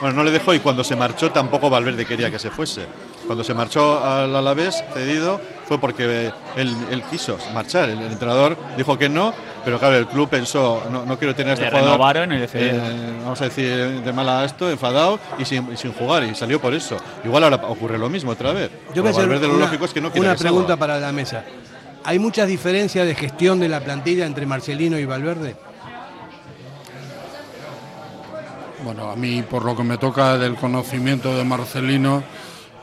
Bueno, 0.00 0.16
no 0.16 0.24
le 0.24 0.32
dejó 0.32 0.52
y 0.54 0.58
cuando 0.58 0.82
se 0.82 0.96
marchó 0.96 1.30
tampoco 1.30 1.70
Valverde 1.70 2.04
quería 2.04 2.28
que 2.30 2.38
se 2.40 2.50
fuese. 2.50 2.86
Cuando 3.24 3.44
se 3.44 3.54
marchó 3.54 4.04
al 4.04 4.34
Alavés 4.34 4.82
cedido 4.92 5.40
fue 5.68 5.78
porque 5.78 6.32
él, 6.56 6.76
él 6.90 7.02
quiso 7.08 7.38
marchar. 7.54 7.88
El, 7.88 8.00
el 8.02 8.10
entrenador 8.12 8.56
dijo 8.76 8.98
que 8.98 9.08
no, 9.08 9.32
pero 9.64 9.78
claro, 9.78 9.96
el 9.96 10.06
club 10.06 10.28
pensó, 10.28 10.82
no, 10.90 11.04
no 11.04 11.18
quiero 11.18 11.34
tener 11.34 11.52
a 11.52 11.54
este 11.54 11.64
Le 11.64 11.70
jugador, 11.70 12.28
le 12.28 12.48
cedieron. 12.48 12.80
eh, 12.80 13.12
vamos 13.22 13.40
a 13.40 13.44
decir, 13.44 14.02
de 14.02 14.12
mala 14.12 14.44
esto, 14.44 14.70
enfadado 14.70 15.18
y 15.38 15.44
sin, 15.44 15.72
y 15.72 15.76
sin 15.76 15.92
jugar. 15.92 16.24
Y 16.24 16.34
salió 16.34 16.60
por 16.60 16.74
eso. 16.74 16.96
Igual 17.24 17.44
ahora 17.44 17.56
ocurre 17.68 17.98
lo 17.98 18.08
mismo 18.08 18.32
otra 18.32 18.52
vez. 18.52 18.70
Yo 18.94 19.02
voy 19.02 19.12
a 19.12 19.26
lo 19.26 19.38
una, 19.38 19.58
lógico 19.58 19.84
es 19.84 19.92
que 19.92 20.00
no 20.00 20.10
quiere 20.10 20.28
una 20.28 20.36
pregunta 20.36 20.76
para 20.76 20.98
la 20.98 21.12
mesa. 21.12 21.44
¿Hay 22.04 22.18
muchas 22.18 22.48
diferencias 22.48 23.06
de 23.06 23.14
gestión 23.14 23.60
de 23.60 23.68
la 23.68 23.80
plantilla 23.80 24.26
entre 24.26 24.46
Marcelino 24.46 24.98
y 24.98 25.04
Valverde? 25.04 25.54
Bueno, 28.84 29.10
a 29.10 29.16
mí, 29.16 29.42
por 29.42 29.64
lo 29.64 29.76
que 29.76 29.84
me 29.84 29.96
toca 29.96 30.36
del 30.36 30.56
conocimiento 30.56 31.36
de 31.36 31.44
Marcelino, 31.44 32.24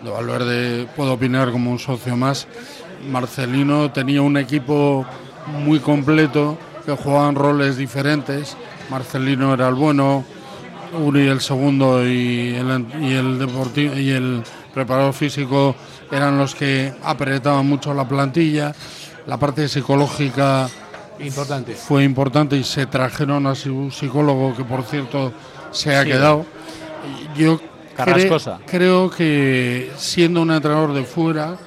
de 0.01 0.09
Valverde 0.09 0.87
puedo 0.95 1.13
opinar 1.13 1.51
como 1.51 1.71
un 1.71 1.79
socio 1.79 2.15
más. 2.15 2.47
Marcelino 3.09 3.91
tenía 3.91 4.21
un 4.21 4.37
equipo 4.37 5.05
muy 5.47 5.79
completo 5.79 6.57
que 6.95 7.03
jugaban 7.03 7.35
roles 7.35 7.77
diferentes. 7.77 8.55
Marcelino 8.89 9.53
era 9.53 9.67
el 9.67 9.75
bueno, 9.75 10.23
Uri 11.03 11.27
el 11.27 11.41
segundo 11.41 12.03
y 12.05 12.55
el, 12.55 12.85
y 13.01 13.13
el, 13.13 13.39
deporti- 13.39 13.95
y 13.95 14.09
el 14.11 14.43
preparador 14.73 15.13
físico 15.13 15.75
eran 16.11 16.37
los 16.37 16.55
que 16.55 16.93
apretaban 17.03 17.67
mucho 17.67 17.93
la 17.93 18.07
plantilla. 18.07 18.73
la 19.27 19.37
parte 19.37 19.67
psicológica 19.67 20.67
Importante. 21.19 21.73
fue 21.75 22.03
importante 22.03 22.55
y 22.57 22.63
se 22.63 22.87
trajeron 22.87 23.45
a 23.45 23.53
su 23.53 23.91
psicólogo, 23.91 24.55
que 24.55 24.63
por 24.63 24.81
cierto 24.83 25.31
se 25.71 25.95
ha 25.95 26.01
Sí. 26.03 26.09
quedado. 26.09 26.45
Yo 27.37 27.59
cre- 27.95 28.59
creo 28.65 29.11
que 29.11 29.91
siendo 29.97 30.41
un 30.41 30.49
entrenador 30.49 30.93
de 30.93 31.03
fuera, 31.03 31.57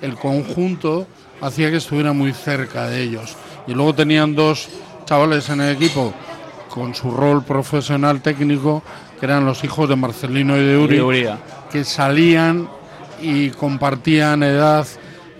el 0.00 0.16
conjunto 0.16 1.06
hacía 1.40 1.70
que 1.70 1.76
estuviera 1.76 2.12
muy 2.12 2.32
cerca 2.32 2.88
de 2.88 3.02
ellos. 3.02 3.36
Y 3.66 3.74
luego 3.74 3.94
tenían 3.94 4.34
dos 4.34 4.68
chavales 5.04 5.48
en 5.50 5.60
el 5.60 5.76
equipo 5.76 6.12
con 6.68 6.94
su 6.94 7.10
rol 7.10 7.44
profesional 7.44 8.20
técnico, 8.22 8.82
que 9.20 9.26
eran 9.26 9.44
los 9.44 9.62
hijos 9.64 9.88
de 9.88 9.96
Marcelino 9.96 10.56
y 10.56 10.64
de 10.64 10.78
Uri, 10.78 10.94
Y 10.94 10.98
de 10.98 11.02
Uría. 11.02 11.38
que 11.70 11.84
salían 11.84 12.68
y 13.20 13.50
compartían 13.50 14.42
edad 14.42 14.86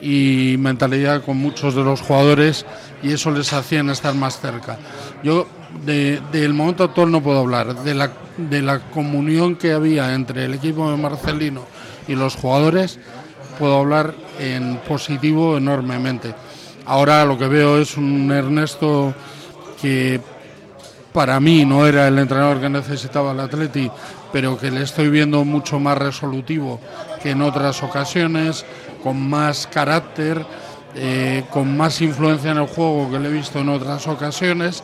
y 0.00 0.56
mentalidad 0.58 1.24
con 1.24 1.36
muchos 1.38 1.74
de 1.74 1.82
los 1.82 2.00
jugadores 2.00 2.66
y 3.02 3.12
eso 3.12 3.30
les 3.30 3.52
hacían 3.52 3.88
estar 3.90 4.14
más 4.14 4.40
cerca. 4.40 4.78
Yo 5.22 5.46
de- 5.84 6.20
del 6.32 6.52
momento 6.54 6.84
actual 6.84 7.10
no 7.10 7.22
puedo 7.22 7.40
hablar, 7.40 7.74
de 7.82 7.94
la, 7.94 8.10
de 8.36 8.62
la 8.62 8.78
comunión 8.80 9.56
que 9.56 9.72
había 9.72 10.14
entre 10.14 10.44
el 10.44 10.54
equipo 10.54 10.90
de 10.90 10.96
Marcelino 10.96 11.62
y 12.08 12.14
los 12.14 12.34
jugadores, 12.36 12.98
puedo 13.58 13.78
hablar 13.78 14.14
en 14.38 14.76
positivo 14.86 15.56
enormemente. 15.56 16.34
Ahora 16.86 17.24
lo 17.24 17.38
que 17.38 17.46
veo 17.46 17.78
es 17.78 17.96
un 17.96 18.30
Ernesto 18.30 19.14
que 19.80 20.20
para 21.12 21.38
mí 21.40 21.64
no 21.64 21.86
era 21.86 22.08
el 22.08 22.18
entrenador 22.18 22.60
que 22.60 22.68
necesitaba 22.68 23.32
el 23.32 23.40
Atleti, 23.40 23.90
pero 24.32 24.58
que 24.58 24.70
le 24.70 24.82
estoy 24.82 25.10
viendo 25.10 25.44
mucho 25.44 25.78
más 25.78 25.98
resolutivo 25.98 26.80
que 27.22 27.30
en 27.30 27.42
otras 27.42 27.82
ocasiones, 27.82 28.64
con 29.02 29.20
más 29.28 29.66
carácter, 29.66 30.44
eh, 30.94 31.44
con 31.50 31.76
más 31.76 32.00
influencia 32.00 32.50
en 32.50 32.58
el 32.58 32.66
juego 32.66 33.10
que 33.10 33.18
le 33.18 33.28
he 33.28 33.32
visto 33.32 33.58
en 33.60 33.68
otras 33.68 34.06
ocasiones. 34.08 34.82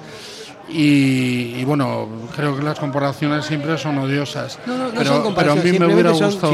Y, 0.69 1.55
y 1.57 1.65
bueno, 1.65 2.07
creo 2.37 2.55
que 2.55 2.63
las 2.63 2.79
comparaciones 2.79 3.47
siempre 3.47 3.79
son 3.79 3.97
odiosas. 3.99 4.59
No, 4.67 4.77
no, 4.77 4.85
no 4.85 4.91
pero, 4.91 5.23
son 5.25 5.35
pero 5.35 5.53
a 5.53 5.57
mí 5.57 5.79
me 5.79 5.87
hubiera 5.87 6.11
gustado, 6.11 6.53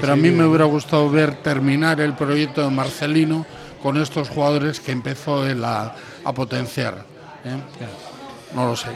pero 0.00 0.12
a 0.12 0.16
mí 0.16 0.30
me 0.32 0.44
hubiera 0.44 0.64
gustado 0.64 1.08
ver 1.08 1.36
terminar 1.36 2.00
el 2.00 2.14
proyecto 2.14 2.62
de 2.62 2.70
Marcelino 2.70 3.46
con 3.84 3.98
estos 3.98 4.30
jugadores 4.30 4.80
que 4.80 4.92
empezó 4.92 5.46
él 5.46 5.62
a, 5.62 5.94
a 6.24 6.32
potenciar. 6.32 7.04
¿eh? 7.44 7.54
No 8.54 8.64
lo 8.66 8.74
sé. 8.76 8.88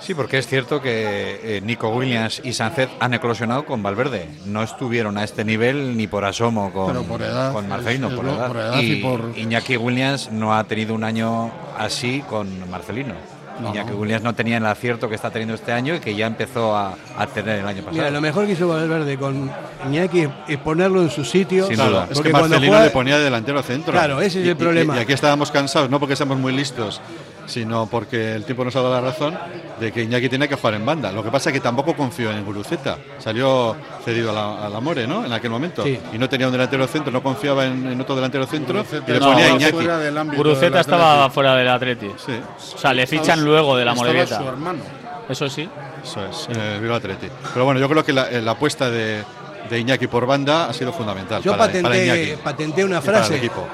Sí, 0.00 0.14
porque 0.14 0.38
es 0.38 0.46
cierto 0.46 0.80
que 0.82 1.56
eh, 1.58 1.60
Nico 1.60 1.88
Williams 1.90 2.40
y 2.42 2.52
Sánchez 2.54 2.88
han 3.00 3.12
eclosionado 3.14 3.66
con 3.66 3.82
Valverde. 3.82 4.28
No 4.46 4.62
estuvieron 4.62 5.18
a 5.18 5.24
este 5.24 5.44
nivel 5.44 5.96
ni 5.96 6.06
por 6.06 6.24
asomo 6.24 6.72
con, 6.72 6.86
Pero 6.88 7.02
por 7.04 7.20
edad, 7.22 7.52
con 7.52 7.68
Marcelino, 7.68 8.06
es- 8.08 8.12
es 8.14 8.16
por, 8.16 8.24
lo- 8.26 8.34
edad. 8.34 8.46
por 8.48 8.56
edad 8.56 8.80
y 8.80 8.92
y 8.92 9.02
por- 9.02 9.32
Iñaki 9.38 9.76
Williams 9.76 10.30
no 10.32 10.54
ha 10.56 10.64
tenido 10.64 10.94
un 10.94 11.04
año 11.04 11.50
así 11.78 12.22
con 12.28 12.68
Marcelino. 12.70 13.14
No, 13.60 13.70
Iñaki 13.70 13.90
no. 13.92 13.96
Williams 13.98 14.22
no 14.24 14.34
tenía 14.34 14.56
el 14.56 14.66
acierto 14.66 15.08
que 15.08 15.14
está 15.14 15.30
teniendo 15.30 15.54
este 15.54 15.72
año 15.72 15.94
y 15.94 16.00
que 16.00 16.14
ya 16.14 16.26
empezó 16.26 16.76
a, 16.76 16.94
a 17.16 17.26
tener 17.26 17.60
el 17.60 17.66
año 17.66 17.78
pasado. 17.82 17.96
Mira, 17.96 18.10
lo 18.10 18.20
mejor 18.20 18.46
que 18.46 18.52
hizo 18.52 18.66
Valverde 18.68 19.16
con 19.16 19.50
Iñaki 19.88 20.28
es, 20.48 20.58
ponerlo 20.58 21.02
en 21.02 21.10
su 21.10 21.24
sitio. 21.24 21.66
Sin 21.66 21.76
duda. 21.76 22.08
es 22.10 22.14
Porque 22.16 22.30
que 22.30 22.32
Marcelino 22.32 22.66
juega- 22.72 22.84
le 22.84 22.90
ponía 22.90 23.18
de 23.18 23.24
delantero 23.24 23.62
centro. 23.62 23.92
Claro, 23.92 24.20
ese 24.20 24.40
es 24.40 24.46
Y- 24.46 24.48
el 24.50 24.56
y- 24.56 24.58
problema. 24.58 24.96
Y, 24.96 25.00
aquí 25.00 25.12
estábamos 25.12 25.50
cansados, 25.50 25.88
no 25.90 26.00
porque 26.00 26.16
seamos 26.16 26.38
muy 26.38 26.52
listos, 26.52 27.00
sino 27.46 27.86
porque 27.86 28.34
el 28.34 28.44
tiempo 28.44 28.64
nos 28.64 28.74
ha 28.76 28.80
dado 28.82 28.94
la 28.94 29.00
razón 29.00 29.38
de 29.80 29.92
que 29.92 30.02
Iñaki 30.02 30.28
tiene 30.28 30.48
que 30.48 30.54
jugar 30.56 30.74
en 30.74 30.86
banda. 30.86 31.12
Lo 31.12 31.22
que 31.22 31.30
pasa 31.30 31.50
es 31.50 31.54
que 31.54 31.60
tampoco 31.60 31.94
confió 31.94 32.30
en 32.30 32.44
Guruceta. 32.44 32.96
Salió 33.18 33.76
cedido 34.04 34.30
a 34.30 34.32
la, 34.32 34.66
a 34.66 34.68
la 34.68 34.80
More, 34.80 35.06
¿no? 35.06 35.24
En 35.24 35.32
aquel 35.32 35.50
momento. 35.50 35.82
Sí. 35.82 35.98
Y 36.12 36.18
no 36.18 36.28
tenía 36.28 36.46
un 36.46 36.52
delantero 36.52 36.86
centro, 36.86 37.12
no 37.12 37.22
confiaba 37.22 37.64
en, 37.66 37.86
en 37.86 38.00
otro 38.00 38.14
delantero 38.14 38.46
centro 38.46 38.76
Guruceta 38.76 39.10
y 39.10 39.14
le 39.14 39.20
ponía 39.20 39.46
a 39.46 39.48
no, 39.50 39.56
Iñaki. 39.56 39.72
fuera 39.72 39.98
del 39.98 40.16
ámbito 40.18 40.42
Guruceta 40.42 40.70
del 40.70 40.80
estaba 40.80 41.14
Atleti. 41.16 41.34
fuera 41.34 41.56
del 41.56 41.68
Atleti. 41.68 42.10
Sí, 42.24 42.32
O 42.74 42.78
sea, 42.78 42.92
le 42.94 43.06
fichan 43.06 43.44
luego 43.44 43.76
de 43.76 43.84
la 43.84 43.94
Morevieta. 43.94 44.38
su 44.40 44.48
hermano. 44.48 44.80
Eso 45.28 45.48
sí. 45.48 45.68
eso 46.02 46.24
es, 46.26 46.48
en 46.54 46.60
el 46.60 46.80
Bilbao 46.80 46.98
Atleti. 46.98 47.28
Pero 47.52 47.64
bueno, 47.64 47.80
yo 47.80 47.88
creo 47.88 48.04
que 48.04 48.12
la, 48.12 48.30
la 48.30 48.50
apuesta 48.52 48.90
de, 48.90 49.22
de 49.70 49.78
Iñaki 49.78 50.06
por 50.06 50.26
banda 50.26 50.68
ha 50.68 50.72
sido 50.74 50.92
fundamental 50.92 51.42
Yo 51.42 51.52
para, 51.52 51.64
para 51.72 51.82
patenté, 51.82 52.04
Iñaki. 52.26 52.42
patenté 52.42 52.84
una 52.84 52.98
y 52.98 53.00
para 53.00 53.18
el 53.18 53.24
frase. 53.24 53.36
equipo. 53.38 53.66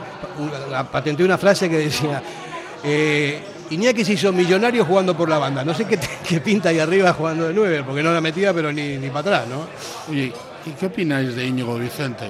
una- 0.68 0.84
patenté 0.90 1.24
una 1.24 1.38
frase 1.38 1.68
que 1.68 1.76
decía. 1.78 2.22
Eh, 2.84 3.42
Iñaki 3.70 4.04
se 4.04 4.14
hizo 4.14 4.32
millonario 4.32 4.84
jugando 4.84 5.16
por 5.16 5.28
la 5.28 5.38
banda. 5.38 5.64
No 5.64 5.74
sé 5.74 5.84
qué, 5.84 5.98
qué 6.28 6.40
pinta 6.40 6.68
ahí 6.70 6.78
arriba 6.78 7.12
jugando 7.12 7.46
de 7.48 7.54
nueve, 7.54 7.82
porque 7.84 8.02
no 8.02 8.12
la 8.12 8.20
metía, 8.20 8.52
pero 8.52 8.72
ni, 8.72 8.96
ni 8.98 9.08
para 9.08 9.20
atrás, 9.20 9.48
¿no? 9.48 9.66
Oye, 10.10 10.32
¿y 10.66 10.70
qué 10.72 10.86
opináis 10.86 11.34
de 11.34 11.46
Íñigo 11.46 11.76
Vicente? 11.78 12.26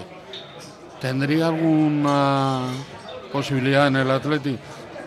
¿Tendría 1.00 1.46
alguna 1.46 2.60
posibilidad 3.32 3.86
en 3.86 3.96
el 3.96 4.10
Atleti? 4.10 4.58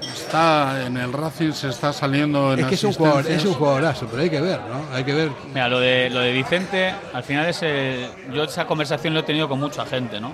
Está 0.02 0.86
en 0.86 0.98
el 0.98 1.14
Racing, 1.14 1.54
se 1.54 1.70
está 1.70 1.94
saliendo 1.94 2.54
en 2.54 2.60
Es 2.60 2.66
que 2.66 2.76
es 2.76 2.84
un, 2.84 2.94
jugador, 2.94 3.26
es 3.26 3.46
un 3.46 3.54
jugadorazo, 3.54 4.08
pero 4.10 4.22
hay 4.24 4.30
que 4.30 4.42
ver, 4.42 4.60
¿no? 4.60 4.94
Hay 4.94 5.04
que 5.06 5.14
ver. 5.14 5.32
Mira, 5.54 5.70
lo 5.70 5.80
de, 5.80 6.10
lo 6.10 6.20
de 6.20 6.34
Vicente, 6.34 6.94
al 7.14 7.24
final 7.24 7.46
es 7.48 7.62
el- 7.64 8.08
yo 8.34 8.44
esa 8.44 8.66
conversación 8.68 9.14
lo 9.14 9.22
he 9.22 9.24
tenido 9.24 9.48
con 9.48 9.60
mucha 9.60 9.86
gente, 9.86 10.20
¿no? 10.20 10.34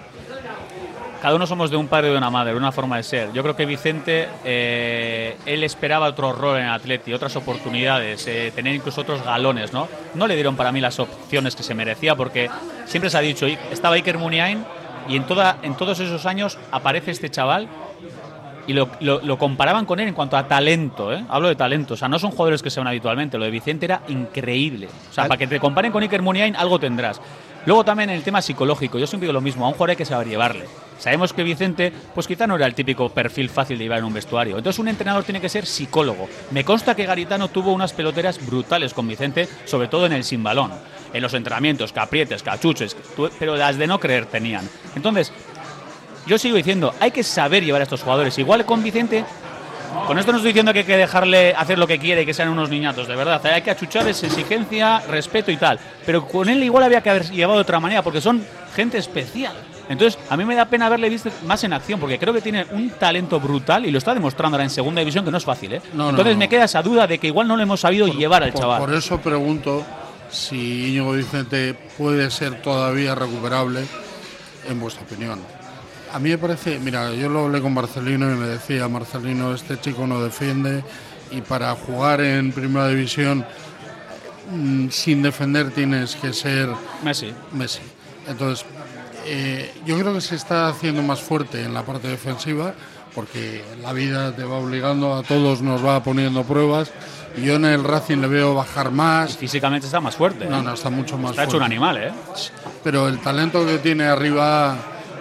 Cada 1.22 1.36
uno 1.36 1.46
somos 1.46 1.70
de 1.70 1.76
un 1.76 1.88
padre 1.90 2.08
y 2.08 2.12
de 2.12 2.18
una 2.18 2.30
madre, 2.30 2.56
una 2.56 2.72
forma 2.72 2.96
de 2.96 3.04
ser. 3.04 3.34
Yo 3.34 3.42
creo 3.44 3.54
que 3.56 3.66
Vicente, 3.66 4.30
eh, 4.46 5.36
él 5.46 5.64
esperaba 5.66 6.08
otro 6.08 6.32
rol 6.32 6.58
en 6.60 6.66
el 6.66 6.72
Atleti, 6.72 7.12
otras 7.14 7.36
oportunidades, 7.36 8.26
eh, 8.28 8.54
tener 8.56 8.74
incluso 8.74 9.02
otros 9.02 9.22
galones, 9.24 9.74
¿no? 9.74 9.90
No 10.16 10.28
le 10.28 10.36
dieron 10.36 10.56
para 10.56 10.72
mí 10.72 10.80
las 10.80 10.98
opciones 10.98 11.58
que 11.58 11.64
se 11.64 11.74
merecía 11.74 12.16
porque 12.16 12.50
siempre 12.86 13.10
se 13.10 13.18
ha 13.18 13.22
dicho, 13.22 13.48
estaba 13.70 13.96
Iker 13.96 14.18
Muniain 14.18 14.64
y 15.10 15.18
en, 15.18 15.24
toda, 15.26 15.58
en 15.62 15.76
todos 15.76 16.00
esos 16.00 16.26
años 16.26 16.58
aparece 16.72 17.12
este 17.12 17.30
chaval 17.30 17.68
y 18.66 18.74
lo, 18.74 18.88
lo- 19.02 19.20
lo 19.22 19.38
comparaban 19.38 19.86
con 19.86 20.00
él 20.00 20.08
en 20.08 20.14
cuanto 20.14 20.38
a 20.38 20.48
talento, 20.48 21.12
¿eh? 21.12 21.26
hablo 21.28 21.48
de 21.50 21.56
talento, 21.56 21.96
o 21.96 21.98
sea, 21.98 22.08
no 22.08 22.18
son 22.20 22.32
jugadores 22.32 22.62
que 22.62 22.70
se 22.70 22.80
van 22.80 22.88
habitualmente, 22.88 23.38
lo 23.38 23.44
de 23.46 23.52
Vicente 23.52 23.86
era 23.88 24.02
increíble, 24.08 24.88
o 25.10 25.14
sea, 25.14 25.24
Al- 25.24 25.28
para 25.28 25.40
que 25.40 25.48
te 25.48 25.60
comparen 25.60 25.92
con 25.92 26.02
Iker 26.04 26.22
Muniain 26.22 26.56
algo 26.56 26.80
tendrás. 26.80 27.20
Luego 27.66 27.84
también 27.84 28.10
en 28.10 28.16
el 28.16 28.24
tema 28.24 28.42
psicológico, 28.42 28.98
yo 28.98 29.06
siempre 29.06 29.26
digo 29.26 29.34
lo 29.34 29.42
mismo, 29.42 29.66
a 29.66 29.68
un 29.68 29.74
jugador 29.74 29.92
hay 29.92 29.96
que 29.96 30.06
saber 30.06 30.28
llevarle. 30.28 30.66
Sabemos 30.98 31.34
que 31.34 31.44
Vicente, 31.44 31.94
pues 32.14 32.28
quizá 32.28 32.46
no 32.46 32.56
era 32.56 32.66
el 32.66 32.76
típico 32.76 33.10
perfil 33.10 33.50
fácil 33.50 33.78
de 33.78 33.86
llevar 33.86 34.00
en 34.00 34.06
un 34.06 34.14
vestuario. 34.14 34.58
Entonces 34.58 34.80
un 34.80 34.88
entrenador 34.88 35.24
tiene 35.24 35.40
que 35.40 35.50
ser 35.50 35.66
psicólogo. 35.66 36.28
Me 36.52 36.66
consta 36.66 36.96
que 36.96 37.06
Garitano 37.06 37.48
tuvo 37.48 37.72
unas 37.72 37.94
peloteras 37.94 38.46
brutales 38.46 38.94
con 38.94 39.08
Vicente, 39.08 39.48
sobre 39.66 39.88
todo 39.88 40.06
en 40.06 40.14
el 40.14 40.24
sin 40.24 40.44
balón. 40.44 40.72
En 41.14 41.22
los 41.22 41.34
entrenamientos, 41.34 41.94
caprietes, 41.94 42.44
cachuches, 42.44 42.96
pero 43.40 43.56
las 43.56 43.78
de 43.78 43.88
no 43.88 44.00
creer 44.00 44.26
tenían. 44.26 44.70
Entonces, 44.96 45.32
yo 46.28 46.38
sigo 46.38 46.58
diciendo, 46.58 46.94
hay 47.00 47.12
que 47.12 47.24
saber 47.24 47.64
llevar 47.64 47.82
a 47.82 47.84
estos 47.84 48.04
jugadores. 48.04 48.38
Igual 48.38 48.66
con 48.66 48.84
Vicente, 48.84 49.26
con 50.08 50.18
esto 50.20 50.32
no 50.32 50.38
estoy 50.38 50.52
diciendo 50.52 50.74
que 50.74 50.80
hay 50.80 50.86
que 50.86 50.98
dejarle 50.98 51.54
hacer 51.56 51.78
lo 51.80 51.88
que 51.88 52.00
quiere 52.00 52.22
y 52.24 52.26
que 52.26 52.34
sean 52.34 52.50
unos 52.50 52.70
niñatos, 52.70 53.08
de 53.08 53.16
verdad. 53.16 53.46
Hay 53.46 53.62
que 53.62 53.72
achuchar 53.72 54.08
esa 54.08 54.28
exigencia, 54.28 55.00
respeto 55.08 55.52
y 55.52 55.58
tal. 55.58 55.80
Pero 56.06 56.28
con 56.28 56.50
él 56.50 56.64
igual 56.64 56.84
había 56.84 57.02
que 57.02 57.10
haber 57.10 57.30
llevado 57.30 57.58
de 57.58 57.62
otra 57.64 57.80
manera, 57.80 58.02
porque 58.02 58.22
son 58.22 58.44
gente 58.76 58.98
especial. 58.98 59.54
Entonces, 59.90 60.20
a 60.30 60.38
mí 60.38 60.46
me 60.46 60.54
da 60.56 60.66
pena 60.66 60.86
haberle 60.86 61.10
visto 61.10 61.32
más 61.46 61.64
en 61.64 61.74
acción, 61.74 62.00
porque 62.00 62.20
creo 62.20 62.32
que 62.34 62.42
tiene 62.42 62.66
un 62.72 62.92
talento 62.92 63.40
brutal 63.40 63.86
y 63.88 63.92
lo 63.92 63.98
está 63.98 64.14
demostrando 64.14 64.56
ahora 64.56 64.64
en 64.64 64.70
segunda 64.70 65.00
división, 65.02 65.26
que 65.26 65.32
no 65.32 65.38
es 65.40 65.46
fácil, 65.46 65.74
¿eh? 65.74 65.82
No, 65.94 66.04
no, 66.04 66.10
Entonces 66.12 66.36
no. 66.36 66.40
me 66.40 66.48
queda 66.50 66.66
esa 66.66 66.84
duda 66.84 67.08
de 67.08 67.18
que 67.18 67.28
igual 67.28 67.48
no 67.48 67.58
le 67.58 67.64
hemos 67.64 67.80
sabido 67.80 68.08
llevar 68.08 68.44
al 68.44 68.52
Por, 68.52 68.62
chaval. 68.62 68.80
por 68.82 68.94
eso 68.94 69.20
pregunto 69.20 69.84
si 70.30 70.90
Íñigo 70.90 71.14
Vicente 71.14 71.74
puede 71.98 72.30
ser 72.30 72.62
todavía 72.62 73.16
recuperable, 73.16 73.84
en 74.70 74.80
vuestra 74.80 75.04
opinión. 75.04 75.40
A 76.12 76.20
mí 76.20 76.30
me 76.30 76.38
parece, 76.38 76.80
mira, 76.80 77.14
yo 77.14 77.30
lo 77.30 77.46
hablé 77.46 77.62
con 77.62 77.74
Marcelino 77.74 78.32
y 78.32 78.36
me 78.36 78.48
decía, 78.48 78.88
Marcelino, 78.88 79.54
este 79.54 79.80
chico 79.80 80.08
no 80.08 80.22
defiende 80.22 80.84
y 81.32 81.42
para 81.42 81.76
jugar 81.76 82.22
en 82.22 82.52
primera 82.52 82.88
división 82.88 83.46
mm, 84.52 84.90
sin 84.90 85.22
defender 85.22 85.72
tienes 85.72 86.16
que 86.16 86.34
ser 86.34 86.70
Messi. 87.04 87.32
Messi. 87.54 87.82
Entonces, 88.28 88.66
eh, 89.26 89.72
yo 89.86 90.00
creo 90.00 90.14
que 90.14 90.22
se 90.22 90.36
está 90.36 90.68
haciendo 90.70 91.04
más 91.04 91.20
fuerte 91.22 91.64
en 91.64 91.74
la 91.74 91.84
parte 91.84 92.08
defensiva 92.08 92.74
porque 93.14 93.64
la 93.82 93.94
vida 93.94 94.36
te 94.36 94.44
va 94.44 94.58
obligando, 94.58 95.16
a 95.16 95.24
todos 95.24 95.62
nos 95.62 95.86
va 95.86 96.02
poniendo 96.04 96.44
pruebas. 96.44 96.92
Yo 97.38 97.56
en 97.56 97.66
el 97.66 97.84
Racing 97.84 98.18
le 98.18 98.28
veo 98.28 98.56
bajar 98.56 98.92
más. 98.92 99.38
Físicamente 99.38 99.86
está 99.86 100.00
más 100.00 100.16
fuerte. 100.16 100.46
No, 100.46 100.60
¿eh? 100.60 100.64
no, 100.64 100.74
está 100.74 100.90
mucho 100.90 101.18
más 101.18 101.32
Está 101.32 101.44
hecho 101.44 101.58
un 101.58 101.60
fuerte. 101.60 101.66
animal, 101.66 101.98
¿eh? 101.98 102.12
Pero 102.84 103.08
el 103.08 103.20
talento 103.20 103.66
que 103.66 103.78
tiene 103.78 104.06
arriba, 104.06 104.76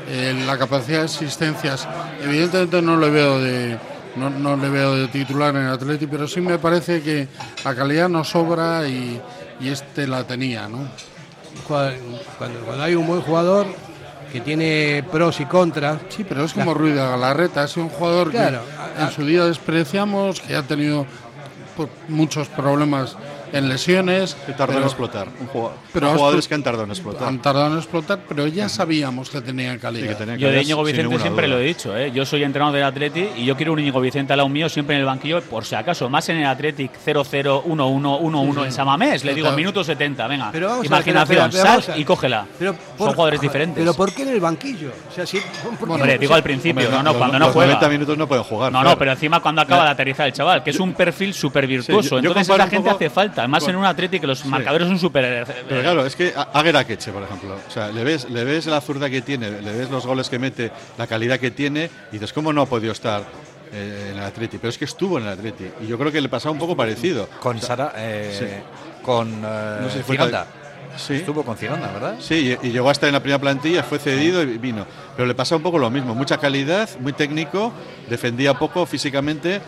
eh, 0.08 0.42
la 0.46 0.56
capacidad 0.58 1.00
de 1.00 1.04
asistencias, 1.04 1.86
evidentemente 2.22 2.80
no 2.82 2.96
le 2.96 3.10
veo 3.10 3.38
de 3.40 3.78
no, 4.16 4.30
no 4.30 4.56
le 4.56 4.68
veo 4.68 4.96
de 4.96 5.08
titular 5.08 5.54
en 5.54 5.62
el 5.66 5.72
Atleti, 5.72 6.06
pero 6.06 6.26
sí 6.26 6.40
me 6.40 6.58
parece 6.58 7.02
que 7.02 7.28
la 7.64 7.74
calidad 7.74 8.08
no 8.08 8.24
sobra 8.24 8.88
y, 8.88 9.20
y 9.60 9.68
este 9.68 10.06
la 10.08 10.24
tenía, 10.24 10.66
¿no? 10.68 10.88
Cuando, 11.68 12.18
cuando- 12.38 12.82
hay 12.82 12.94
un 12.94 13.06
buen 13.06 13.20
jugador 13.20 13.66
que 14.32 14.40
tiene 14.40 15.04
pros 15.12 15.40
y 15.40 15.44
contras. 15.44 15.98
Sí, 16.08 16.24
pero 16.24 16.44
es 16.44 16.52
como 16.52 16.74
Ruiz 16.74 16.94
de 16.94 17.00
Galarreta, 17.00 17.64
es 17.64 17.76
un 17.76 17.88
jugador 17.88 18.30
Claro, 18.30 18.60
que 18.96 19.02
en 19.02 19.10
su 19.12 19.24
día 19.24 19.44
despreciamos, 19.44 20.40
que 20.40 20.56
ha 20.56 20.62
tenido 20.62 21.06
muchos 22.08 22.48
problemas 22.48 23.16
en 23.52 23.68
lesiones. 23.68 24.36
Que 24.46 24.52
tardó 24.52 24.78
en 24.78 24.84
explotar. 24.84 25.28
Un 25.40 25.46
jugador, 25.48 25.76
pero 25.92 26.10
jugadores 26.14 26.48
que 26.48 26.54
han 26.54 26.62
tardado 26.62 26.84
en 26.84 26.90
explotar. 26.90 27.28
Han 27.28 27.40
tardado 27.40 27.72
en 27.72 27.78
explotar, 27.78 28.20
pero 28.28 28.46
ya 28.46 28.68
sabíamos 28.68 29.30
que 29.30 29.40
tenían 29.40 29.78
calidad. 29.78 30.36
Yo 30.36 30.50
de 30.50 30.62
Íñigo 30.62 30.82
Vicente 30.84 31.18
siempre 31.18 31.48
lo 31.48 31.58
he 31.58 31.64
dicho, 31.64 31.96
¿eh? 31.96 32.10
yo 32.12 32.24
soy 32.26 32.42
entrenador 32.44 32.74
del 32.74 32.84
Atleti 32.84 33.28
y 33.36 33.44
yo 33.44 33.56
quiero 33.56 33.72
un 33.72 33.78
Íñigo 33.80 34.00
Vicente 34.00 34.32
al 34.32 34.38
lado 34.38 34.48
mío 34.48 34.68
siempre 34.68 34.94
en 34.96 35.00
el 35.00 35.06
banquillo, 35.06 35.40
por 35.42 35.64
si 35.64 35.74
acaso, 35.74 36.08
más 36.08 36.28
en 36.28 36.38
el 36.38 36.46
Athletic 36.46 36.92
0-0, 37.04 37.64
1-1, 37.64 38.20
1-1 38.20 38.48
Sí, 38.48 38.58
sí. 38.60 38.64
en 38.66 38.72
Samamés, 38.72 39.24
le 39.24 39.34
digo, 39.34 39.50
minuto 39.52 39.82
70, 39.84 40.26
venga, 40.26 40.50
Pero 40.52 40.68
vamos 40.68 40.78
a 40.78 40.82
ver, 40.82 41.08
imaginación, 41.08 41.50
espera, 41.50 41.80
sal 41.82 41.98
y 42.00 42.04
cógela. 42.04 42.46
Pero 42.58 42.72
Son 42.72 42.80
por- 42.96 43.14
jugadores 43.14 43.40
diferentes. 43.40 43.78
Pero 43.82 43.94
¿por 43.94 44.12
qué 44.12 44.22
en 44.22 44.28
el 44.28 44.40
banquillo? 44.40 44.90
O 45.10 45.14
sea, 45.14 45.26
si, 45.26 45.38
¿por 45.38 45.76
qué 45.88 45.92
Hombre, 45.94 46.14
no? 46.14 46.20
digo 46.20 46.34
al 46.34 46.42
principio, 46.42 46.86
Hombre, 46.86 46.96
no, 46.96 47.02
no, 47.02 47.10
los- 47.10 47.18
cuando 47.18 47.38
los 47.38 47.48
no 47.48 47.52
juega. 47.52 47.72
90 47.74 47.88
minutos 47.88 48.18
no 48.18 48.26
pueden 48.28 48.44
jugar. 48.44 48.72
No, 48.72 48.78
claro. 48.80 48.90
no, 48.94 48.98
pero 48.98 49.12
encima 49.12 49.40
cuando 49.40 49.60
acaba 49.62 49.84
de 49.84 49.90
aterrizar 49.90 50.26
el 50.26 50.32
chaval, 50.32 50.62
que 50.62 50.70
es 50.70 50.80
un 50.80 50.92
perfil 50.94 51.34
súper 51.34 51.66
virtuoso. 51.66 52.02
Sí, 52.02 52.08
yo- 52.08 52.20
yo 52.20 52.28
Entonces 52.30 52.48
un 52.58 52.70
gente 52.70 52.90
hace 52.90 53.10
falta. 53.10 53.37
Además 53.38 53.62
con- 53.64 53.70
en 53.70 53.76
un 53.76 53.84
Atleti 53.84 54.20
que 54.20 54.26
los 54.26 54.44
marcadores 54.46 54.86
son 54.88 54.98
súper. 54.98 55.46
Pero 55.68 55.80
claro, 55.82 56.06
es 56.06 56.14
que 56.16 56.32
a- 56.36 56.48
Aguer 56.52 56.76
Akeche, 56.76 57.12
por 57.12 57.22
ejemplo, 57.22 57.56
o 57.66 57.70
sea, 57.70 57.88
le 57.88 58.04
ves, 58.04 58.28
le 58.30 58.44
ves 58.44 58.66
la 58.66 58.80
zurda 58.80 59.08
que 59.10 59.22
tiene, 59.22 59.50
le 59.62 59.72
ves 59.72 59.90
los 59.90 60.06
goles 60.06 60.28
que 60.28 60.38
mete, 60.38 60.70
la 60.96 61.06
calidad 61.06 61.38
que 61.38 61.50
tiene, 61.50 61.90
y 62.10 62.14
dices, 62.14 62.32
¿cómo 62.32 62.52
no 62.52 62.62
ha 62.62 62.66
podido 62.66 62.92
estar 62.92 63.22
eh, 63.72 64.08
en 64.12 64.18
el 64.18 64.24
Atleti? 64.24 64.58
Pero 64.58 64.70
es 64.70 64.78
que 64.78 64.84
estuvo 64.86 65.18
en 65.18 65.24
el 65.24 65.30
Atleti, 65.30 65.64
y 65.82 65.86
yo 65.86 65.98
creo 65.98 66.10
que 66.10 66.20
le 66.20 66.28
pasaba 66.28 66.52
un 66.52 66.58
poco 66.58 66.76
parecido. 66.76 67.28
Con 67.40 67.56
O 67.56 67.60
sea, 67.60 67.68
Sara, 67.68 67.92
eh, 67.96 68.36
sí. 68.38 69.02
con 69.04 69.28
eh, 69.44 69.78
No 69.82 69.90
sé. 69.90 70.02
Sí. 70.96 71.14
Estuvo 71.14 71.44
con 71.44 71.56
Girona, 71.56 71.86
¿verdad? 71.92 72.16
Sí, 72.18 72.56
y, 72.62 72.66
y 72.66 72.70
llegó 72.72 72.88
a 72.88 72.92
estar 72.92 73.06
en 73.08 73.12
la 73.12 73.20
primera 73.20 73.38
plantilla, 73.38 73.84
fue 73.84 74.00
cedido 74.00 74.42
y 74.42 74.58
vino. 74.58 74.84
Pero 75.16 75.28
le 75.28 75.34
pasaba 75.34 75.58
un 75.58 75.62
poco 75.62 75.78
lo 75.78 75.90
mismo, 75.90 76.12
mucha 76.12 76.38
calidad, 76.38 76.88
muy 76.98 77.12
técnico, 77.12 77.72
defendía 78.10 78.54
poco 78.54 78.84
físicamente. 78.84 79.60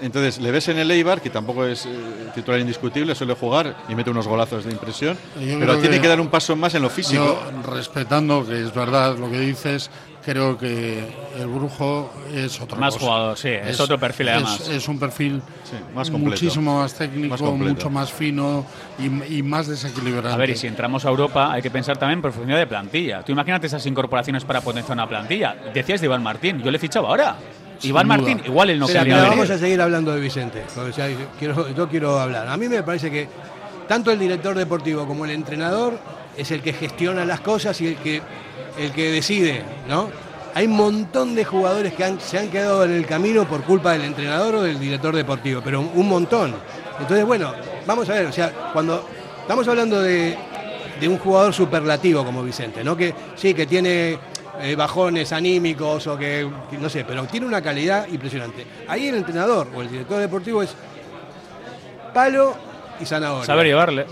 Entonces 0.00 0.38
le 0.38 0.50
ves 0.50 0.68
en 0.68 0.78
el 0.78 0.90
Eibar, 0.90 1.20
que 1.20 1.30
tampoco 1.30 1.64
es 1.64 1.86
eh, 1.86 1.90
titular 2.34 2.60
indiscutible, 2.60 3.14
suele 3.14 3.34
jugar 3.34 3.74
y 3.88 3.94
mete 3.94 4.10
unos 4.10 4.28
golazos 4.28 4.64
de 4.64 4.70
impresión, 4.72 5.16
Yo 5.40 5.58
pero 5.58 5.78
tiene 5.78 5.96
que- 5.96 6.02
que 6.02 6.08
dar 6.08 6.20
un 6.20 6.28
paso 6.28 6.54
más 6.56 6.74
en 6.74 6.82
lo 6.82 6.90
físico. 6.90 7.24
Yo, 7.64 7.70
respetando 7.72 8.46
que 8.46 8.62
es 8.62 8.72
verdad 8.74 9.16
lo 9.18 9.30
que 9.30 9.40
dices, 9.40 9.90
creo 10.24 10.56
que 10.58 11.02
el 11.38 11.46
Brujo 11.46 12.12
es 12.32 12.60
otro 12.60 12.76
Más 12.78 12.96
jugador, 12.96 13.36
sí, 13.38 13.48
es 13.48 13.80
otro 13.80 13.98
perfil, 13.98 14.28
es- 14.28 14.34
además. 14.34 14.68
Es, 14.68 14.86
un 14.88 14.98
perfil 14.98 15.42
más 15.94 16.10
completo. 16.10 16.30
muchísimo 16.44 16.80
más 16.80 16.94
técnico, 16.94 17.28
Más 17.30 17.40
completo. 17.42 17.74
mucho 17.74 17.90
más 17.90 18.12
fino 18.12 18.66
y, 18.98 19.38
y 19.38 19.42
más 19.42 19.66
desequilibrante. 19.66 20.30
A 20.32 20.36
ver, 20.36 20.50
y 20.50 20.56
si 20.56 20.66
entramos 20.66 21.04
a 21.04 21.08
Europa, 21.08 21.52
hay 21.52 21.62
que 21.62 21.70
pensar 21.70 21.96
también 21.96 22.18
en 22.18 22.22
profundidad 22.22 22.58
de 22.58 22.66
plantilla. 22.66 23.22
Tú 23.22 23.32
imagínate 23.32 23.66
esas 23.66 23.84
incorporaciones 23.86 24.44
para 24.44 24.60
potenciar 24.60 24.96
una 24.96 25.08
plantilla. 25.08 25.56
Decías 25.74 26.00
de 26.00 26.06
Iván 26.06 26.22
Martín, 26.22 26.62
yo 26.62 26.70
le 26.70 26.78
fichaba 26.78 27.08
ahora. 27.08 27.36
Iván. 27.82 28.06
Martín, 28.08 28.40
igual 28.44 28.70
él 28.70 28.78
no 28.78 28.86
quería 28.86 29.02
pero 29.02 29.16
venir. 29.16 29.28
vamos 29.30 29.50
a 29.50 29.58
seguir 29.58 29.80
hablando 29.80 30.12
de 30.14 30.20
Vicente. 30.20 30.62
o 30.76 30.92
sea, 30.92 31.08
quiero, 31.38 31.68
yo 31.74 31.88
quiero 31.88 32.18
hablar. 32.18 32.48
A 32.48 32.56
mí 32.56 32.68
me 32.68 32.82
parece 32.82 33.10
que 33.10 33.28
tanto 33.86 34.10
el 34.10 34.18
director 34.18 34.56
deportivo 34.56 35.06
como 35.06 35.24
el 35.24 35.30
entrenador 35.32 35.98
es 36.36 36.50
el 36.50 36.60
que 36.62 36.72
gestiona 36.72 37.24
las 37.24 37.40
cosas 37.40 37.80
y 37.80 37.88
el 37.88 37.96
que, 37.96 38.20
el 38.78 38.92
que 38.92 39.10
decide, 39.10 39.62
¿no? 39.88 40.10
Hay 40.54 40.66
un 40.66 40.76
montón 40.76 41.34
de 41.34 41.44
jugadores 41.44 41.92
que 41.94 42.04
han- 42.04 42.20
se 42.20 42.38
han 42.38 42.48
quedado 42.48 42.84
en 42.84 42.92
el 42.92 43.06
camino 43.06 43.46
por 43.46 43.62
culpa 43.62 43.92
del 43.92 44.02
entrenador 44.02 44.56
o 44.56 44.62
del 44.62 44.78
director 44.80 45.14
deportivo, 45.14 45.60
pero 45.64 45.80
un, 45.80 45.90
un 45.94 46.08
montón. 46.08 46.54
Entonces, 47.00 47.24
bueno, 47.24 47.52
vamos 47.86 48.08
a 48.08 48.14
ver, 48.14 48.26
o 48.26 48.32
sea, 48.32 48.50
cuando 48.72 49.06
estamos 49.40 49.66
hablando 49.68 50.00
de, 50.00 50.36
de 51.00 51.08
un 51.08 51.18
jugador 51.18 51.52
superlativo 51.54 52.24
como 52.24 52.42
Vicente, 52.42 52.82
¿no? 52.82 52.96
Que 52.96 53.14
sí, 53.36 53.54
que 53.54 53.66
tiene 53.66 54.18
eh, 54.60 54.74
bajones 54.76 55.32
anímicos 55.32 56.06
o 56.06 56.16
que, 56.18 56.48
que 56.70 56.78
no 56.78 56.88
sé, 56.88 57.04
pero 57.04 57.24
tiene 57.24 57.46
una 57.46 57.60
calidad 57.62 58.06
impresionante. 58.08 58.66
Ahí 58.88 59.08
el 59.08 59.16
entrenador 59.16 59.68
o 59.74 59.82
el 59.82 59.90
director 59.90 60.18
deportivo 60.18 60.62
es 60.62 60.74
palo 62.12 62.54
y 63.00 63.04
zanahoria. 63.06 63.44
Saber 63.46 63.66
llevarle. 63.66 64.06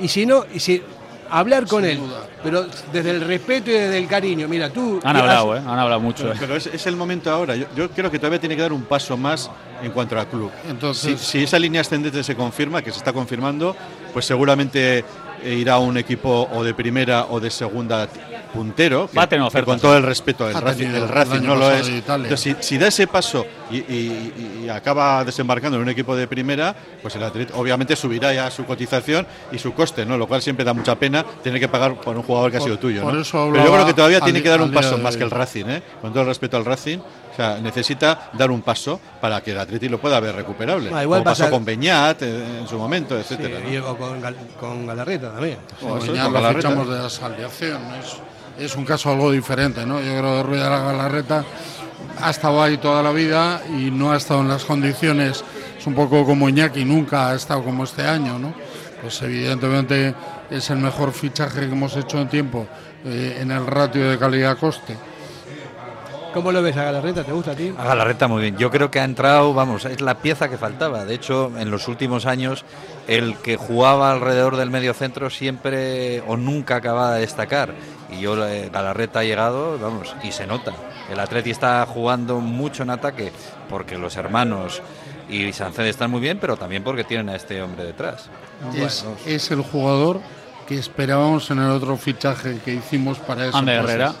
Y 0.00 0.08
si 0.08 0.26
no, 0.26 0.44
y 0.52 0.60
si 0.60 0.82
hablar 1.30 1.66
con 1.66 1.84
él, 1.84 1.98
pero 2.42 2.66
desde 2.92 3.10
el 3.10 3.20
respeto 3.20 3.70
y 3.70 3.74
desde 3.74 3.98
el 3.98 4.06
cariño. 4.06 4.46
Mira, 4.48 4.70
tú. 4.70 5.00
Han 5.02 5.16
hablado, 5.16 5.52
has- 5.52 5.60
¿eh? 5.60 5.64
Han 5.66 5.78
hablado 5.78 6.00
mucho. 6.00 6.22
Pero, 6.24 6.34
¿eh? 6.34 6.38
pero 6.40 6.56
es, 6.56 6.66
es 6.68 6.86
el 6.86 6.96
momento 6.96 7.30
ahora. 7.30 7.56
Yo, 7.56 7.66
yo 7.74 7.90
creo 7.90 8.10
que 8.10 8.18
todavía 8.18 8.38
tiene 8.40 8.54
que 8.56 8.62
dar 8.62 8.72
un 8.72 8.82
paso 8.84 9.16
más 9.16 9.50
en 9.82 9.90
cuanto 9.90 10.18
al 10.18 10.26
club. 10.28 10.50
Entonces- 10.68 11.20
si, 11.20 11.38
si 11.38 11.44
esa 11.44 11.58
línea 11.58 11.80
ascendente 11.80 12.22
se 12.22 12.36
confirma, 12.36 12.80
que 12.82 12.92
se 12.92 12.98
está 12.98 13.12
confirmando, 13.12 13.74
pues 14.12 14.24
seguramente 14.24 15.04
irá 15.44 15.74
a 15.74 15.78
un 15.78 15.96
equipo 15.96 16.48
o 16.52 16.64
de 16.64 16.74
primera 16.74 17.26
o 17.30 17.38
de 17.40 17.50
segunda 17.50 18.08
puntero. 18.52 19.08
Va 19.16 19.22
a 19.22 19.28
tener 19.28 19.42
que 19.44 19.48
ofertas, 19.48 19.64
con 19.74 19.80
todo 19.80 19.96
el 19.96 20.02
respeto, 20.02 20.48
el 20.48 20.56
Ha 20.56 20.60
Racing, 20.60 20.86
el 20.88 21.08
Racing 21.08 21.42
no 21.42 21.56
lo 21.56 21.70
es. 21.70 21.88
Entonces, 21.88 22.40
si, 22.40 22.56
si 22.60 22.78
da 22.78 22.88
ese 22.88 23.06
paso 23.06 23.46
y, 23.70 23.76
y- 23.78 24.60
y 24.64 24.68
acaba 24.68 25.24
desembarcando 25.24 25.76
en 25.76 25.82
un 25.84 25.88
equipo 25.88 26.14
de 26.16 26.26
primera, 26.26 26.74
pues 27.02 27.14
el 27.16 27.22
Atlético 27.22 27.58
obviamente 27.58 27.96
subirá 27.96 28.32
ya 28.32 28.50
su 28.50 28.64
cotización 28.64 29.26
y 29.52 29.58
su 29.58 29.72
coste, 29.74 30.04
¿no? 30.04 30.16
Lo 30.18 30.26
cual 30.26 30.42
siempre 30.42 30.64
da 30.64 30.72
mucha 30.72 30.94
pena 30.96 31.24
tener 31.42 31.60
que 31.60 31.68
pagar 31.68 31.94
por 32.00 32.16
un 32.16 32.22
jugador 32.22 32.50
que 32.50 32.56
ha 32.58 32.60
sido 32.60 32.78
tuyo, 32.78 33.00
¿no? 33.02 33.10
Pero 33.22 33.64
yo 33.64 33.72
creo 33.72 33.86
que 33.86 33.94
todavía 33.94 34.20
tiene 34.20 34.42
que 34.42 34.48
dar 34.48 34.60
un 34.60 34.72
paso 34.72 34.98
más 34.98 35.16
que 35.16 35.24
el 35.24 35.30
Racing, 35.30 35.66
¿eh? 35.68 35.82
Con 36.00 36.10
todo 36.12 36.22
el 36.22 36.28
respeto 36.28 36.56
al 36.56 36.64
Racing, 36.64 36.98
o 36.98 37.36
sea, 37.40 37.58
necesita 37.60 38.30
dar 38.32 38.50
un 38.50 38.62
paso 38.62 39.00
para 39.20 39.40
que 39.40 39.52
el 39.52 39.58
Atleti 39.58 39.88
lo 39.88 40.00
pueda 40.00 40.18
ver 40.18 40.34
recuperable. 40.34 40.90
Ah, 40.92 41.02
igual 41.04 41.20
como 41.20 41.30
pasó 41.30 41.48
con 41.50 41.64
Beñat 41.64 42.20
eh, 42.22 42.58
en 42.60 42.66
su 42.66 42.76
momento, 42.78 43.14
Sí, 43.22 43.34
etcétera. 43.34 43.60
¿no? 43.64 43.72
y- 43.72 43.76
o 43.76 43.96
con, 43.96 44.20
Gal- 44.20 44.34
con 44.58 44.86
Galarreta 44.86 45.30
también. 45.32 45.58
O 45.82 45.98
ya 46.00 46.24
con 46.24 46.32
lo 46.32 46.40
Galarreta. 46.40 46.68
fichamos 46.68 46.88
de 46.90 46.98
la 46.98 47.08
salvación. 47.10 47.80
Es, 48.00 48.16
es 48.58 48.74
un 48.76 48.84
caso 48.84 49.10
algo 49.10 49.30
diferente, 49.30 49.86
¿no? 49.86 50.00
Yo 50.00 50.18
creo 50.18 50.36
que 50.36 50.42
Ruiz 50.42 50.62
de 50.62 50.70
la 50.70 50.80
Galarreta 50.80 51.44
ha 52.20 52.30
estado 52.30 52.62
ahí 52.62 52.78
toda 52.78 53.02
la 53.02 53.12
vida 53.12 53.62
y 53.68 53.90
no 53.90 54.12
ha 54.12 54.16
estado 54.16 54.40
en 54.40 54.48
las 54.48 54.64
condiciones. 54.64 55.44
Es 55.78 55.86
un 55.86 55.94
poco 55.94 56.24
como 56.24 56.48
Iñaki, 56.48 56.84
nunca 56.84 57.30
ha 57.30 57.34
estado 57.34 57.62
como 57.62 57.84
este 57.84 58.02
año, 58.02 58.38
¿no? 58.38 58.52
Pues 59.00 59.22
evidentemente 59.22 60.14
es 60.50 60.70
el 60.70 60.78
mejor 60.78 61.12
fichaje 61.12 61.60
que 61.60 61.66
hemos 61.66 61.96
hecho 61.96 62.20
en 62.20 62.28
tiempo 62.28 62.66
eh, 63.04 63.38
en 63.40 63.52
el 63.52 63.64
ratio 63.64 64.10
de 64.10 64.18
calidad-coste. 64.18 64.96
¿Cómo 66.34 66.52
lo 66.52 66.62
ves 66.62 66.76
a 66.76 66.84
Galarreta? 66.84 67.24
¿Te 67.24 67.32
gusta 67.32 67.52
a 67.52 67.54
ti? 67.54 67.72
A 67.76 67.84
Galarreta 67.84 68.28
muy 68.28 68.42
bien. 68.42 68.56
Yo 68.56 68.70
creo 68.70 68.90
que 68.90 69.00
ha 69.00 69.04
entrado, 69.04 69.54
vamos, 69.54 69.84
es 69.84 70.00
la 70.00 70.18
pieza 70.18 70.48
que 70.48 70.58
faltaba. 70.58 71.04
De 71.04 71.14
hecho, 71.14 71.50
en 71.58 71.70
los 71.70 71.88
últimos 71.88 72.26
años, 72.26 72.64
el 73.06 73.36
que 73.36 73.56
jugaba 73.56 74.12
alrededor 74.12 74.56
del 74.56 74.70
medio 74.70 74.94
centro 74.94 75.30
siempre 75.30 76.20
o 76.26 76.36
nunca 76.36 76.76
acababa 76.76 77.14
de 77.14 77.20
destacar. 77.22 77.74
Y 78.10 78.20
yo, 78.20 78.46
eh, 78.46 78.70
Galarreta 78.72 79.20
ha 79.20 79.24
llegado, 79.24 79.78
vamos, 79.78 80.14
y 80.22 80.32
se 80.32 80.46
nota. 80.46 80.72
El 81.10 81.18
Atleti 81.20 81.50
está 81.50 81.86
jugando 81.86 82.40
mucho 82.40 82.82
en 82.82 82.90
ataque 82.90 83.32
porque 83.68 83.96
los 83.96 84.16
hermanos 84.16 84.82
y 85.28 85.52
Sanced 85.52 85.86
están 85.86 86.10
muy 86.10 86.20
bien, 86.20 86.38
pero 86.38 86.56
también 86.56 86.82
porque 86.82 87.04
tienen 87.04 87.28
a 87.30 87.36
este 87.36 87.62
hombre 87.62 87.84
detrás. 87.84 88.28
Es, 88.74 89.04
es 89.26 89.50
el 89.50 89.62
jugador 89.62 90.20
que 90.66 90.78
esperábamos 90.78 91.50
en 91.50 91.60
el 91.60 91.70
otro 91.70 91.96
fichaje 91.96 92.58
que 92.62 92.74
hicimos 92.74 93.18
para 93.18 93.46
eso. 93.46 93.56
Ander 93.56 93.80
Herrera. 93.80 94.14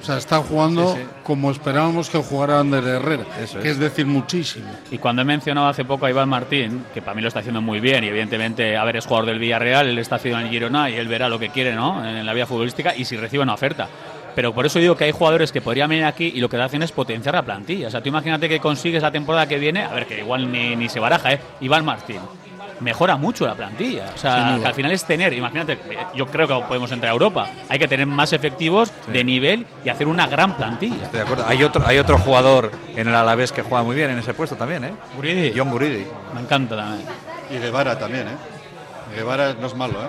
O 0.00 0.04
sea, 0.04 0.16
está 0.16 0.38
jugando 0.38 0.94
Sí, 0.94 1.00
sí. 1.02 1.06
como 1.22 1.50
esperábamos 1.50 2.08
que 2.08 2.18
jugara 2.18 2.58
Ander 2.60 2.82
Herrera, 2.84 3.24
Eso 3.42 3.58
que 3.60 3.66
es. 3.68 3.72
es 3.72 3.78
decir 3.78 4.06
muchísimo. 4.06 4.66
Y 4.90 4.98
cuando 4.98 5.22
he 5.22 5.24
mencionado 5.24 5.68
hace 5.68 5.84
poco 5.84 6.06
a 6.06 6.10
Iván 6.10 6.28
Martín, 6.28 6.84
que 6.94 7.02
para 7.02 7.14
mí 7.14 7.22
lo 7.22 7.28
está 7.28 7.40
haciendo 7.40 7.60
muy 7.60 7.80
bien, 7.80 8.04
y 8.04 8.08
evidentemente, 8.08 8.76
a 8.76 8.84
ver, 8.84 8.96
es 8.96 9.06
jugador 9.06 9.26
del 9.28 9.38
Villarreal, 9.38 9.88
él 9.88 9.98
está 9.98 10.16
haciendo 10.16 10.40
en 10.40 10.46
el 10.46 10.50
Girona 10.52 10.88
y 10.88 10.94
él 10.94 11.06
verá 11.08 11.28
lo 11.28 11.38
que 11.38 11.50
quiere, 11.50 11.74
¿no? 11.74 12.04
En 12.06 12.24
la 12.24 12.32
vía 12.32 12.46
futbolística 12.46 12.94
y 12.96 13.04
si 13.04 13.16
recibe 13.16 13.42
una 13.42 13.54
oferta. 13.54 13.88
Pero 14.34 14.54
por 14.54 14.64
eso 14.64 14.78
digo 14.78 14.96
que 14.96 15.04
hay 15.04 15.10
jugadores 15.12 15.50
que 15.50 15.60
podrían 15.60 15.90
venir 15.90 16.04
aquí 16.04 16.32
y 16.34 16.40
lo 16.40 16.48
que 16.48 16.56
hacen 16.56 16.82
es 16.82 16.92
potenciar 16.92 17.34
la 17.34 17.42
plantilla. 17.42 17.88
O 17.88 17.90
sea, 17.90 18.00
tú 18.00 18.08
imagínate 18.08 18.48
que 18.48 18.60
consigues 18.60 19.02
la 19.02 19.10
temporada 19.10 19.46
que 19.48 19.58
viene, 19.58 19.82
a 19.82 19.92
ver, 19.92 20.06
que 20.06 20.20
igual 20.20 20.50
ni, 20.50 20.76
ni 20.76 20.88
se 20.88 21.00
baraja, 21.00 21.32
¿eh? 21.32 21.40
Iván 21.60 21.84
Martín. 21.84 22.20
Mejora 22.80 23.16
mucho 23.16 23.46
la 23.46 23.54
plantilla. 23.54 24.06
O 24.14 24.18
sea, 24.18 24.56
que 24.60 24.66
al 24.66 24.74
final 24.74 24.90
es 24.92 25.04
tener, 25.04 25.32
imagínate, 25.32 25.78
yo 26.14 26.26
creo 26.26 26.48
que 26.48 26.54
podemos 26.66 26.90
entrar 26.92 27.10
a 27.10 27.12
Europa. 27.12 27.46
Hay 27.68 27.78
que 27.78 27.86
tener 27.88 28.06
más 28.06 28.32
efectivos 28.32 28.90
de 29.12 29.22
nivel 29.22 29.66
y 29.84 29.88
hacer 29.90 30.06
una 30.08 30.26
gran 30.26 30.56
plantilla. 30.56 31.04
Estoy 31.04 31.18
de 31.18 31.24
acuerdo. 31.24 31.44
Hay 31.46 31.62
otro, 31.62 31.86
hay 31.86 31.98
otro 31.98 32.16
jugador 32.18 32.70
en 32.96 33.08
el 33.08 33.14
Alavés 33.14 33.52
que 33.52 33.62
juega 33.62 33.84
muy 33.84 33.94
bien 33.96 34.10
en 34.10 34.18
ese 34.18 34.32
puesto 34.34 34.56
también, 34.56 34.84
¿eh? 34.84 34.92
Buridi. 35.16 35.52
John 35.56 35.70
Buridi. 35.70 36.06
Me 36.34 36.40
encanta 36.40 36.76
también. 36.76 37.06
Y 37.50 37.58
Guevara 37.58 37.98
también, 37.98 38.28
¿eh? 38.28 38.36
Guevara 39.16 39.54
no 39.60 39.66
es 39.66 39.74
malo, 39.74 39.94
¿eh? 40.02 40.06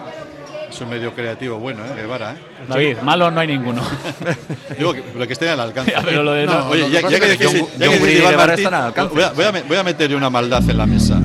Es 0.70 0.80
un 0.80 0.90
medio 0.90 1.14
creativo 1.14 1.58
bueno, 1.60 1.84
¿eh? 1.86 1.90
Guevara, 1.96 2.32
¿eh? 2.32 2.36
David, 2.70 2.98
malo 3.04 3.30
no 3.30 3.42
hay 3.42 3.48
ninguno. 3.48 3.82
Digo 4.78 4.94
que, 4.94 5.04
lo 5.16 5.28
que 5.28 5.34
esté 5.34 5.50
al 5.50 5.60
alcance. 5.60 5.92
Ya, 5.96 6.02
pero 6.02 6.24
lo 6.24 6.32
de- 6.32 6.46
no, 6.46 6.68
Oye, 6.70 6.82
lo 6.84 6.86
que 6.88 6.92
ya, 6.94 7.02
pasa 7.02 7.14
ya 7.18 7.20
que 7.20 7.32
es 7.34 7.38
que 7.38 7.46
decís, 7.46 7.60
John- 7.62 7.68
ya 7.68 7.72
John 7.72 7.78
que 7.80 7.86
decís 7.88 8.00
Buridi 8.00 8.14
y 8.16 8.20
Iván 8.20 8.32
Guevara 8.32 8.48
Martín, 8.48 8.66
están 8.66 8.74
al 8.80 8.86
alcance. 8.88 9.14
voy 9.16 9.24
a, 9.24 9.30
voy 9.32 9.46
a 9.46 9.52
me- 9.52 9.62
voy 9.64 9.78
a 9.78 9.84
meterle 9.84 10.16
una 10.16 10.30
maldad 10.30 10.70
en 10.70 10.78
la 10.78 10.86
mesa. 10.86 11.20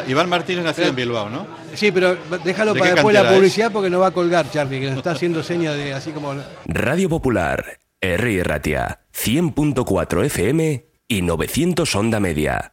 Sea, 0.00 0.10
Iván 0.10 0.28
Martín 0.28 0.58
es 0.58 0.64
nacido 0.64 0.88
en 0.88 0.96
Bilbao, 0.96 1.28
¿no? 1.30 1.46
Sí, 1.74 1.92
pero 1.92 2.16
déjalo 2.44 2.74
¿De 2.74 2.80
para 2.80 2.94
después 2.94 3.14
la 3.14 3.22
es? 3.30 3.36
publicidad 3.36 3.72
porque 3.72 3.90
no 3.90 4.00
va 4.00 4.08
a 4.08 4.10
colgar, 4.10 4.50
Charlie, 4.50 4.80
que 4.80 4.88
nos 4.88 4.98
está 4.98 5.12
haciendo 5.12 5.42
señas 5.42 5.76
de 5.76 5.92
así 5.94 6.10
como. 6.10 6.34
Radio 6.66 7.08
Popular, 7.08 7.78
R. 8.00 8.42
Ratia, 8.44 9.00
100.4 9.14 10.24
FM 10.26 10.86
y 11.08 11.22
900 11.22 11.94
Onda 11.94 12.20
Media. 12.20 12.72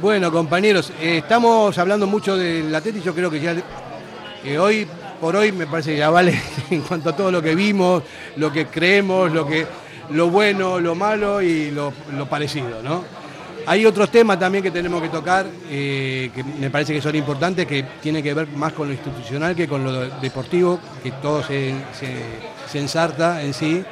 Bueno, 0.00 0.30
compañeros, 0.30 0.92
eh, 1.00 1.18
estamos 1.18 1.76
hablando 1.76 2.06
mucho 2.06 2.36
del 2.36 2.72
Atleti. 2.72 3.00
Yo 3.00 3.12
creo 3.14 3.30
que 3.30 3.40
ya 3.40 3.56
que 4.42 4.58
hoy 4.58 4.86
por 5.20 5.34
hoy 5.34 5.50
me 5.50 5.66
parece 5.66 5.92
que 5.92 5.98
ya 5.98 6.10
vale 6.10 6.40
en 6.70 6.82
cuanto 6.82 7.10
a 7.10 7.16
todo 7.16 7.32
lo 7.32 7.42
que 7.42 7.54
vimos, 7.56 8.04
lo 8.36 8.52
que 8.52 8.66
creemos, 8.66 9.32
lo 9.32 9.46
que 9.46 9.66
lo 10.10 10.30
bueno, 10.30 10.78
lo 10.78 10.94
malo 10.94 11.42
y 11.42 11.72
lo, 11.72 11.92
lo 12.16 12.26
parecido, 12.28 12.80
¿no? 12.82 13.04
Hay 13.66 13.84
otros 13.86 14.10
temas 14.10 14.38
también 14.38 14.62
que 14.62 14.70
tenemos 14.70 15.02
que 15.02 15.08
tocar, 15.08 15.46
eh, 15.68 16.30
que 16.34 16.44
me 16.44 16.70
parece 16.70 16.94
que 16.94 17.02
son 17.02 17.16
importantes, 17.16 17.66
que 17.66 17.84
tienen 18.00 18.22
que 18.22 18.34
ver 18.34 18.46
más 18.48 18.72
con 18.74 18.86
lo 18.86 18.94
institucional 18.94 19.56
que 19.56 19.66
con 19.66 19.82
lo 19.82 20.08
deportivo, 20.20 20.78
que 21.02 21.10
todo 21.10 21.42
se, 21.42 21.74
se, 21.98 22.14
se 22.70 22.78
ensarta 22.78 23.42
en 23.42 23.52
sí. 23.52 23.82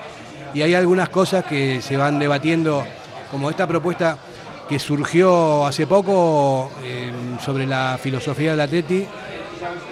Y 0.54 0.62
hay 0.62 0.74
algunas 0.74 1.08
cosas 1.08 1.44
que 1.44 1.82
se 1.82 1.96
van 1.96 2.18
debatiendo, 2.18 2.86
como 3.30 3.50
esta 3.50 3.66
propuesta 3.66 4.16
que 4.68 4.78
surgió 4.78 5.66
hace 5.66 5.86
poco 5.86 6.70
eh, 6.82 7.12
sobre 7.44 7.66
la 7.66 7.98
filosofía 8.02 8.52
del 8.52 8.60
Atleti. 8.60 9.06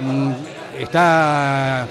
Mm, 0.01 0.33
está 0.79 1.87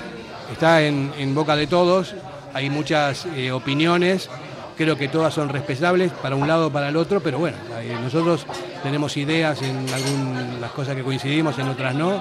está 0.51 0.81
en, 0.84 1.34
boca 1.34 1.55
de 1.55 1.67
todos, 1.67 2.13
hay 2.53 2.69
muchas 2.69 3.25
eh, 3.36 3.51
opiniones, 3.51 4.29
creo 4.77 4.95
que 4.95 5.07
todas 5.07 5.34
son 5.34 5.49
respetables 5.49 6.11
para 6.11 6.36
un 6.36 6.47
lado 6.47 6.67
o 6.67 6.69
para 6.69 6.89
el 6.89 6.95
otro, 6.95 7.21
pero 7.21 7.39
bueno, 7.39 7.57
nosotros 8.01 8.45
tenemos 8.84 9.17
ideas 9.17 9.61
en 9.63 9.89
algunas 9.91 10.71
cosas 10.71 10.95
que 10.95 11.03
coincidimos, 11.03 11.57
en 11.57 11.69
otras 11.69 11.95
no, 11.95 12.19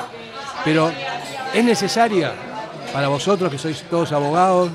pero 0.64 0.90
es 1.52 1.64
necesaria 1.64 2.32
para 2.92 3.08
vosotros 3.08 3.50
que 3.50 3.58
sois 3.58 3.82
todos 3.88 4.12
abogados, 4.12 4.70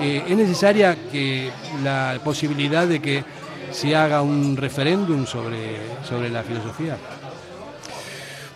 eh, 0.00 0.22
es 0.28 0.36
necesaria 0.36 0.96
que 1.10 1.50
la 1.82 2.18
posibilidad 2.24 2.86
de 2.86 3.00
que 3.00 3.24
se 3.70 3.94
haga 3.96 4.22
un 4.22 4.56
referéndum 4.56 5.26
sobre, 5.26 5.76
sobre 6.08 6.28
la 6.30 6.42
filosofía. 6.42 6.96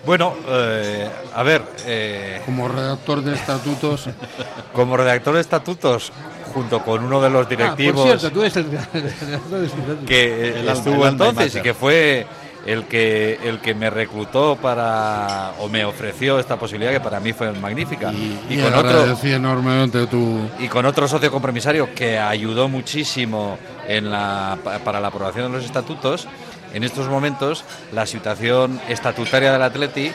Bueno, 0.06 0.34
eh, 0.48 1.08
a 1.34 1.42
ver. 1.42 1.62
eh, 1.86 2.42
Como 2.44 2.68
redactor 2.68 3.22
de 3.22 3.34
estatutos, 3.34 4.06
como 4.74 4.96
redactor 4.96 5.34
de 5.34 5.40
estatutos, 5.40 6.12
junto 6.52 6.82
con 6.82 7.04
uno 7.04 7.20
de 7.22 7.30
los 7.30 7.48
directivos 7.48 8.00
Ah, 8.06 8.10
por 8.10 8.18
cierto, 8.20 8.30
tú 8.30 8.40
eres 8.42 8.56
el 8.56 8.64
redactor 8.70 9.60
de 9.60 9.66
estatutos. 9.66 10.06
que 10.06 10.24
eh, 10.48 10.60
El 10.60 10.68
estuvo 10.68 11.06
el 11.06 11.12
entonces 11.12 11.56
y 11.56 11.62
que 11.62 11.72
fue 11.74 12.26
el 12.66 12.84
que 12.84 13.38
el 13.44 13.60
que 13.60 13.74
me 13.74 13.90
reclutó 13.90 14.56
para 14.56 15.52
o 15.58 15.68
me 15.68 15.84
ofreció 15.84 16.38
esta 16.38 16.56
posibilidad 16.58 16.92
que 16.92 17.00
para 17.00 17.20
mí 17.20 17.32
fue 17.34 17.52
magnífica 17.52 18.10
y, 18.12 18.38
y, 18.48 18.58
con 18.58 18.72
otro 18.74 19.18
enormemente 19.22 20.06
tu... 20.06 20.48
y 20.58 20.68
con 20.68 20.86
otro 20.86 21.06
socio 21.06 21.30
compromisario 21.30 21.94
que 21.94 22.18
ayudó 22.18 22.68
muchísimo 22.68 23.58
en 23.88 24.10
la, 24.10 24.58
pa- 24.62 24.78
para 24.80 25.00
la 25.00 25.08
aprobación 25.08 25.50
de 25.50 25.58
los 25.58 25.64
estatutos, 25.64 26.26
en 26.72 26.84
estos 26.84 27.08
momentos 27.08 27.64
la 27.92 28.06
situación 28.06 28.80
estatutaria 28.88 29.52
del 29.52 29.62
Atleti 29.62 30.10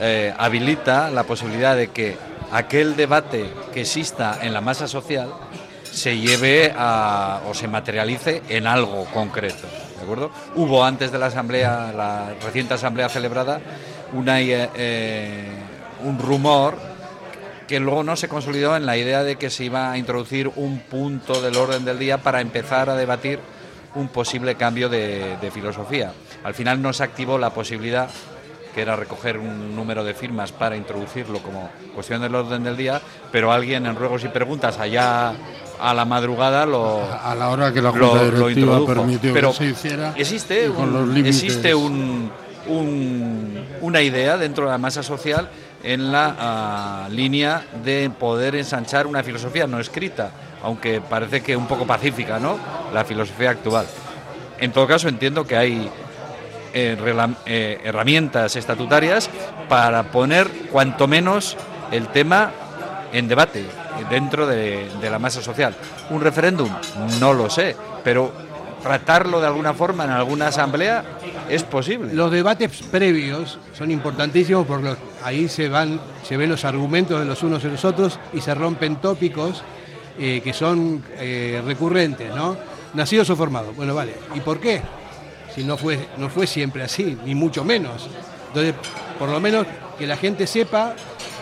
eh, 0.00 0.34
habilita 0.36 1.10
la 1.10 1.22
posibilidad 1.24 1.76
de 1.76 1.88
que 1.90 2.16
aquel 2.50 2.96
debate 2.96 3.50
que 3.72 3.82
exista 3.82 4.38
en 4.42 4.52
la 4.52 4.60
masa 4.60 4.86
social 4.88 5.32
se 5.90 6.18
lleve 6.18 6.72
a, 6.76 7.40
o 7.48 7.54
se 7.54 7.68
materialice 7.68 8.42
en 8.48 8.66
algo 8.66 9.04
concreto. 9.06 9.66
¿De 9.96 10.02
acuerdo? 10.02 10.30
Hubo 10.56 10.84
antes 10.84 11.12
de 11.12 11.18
la 11.18 11.26
asamblea, 11.26 11.92
la 11.96 12.34
reciente 12.42 12.74
asamblea 12.74 13.08
celebrada, 13.08 13.60
una, 14.12 14.40
eh, 14.40 14.68
eh, 14.74 15.48
un 16.02 16.18
rumor 16.18 16.76
que 17.72 17.80
luego 17.80 18.04
no 18.04 18.16
se 18.16 18.28
consolidó 18.28 18.76
en 18.76 18.84
la 18.84 18.98
idea 18.98 19.22
de 19.22 19.36
que 19.36 19.48
se 19.48 19.64
iba 19.64 19.90
a 19.90 19.96
introducir 19.96 20.50
un 20.56 20.80
punto 20.80 21.40
del 21.40 21.56
orden 21.56 21.86
del 21.86 21.98
día 21.98 22.18
para 22.18 22.42
empezar 22.42 22.90
a 22.90 22.96
debatir 22.96 23.38
un 23.94 24.08
posible 24.08 24.56
cambio 24.56 24.90
de, 24.90 25.38
de 25.40 25.50
filosofía. 25.50 26.12
Al 26.44 26.52
final 26.52 26.82
no 26.82 26.92
se 26.92 27.02
activó 27.02 27.38
la 27.38 27.48
posibilidad, 27.54 28.10
que 28.74 28.82
era 28.82 28.94
recoger 28.94 29.38
un 29.38 29.74
número 29.74 30.04
de 30.04 30.12
firmas 30.12 30.52
para 30.52 30.76
introducirlo 30.76 31.38
como 31.38 31.70
cuestión 31.94 32.20
del 32.20 32.34
orden 32.34 32.62
del 32.62 32.76
día, 32.76 33.00
pero 33.30 33.50
alguien 33.52 33.86
en 33.86 33.96
ruegos 33.96 34.22
y 34.24 34.28
preguntas 34.28 34.78
allá 34.78 35.32
a 35.80 35.94
la 35.94 36.04
madrugada 36.04 36.66
lo, 36.66 37.00
A 37.10 37.34
la 37.34 37.48
hora 37.48 37.72
que 37.72 37.80
la 37.80 37.90
lo- 37.90 38.08
Junta 38.08 38.22
lo 38.24 38.30
Directiva 38.48 38.50
introdujo. 38.50 38.86
permitió 38.86 39.32
Pero 39.32 39.50
que 39.52 39.56
se 39.56 39.64
hiciera 39.64 40.12
existe 40.14 40.68
un- 40.68 41.26
existe 41.26 41.74
un, 41.74 42.30
un- 42.68 43.64
una 43.80 44.02
idea 44.02 44.36
dentro 44.36 44.66
de 44.66 44.72
la 44.72 44.78
masa 44.78 45.02
social 45.02 45.48
en 45.82 46.12
la 46.12 46.36
ah, 46.38 47.08
línea 47.10 47.64
de 47.84 48.10
poder 48.10 48.54
ensanchar 48.54 49.06
una 49.06 49.22
filosofía 49.22 49.66
no 49.66 49.80
escrita, 49.80 50.30
aunque 50.62 51.00
parece 51.00 51.42
que 51.42 51.56
un 51.56 51.66
poco 51.66 51.86
pacífica, 51.86 52.38
¿no? 52.38 52.58
La 52.92 53.04
filosofía 53.04 53.50
actual. 53.50 53.86
En 54.58 54.72
todo 54.72 54.86
caso, 54.86 55.08
entiendo 55.08 55.44
que 55.44 55.56
hay 55.56 55.90
eh, 56.72 56.96
eh, 57.46 57.80
herramientas 57.84 58.56
estatutarias 58.56 59.28
para 59.68 60.04
poner 60.04 60.48
cuanto 60.70 61.08
menos 61.08 61.56
el 61.90 62.08
tema 62.08 62.52
en 63.12 63.28
debate 63.28 63.66
dentro 64.08 64.46
de, 64.46 64.88
de 65.00 65.10
la 65.10 65.18
masa 65.18 65.42
social. 65.42 65.74
¿Un 66.10 66.20
referéndum? 66.20 66.70
No 67.20 67.34
lo 67.34 67.50
sé, 67.50 67.76
pero 68.04 68.32
tratarlo 68.82 69.40
de 69.40 69.46
alguna 69.46 69.74
forma 69.74 70.04
en 70.04 70.10
alguna 70.10 70.48
asamblea 70.48 71.04
es 71.48 71.62
posible. 71.62 72.12
Los 72.14 72.30
debates 72.30 72.82
previos 72.90 73.58
son 73.76 73.90
importantísimos 73.90 74.66
porque 74.66 74.94
ahí 75.22 75.48
se 75.48 75.68
van, 75.68 76.00
se 76.22 76.36
ven 76.36 76.50
los 76.50 76.64
argumentos 76.64 77.20
de 77.20 77.26
los 77.26 77.42
unos 77.42 77.64
y 77.64 77.68
los 77.68 77.84
otros 77.84 78.18
y 78.32 78.40
se 78.40 78.54
rompen 78.54 78.96
tópicos 78.96 79.62
eh, 80.18 80.40
que 80.42 80.52
son 80.52 81.02
eh, 81.18 81.62
recurrentes, 81.64 82.34
¿no? 82.34 82.56
Nacidos 82.94 83.30
o 83.30 83.36
formados. 83.36 83.74
Bueno, 83.74 83.94
vale. 83.94 84.14
¿Y 84.34 84.40
por 84.40 84.60
qué? 84.60 84.82
Si 85.54 85.64
no 85.64 85.76
fue, 85.76 86.08
no 86.18 86.28
fue 86.28 86.46
siempre 86.46 86.82
así, 86.82 87.16
ni 87.24 87.34
mucho 87.34 87.64
menos. 87.64 88.08
Entonces, 88.48 88.74
por 89.18 89.28
lo 89.28 89.40
menos 89.40 89.66
que 89.98 90.06
la 90.06 90.16
gente 90.16 90.46
sepa 90.46 90.94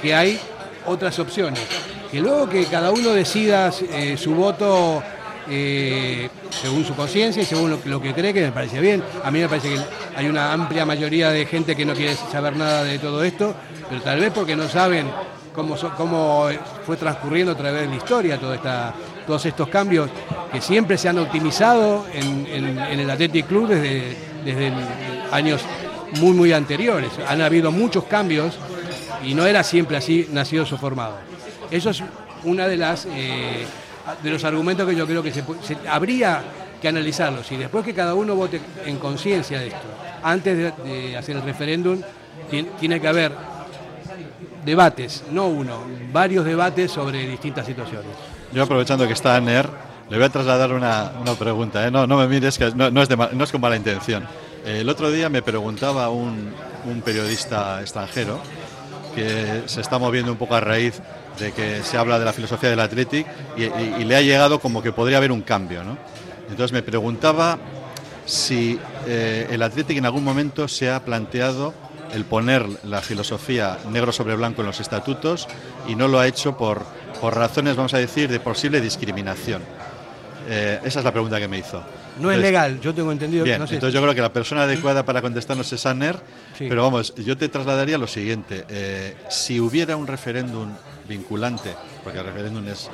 que 0.03 0.15
hay 0.15 0.39
otras 0.87 1.19
opciones. 1.19 1.63
Que 2.11 2.21
luego 2.21 2.49
que 2.49 2.65
cada 2.67 2.91
uno 2.91 3.11
decida 3.11 3.73
eh, 3.93 4.17
su 4.17 4.35
voto 4.35 5.03
eh, 5.51 6.29
según 6.51 6.85
su 6.85 6.95
conciencia 6.95 7.43
y 7.43 7.47
según 7.47 7.79
lo, 7.85 8.01
que 8.01 8.15
cree, 8.15 8.33
que 8.33 8.43
me 8.43 8.53
parece 8.53 8.81
bien. 8.81 9.03
A 9.25 9.31
mí 9.31 9.41
me 9.41 9.49
parece 9.49 9.75
que 9.75 9.81
hay 10.17 10.27
una 10.27 10.53
amplia 10.53 10.87
mayoría 10.87 11.31
de 11.31 11.45
gente 11.47 11.75
que 11.75 11.85
no 11.85 11.95
quiere 11.95 12.15
saber 12.15 12.57
nada 12.57 12.85
de 12.85 12.99
todo 12.99 13.25
esto, 13.25 13.55
pero 13.89 14.01
tal 14.01 14.21
vez 14.21 14.33
porque 14.33 14.55
no 14.55 14.69
saben 14.69 15.07
cómo, 15.55 15.77
cómo 15.97 16.49
fue 16.87 16.97
transcurriendo 16.97 17.53
a 17.53 17.57
través 17.57 17.83
de 17.83 17.89
la 17.89 17.97
historia 17.97 18.39
toda 18.39 18.55
esta, 18.55 18.95
todos 19.27 19.45
estos 19.47 19.69
cambios 19.69 20.09
que 20.53 20.61
siempre 20.61 20.97
se 20.97 21.09
han 21.09 21.19
optimizado 21.19 22.07
en, 22.13 22.79
el 22.79 23.11
Athletic 23.11 23.47
Club 23.47 23.69
desde, 23.69 24.17
desde 24.45 24.73
años 25.33 25.63
muy, 26.19 26.33
muy 26.33 26.53
anteriores. 26.53 27.11
Han 27.29 27.41
habido 27.41 27.71
muchos 27.71 28.05
cambios 28.05 28.59
y 29.25 29.35
no 29.35 29.47
era 29.47 29.63
siempre 29.63 29.97
así 29.97 30.29
nacidos 30.33 30.73
o 30.73 30.79
formados. 30.79 31.19
Eso 31.71 31.91
es 31.91 32.03
una 32.45 32.67
de 32.67 32.77
las 32.77 33.07
eh, 33.07 33.67
de 34.23 34.31
los 34.31 34.45
argumentos 34.45 34.89
que 34.89 34.97
yo 34.97 35.07
creo 35.07 35.23
que 35.23 35.33
se, 35.33 35.45
habría 35.89 36.43
que 36.81 36.89
analizarlos 36.89 37.51
y 37.53 37.57
después 37.57 37.85
que 37.85 37.95
cada 37.95 38.15
uno 38.15 38.35
vote 38.35 38.61
en 38.85 38.99
conciencia 38.99 39.59
de 39.61 39.69
esto, 39.69 39.87
antes 40.23 40.75
de, 40.85 41.17
hacer 41.17 41.37
el 41.37 41.43
referéndum, 41.43 42.01
tiene 42.79 43.01
que 43.01 43.09
haber 43.09 43.33
debates, 44.65 45.25
no 45.31 45.49
uno, 45.49 45.83
varios 46.13 46.45
debates 46.45 46.91
sobre 46.91 47.27
distintas 47.27 47.67
situaciones. 47.67 48.11
Yo 48.53 48.63
aprovechando 48.63 49.07
que 49.07 49.13
está 49.13 49.41
NER, 49.41 49.69
le 50.09 50.17
voy 50.17 50.27
a 50.27 50.29
trasladar 50.29 50.73
una, 50.73 51.13
pregunta. 51.39 51.87
¿eh? 51.87 51.91
No, 51.91 52.07
no 52.07 52.17
me 52.17 52.27
mires, 52.27 52.59
que 52.59 52.71
no, 52.75 52.87
es 53.03 53.09
no 53.11 53.45
es 53.45 53.53
con 53.53 53.61
mala 53.61 53.77
intención. 53.77 54.27
El 54.65 54.89
otro 54.89 55.11
día 55.11 55.29
me 55.29 55.41
preguntaba 55.41 56.11
un, 56.11 56.53
un 56.85 57.01
periodista 57.03 57.81
extranjero 57.81 58.41
que 59.15 59.63
se 59.67 59.81
está 59.81 59.99
moviendo 59.99 60.33
un 60.33 60.39
poco 60.39 60.55
a 60.55 60.61
raíz 60.61 61.01
de 61.39 61.53
que 61.53 61.83
se 61.83 61.97
habla 61.97 62.19
de 62.19 62.25
la 62.25 62.33
filosofía 62.33 62.71
del 62.71 62.81
Athletic 62.81 63.27
y, 63.57 64.05
le 64.05 64.17
ha 64.17 64.21
llegado 64.21 64.61
como 64.61 64.83
que 64.83 64.93
podría 64.93 65.19
haber 65.19 65.33
un 65.33 65.43
cambio. 65.43 65.83
¿no? 65.85 65.97
Entonces 66.49 66.73
me 66.73 66.83
preguntaba 66.83 67.59
si 68.27 68.79
eh, 69.07 69.49
el 69.51 69.63
Athletic 69.63 69.99
en 69.99 70.07
algún 70.07 70.25
momento 70.25 70.69
se 70.69 70.91
ha 70.91 71.05
planteado 71.05 71.75
el 72.13 72.25
poner 72.25 72.67
la 72.85 73.01
filosofía 73.01 73.79
negro 73.91 74.13
sobre 74.13 74.35
blanco 74.35 74.63
en 74.63 74.67
los 74.67 74.81
estatutos 74.81 75.49
y 75.87 75.95
no 75.95 76.09
lo 76.09 76.19
ha 76.19 76.27
hecho 76.27 76.57
por, 76.57 76.85
por 77.21 77.37
razones, 77.37 77.77
vamos 77.77 77.95
a 77.95 77.99
decir, 77.99 78.29
de 78.29 78.41
posible 78.41 78.81
discriminación. 78.81 79.63
Eh, 80.49 80.81
esa 80.85 80.99
es 81.01 81.05
la 81.05 81.13
pregunta 81.13 81.39
que 81.39 81.49
me 81.49 81.59
hizo. 81.59 81.83
No 82.21 82.31
es 82.31 82.39
legal, 82.39 82.81
yo 82.81 82.95
tengo 82.95 83.13
entendido. 83.13 83.45
Bien, 83.45 83.61
entonces 83.61 83.93
yo 83.93 84.01
creo 84.01 84.15
que 84.15 84.21
la 84.21 84.33
persona 84.33 84.63
adecuada 84.63 85.05
para 85.05 85.23
contestarnos 85.23 85.73
es 85.73 85.87
Anner, 85.87 86.17
pero 86.59 86.83
vamos, 86.83 87.15
yo 87.17 87.37
te 87.37 87.49
trasladaría 87.49 87.99
lo 87.99 88.07
siguiente. 88.07 88.65
Eh, 88.69 89.17
si 89.29 89.61
hubiera 89.61 89.97
un 89.97 90.07
referéndum 90.07 90.69
vinculante, 91.09 91.75
porque 92.05 92.19
el 92.19 92.25
referéndum 92.25 92.67
es 92.69 92.89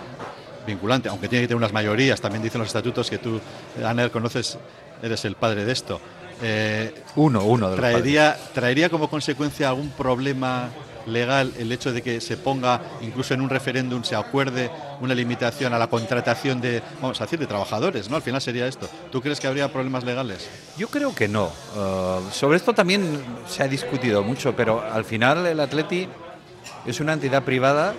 vinculante, 0.66 1.08
aunque 1.08 1.28
tiene 1.28 1.44
que 1.44 1.48
tener 1.48 1.58
unas 1.58 1.72
mayorías, 1.72 2.20
también 2.20 2.42
dicen 2.42 2.58
los 2.58 2.68
estatutos 2.68 3.08
que 3.10 3.18
tú, 3.18 3.40
Anner, 3.84 4.10
conoces, 4.10 4.58
eres 5.02 5.24
el 5.24 5.36
padre 5.36 5.64
de 5.64 5.72
esto. 5.72 6.00
Eh, 6.42 6.92
uno, 7.16 7.44
uno 7.44 7.70
de 7.70 7.76
traería, 7.76 8.36
¿Traería 8.52 8.90
como 8.90 9.08
consecuencia 9.08 9.70
algún 9.70 9.90
problema 9.90 10.68
legal 11.06 11.52
el 11.58 11.72
hecho 11.72 11.92
de 11.92 12.02
que 12.02 12.20
se 12.20 12.36
ponga, 12.36 12.80
incluso 13.00 13.34
en 13.34 13.40
un 13.40 13.48
referéndum, 13.48 14.02
se 14.04 14.16
acuerde 14.16 14.70
una 15.00 15.14
limitación 15.14 15.72
a 15.72 15.78
la 15.78 15.86
contratación 15.86 16.60
de, 16.60 16.82
vamos 17.00 17.20
a 17.20 17.24
decir, 17.24 17.38
de 17.38 17.46
trabajadores, 17.46 18.10
¿no? 18.10 18.16
Al 18.16 18.22
final 18.22 18.40
sería 18.40 18.66
esto. 18.66 18.88
¿Tú 19.10 19.20
crees 19.20 19.40
que 19.40 19.46
habría 19.46 19.72
problemas 19.72 20.04
legales? 20.04 20.48
Yo 20.76 20.88
creo 20.88 21.14
que 21.14 21.28
no. 21.28 21.46
Uh, 21.46 22.30
sobre 22.32 22.56
esto 22.56 22.72
también 22.72 23.20
se 23.48 23.62
ha 23.62 23.68
discutido 23.68 24.22
mucho, 24.22 24.54
pero 24.54 24.82
al 24.82 25.04
final 25.04 25.46
el 25.46 25.60
Atleti 25.60 26.08
es 26.84 27.00
una 27.00 27.12
entidad 27.12 27.42
privada 27.42 27.94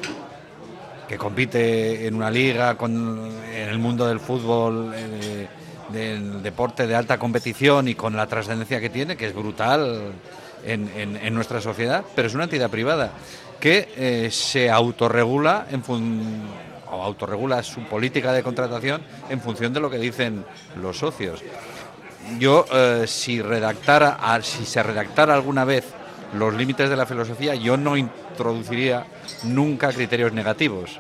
que 1.08 1.18
compite 1.18 2.08
en 2.08 2.16
una 2.16 2.30
liga, 2.30 2.76
con, 2.76 3.32
en 3.54 3.70
el 3.70 3.80
mundo 3.80 4.08
del 4.08 4.20
fútbol, 4.20 4.92
eh, 4.94 5.48
del 5.90 6.44
deporte 6.44 6.86
de 6.86 6.96
alta 6.96 7.18
competición 7.18 7.88
y 7.88 7.96
con 7.96 8.16
la 8.16 8.28
trascendencia 8.28 8.82
que 8.82 8.90
tiene, 8.90 9.16
que 9.16 9.28
es 9.28 9.34
brutal 9.34 10.12
en, 10.64 11.34
nuestra 11.34 11.62
sociedad, 11.62 12.04
pero 12.16 12.28
es 12.28 12.36
una 12.36 12.46
entidad 12.46 12.70
privada 12.70 13.12
que 13.60 13.90
eh, 13.96 14.30
se 14.32 14.70
autorregula 14.70 15.68
en 15.72 15.82
o 16.90 17.04
autorregula 17.04 17.64
su 17.64 17.82
política 17.82 18.32
de 18.32 18.44
contratación 18.44 19.02
en 19.30 19.42
función 19.42 19.74
de 19.74 19.80
lo 19.80 19.90
que 19.90 19.98
dicen 19.98 20.46
los 20.82 20.98
socios. 20.98 21.44
Yo, 22.40 22.66
eh, 22.72 23.06
si 23.08 23.42
redactara, 23.42 24.18
si 24.42 24.66
se 24.66 24.84
redactara 24.84 25.34
alguna 25.34 25.66
vez 25.66 25.86
los 26.34 26.54
límites 26.54 26.90
de 26.90 26.96
la 26.96 27.06
filosofía, 27.06 27.56
yo 27.56 27.78
no 27.78 27.96
introduciría 27.96 29.06
nunca 29.44 29.92
criterios 29.92 30.34
negativos. 30.34 31.00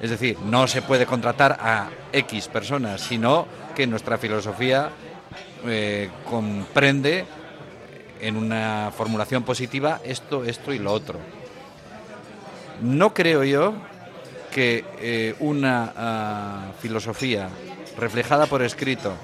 Es 0.00 0.10
decir, 0.10 0.38
no 0.40 0.66
se 0.66 0.80
puede 0.80 1.04
contratar 1.04 1.58
a 1.60 1.88
X 2.12 2.48
personas, 2.48 3.02
sino 3.02 3.46
que 3.74 3.86
nuestra 3.86 4.16
filosofía 4.16 4.88
eh, 5.66 6.08
comprende 6.28 7.26
en 8.20 8.36
una 8.36 8.92
formulación 8.96 9.42
positiva 9.42 10.00
esto, 10.04 10.44
esto 10.44 10.72
y 10.72 10.78
lo 10.78 10.92
otro. 10.92 11.18
No 12.82 13.12
creo 13.12 13.44
yo 13.44 13.74
que 14.50 14.84
eh, 14.98 15.34
una 15.40 15.92
ah, 15.96 16.72
filosofía 16.80 17.48
reflejada 17.96 18.46
por 18.46 18.62
escrito 18.62 19.14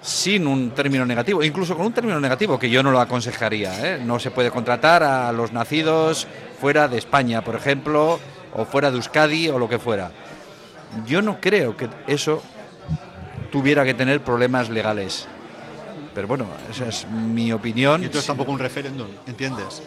sin 0.00 0.46
un 0.46 0.70
término 0.70 1.04
negativo, 1.04 1.42
incluso 1.42 1.76
con 1.76 1.86
un 1.86 1.92
término 1.92 2.20
negativo 2.20 2.58
que 2.58 2.70
yo 2.70 2.82
no 2.82 2.90
lo 2.90 3.00
aconsejaría. 3.00 3.94
¿eh? 3.94 4.02
No 4.04 4.18
se 4.18 4.30
puede 4.30 4.50
contratar 4.50 5.02
a 5.02 5.30
los 5.32 5.52
nacidos 5.52 6.26
fuera 6.60 6.88
de 6.88 6.98
España, 6.98 7.42
por 7.42 7.56
ejemplo, 7.56 8.18
o 8.54 8.64
fuera 8.64 8.90
de 8.90 8.96
Euskadi 8.96 9.48
o 9.48 9.58
lo 9.58 9.68
que 9.68 9.78
fuera. 9.78 10.10
Yo 11.06 11.20
no 11.20 11.40
creo 11.40 11.76
que 11.76 11.88
eso 12.06 12.42
tuviera 13.50 13.84
que 13.84 13.94
tener 13.94 14.20
problemas 14.20 14.70
legales. 14.70 15.28
Pero 16.18 16.26
bueno, 16.26 16.48
esa 16.68 16.88
es 16.88 17.06
mi 17.06 17.52
opinión. 17.52 18.02
Y 18.02 18.06
entonces 18.06 18.26
tampoco 18.26 18.50
un 18.50 18.58
referéndum, 18.58 19.06
¿entiendes? 19.28 19.80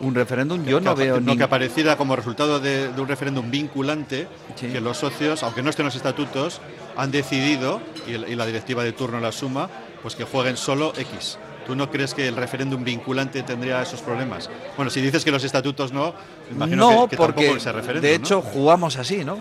Un 0.00 0.16
referéndum 0.16 0.64
yo 0.64 0.80
no 0.80 0.96
veo... 0.96 1.20
No, 1.20 1.36
que 1.36 1.44
apareciera 1.44 1.96
como 1.96 2.16
resultado 2.16 2.58
de, 2.58 2.90
un 2.98 3.06
referéndum 3.06 3.48
vinculante 3.48 4.26
que 4.58 4.80
los 4.80 4.96
socios, 4.96 5.44
aunque 5.44 5.62
no 5.62 5.70
estén 5.70 5.84
en 5.84 5.86
los 5.86 5.94
estatutos, 5.94 6.60
han 6.96 7.12
decidido, 7.12 7.80
y, 8.08 8.18
la 8.18 8.46
directiva 8.46 8.82
de 8.82 8.90
turno 8.90 9.20
la 9.20 9.30
suma, 9.30 9.70
pues 10.02 10.16
que 10.16 10.24
jueguen 10.24 10.56
solo 10.56 10.92
X. 10.96 11.38
¿Tú 11.66 11.74
no 11.74 11.90
crees 11.90 12.14
que 12.14 12.28
el 12.28 12.36
referéndum 12.36 12.84
vinculante 12.84 13.42
tendría 13.42 13.82
esos 13.82 14.00
problemas? 14.00 14.48
Bueno, 14.76 14.90
si 14.90 15.00
dices 15.00 15.24
que 15.24 15.32
los 15.32 15.42
estatutos 15.42 15.92
no, 15.92 16.14
imagino 16.50 16.90
no, 16.92 17.08
que, 17.08 17.16
porque 17.16 17.50
ese 17.50 17.72
referéndum, 17.72 18.02
de 18.02 18.14
hecho 18.14 18.40
jugamos 18.40 18.96
así, 18.96 19.24
¿no? 19.24 19.38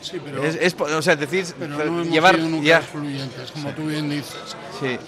Sí, 0.00 0.20
pero, 0.24 0.42
es, 0.44 0.74
o 0.80 1.02
sea, 1.02 1.14
decir, 1.14 1.46
pero 1.58 1.76
no 1.76 2.02
llevar 2.04 2.38
ya 2.62 2.80
fluyentes, 2.80 3.52
como 3.52 3.70
tú 3.70 3.86
bien 3.86 4.10
dices. 4.10 4.56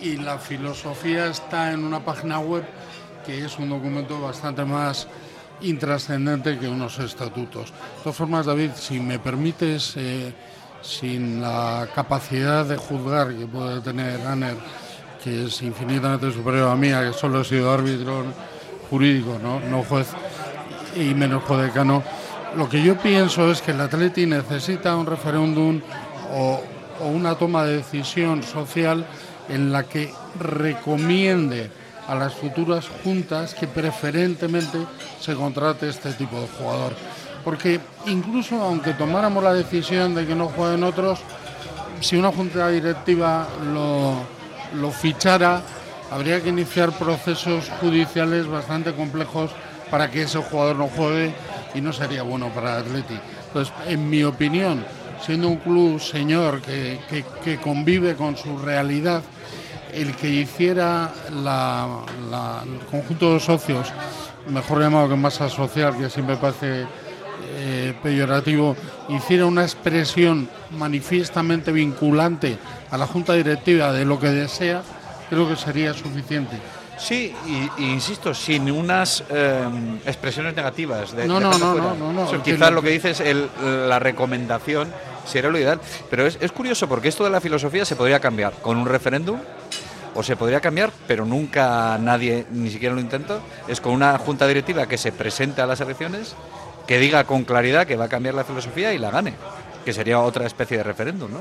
Y 0.00 0.16
la 0.18 0.38
filosofía 0.38 1.26
está 1.26 1.72
en 1.72 1.84
una 1.84 2.04
página 2.04 2.38
web 2.38 2.64
que 3.26 3.44
es 3.44 3.58
un 3.58 3.68
documento 3.68 4.20
bastante 4.20 4.64
más 4.64 5.08
intrascendente 5.62 6.58
que 6.58 6.68
unos 6.68 6.98
estatutos. 6.98 7.70
De 7.70 8.02
todas 8.02 8.16
formas, 8.16 8.46
David, 8.46 8.70
si 8.76 8.98
me 8.98 9.18
permites, 9.18 9.94
eh, 9.96 10.32
sin 10.82 11.40
la 11.40 11.88
capacidad 11.94 12.64
de 12.64 12.76
juzgar 12.76 13.34
que 13.36 13.46
puede 13.46 13.80
tener 13.80 14.20
Anner, 14.26 14.56
que 15.22 15.46
es 15.46 15.62
infinitamente 15.62 16.32
superior 16.32 16.68
a 16.68 16.76
mía, 16.76 17.02
que 17.02 17.12
solo 17.12 17.40
he 17.40 17.44
sido 17.44 17.72
árbitro 17.72 18.24
jurídico, 18.88 19.38
no, 19.42 19.60
no 19.60 19.82
juez 19.84 20.08
y 20.96 21.14
menos 21.14 21.42
decano, 21.48 22.02
lo 22.56 22.68
que 22.68 22.82
yo 22.82 22.96
pienso 22.96 23.50
es 23.50 23.62
que 23.62 23.70
el 23.70 23.80
Atleti 23.80 24.26
necesita 24.26 24.96
un 24.96 25.06
referéndum 25.06 25.80
o, 26.32 26.60
o 27.00 27.06
una 27.06 27.36
toma 27.36 27.64
de 27.64 27.76
decisión 27.76 28.42
social 28.42 29.06
en 29.48 29.72
la 29.72 29.84
que 29.84 30.12
recomiende 30.38 31.70
a 32.08 32.14
las 32.14 32.34
futuras 32.34 32.88
juntas 33.04 33.54
que 33.54 33.68
preferentemente 33.68 34.78
se 35.20 35.34
contrate 35.34 35.88
este 35.88 36.12
tipo 36.12 36.40
de 36.40 36.48
jugador. 36.58 36.92
Porque 37.44 37.80
incluso 38.06 38.60
aunque 38.60 38.94
tomáramos 38.94 39.44
la 39.44 39.54
decisión 39.54 40.14
de 40.14 40.26
que 40.26 40.34
no 40.34 40.48
jueguen 40.48 40.82
otros, 40.82 41.20
si 42.00 42.16
una 42.16 42.32
junta 42.32 42.68
directiva 42.68 43.46
lo, 43.72 44.39
lo 44.74 44.90
fichara, 44.90 45.62
habría 46.10 46.42
que 46.42 46.48
iniciar 46.48 46.92
procesos 46.92 47.70
judiciales 47.80 48.46
bastante 48.46 48.92
complejos 48.94 49.50
para 49.90 50.10
que 50.10 50.22
ese 50.22 50.38
jugador 50.38 50.76
no 50.76 50.88
juegue 50.88 51.34
y 51.74 51.80
no 51.80 51.92
sería 51.92 52.22
bueno 52.22 52.48
para 52.48 52.78
Atleti. 52.78 53.18
Entonces, 53.48 53.74
en 53.86 54.08
mi 54.08 54.22
opinión, 54.24 54.84
siendo 55.24 55.48
un 55.48 55.56
club 55.56 56.00
señor 56.00 56.62
que, 56.62 56.98
que 57.44 57.58
convive 57.58 58.14
con 58.14 58.36
su 58.36 58.58
realidad, 58.58 59.22
el 59.92 60.14
que 60.14 60.28
hiciera 60.28 61.12
el 61.28 62.86
conjunto 62.90 63.34
de 63.34 63.40
socios, 63.40 63.92
mejor 64.48 64.80
llamado 64.80 65.08
que 65.08 65.16
masa 65.16 65.48
social, 65.48 65.96
que 65.96 66.08
siempre 66.08 66.36
parece 66.36 66.86
eh, 67.42 67.94
peyorativo, 68.02 68.76
hiciera 69.08 69.46
una 69.46 69.62
expresión 69.62 70.48
manifiestamente 70.70 71.72
vinculante 71.72 72.58
a 72.90 72.98
la 72.98 73.06
Junta 73.06 73.34
Directiva 73.34 73.92
de 73.92 74.04
lo 74.04 74.18
que 74.18 74.28
desea, 74.28 74.82
creo 75.28 75.48
que 75.48 75.56
sería 75.56 75.94
suficiente. 75.94 76.56
Sí, 76.98 77.34
y, 77.46 77.82
y 77.82 77.90
insisto, 77.92 78.34
sin 78.34 78.70
unas 78.70 79.24
eh, 79.30 79.64
expresiones 80.04 80.54
negativas. 80.54 81.12
De, 81.12 81.26
No, 81.26 81.36
de 81.36 81.40
no, 81.40 81.58
no, 81.58 81.74
no, 81.74 81.94
no, 81.94 82.12
no, 82.12 82.42
quizás 82.42 82.70
lo 82.72 82.82
que 82.82 82.90
dices, 82.90 83.20
el, 83.20 83.48
la 83.88 83.98
recomendación 83.98 84.88
sería 85.24 85.50
lo 85.50 85.58
ideal. 85.58 85.80
Pero 86.10 86.26
es, 86.26 86.36
es 86.40 86.52
curioso 86.52 86.88
porque 86.88 87.08
esto 87.08 87.24
de 87.24 87.30
la 87.30 87.40
filosofía 87.40 87.86
se 87.86 87.96
podría 87.96 88.20
cambiar 88.20 88.52
con 88.60 88.76
un 88.76 88.86
referéndum 88.86 89.38
o 90.14 90.22
se 90.22 90.36
podría 90.36 90.60
cambiar, 90.60 90.92
pero 91.06 91.24
nunca 91.24 91.96
nadie 91.98 92.44
ni 92.50 92.70
siquiera 92.70 92.94
lo 92.94 93.00
intentó. 93.00 93.40
Es 93.66 93.80
con 93.80 93.92
una 93.92 94.18
junta 94.18 94.46
directiva 94.46 94.86
que 94.86 94.98
se 94.98 95.10
presente 95.12 95.62
a 95.62 95.66
las 95.66 95.80
elecciones, 95.80 96.34
que 96.90 96.98
diga 96.98 97.22
con 97.22 97.44
claridad 97.44 97.86
que 97.86 97.94
va 97.94 98.06
a 98.06 98.08
cambiar 98.08 98.34
la 98.34 98.42
filosofía 98.42 98.92
y 98.92 98.98
la 98.98 99.12
gane, 99.12 99.34
que 99.84 99.92
sería 99.92 100.18
otra 100.18 100.44
especie 100.44 100.76
de 100.78 100.82
referéndum, 100.82 101.30
¿no? 101.32 101.38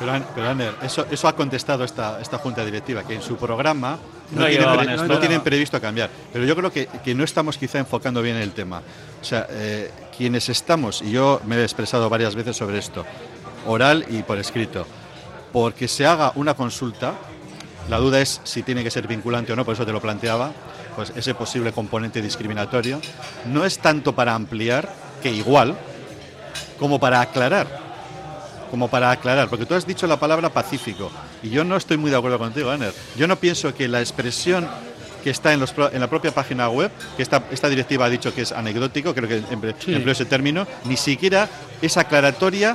Pero, 0.00 0.12
pero 0.34 0.48
Aner, 0.50 0.74
eso, 0.82 1.06
eso 1.08 1.28
ha 1.28 1.36
contestado 1.36 1.84
esta, 1.84 2.20
esta 2.20 2.38
Junta 2.38 2.64
Directiva, 2.64 3.04
que 3.04 3.14
en 3.14 3.22
su 3.22 3.36
programa 3.36 3.96
no, 4.32 4.40
No 4.40 4.46
tienen, 4.48 4.58
llevaban 4.58 4.84
pre- 4.86 4.94
esto. 4.96 5.06
no 5.06 5.18
tienen 5.20 5.40
previsto 5.42 5.80
cambiar. 5.80 6.10
Pero 6.32 6.44
yo 6.46 6.56
creo 6.56 6.72
que, 6.72 6.88
que 7.04 7.14
no 7.14 7.22
estamos 7.22 7.58
quizá 7.58 7.78
enfocando 7.78 8.22
bien 8.22 8.34
el 8.38 8.50
tema. 8.50 8.82
O 9.20 9.24
sea, 9.24 9.46
eh, 9.50 9.92
quienes 10.16 10.48
estamos, 10.48 11.00
y 11.00 11.12
yo 11.12 11.40
me 11.46 11.54
he 11.54 11.62
expresado 11.62 12.10
varias 12.10 12.34
veces 12.34 12.56
sobre 12.56 12.78
esto, 12.78 13.06
oral 13.68 14.04
y 14.10 14.24
por 14.24 14.36
escrito, 14.38 14.84
porque 15.52 15.86
se 15.86 16.06
haga 16.06 16.32
una 16.34 16.54
consulta, 16.54 17.12
la 17.88 17.98
duda 17.98 18.20
es 18.20 18.40
si 18.42 18.64
tiene 18.64 18.82
que 18.82 18.90
ser 18.90 19.06
vinculante 19.06 19.52
o 19.52 19.56
no, 19.56 19.64
por 19.64 19.74
eso 19.74 19.86
te 19.86 19.92
lo 19.92 20.00
planteaba, 20.00 20.50
pues 20.96 21.12
ese 21.16 21.34
posible 21.34 21.72
componente 21.72 22.20
discriminatorio, 22.22 23.00
no 23.46 23.64
es 23.64 23.78
tanto 23.78 24.14
para 24.14 24.34
ampliar, 24.34 24.92
que 25.22 25.30
igual, 25.30 25.76
como 26.78 26.98
para 26.98 27.20
aclarar 27.20 27.80
como 28.70 28.88
para 28.88 29.10
aclarar, 29.10 29.50
porque 29.50 29.66
tú 29.66 29.74
has 29.74 29.86
dicho 29.86 30.06
la 30.06 30.18
palabra 30.18 30.48
pacífico 30.48 31.10
y 31.42 31.50
yo 31.50 31.62
no 31.62 31.76
estoy 31.76 31.98
muy 31.98 32.10
de 32.10 32.16
acuerdo 32.16 32.38
contigo, 32.38 32.70
Aner. 32.70 32.94
Yo 33.16 33.28
no 33.28 33.36
pienso 33.36 33.74
que 33.74 33.86
la 33.86 34.00
expresión 34.00 34.66
que 35.22 35.28
está 35.28 35.52
en, 35.52 35.60
los 35.60 35.72
pro- 35.72 35.92
en 35.92 36.00
la 36.00 36.08
propia 36.08 36.30
página 36.32 36.70
web, 36.70 36.90
que 37.14 37.22
esta, 37.22 37.42
esta 37.50 37.68
directiva 37.68 38.06
ha 38.06 38.08
dicho 38.08 38.34
que 38.34 38.40
es 38.40 38.50
anecdótico, 38.52 39.14
creo 39.14 39.28
que 39.28 39.42
emple- 39.42 39.74
Sí. 39.78 39.92
empleo 39.94 40.12
ese 40.12 40.24
término, 40.24 40.66
ni 40.84 40.96
siquiera 40.96 41.50
es 41.82 41.98
aclaratoria 41.98 42.74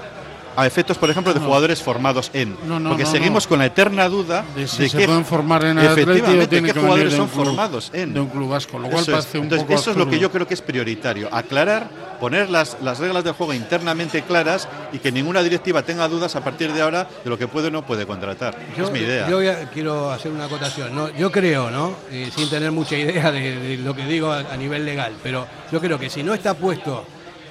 a 0.58 0.66
efectos, 0.66 0.98
por 0.98 1.08
ejemplo, 1.10 1.34
de 1.34 1.40
No. 1.40 1.46
jugadores 1.46 1.84
formados 1.84 2.32
en. 2.34 2.58
No, 2.68 2.80
no, 2.80 2.90
porque 2.90 3.04
no, 3.04 3.12
seguimos 3.12 3.46
no. 3.46 3.50
con 3.50 3.60
la 3.60 3.68
eterna 3.68 4.10
duda 4.10 4.44
De 4.56 4.68
si 4.68 4.82
de 4.84 4.90
se 4.90 4.98
qué- 4.98 5.06
pueden 5.06 5.24
formar 5.24 5.64
en 5.64 5.78
efectivamente, 5.78 6.64
qué 6.64 6.74
jugadores 6.74 7.14
son 7.14 7.28
club- 7.30 7.46
formados 7.46 7.92
en. 7.94 8.14
de 8.14 8.20
un 8.20 8.28
club 8.28 8.50
vasco, 8.50 8.80
lo 8.80 8.90
cual 8.90 9.04
Eso 9.04 9.12
es. 9.12 9.18
parece 9.20 9.38
un 9.38 9.44
Entonces, 9.44 9.68
poco 9.68 9.80
Eso 9.80 9.92
es 9.92 9.98
lo 9.98 10.10
que 10.10 10.18
yo 10.18 10.32
creo 10.32 10.48
que 10.48 10.56
es 10.56 10.62
prioritario, 10.64 11.30
aclarar, 11.32 11.88
poner 12.20 12.50
las, 12.50 12.78
las 12.82 12.98
reglas 12.98 13.24
del 13.24 13.34
juego 13.34 13.54
internamente 13.54 14.24
claras 14.24 14.68
y 14.92 14.98
que 14.98 15.12
ninguna 15.12 15.44
directiva 15.44 15.84
tenga 15.84 16.08
dudas 16.08 16.36
a 16.36 16.44
partir 16.44 16.74
de 16.74 16.82
ahora 16.82 17.08
de 17.24 17.30
lo 17.30 17.38
que 17.38 17.48
puede 17.48 17.68
o 17.68 17.72
no 17.72 17.86
puede 17.86 18.08
contratar. 18.08 18.58
es 18.76 18.92
mi 18.92 19.00
idea. 19.00 19.30
Yo 19.30 19.38
a- 19.40 19.70
quiero 19.72 20.12
hacer 20.12 20.32
una 20.32 20.46
acotación. 20.46 20.96
¿no? 20.96 21.10
Yo 21.16 21.32
creo, 21.32 21.70
¿no? 21.70 21.94
Eh, 22.12 22.32
sin 22.36 22.50
tener 22.50 22.72
mucha 22.72 22.98
idea 22.98 23.32
de, 23.32 23.60
de 23.60 23.78
lo 23.78 23.96
que 23.96 24.06
digo 24.08 24.32
a, 24.32 24.40
a 24.40 24.58
nivel 24.58 24.86
legal, 24.86 25.14
pero 25.22 25.46
yo 25.72 25.80
creo 25.80 26.00
que 26.00 26.10
si 26.10 26.24
no 26.24 26.34
está 26.34 26.56
puesto 26.56 27.06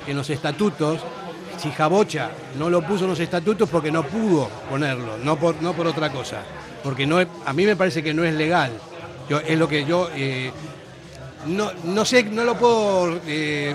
en 0.09 0.16
los 0.16 0.28
estatutos, 0.30 1.00
si 1.59 1.70
Jabocha 1.70 2.30
no 2.59 2.70
lo 2.70 2.82
puso 2.82 3.04
en 3.04 3.11
los 3.11 3.20
estatutos 3.20 3.68
porque 3.68 3.90
no 3.90 4.02
pudo 4.02 4.48
ponerlo, 4.68 5.18
no 5.18 5.36
por, 5.36 5.61
no 5.62 5.72
por 5.72 5.86
otra 5.86 6.11
cosa. 6.11 6.42
Porque 6.82 7.07
no 7.07 7.18
a 7.18 7.52
mí 7.52 7.64
me 7.64 7.76
parece 7.76 8.02
que 8.02 8.14
no 8.14 8.24
es 8.24 8.34
legal. 8.34 8.72
Yo, 9.28 9.40
es 9.40 9.59
lo 9.59 9.68
que 9.68 9.84
yo 9.84 10.09
eh, 10.14 10.52
no, 11.46 11.72
no 11.84 12.04
sé, 12.04 12.24
no 12.24 12.44
lo 12.44 12.57
puedo 12.57 13.20
eh, 13.26 13.74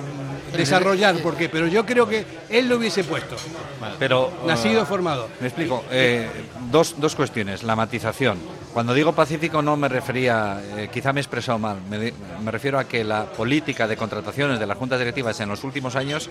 desarrollar 0.56 1.18
porque, 1.22 1.50
pero 1.50 1.68
yo 1.68 1.86
creo 1.86 2.08
que 2.08 2.26
él 2.50 2.68
lo 2.68 2.78
hubiese 2.78 3.04
puesto. 3.04 3.36
Pero, 4.00 4.32
Nacido, 4.46 4.84
eh, 4.84 4.86
formado. 4.86 5.30
Me 5.40 5.48
explico. 5.48 5.84
Eh, 5.92 6.30
dos, 6.70 6.96
dos 6.98 7.16
cuestiones. 7.16 7.64
La 7.64 7.76
matización. 7.76 8.38
Cuando 8.74 8.94
digo 8.94 9.14
pacífico 9.14 9.62
no 9.62 9.76
me 9.76 9.90
refería, 9.90 10.62
eh, 10.78 10.90
quizá 10.92 11.12
me 11.12 11.20
he 11.20 11.24
expresado 11.24 11.60
mal, 11.60 11.78
me, 11.90 12.14
me 12.42 12.52
refiero 12.52 12.80
a 12.80 12.86
que 12.86 13.04
la 13.04 13.26
política 13.26 13.88
de 13.88 13.98
contrataciones 13.98 14.60
de 14.60 14.68
las 14.68 14.78
juntas 14.78 15.00
directivas 15.00 15.40
en 15.42 15.50
los 15.50 15.64
últimos 15.64 15.96
años 15.96 16.30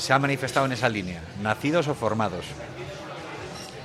se 0.00 0.12
ha 0.12 0.18
manifestado 0.18 0.66
en 0.66 0.72
esa 0.72 0.88
línea, 0.88 1.20
nacidos 1.42 1.86
o 1.88 1.94
formados. 1.94 2.44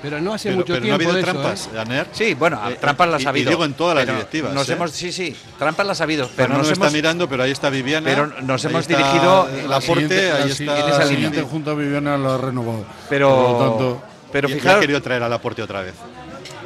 Pero 0.02 0.20
no 0.20 0.34
hace 0.34 0.48
Pero- 0.50 0.58
mucho 0.58 0.74
pero 0.74 0.86
no 0.86 0.94
ha 0.94 0.98
tiempo 0.98 1.12
habido 1.14 1.26
eso, 1.26 1.40
trampas, 1.40 1.70
¿eh? 1.74 1.78
Aner. 1.80 2.06
Sí, 2.12 2.34
bueno, 2.34 2.60
Eh, 2.70 2.76
trampas 2.80 3.08
las 3.08 3.26
ha 3.26 3.30
habido. 3.30 3.50
Y 3.50 3.54
digo 3.54 3.64
en 3.64 3.72
todas 3.74 3.94
las 3.96 4.04
pero 4.04 4.16
directivas. 4.18 4.52
Nos 4.52 4.68
¿eh? 4.68 4.72
hemos, 4.74 4.90
sí, 4.92 5.10
sí, 5.10 5.34
trampas 5.58 5.86
las 5.86 6.00
ha 6.00 6.04
habido, 6.04 6.24
pero 6.26 6.36
Fernando 6.36 6.58
nos 6.58 6.66
no 6.68 6.72
está 6.74 6.84
hemos, 6.84 6.92
mirando, 6.92 7.28
pero 7.28 7.42
ahí 7.42 7.50
está 7.50 7.70
Viviana. 7.70 8.04
pero 8.04 8.26
nos 8.42 8.64
hemos 8.66 8.82
está 8.82 8.96
dirigido 8.98 9.48
La 9.68 9.80
siguiente- 9.80 10.32
ahí 10.32 10.50
está. 10.50 10.62
en 10.80 10.88
esa 10.88 10.98
la 10.98 11.04
línea. 11.06 11.06
siguiente 11.30 11.42
Junta 11.42 11.72
Viviana 11.74 12.16
lo 12.18 12.32
ha 12.32 12.38
renovado. 12.38 12.84
Pero, 13.08 13.30
Por 13.34 13.50
lo 13.50 13.58
tanto, 13.68 14.02
pero 14.30 14.48
Y- 14.50 14.52
y 14.62 14.68
ha 14.68 14.78
querido 14.78 15.02
traer 15.02 15.22
a 15.22 15.28
Laporte 15.28 15.62
otra 15.62 15.80
vez. 15.80 15.94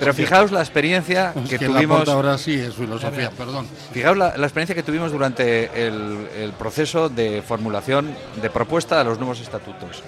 Pero 0.01 0.12
fijaos 0.14 0.51
la 0.51 0.61
experiencia 0.61 1.32
es 1.36 1.48
que, 1.51 1.59
que 1.61 1.66
tuvimos. 1.66 2.09
Ahora 2.09 2.36
sí 2.38 2.55
es 2.55 2.74
filosofía, 2.74 3.30
perdón. 3.30 3.66
Fijaos 3.92 4.16
la, 4.16 4.36
la 4.36 4.46
experiencia 4.46 4.74
que 4.74 4.82
tuvimos 4.82 5.12
durante 5.12 5.86
el, 5.86 6.26
el 6.36 6.53
proceso 6.55 7.09
de 7.09 7.42
formulación 7.42 8.12
de 8.42 8.51
propuesta 8.51 8.98
de 8.98 9.05
los 9.05 9.18
nuevos 9.18 9.40
estatutos. 9.40 10.03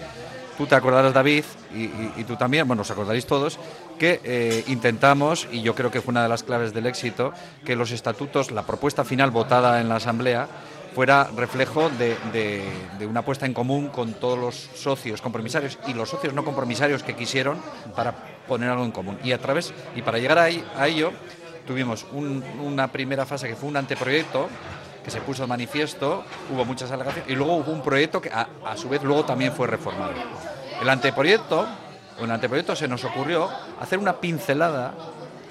Tú 0.58 0.66
te 0.66 0.74
acordarás, 0.74 1.14
David, 1.14 1.44
y, 1.74 1.84
y- 1.84 2.12
y 2.18 2.24
tú 2.24 2.36
también, 2.36 2.66
bueno, 2.66 2.82
os 2.82 2.90
acordaréis 2.90 3.26
todos, 3.26 3.58
que 3.98 4.20
eh, 4.24 4.64
intentamos, 4.68 5.48
y 5.50 5.62
yo 5.62 5.74
creo 5.74 5.90
que 5.90 6.00
fue 6.02 6.12
una 6.12 6.22
de 6.22 6.28
las 6.28 6.42
claves 6.42 6.74
del 6.74 6.86
éxito, 6.86 7.32
que 7.64 7.74
los 7.76 7.90
estatutos, 7.90 8.50
la 8.50 8.62
propuesta 8.64 9.04
final 9.04 9.30
votada 9.30 9.80
en 9.80 9.88
la 9.88 9.96
Asamblea, 9.96 10.46
fuera 10.94 11.30
reflejo 11.34 11.88
de, 11.98 12.16
de- 12.34 12.68
de 12.98 13.06
una 13.06 13.22
puesta 13.24 13.46
en 13.46 13.54
común 13.54 13.88
con 13.88 14.12
todos 14.12 14.38
los 14.38 14.68
socios 14.76 15.22
compromisarios 15.22 15.78
y 15.88 15.94
los 15.94 16.10
socios 16.10 16.34
no 16.34 16.44
compromisarios 16.44 17.02
que 17.02 17.16
quisieron 17.16 17.56
para 17.96 18.14
poner 18.52 18.70
algo 18.70 18.84
en 18.84 18.90
común. 18.92 19.18
Y 19.24 19.32
a 19.32 19.38
través, 19.38 19.72
y 19.96 20.02
para 20.02 20.18
llegar 20.18 20.38
ahí, 20.38 20.62
a 20.76 20.86
ello, 20.88 21.12
tuvimos 21.66 22.04
un- 22.12 22.44
una 22.62 22.88
primera 22.88 23.24
fase 23.24 23.48
que 23.48 23.56
fue 23.56 23.68
un 23.68 23.76
anteproyecto 23.76 24.48
que 25.04 25.10
se 25.10 25.20
puso 25.20 25.42
de 25.42 25.48
manifiesto, 25.48 26.22
hubo 26.52 26.64
muchas 26.64 26.90
alegaciones 26.92 27.30
y 27.30 27.34
luego 27.34 27.56
hubo 27.56 27.72
un 27.72 27.82
proyecto 27.82 28.20
que 28.20 28.30
a, 28.30 28.46
a 28.66 28.76
su 28.76 28.88
vez 28.88 29.02
luego 29.02 29.24
también 29.24 29.52
fue 29.52 29.66
reformado. 29.66 30.12
El 30.80 30.88
anteproyecto, 30.88 31.60
o 32.16 32.18
en 32.18 32.24
el 32.26 32.30
anteproyecto 32.32 32.76
se 32.76 32.86
nos 32.88 33.02
ocurrió 33.04 33.48
hacer 33.80 33.98
una 33.98 34.14
pincelada 34.20 34.94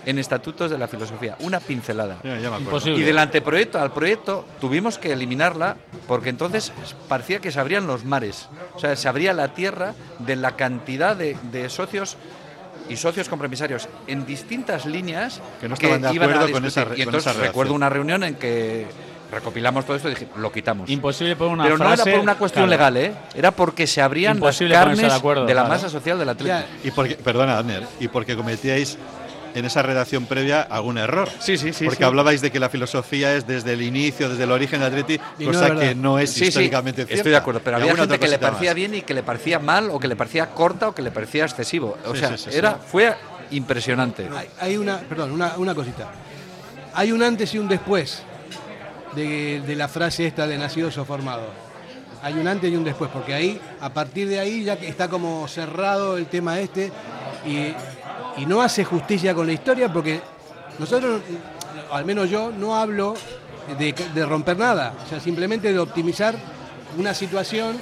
en 0.06 0.18
estatutos 0.18 0.72
de 0.72 0.78
la 0.80 0.88
filosofía, 0.88 1.36
una 1.42 1.60
pincelada. 1.60 2.18
Ya. 2.24 2.60
Y 2.98 3.04
del 3.04 3.18
anteproyecto 3.20 3.80
al 3.80 3.92
proyecto 3.92 4.46
tuvimos 4.60 4.98
que 4.98 5.12
eliminarla 5.12 5.76
porque 6.08 6.30
entonces 6.30 6.72
parecía 7.08 7.40
que 7.40 7.52
se 7.52 7.60
abrían 7.60 7.86
los 7.88 8.04
mares. 8.06 8.48
O 8.74 8.80
sea, 8.80 8.96
se 8.96 9.08
abría 9.08 9.32
la 9.34 9.50
tierra 9.54 9.94
de 10.20 10.36
la 10.38 10.56
cantidad 10.56 11.16
de, 11.16 11.38
de 11.52 11.70
socios 11.70 12.18
y 12.90 12.98
socios 12.98 13.30
compromisarios 13.30 13.88
en 14.08 14.26
distintas 14.26 14.86
líneas 14.86 15.42
Que 15.60 15.68
no 15.68 15.76
estaban 15.76 16.02
de 16.02 16.14
iban 16.14 16.30
a 16.30 16.34
acuerdo 16.34 16.52
con 16.54 16.66
esa 16.66 16.82
Y 16.82 16.86
con 16.86 17.00
entonces 17.00 17.32
esa 17.32 17.42
recuerdo 17.42 17.74
una 17.74 17.90
reunión 17.90 18.24
en 18.24 18.36
que 18.36 18.88
recopilamos 19.32 19.86
todo 19.86 19.96
esto 19.96 20.10
y 20.10 20.12
dije, 20.12 20.28
lo 20.36 20.52
quitamos. 20.52 20.90
Imposible 20.90 21.36
por 21.36 21.48
una 21.48 21.64
Pero 21.64 21.78
no 21.78 21.94
era 21.94 22.04
por 22.04 22.20
una 22.20 22.36
cuestión 22.36 22.68
claro. 22.68 22.92
legal, 22.94 22.98
¿eh? 22.98 23.14
Era 23.34 23.52
porque 23.52 23.88
se 23.88 24.02
abrían 24.02 24.36
Imposible 24.38 24.74
las 24.74 24.84
carnes 24.84 25.00
de 25.00 25.14
acuerdo, 25.14 25.46
de 25.46 25.54
la 25.54 25.62
claro. 25.62 25.76
masa 25.76 25.90
social 25.90 26.20
del 26.20 26.30
atleta. 26.30 26.66
Y 26.84 26.92
porque, 26.92 27.16
perdona, 27.16 27.58
Aner, 27.58 27.88
y 28.00 28.10
porque 28.10 28.36
cometíais 28.36 28.98
en 29.54 29.66
esa 29.66 29.82
redacción 29.82 30.26
previa 30.26 30.62
algún 30.62 30.98
error. 30.98 31.30
Sí, 31.40 31.58
sí, 31.58 31.74
sí, 31.74 31.86
Porque 31.86 31.98
sí. 32.00 32.04
hablabais 32.04 32.42
de 32.42 32.52
que 32.52 32.60
la 32.60 32.70
filosofía 32.70 33.36
es 33.36 33.46
desde 33.48 33.74
el 33.74 33.82
inicio, 33.82 34.30
desde 34.30 34.44
el 34.46 34.52
origen 34.52 34.80
de 34.80 34.86
Atleti, 34.86 35.20
Y 35.40 35.46
cosa 35.46 35.76
que 35.76 35.94
no 35.96 36.20
es 36.20 36.30
Sí, 36.32 36.40
sí, 36.40 36.46
históricamente 36.48 37.02
cierta. 37.04 37.16
estoy 37.16 37.32
de 37.32 37.38
acuerdo, 37.38 37.62
pero 37.64 37.78
había 37.78 37.88
gente 37.90 38.04
otra 38.04 38.18
que 38.18 38.28
le 38.28 38.40
parecía 38.40 38.70
más. 38.70 38.76
bien 38.76 38.96
y 38.96 39.02
que 39.02 39.14
le 39.14 39.24
parecía 39.24 39.60
mal 39.60 39.90
o 39.92 40.00
que 40.00 40.08
le 40.08 40.16
parecía 40.16 40.48
corta 40.52 40.88
o 40.90 40.96
que 40.96 41.02
le 41.02 41.12
parecía 41.12 41.44
excesivo. 41.46 41.98
O 42.06 42.14
Sí, 42.14 42.20
sea, 42.20 42.30
sí, 42.38 42.38
sí, 42.46 42.52
sí. 42.52 42.58
era 42.58 42.76
fue 42.76 43.14
impresionante. 43.52 44.28
Hay, 44.36 44.48
hay 44.60 44.78
una, 44.78 45.00
perdón, 45.00 45.32
una, 45.32 45.54
una 45.58 45.76
cosita. 45.76 46.10
Hay 46.94 47.12
un 47.12 47.22
antes 47.24 47.54
y 47.54 47.58
un 47.60 47.68
después 47.68 48.24
de, 49.16 49.62
de 49.66 49.76
la 49.76 49.88
frase 49.88 50.26
esta 50.28 50.48
de 50.48 50.58
nacidos 50.58 50.98
o 50.98 51.06
formados. 51.06 51.48
Hay 52.24 52.34
un 52.36 52.48
antes 52.48 52.72
y 52.72 52.76
un 52.76 52.84
después, 52.84 53.10
porque 53.12 53.34
ahí, 53.34 53.60
a 53.82 53.90
partir 53.92 54.28
de 54.30 54.40
ahí, 54.40 54.64
ya 54.64 54.78
que 54.78 54.88
está 54.88 55.08
como 55.10 55.48
cerrado 55.48 56.18
el 56.18 56.28
tema 56.28 56.60
este 56.60 56.92
y, 57.48 57.74
y 58.38 58.46
no 58.46 58.62
hace 58.62 58.84
justicia 58.84 59.34
con 59.34 59.48
la 59.48 59.54
historia, 59.54 59.92
porque 59.92 60.22
nosotros, 60.80 61.22
al 61.92 62.06
menos 62.06 62.30
yo, 62.30 62.52
no 62.52 62.76
hablo 62.76 63.16
de, 63.78 64.26
romper 64.26 64.58
nada, 64.58 64.94
o 65.06 65.10
sea, 65.10 65.20
simplemente 65.20 65.72
de 65.72 65.80
optimizar 65.80 66.36
una 66.98 67.14
situación 67.14 67.78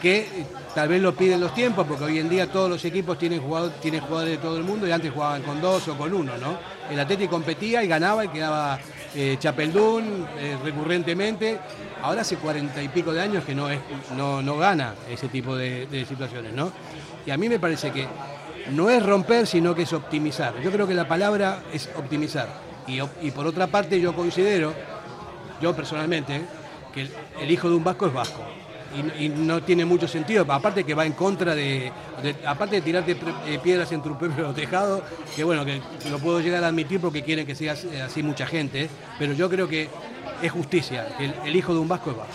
que 0.00 0.18
eh, 0.20 0.46
tal 0.74 0.88
vez 0.88 1.00
lo 1.00 1.14
piden 1.14 1.40
los 1.40 1.54
tiempos, 1.54 1.86
porque 1.86 2.04
hoy 2.04 2.18
en 2.18 2.28
día 2.28 2.50
todos 2.50 2.68
los 2.68 2.84
equipos 2.84 3.18
tienen, 3.18 3.40
jugador, 3.40 3.70
tienen 3.80 4.00
jugadores 4.00 4.36
de 4.36 4.38
todo 4.38 4.56
el 4.56 4.64
mundo 4.64 4.86
y 4.86 4.92
antes 4.92 5.12
jugaban 5.12 5.42
con 5.42 5.60
dos 5.60 5.86
o 5.88 5.96
con 5.96 6.12
uno, 6.12 6.36
¿no? 6.38 6.58
El 6.90 6.98
Atlético 6.98 7.30
competía 7.30 7.82
y 7.82 7.88
ganaba 7.88 8.24
y 8.24 8.28
quedaba 8.28 8.78
eh, 9.14 9.36
Chapeldún 9.38 10.26
eh, 10.38 10.56
recurrentemente. 10.62 11.58
Ahora 12.02 12.22
hace 12.22 12.36
cuarenta 12.36 12.82
y 12.82 12.88
pico 12.88 13.12
de 13.12 13.20
años 13.20 13.44
que 13.44 13.54
no, 13.54 13.70
es, 13.70 13.78
no, 14.16 14.42
no 14.42 14.58
gana 14.58 14.94
ese 15.08 15.28
tipo 15.28 15.56
de, 15.56 15.86
de 15.86 16.04
situaciones, 16.04 16.52
¿no? 16.52 16.72
Y 17.24 17.30
a 17.30 17.36
mí 17.36 17.48
me 17.48 17.60
parece 17.60 17.92
que 17.92 18.06
no 18.70 18.90
es 18.90 19.04
romper, 19.04 19.46
sino 19.46 19.74
que 19.74 19.82
es 19.82 19.92
optimizar. 19.92 20.60
Yo 20.62 20.70
creo 20.70 20.86
que 20.86 20.94
la 20.94 21.08
palabra 21.08 21.62
es 21.72 21.90
optimizar. 21.96 22.48
Y, 22.86 23.30
por 23.30 23.46
otra 23.46 23.66
parte 23.68 24.00
yo 24.00 24.14
considero, 24.14 24.74
yo 25.60 25.74
personalmente, 25.74 26.42
que 26.92 27.08
el, 27.40 27.50
hijo 27.50 27.68
de 27.68 27.76
un 27.76 27.84
vasco 27.84 28.06
es 28.06 28.12
vasco. 28.12 28.42
y, 29.18 29.28
no 29.28 29.62
tiene 29.62 29.84
mucho 29.84 30.06
sentido. 30.08 30.44
Aparte 30.48 30.84
que 30.84 30.94
va 30.94 31.06
en 31.06 31.12
contra 31.12 31.54
de, 31.54 31.92
aparte 32.44 32.76
de 32.76 32.82
tirarte 32.82 33.16
eh, 33.46 33.58
piedras 33.62 33.90
en 33.92 34.02
tu 34.02 34.16
propio 34.18 34.50
tejado, 34.54 35.02
que 35.34 35.44
bueno, 35.44 35.64
que 35.64 35.80
lo 36.10 36.18
puedo 36.18 36.40
llegar 36.40 36.62
a 36.64 36.68
admitir 36.68 37.00
porque 37.00 37.22
quieren 37.22 37.46
que 37.46 37.54
siga 37.54 37.72
así- 37.72 37.88
así 37.96 38.22
mucha 38.22 38.46
gente, 38.46 38.82
¿eh? 38.82 38.90
pero 39.18 39.32
yo 39.32 39.48
creo 39.48 39.68
que 39.68 39.88
es 40.42 40.50
justicia, 40.50 41.06
que 41.16 41.26
el, 41.26 41.34
el 41.46 41.56
hijo 41.56 41.72
de 41.72 41.78
un 41.80 41.88
vasco 41.88 42.10
es 42.10 42.16
vasco. 42.16 42.32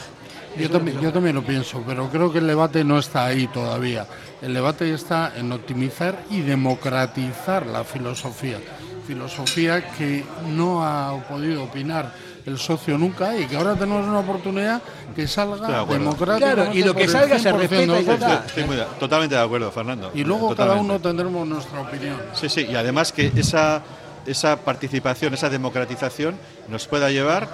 Yo 0.58 0.70
también, 0.70 1.00
yo 1.02 1.12
también 1.14 1.36
lo 1.36 1.44
pienso, 1.44 1.84
pero 1.86 2.10
creo 2.10 2.32
que 2.32 2.40
el 2.40 2.48
debate 2.48 2.84
no 2.84 2.98
está 3.00 3.26
ahí 3.26 3.48
todavía. 3.48 4.06
El 4.42 4.54
debate 4.54 4.92
está 4.94 5.34
en 5.36 5.52
optimizar 5.52 6.24
y 6.30 6.42
democratizar 6.42 7.66
la 7.66 7.84
filosofía. 7.84 8.58
Filosofía 9.06 9.92
que 9.92 10.24
no 10.50 10.84
ha 10.84 11.14
podido 11.28 11.64
opinar 11.64 12.12
el 12.46 12.58
socio 12.58 12.98
nunca 12.98 13.38
y 13.38 13.46
que 13.46 13.58
ahora 13.58 13.76
tenemos 13.76 14.06
una 14.08 14.20
oportunidad 14.20 14.82
que 15.16 15.24
de 15.24 15.28
salga 15.28 15.86
democráticamente. 15.86 16.56
Claro, 16.56 16.74
y 16.74 16.84
lo 16.84 16.94
que 16.96 17.08
salga 17.08 17.38
se 17.40 17.52
100% 17.52 17.58
respeta 17.58 17.84
y 17.84 18.06
ya 18.06 18.18
de 18.18 18.76
de- 18.78 18.86
totalmente 19.00 19.36
de 19.36 19.42
acuerdo, 19.42 19.72
Fernando. 19.72 20.12
Y 20.14 20.24
luego 20.24 20.56
cada 20.56 20.76
uno 20.76 21.00
tendremos 21.00 21.48
nuestra 21.48 21.82
opinión. 21.82 22.18
Sí, 22.34 22.48
sí, 22.50 22.66
y 22.70 22.76
además 22.76 23.12
que 23.12 23.32
esa, 23.36 23.82
esa 24.26 24.58
participación, 24.58 25.34
esa 25.34 25.50
democratización 25.50 26.36
nos 26.70 26.88
pueda 26.88 27.10
llevar 27.10 27.48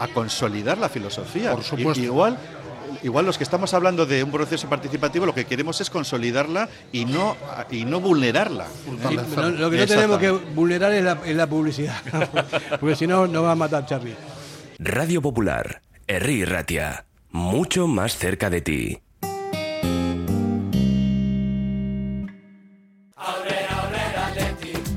a 0.00 0.08
consolidar 0.08 0.78
la 0.78 0.88
filosofía. 0.88 1.52
Por 1.52 1.62
supuesto. 1.62 2.02
Igual, 2.02 2.38
igual 3.02 3.26
los 3.26 3.38
que 3.38 3.44
estamos 3.44 3.72
hablando 3.74 4.06
de 4.06 4.24
un 4.24 4.32
proceso 4.32 4.68
participativo 4.68 5.26
lo 5.26 5.34
que 5.34 5.44
queremos 5.44 5.80
es 5.80 5.90
consolidarla 5.90 6.68
y 6.90 7.04
no, 7.04 7.36
y 7.70 7.84
no 7.84 8.00
vulnerarla. 8.00 8.66
Sí, 8.66 9.14
lo, 9.36 9.50
lo 9.50 9.70
que 9.70 9.76
no 9.76 9.86
tenemos 9.86 10.18
que 10.18 10.30
vulnerar 10.30 10.92
es 10.92 11.04
la, 11.04 11.18
es 11.24 11.36
la 11.36 11.46
publicidad, 11.46 12.00
porque 12.80 12.96
si 12.96 13.06
no 13.06 13.26
nos 13.26 13.44
va 13.44 13.52
a 13.52 13.56
matar 13.56 13.86
Charlie. 13.86 14.16
Radio 14.78 15.20
Popular, 15.20 15.82
Herri 16.06 16.46
Ratia, 16.46 17.04
mucho 17.30 17.86
más 17.86 18.16
cerca 18.16 18.48
de 18.48 18.62
ti. 18.62 19.02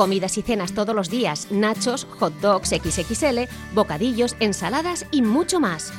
Comidas 0.00 0.38
y 0.38 0.42
cenas 0.42 0.72
todos 0.72 0.96
los 0.96 1.10
días, 1.10 1.48
nachos, 1.50 2.06
hot 2.18 2.32
dogs 2.40 2.70
XXL, 2.70 3.40
bocadillos, 3.74 4.34
ensaladas 4.40 5.04
y 5.10 5.20
mucho 5.20 5.60
más. 5.60 5.92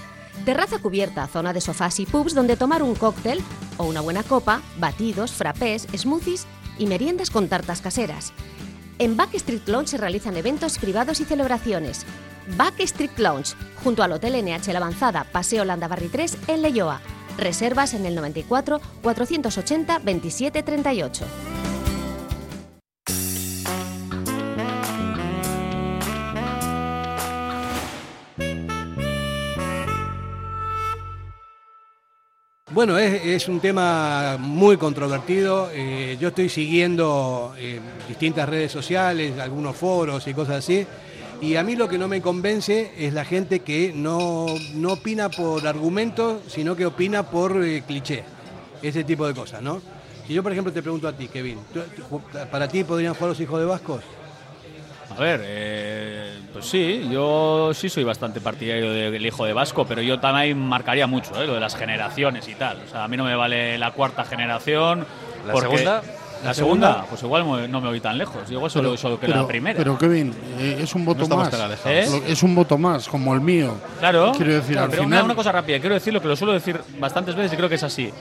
Terraza 0.43 0.79
cubierta, 0.79 1.27
zona 1.27 1.53
de 1.53 1.61
sofás 1.61 1.99
y 1.99 2.07
pubs 2.07 2.33
donde 2.33 2.57
tomar 2.57 2.81
un 2.81 2.95
cóctel 2.95 3.43
o 3.77 3.83
una 3.83 4.01
buena 4.01 4.23
copa, 4.23 4.63
batidos, 4.79 5.33
frappés, 5.33 5.87
smoothies 5.95 6.47
y 6.79 6.87
meriendas 6.87 7.29
con 7.29 7.47
tartas 7.47 7.81
caseras. 7.81 8.33
En 8.97 9.17
Backstreet 9.17 9.67
Lounge 9.67 9.89
se 9.89 9.97
realizan 9.99 10.35
eventos 10.35 10.79
privados 10.79 11.21
y 11.21 11.25
celebraciones. 11.25 12.03
Backstreet 12.57 13.19
Lounge, 13.19 13.53
junto 13.83 14.01
al 14.01 14.13
Hotel 14.13 14.43
NH 14.43 14.75
Avanzada, 14.75 15.25
Paseo 15.31 15.63
Landabarri 15.63 16.07
3 16.07 16.37
en 16.47 16.63
Leyoa. 16.63 17.01
Reservas 17.37 17.93
en 17.93 18.07
el 18.07 18.15
94 18.15 18.81
480 19.03 19.99
27 19.99 20.63
38. 20.63 21.25
Bueno, 32.73 32.97
es, 32.97 33.47
un 33.49 33.59
tema 33.59 34.37
muy 34.39 34.77
controvertido. 34.77 35.69
eh, 35.73 36.17
yo 36.19 36.29
estoy 36.29 36.47
siguiendo 36.47 37.53
eh, 37.57 37.79
distintas 38.07 38.47
redes 38.47 38.71
sociales, 38.71 39.37
algunos 39.39 39.75
foros 39.75 40.25
y 40.27 40.33
cosas 40.33 40.57
así. 40.57 40.85
Y 41.41 41.55
a 41.55 41.63
mí 41.63 41.75
lo 41.75 41.89
que 41.89 41.97
no 41.97 42.07
me 42.07 42.21
convence 42.21 42.91
es 42.97 43.13
la 43.13 43.25
gente 43.25 43.59
que 43.61 43.91
no, 43.93 44.45
no 44.75 44.93
opina 44.93 45.27
por 45.29 45.67
argumentos, 45.67 46.41
sino 46.47 46.75
que 46.75 46.85
opina 46.85 47.23
por 47.29 47.61
eh, 47.63 47.83
cliché. 47.85 48.23
Ese 48.81 49.03
tipo 49.03 49.27
de 49.27 49.33
cosas, 49.33 49.61
¿no? 49.61 49.81
Si 50.25 50.33
yo, 50.33 50.41
por 50.41 50.51
ejemplo, 50.51 50.71
te 50.71 50.81
pregunto 50.81 51.07
a 51.07 51.13
ti, 51.13 51.27
Kevin, 51.27 51.59
¿tú- 51.73 51.81
tú- 51.95 52.21
¿para 52.49 52.67
ti 52.67 52.83
podrían 52.83 53.13
jugar 53.15 53.29
los 53.29 53.39
hijos 53.39 53.59
de 53.59 53.65
Vascos? 53.65 54.01
A 55.17 55.19
ver, 55.19 55.41
eh, 55.43 56.33
pues 56.53 56.65
sí, 56.65 57.07
yo 57.11 57.71
sí 57.73 57.89
soy 57.89 58.03
bastante 58.03 58.41
partidario 58.41 58.91
del 58.91 59.25
hijo 59.25 59.45
de 59.45 59.53
Vasco, 59.53 59.85
pero 59.85 60.01
yo 60.01 60.19
también 60.19 60.57
marcaría 60.57 61.05
mucho 61.07 61.41
eh, 61.41 61.45
lo 61.47 61.53
de 61.53 61.59
las 61.59 61.75
generaciones 61.75 62.47
y 62.47 62.55
tal. 62.55 62.81
O 62.85 62.89
sea, 62.89 63.03
a 63.03 63.07
mí 63.07 63.17
no 63.17 63.23
me 63.23 63.35
vale 63.35 63.77
la 63.77 63.91
cuarta 63.91 64.23
generación. 64.25 65.05
¿La 65.45 65.53
porque- 65.53 65.67
segunda? 65.77 66.01
La, 66.41 66.47
¿La 66.47 66.53
segunda? 66.55 66.87
segunda? 66.87 67.07
pues 67.07 67.21
igual 67.21 67.71
no 67.71 67.81
me 67.81 67.89
voy 67.89 67.99
tan 67.99 68.17
lejos. 68.17 68.49
Igual 68.49 68.71
solo, 68.71 68.97
solo 68.97 69.19
que 69.19 69.27
la 69.27 69.45
primera. 69.45 69.77
pero 69.77 69.95
Kevin, 69.95 70.33
eh, 70.57 70.79
es 70.81 70.95
un 70.95 71.05
voto 71.05 71.27
más. 71.27 71.53
¿Eh? 71.85 72.23
Es 72.27 72.41
un 72.41 72.55
voto 72.55 72.79
más, 72.79 73.07
como 73.07 73.35
el 73.35 73.41
mío. 73.41 73.75
Claro, 73.99 74.31
Quiero 74.35 74.53
decir, 74.55 74.71
claro, 74.71 74.85
al 74.85 74.89
pero 74.89 75.03
final. 75.03 75.19
una, 75.19 75.25
una 75.25 75.35
cosa 75.35 75.51
rápida, 75.51 75.79
quiero 75.79 75.93
decir 75.93 76.11
lo 76.11 76.19
que 76.19 76.27
lo 76.27 76.35
suelo 76.35 76.53
decir 76.53 76.79
bastantes 76.97 77.35
veces 77.35 77.53
y 77.53 77.57
creo 77.57 77.69
que 77.69 77.75
es 77.75 77.83
así. 77.83 78.11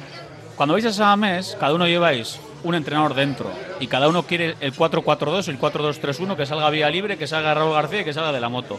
Cuando 0.55 0.75
vais 0.75 0.85
a 0.85 0.93
Samamés, 0.93 1.57
cada 1.59 1.73
uno 1.73 1.87
lleváis 1.87 2.39
un 2.65 2.75
entrenador 2.75 3.15
dentro 3.15 3.51
y 3.81 3.87
cada 3.87 4.09
uno 4.09 4.25
quiere 4.25 4.57
el 4.61 4.75
4-4-2 4.75 5.49
y 5.49 5.51
el 5.51 5.59
4-2-3-1 5.59 6.37
que 6.37 6.47
salga 6.47 6.71
vía 6.71 6.91
libre, 6.91 7.17
que 7.17 7.27
salga 7.27 7.55
Raúl 7.55 7.73
García 7.73 8.03
y 8.03 8.05
que 8.05 8.13
salga 8.13 8.33
de 8.33 8.41
la 8.41 8.49
moto. 8.49 8.79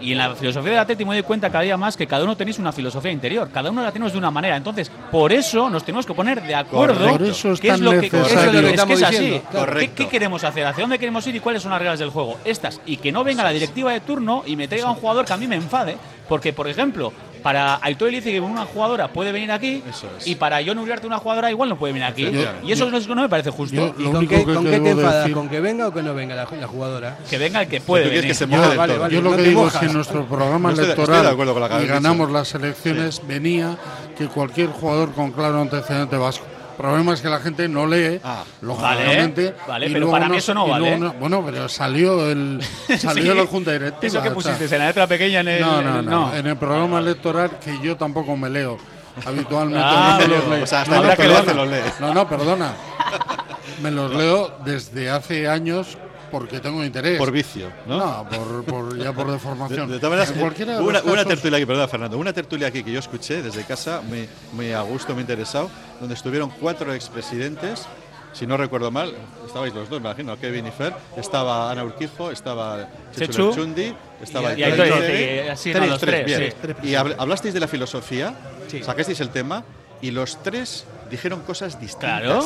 Y 0.00 0.12
en 0.12 0.18
la 0.18 0.34
filosofía 0.34 0.72
del 0.72 0.80
Atleti 0.80 1.04
me 1.04 1.14
doy 1.14 1.22
cuenta 1.22 1.50
cada 1.50 1.64
día 1.64 1.76
más 1.76 1.96
que 1.96 2.06
cada 2.06 2.24
uno 2.24 2.36
tenéis 2.36 2.58
una 2.58 2.72
filosofía 2.72 3.10
interior, 3.10 3.48
cada 3.50 3.70
uno 3.70 3.82
la 3.82 3.92
tenemos 3.92 4.12
de 4.12 4.18
una 4.18 4.30
manera. 4.30 4.56
Entonces, 4.56 4.90
por 5.10 5.32
eso 5.32 5.70
nos 5.70 5.84
tenemos 5.84 6.04
que 6.04 6.12
poner 6.12 6.42
de 6.42 6.54
acuerdo. 6.54 6.98
Correcto. 6.98 7.18
Por 7.18 7.28
eso 7.28 7.52
es 7.52 7.60
qué 7.60 7.68
es 7.68 7.80
lo 7.80 7.90
que, 7.92 8.06
eso 8.06 8.16
es 8.18 8.52
lo 8.52 8.60
que 8.60 8.74
Es 8.74 8.84
que 8.84 8.92
es 8.92 9.02
así. 9.02 9.40
¿Qué, 9.78 9.90
qué 9.92 10.08
queremos 10.08 10.44
hacer? 10.44 10.66
¿Hacia 10.66 10.82
dónde 10.82 10.98
queremos 10.98 11.26
ir 11.26 11.36
y 11.36 11.40
cuáles 11.40 11.62
son 11.62 11.70
las 11.70 11.80
reglas 11.80 11.98
del 11.98 12.10
juego? 12.10 12.36
Estas. 12.44 12.80
Y 12.84 12.98
que 12.98 13.10
no 13.10 13.24
venga 13.24 13.42
la 13.42 13.50
directiva 13.50 13.92
de 13.92 14.00
turno 14.00 14.42
y 14.46 14.56
me 14.56 14.68
traiga 14.68 14.90
un 14.90 14.96
jugador 14.96 15.24
que 15.24 15.32
a 15.32 15.36
mí 15.38 15.46
me 15.46 15.56
enfade. 15.56 15.96
Porque, 16.28 16.52
por 16.52 16.68
ejemplo, 16.68 17.12
para 17.42 17.78
Aitor 17.80 18.10
dice 18.10 18.32
que 18.32 18.40
una 18.40 18.64
jugadora 18.64 19.06
puede 19.08 19.30
venir 19.30 19.52
aquí 19.52 19.80
Eso 19.88 20.08
es. 20.18 20.26
y 20.26 20.34
para 20.34 20.58
John 20.66 20.78
Uriarte 20.78 21.06
una 21.06 21.18
jugadora 21.18 21.48
igual 21.50 21.68
no 21.68 21.76
puede 21.78 21.92
venir 21.92 22.08
aquí. 22.08 22.28
Yo- 22.28 22.40
y 22.64 22.72
eso 22.72 22.90
no, 22.90 22.96
es- 22.98 23.06
no 23.06 23.14
me 23.14 23.28
parece 23.28 23.50
justo. 23.50 23.76
yo- 23.76 23.94
¿Y 23.96 24.02
Lo 24.04 24.12
con 24.12 24.26
qué, 24.26 24.44
que 24.44 24.54
con 24.54 24.64
qué 24.64 24.80
te 24.80 24.90
enfadas? 24.90 25.14
decir- 25.24 25.34
¿Con 25.34 25.48
que 25.48 25.60
venga 25.60 25.86
o 25.86 25.92
que 25.92 26.02
no 26.02 26.12
venga 26.14 26.34
la, 26.34 26.48
la 26.60 26.66
jugadora? 26.66 27.16
que 27.30 27.38
venga 27.38 27.62
el 27.62 27.68
que 27.68 27.80
puede 27.80 28.06
venir. 28.08 28.26
que 28.26 28.34
se 28.34 28.48
Yo- 28.48 28.58
vale, 28.76 28.98
vale. 28.98 29.14
Yo 29.14 29.22
lo 29.22 29.30
no 29.30 29.36
que 29.36 29.42
digo 29.44 29.60
mojas. 29.60 29.74
es 29.74 29.80
que 29.80 29.86
en 29.86 29.92
nuestro 29.92 30.24
programa 30.26 30.70
Yo 30.70 30.74
estoy- 30.82 30.88
estoy 30.88 31.04
electoral 31.04 31.22
de 31.26 31.30
acuerdo 31.30 31.52
con 31.54 31.62
lo 31.62 31.68
que 31.68 31.84
y 31.84 31.86
ganamos 31.86 32.32
las 32.32 32.54
elecciones 32.54 33.22
venía 33.26 33.76
que 34.18 34.26
cualquier 34.26 34.68
jugador 34.70 35.12
con 35.12 35.30
claro 35.30 35.60
antecedente 35.60 36.16
vasco. 36.16 36.44
El 36.78 36.82
problema 36.82 37.14
es 37.14 37.22
que 37.22 37.28
la 37.30 37.38
gente 37.40 37.68
no 37.68 37.86
lee, 37.86 38.20
Ah, 38.22 38.44
lógicamente. 38.60 39.54
vale, 39.66 39.66
vale, 39.66 39.90
pero 39.90 40.10
para 40.10 40.28
mí 40.28 40.36
eso 40.36 40.52
no 40.52 40.68
vale. 40.68 40.98
no- 40.98 41.12
bueno, 41.14 41.42
pero 41.44 41.68
salió 41.70 42.30
el 42.30 42.60
salió 42.98 43.32
Sí. 43.32 43.38
la 43.38 43.46
junta 43.46 43.72
directiva. 43.72 44.06
Eso 44.06 44.22
que 44.22 44.28
o 44.28 44.40
sea, 44.42 44.52
pusiste 44.52 44.74
en 44.74 44.80
la 44.82 44.86
letra 44.88 45.06
pequeña 45.06 45.40
en 45.40 45.48
el. 45.48 45.60
no, 45.62 45.80
no, 45.82 45.98
el- 46.00 46.06
no, 46.06 46.34
En 46.34 46.46
el 46.46 46.56
programa 46.56 46.98
electoral 46.98 47.52
que 47.64 47.78
yo 47.82 47.96
tampoco 47.96 48.36
me 48.36 48.50
leo. 48.50 48.76
Habitualmente 49.24 49.82
Ah, 49.82 50.18
no 50.20 50.28
me 50.28 50.34
los 50.36 50.48
leo. 50.48 50.64
O 50.64 50.66
sea, 50.66 50.82
hasta 50.82 50.94
no, 50.96 51.00
ahora 51.02 51.16
que 51.16 51.24
los. 51.26 52.00
No, 52.00 52.12
no, 52.12 52.28
perdona. 52.28 52.72
Me 53.82 53.90
los 53.90 54.10
leo 54.14 54.58
desde 54.64 55.10
hace 55.10 55.48
años 55.48 55.98
porque 56.30 56.60
tengo 56.60 56.84
interés. 56.84 57.18
Por 57.18 57.30
vicio, 57.30 57.70
¿no? 57.86 57.98
No, 57.98 58.28
por, 58.28 58.64
por- 58.64 58.98
ya 58.98 59.12
por 59.12 59.26
De, 59.26 59.32
deformación. 59.32 59.90
de 59.90 59.98
todas 59.98 60.10
maneras, 60.10 60.30
En 60.34 60.40
cualquiera 60.40 60.78
de 60.78 60.82
una, 60.82 61.24
tertulia 61.24 61.56
aquí, 61.58 61.66
perdón, 61.66 61.88
Fernando, 61.88 62.18
una 62.18 62.32
tertulia 62.32 62.68
aquí 62.68 62.82
que 62.82 62.92
yo 62.92 62.98
escuché 62.98 63.42
desde 63.42 63.64
casa, 63.64 64.02
muy, 64.06 64.28
muy 64.52 64.72
a 64.72 64.80
gusto, 64.82 65.12
muy 65.14 65.22
interesado, 65.22 65.70
donde 66.00 66.14
estuvieron 66.14 66.50
cuatro 66.50 66.92
expresidentes 66.92 67.86
si 68.32 68.46
no 68.46 68.58
recuerdo 68.58 68.90
mal, 68.90 69.14
estabais 69.46 69.72
los 69.72 69.88
dos, 69.88 69.98
me 70.02 70.08
imagino, 70.08 70.38
Kevin 70.38 70.66
y 70.66 70.70
Fer, 70.70 70.92
estaba 71.16 71.70
Ana 71.70 71.84
Urquijo, 71.84 72.30
estaba 72.30 72.86
Chechu. 73.16 73.54
Chundi, 73.54 73.94
estaba 74.22 74.52
Y- 74.52 74.62
y 74.62 75.56
sí. 75.56 75.70
Y 75.70 76.90
habl- 76.92 77.14
hablasteis 77.18 77.54
de 77.54 77.60
la 77.60 77.66
filosofía, 77.68 78.34
Sí. 78.68 78.82
sacasteis 78.82 79.20
el 79.20 79.30
tema, 79.30 79.64
y 80.02 80.10
los 80.10 80.42
tres 80.42 80.84
dijeron 81.10 81.40
cosas 81.44 81.80
distintas. 81.80 82.20
Claro. 82.20 82.44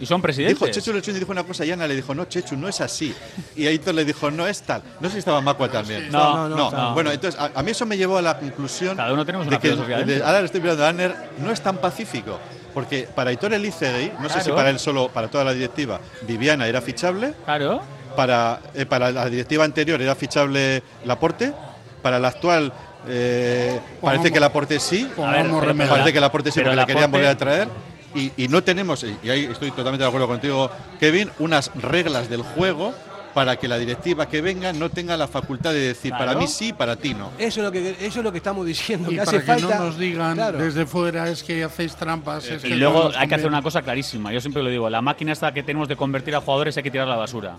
Y 0.00 0.06
son 0.06 0.20
presidentes. 0.20 0.58
Dijo, 0.58 0.70
Chechu 0.72 0.92
Lechundi 0.92 1.20
dijo 1.20 1.30
una 1.32 1.44
cosa 1.44 1.64
y 1.64 1.70
Ana 1.70 1.86
le 1.86 1.94
dijo, 1.94 2.14
no, 2.14 2.24
Chechu, 2.24 2.56
no 2.56 2.68
es 2.68 2.80
así. 2.80 3.14
Y 3.56 3.66
Aitor 3.66 3.94
le 3.94 4.04
dijo, 4.04 4.30
no 4.30 4.46
es 4.46 4.62
tal. 4.62 4.82
No 5.00 5.08
sé 5.08 5.14
si 5.14 5.18
estaba 5.20 5.40
Macua 5.40 5.68
también. 5.70 6.10
No, 6.10 6.48
no, 6.48 6.70
no. 6.70 6.94
Bueno, 6.94 7.10
entonces 7.12 7.40
a, 7.40 7.50
a 7.54 7.62
mí 7.62 7.70
eso 7.70 7.86
me 7.86 7.96
llevó 7.96 8.18
a 8.18 8.22
la 8.22 8.38
conclusión 8.38 8.96
Cada 8.96 9.12
uno 9.12 9.24
tenemos 9.24 9.46
de 9.46 9.50
una 9.50 9.60
que 9.60 9.68
filosofía 9.68 9.98
de- 9.98 10.04
dentro. 10.04 10.26
ahora 10.26 10.40
le 10.40 10.46
estoy 10.46 10.60
mirando 10.60 10.84
a 10.86 10.92
no 10.92 11.50
es 11.50 11.60
tan 11.60 11.76
pacífico. 11.78 12.38
Porque 12.74 13.08
para 13.14 13.30
Aitor 13.30 13.54
Elizegui, 13.54 14.10
no 14.20 14.28
sé 14.28 14.40
si 14.40 14.50
para 14.50 14.68
él 14.70 14.80
solo, 14.80 15.08
para 15.08 15.28
toda 15.28 15.44
la 15.44 15.52
directiva, 15.52 16.00
Viviana 16.26 16.66
era 16.66 16.80
fichable. 16.80 17.32
Claro. 17.44 17.80
Para, 18.16 18.60
eh, 18.74 18.84
para 18.86 19.12
la 19.12 19.28
directiva 19.30 19.64
anterior 19.64 20.02
era 20.02 20.14
fichable 20.16 20.82
Laporte. 21.04 21.52
Para 22.02 22.18
la 22.18 22.28
actual 22.28 22.72
eh, 23.08 23.78
parece 24.00 24.32
que 24.32 24.40
Laporte 24.40 24.80
sí. 24.80 25.08
remedio. 25.16 25.88
Parece 25.90 26.12
que 26.12 26.20
Laporte 26.20 26.50
sí 26.50 26.60
porque 26.60 26.76
le 26.76 26.86
querían 26.86 27.10
volver 27.10 27.28
a 27.28 27.36
traer. 27.36 27.68
Y, 28.14 28.32
y 28.36 28.48
no 28.48 28.62
tenemos, 28.62 29.04
y 29.22 29.28
ahí 29.30 29.44
estoy 29.44 29.70
totalmente 29.70 30.02
de 30.04 30.08
acuerdo 30.08 30.28
contigo, 30.28 30.70
Kevin, 31.00 31.30
unas 31.38 31.70
reglas 31.74 32.28
del 32.28 32.42
juego 32.42 32.94
para 33.34 33.56
que 33.56 33.66
la 33.66 33.76
directiva 33.78 34.28
que 34.28 34.40
venga 34.40 34.72
no 34.72 34.88
tenga 34.90 35.16
la 35.16 35.26
facultad 35.26 35.72
de 35.72 35.80
decir 35.80 36.12
Claro. 36.12 36.26
para 36.26 36.38
mí 36.38 36.46
sí, 36.46 36.72
para 36.72 36.94
ti 36.94 37.14
no. 37.14 37.30
Eso 37.36 37.58
es 37.60 37.64
lo 37.64 37.72
que 37.72 37.90
eso 38.00 38.18
es 38.20 38.24
lo 38.24 38.30
que 38.30 38.38
estamos 38.38 38.64
diciendo, 38.64 39.10
Y 39.10 39.16
que 39.16 39.24
para 39.24 39.30
hace 39.30 39.40
que 39.40 39.44
falta. 39.46 39.78
no 39.80 39.84
nos 39.86 39.98
digan 39.98 40.36
Claro. 40.36 40.58
desde 40.58 40.86
fuera 40.86 41.28
es 41.28 41.42
que 41.42 41.64
hacéis 41.64 41.96
trampas. 41.96 42.44
es 42.46 42.64
Y 42.64 42.68
que 42.68 42.76
luego 42.76 43.10
hay 43.16 43.26
que 43.26 43.34
hacer 43.34 43.48
una 43.48 43.60
cosa 43.62 43.82
clarísima. 43.82 44.32
Yo 44.32 44.40
siempre 44.40 44.62
lo 44.62 44.70
digo, 44.70 44.88
la 44.88 45.02
máquina 45.02 45.32
esta 45.32 45.52
que 45.52 45.64
tenemos 45.64 45.88
de 45.88 45.96
convertir 45.96 46.36
a 46.36 46.40
jugadores 46.40 46.76
hay 46.76 46.84
que 46.84 46.92
tirar 46.92 47.08
a 47.08 47.10
la 47.10 47.16
basura. 47.16 47.56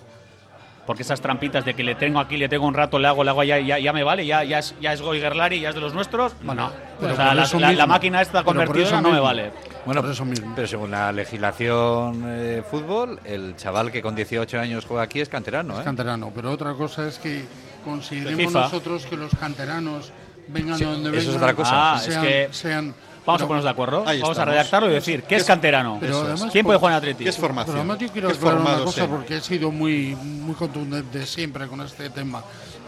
Porque 0.86 1.02
esas 1.02 1.20
trampitas 1.20 1.66
de 1.66 1.74
que 1.74 1.84
le 1.84 1.95
tengo 1.95 2.20
aquí, 2.20 2.38
le 2.38 2.48
tengo 2.48 2.68
un 2.68 2.76
rato, 2.76 2.99
le 2.99 3.07
hago, 3.07 3.24
le 3.24 3.32
hago, 3.32 3.44
ya, 3.44 3.60
ya, 3.60 3.80
ya 3.80 3.91
me 3.91 4.03
vale, 4.03 4.26
ya, 4.26 4.44
ya 4.44 4.60
es, 4.60 4.76
ya 4.80 4.94
es 4.94 5.02
Goigerlari, 5.02 5.60
ya 5.60 5.70
es 5.70 5.76
de 5.76 5.82
los 5.82 5.94
nuestros. 5.95 6.34
no. 6.44 6.72
pero 6.99 7.14
o 7.14 7.16
sea, 7.16 7.34
por 7.52 7.62
la, 7.62 7.88
máquina 7.88 8.22
esta 8.22 8.44
Pero 8.44 8.45
por 8.60 8.66
convertida 8.68 9.02
no 9.02 9.12
me 9.12 9.20
vale. 9.20 9.52
Bueno, 9.86 10.02
Por 10.02 10.12
eso 10.12 10.26
mismo. 10.26 10.53
pero 10.56 10.68
según 10.68 10.91
la 10.91 11.12
legislación 11.12 12.24
eh, 12.28 12.34
de 12.57 12.64
fútbol, 12.64 13.20
el 13.24 13.56
chaval 13.56 13.91
que 13.91 14.02
con 14.02 14.16
18 14.16 14.60
años 14.60 14.86
juega 14.86 15.03
aquí 15.03 15.22
es 15.22 15.30
canterano, 15.30 15.74
Es 15.76 15.82
¿eh? 15.82 15.84
canterano, 15.84 16.32
pero 16.34 16.52
otra 16.52 16.74
cosa 16.74 17.07
es 17.07 17.18
que 17.20 17.30
De 17.30 17.45
consideremos 17.84 18.53
nosotros 18.53 19.06
que 19.06 19.16
los 19.18 19.32
canteranos 19.36 20.12
vengan 20.48 20.78
Sí, 20.78 20.86
de 20.86 20.91
donde 20.91 21.10
eso 21.10 21.20
es 21.20 21.26
vengan. 21.28 21.44
otra 21.44 21.53
cosa. 21.56 21.94
Ah, 21.94 22.02
es 22.07 22.18
que- 22.18 22.48
sean- 22.52 22.94
Vamos 23.26 23.39
pero- 23.39 23.45
a 23.45 23.47
ponernos 23.47 23.64
de 23.64 23.69
acuerdo. 23.69 23.97
Ahí 24.07 24.19
Vamos 24.22 24.38
a 24.38 24.41
estamos. 24.41 24.53
redactarlo 24.53 24.89
y 24.89 24.93
decir, 24.93 25.23
¿qué 25.23 25.35
es 25.35 25.41
Es- 25.41 25.47
canterano? 25.47 25.97
pero 25.99 26.11
Eso 26.11 26.22
es. 26.23 26.30
además 26.34 26.52
¿Quién 26.52 26.65
puede 26.65 26.80
jugar 26.80 26.93
en 26.93 26.97
Atleti? 26.97 27.23
¿Qué 27.23 27.30
es 27.30 27.35
Pero 27.35 27.47
formación? 27.47 27.76
además 27.77 27.97
yo 27.99 28.07
quiero 28.10 28.27
¿Qué 28.27 28.34
es 28.34 28.39
aclarar 28.39 28.61
una 28.61 28.84
cosa 28.85 29.07
porque 29.07 29.38
he 29.38 29.41
sido 29.41 29.72
muy, 29.72 30.15
muy 30.15 30.56
contundente 30.56 31.26
siempre 31.26 31.68
con 31.68 31.81
este 31.81 32.10
tema. 32.11 32.43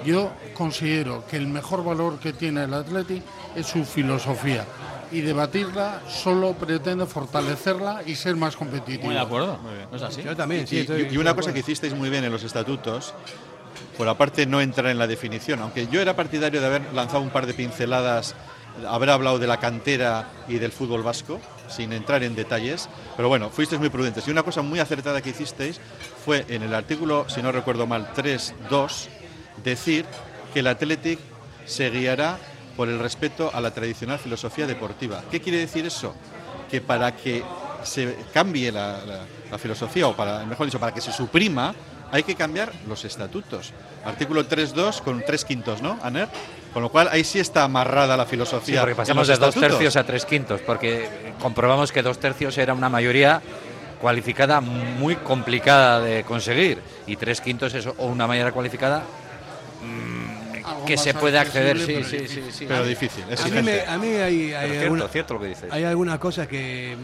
Yo 0.05 0.31
considero 0.53 1.25
que 1.27 1.37
el 1.37 1.47
mejor 1.47 1.83
valor 1.83 2.19
que 2.19 2.33
tiene 2.33 2.63
el 2.65 2.73
Atleti 2.73 3.21
es 3.55 3.65
su 3.65 3.83
filosofía 3.83 4.63
y 5.11 5.21
debatirla 5.21 6.01
solo 6.07 6.53
pretende 6.53 7.05
fortalecerla 7.07 8.03
y 8.05 8.13
ser 8.15 8.35
más 8.35 8.55
competitivo. 8.55 9.05
Muy 9.05 9.15
de 9.15 9.21
acuerdo. 9.21 9.57
¿No 9.89 9.97
es 9.97 10.03
así? 10.03 10.21
Yo 10.21 10.35
también, 10.35 10.67
sí. 10.67 10.75
Y, 10.75 10.79
estoy- 10.81 11.07
y- 11.11 11.17
una 11.17 11.33
cosa 11.35 11.51
que 11.51 11.59
hicisteis 11.59 11.95
muy 11.95 12.09
bien 12.11 12.23
en 12.23 12.31
los 12.31 12.43
estatutos, 12.43 13.13
por 13.97 14.07
aparte 14.07 14.45
no 14.45 14.61
entrar 14.61 14.87
en 14.91 14.99
la 14.99 15.07
definición, 15.07 15.61
aunque 15.61 15.87
yo 15.87 15.99
era 15.99 16.15
partidario 16.15 16.61
de 16.61 16.67
haber 16.67 16.93
lanzado 16.93 17.21
un 17.21 17.29
par 17.31 17.47
de 17.47 17.53
pinceladas, 17.55 18.35
haber 18.87 19.09
hablado 19.09 19.39
de 19.39 19.47
la 19.47 19.57
cantera 19.57 20.29
y 20.47 20.59
del 20.59 20.71
fútbol 20.71 21.03
vasco, 21.03 21.39
sin 21.69 21.93
entrar 21.93 22.23
en 22.23 22.35
detalles, 22.35 22.89
pero 23.15 23.29
bueno, 23.29 23.49
fuisteis 23.49 23.79
muy 23.79 23.89
prudentes. 23.89 24.27
Y 24.27 24.31
una 24.31 24.43
cosa 24.43 24.61
muy 24.61 24.79
acertada 24.79 25.21
que 25.21 25.31
hicisteis 25.31 25.79
fue 26.23 26.45
en 26.49 26.63
el 26.63 26.73
artículo, 26.73 27.27
si 27.29 27.41
no 27.41 27.51
recuerdo 27.51 27.87
mal, 27.87 28.13
3.2, 28.13 29.07
decir 29.63 30.05
que 30.53 30.59
el 30.59 30.67
Athletic 30.67 31.19
se 31.65 31.89
guiará 31.89 32.37
por 32.75 32.89
el 32.89 32.99
respeto 32.99 33.51
a 33.53 33.59
la 33.59 33.71
tradicional 33.71 34.19
filosofía 34.19 34.67
deportiva. 34.67 35.23
¿Qué 35.31 35.41
quiere 35.41 35.57
decir 35.57 35.85
eso? 35.85 36.13
Que 36.69 36.79
para 36.79 37.15
que 37.15 37.43
se 37.83 38.15
cambie 38.33 38.71
la 38.71 39.25
filosofía, 39.57 40.07
o 40.07 40.15
para, 40.15 40.45
mejor 40.45 40.67
dicho, 40.67 40.79
para 40.79 40.93
que 40.93 41.01
se 41.01 41.11
suprima, 41.11 41.73
hay 42.11 42.23
que 42.23 42.35
cambiar 42.35 42.71
los 42.87 43.03
estatutos. 43.03 43.73
Artículo 44.05 44.47
3.2 44.47 45.01
con 45.01 45.23
tres 45.25 45.43
quintos, 45.43 45.81
¿no, 45.81 45.99
Aner? 46.01 46.29
Con 46.77 46.83
lo 46.83 46.89
cual 46.91 47.09
ahí 47.11 47.23
sí 47.23 47.39
está 47.39 47.63
amarrada 47.63 48.15
la 48.15 48.25
Sí, 48.25 48.29
filosofía. 48.29 48.81
porque 48.81 48.91
en 48.91 48.97
pasamos 48.97 49.27
de 49.27 49.35
dos 49.37 49.55
tercios 49.55 49.95
a 49.95 50.03
tres 50.03 50.25
quintos, 50.25 50.61
porque 50.61 51.09
comprobamos 51.41 51.91
que 51.91 52.03
dos 52.03 52.19
tercios 52.19 52.55
era 52.59 52.75
una 52.75 52.87
mayoría 52.87 53.41
cualificada 53.99 54.61
muy 54.61 55.15
complicada 55.15 56.01
de 56.01 56.23
conseguir 56.23 56.77
y 57.07 57.15
tres 57.15 57.41
quintos 57.41 57.73
es 57.73 57.87
o 57.87 57.93
una 58.05 58.27
mayoría 58.27 58.51
cualificada 58.51 59.01
mm, 59.81 60.65
Algo 60.67 60.85
que 60.85 60.97
se 60.97 61.15
puede 61.15 61.39
acceder, 61.39 61.79
sí, 61.79 61.85
sí, 61.85 61.93
pero 61.95 62.05
sí, 62.05 62.17
difícil. 62.17 62.51
sí. 62.53 62.65
Pero 62.67 62.85
difícil, 62.85 63.23
es 63.27 63.41
A 63.43 63.47
mí, 63.47 63.61
me- 63.63 63.81
a 63.81 63.97
mí 63.97 64.07
hay, 64.09 64.53
hay 64.53 64.69
cierto, 64.69 64.83
alguna- 64.83 65.07
cierto 65.07 65.33
lo 65.33 65.39
que 65.39 65.47
dices. 65.47 65.71
hay 65.71 65.83
algunas 65.83 66.19
cosas 66.19 66.47
que, 66.47 66.95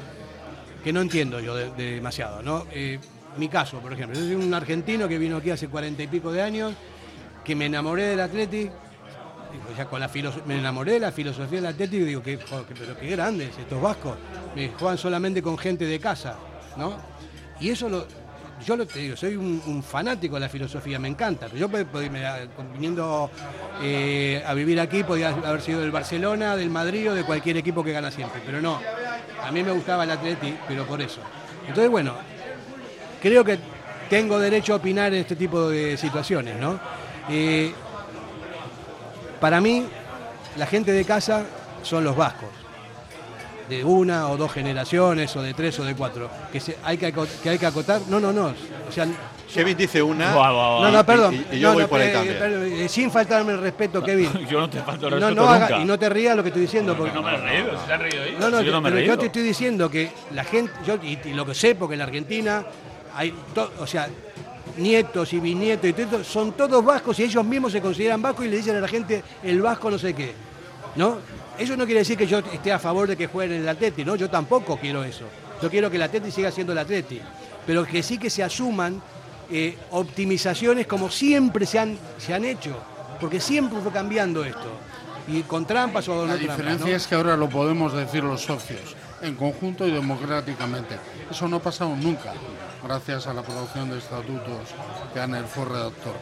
que 0.84 0.94
no 0.94 1.02
entiendo 1.02 1.40
yo 1.40 1.56
de- 1.56 1.72
de 1.72 1.96
demasiado, 1.96 2.44
¿no? 2.44 2.68
Eh, 2.72 3.00
mi 3.38 3.48
caso, 3.50 3.80
por 3.80 3.92
ejemplo, 3.92 4.20
yo 4.20 4.24
soy 4.24 4.36
un 4.36 4.54
argentino 4.54 5.08
que 5.08 5.18
vino 5.18 5.38
aquí 5.38 5.50
hace 5.50 5.68
cuarenta 5.68 6.04
y 6.04 6.08
pico 6.08 6.32
de 6.32 6.44
años, 6.44 6.76
que 7.44 7.56
me 7.56 7.66
enamoré 7.66 8.04
del 8.04 8.20
Athletic, 8.20 8.72
con 9.90 10.00
la 10.00 10.10
me 10.46 10.58
enamoré 10.58 10.94
de 10.94 11.00
la 11.00 11.12
filosofía 11.12 11.60
del 11.62 11.68
Athletic 11.68 12.02
y 12.02 12.06
digo, 12.06 12.24
que, 12.24 12.38
pero 12.38 12.98
qué 12.98 13.08
grandes 13.08 13.58
estos 13.58 13.82
vascos, 13.82 14.18
me 14.56 14.70
juegan 14.70 14.98
solamente 14.98 15.42
con 15.42 15.58
gente 15.58 15.86
de 15.86 16.00
casa, 16.00 16.36
¿no? 16.78 16.96
Y 17.60 17.70
eso 17.70 17.90
lo, 17.90 18.06
yo 18.66 18.76
lo 18.76 18.86
te 18.86 19.00
digo, 19.00 19.16
soy 19.16 19.36
un, 19.36 19.84
fanático 19.84 20.36
de 20.36 20.42
la 20.42 20.50
filosofía, 20.50 21.00
me 21.00 21.08
encanta. 21.08 21.48
Yo 21.48 21.70
viniendo 22.74 23.30
eh, 23.82 24.44
a 24.46 24.54
vivir 24.54 24.80
aquí 24.80 25.04
podía 25.04 25.30
haber 25.30 25.62
sido 25.62 25.82
del 25.82 25.92
Barcelona, 25.92 26.56
del 26.56 26.70
Madrid 26.70 27.12
o 27.12 27.16
de 27.16 27.24
cualquier 27.24 27.58
equipo 27.58 27.84
que 27.84 27.92
gana 27.92 28.12
siempre. 28.12 28.42
Pero 28.46 28.62
no, 28.62 28.80
a 29.42 29.52
mí 29.52 29.64
me 29.64 29.72
gustaba 29.72 30.04
el 30.04 30.12
Atleti, 30.12 30.56
pero 30.68 30.86
por 30.86 31.02
eso. 31.02 31.22
Entonces, 31.68 31.90
bueno, 31.90 32.16
creo 33.22 33.44
que 33.44 33.58
tengo 34.10 34.40
derecho 34.40 34.74
a 34.74 34.78
opinar 34.78 35.14
en 35.14 35.22
este 35.22 35.36
tipo 35.36 35.70
de 35.70 35.98
situaciones, 35.98 36.58
¿no? 36.58 36.80
Eh, 37.30 37.74
para 39.44 39.60
mí, 39.60 39.86
la 40.56 40.66
gente 40.66 40.94
de 40.94 41.04
casa 41.04 41.44
son 41.82 42.06
los 42.06 42.16
vascos. 42.16 42.48
De 43.68 43.84
una 43.84 44.30
o 44.30 44.38
dos 44.38 44.54
generaciones, 44.54 45.36
o 45.36 45.42
de 45.42 45.54
tres 45.54 45.78
o 45.80 45.84
de 45.84 45.96
cuatro. 45.96 46.30
Que, 46.50 46.62
se- 46.62 46.78
hay, 46.82 46.98
que, 46.98 47.08
aco- 47.14 47.28
que 47.44 47.50
hay 47.50 47.58
que 47.60 47.66
acotar. 47.66 48.00
No, 48.08 48.22
no, 48.22 48.32
no. 48.32 48.54
O 48.88 48.92
sea, 48.92 49.06
Kevin 49.54 49.76
dice 49.76 50.02
una. 50.02 50.32
No, 50.32 50.90
no, 50.90 51.06
perdón. 51.06 51.44
Y, 51.52 51.56
y 51.58 51.60
yo 51.60 51.68
No, 51.70 51.74
voy 51.74 51.84
no, 51.84 51.90
por 51.90 52.00
ahí 52.00 52.08
eh, 52.10 52.86
eh, 52.86 52.90
sin 52.90 53.12
faltarme 53.12 53.52
el 53.52 53.60
respeto, 53.60 54.02
Kevin. 54.02 54.32
Yo 54.50 54.62
no 54.62 54.70
te 54.70 54.82
falto 54.82 55.08
el 55.08 55.14
respeto 55.20 55.36
no 55.42 55.50
haga- 55.50 55.68
nunca. 55.70 55.82
y 55.82 55.86
no 55.86 56.00
te 56.00 56.08
rías 56.10 56.38
lo 56.38 56.44
que 56.44 56.50
estoy 56.50 56.62
diciendo. 56.62 56.96
Porque, 56.96 57.12
No 57.14 57.22
me 57.22 57.34
he 57.34 57.38
reído, 57.38 57.86
se 57.86 57.92
han 57.94 58.00
reído 58.00 58.24
ellos. 58.24 58.40
no, 58.40 58.50
no, 58.50 58.60
Si 58.60 58.66
yo 58.66 58.72
no 58.72 58.82
me 58.82 58.92
pero 58.92 59.02
yo 59.06 59.18
te 59.18 59.26
estoy 59.26 59.44
diciendo 59.44 59.90
que 59.90 60.10
la 60.32 60.46
gente, 60.46 60.72
yo, 60.88 60.96
y, 61.04 61.20
y 61.26 61.34
lo 61.34 61.46
que 61.46 61.54
sé, 61.54 61.76
porque 61.76 61.96
en 61.96 62.00
la 62.00 62.06
Argentina 62.06 62.64
hay, 63.14 63.34
to- 63.54 63.72
o 63.80 63.86
sea, 63.88 64.08
nietos 64.78 65.34
y 65.34 65.40
bisnietos 65.40 65.90
y 65.90 65.94
todo, 65.94 66.24
son 66.24 66.54
todos 66.54 66.84
vascos 66.84 67.20
y 67.20 67.24
ellos 67.24 67.46
mismos 67.46 67.72
se 67.72 67.82
consideran 67.82 68.22
vascos 68.22 68.46
y 68.46 68.50
le 68.50 68.58
dicen 68.58 68.76
a 68.76 68.80
la 68.80 68.88
gente 68.88 69.24
el 69.44 69.62
vasco 69.62 69.92
no 69.92 69.98
sé 69.98 70.14
qué, 70.14 70.34
¿no? 70.96 71.18
Eso 71.58 71.78
no 71.78 71.86
quiere 71.86 72.00
decir 72.00 72.18
que 72.18 72.26
yo 72.26 72.40
esté 72.40 72.72
a 72.72 72.80
favor 72.80 73.08
de 73.08 73.16
que 73.16 73.28
jueguen 73.28 73.58
en 73.58 73.62
el 73.64 73.70
Atleti, 73.70 74.04
¿no? 74.04 74.16
Yo 74.16 74.30
tampoco 74.30 74.78
quiero 74.78 75.04
eso. 75.04 75.26
Yo 75.62 75.70
quiero 75.70 75.90
que 75.90 75.98
el 75.98 76.02
Atleti 76.02 76.32
siga 76.32 76.52
siendo 76.52 76.74
el 76.74 76.80
Atleti, 76.80 77.22
pero 77.66 77.86
que 77.86 78.02
sí 78.02 78.18
que 78.18 78.30
se 78.30 78.44
asuman 78.44 79.02
eh, 79.52 79.78
optimizaciones 79.92 80.88
como 80.88 81.10
siempre 81.12 81.66
se 81.66 81.78
han, 81.78 81.98
se 82.18 82.34
han 82.34 82.44
hecho, 82.44 82.76
porque 83.20 83.40
siempre 83.40 83.80
fue 83.82 83.92
cambiando 83.92 84.44
esto. 84.44 84.72
Y 85.28 85.44
con 85.44 85.66
trampas 85.66 86.08
o 86.10 86.16
no 86.16 86.22
La 86.26 86.36
trampas, 86.36 86.58
diferencia 86.58 86.90
¿no? 86.90 86.96
es 86.96 87.08
que 87.08 87.16
ahora 87.16 87.38
lo 87.38 87.48
podemos 87.50 87.94
decir 87.94 88.24
los 88.24 88.42
socios, 88.42 88.96
en 89.22 89.36
conjunto 89.36 89.88
y 89.88 89.92
democráticamente. 89.92 90.96
Eso 91.30 91.48
no 91.48 91.58
ha 91.58 91.62
pasado 91.62 91.96
nunca, 91.96 92.34
gracias 92.84 93.28
a 93.28 93.34
la 93.34 93.42
producción 93.42 93.90
de 93.90 93.98
estatutos 93.98 94.70
que 95.14 95.20
Anel 95.20 95.46
fue 95.46 95.66
redactor. 95.66 96.14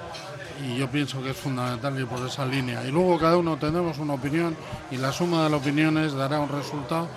Y 0.63 0.77
yo 0.77 0.89
pienso 0.89 1.21
que 1.23 1.31
es 1.31 1.37
fundamental 1.37 1.97
ir 1.99 2.05
por 2.07 2.25
esa 2.27 2.45
línea. 2.45 2.83
Y 2.85 2.91
luego 2.91 3.17
cada 3.17 3.37
uno 3.37 3.57
tendremos 3.57 3.97
una 3.97 4.13
opinión 4.13 4.55
y 4.91 4.97
la 4.97 5.11
suma 5.11 5.43
de 5.43 5.49
las 5.49 5.59
opiniones 5.61 6.13
dará 6.13 6.39
un 6.39 6.49
resultado 6.49 7.07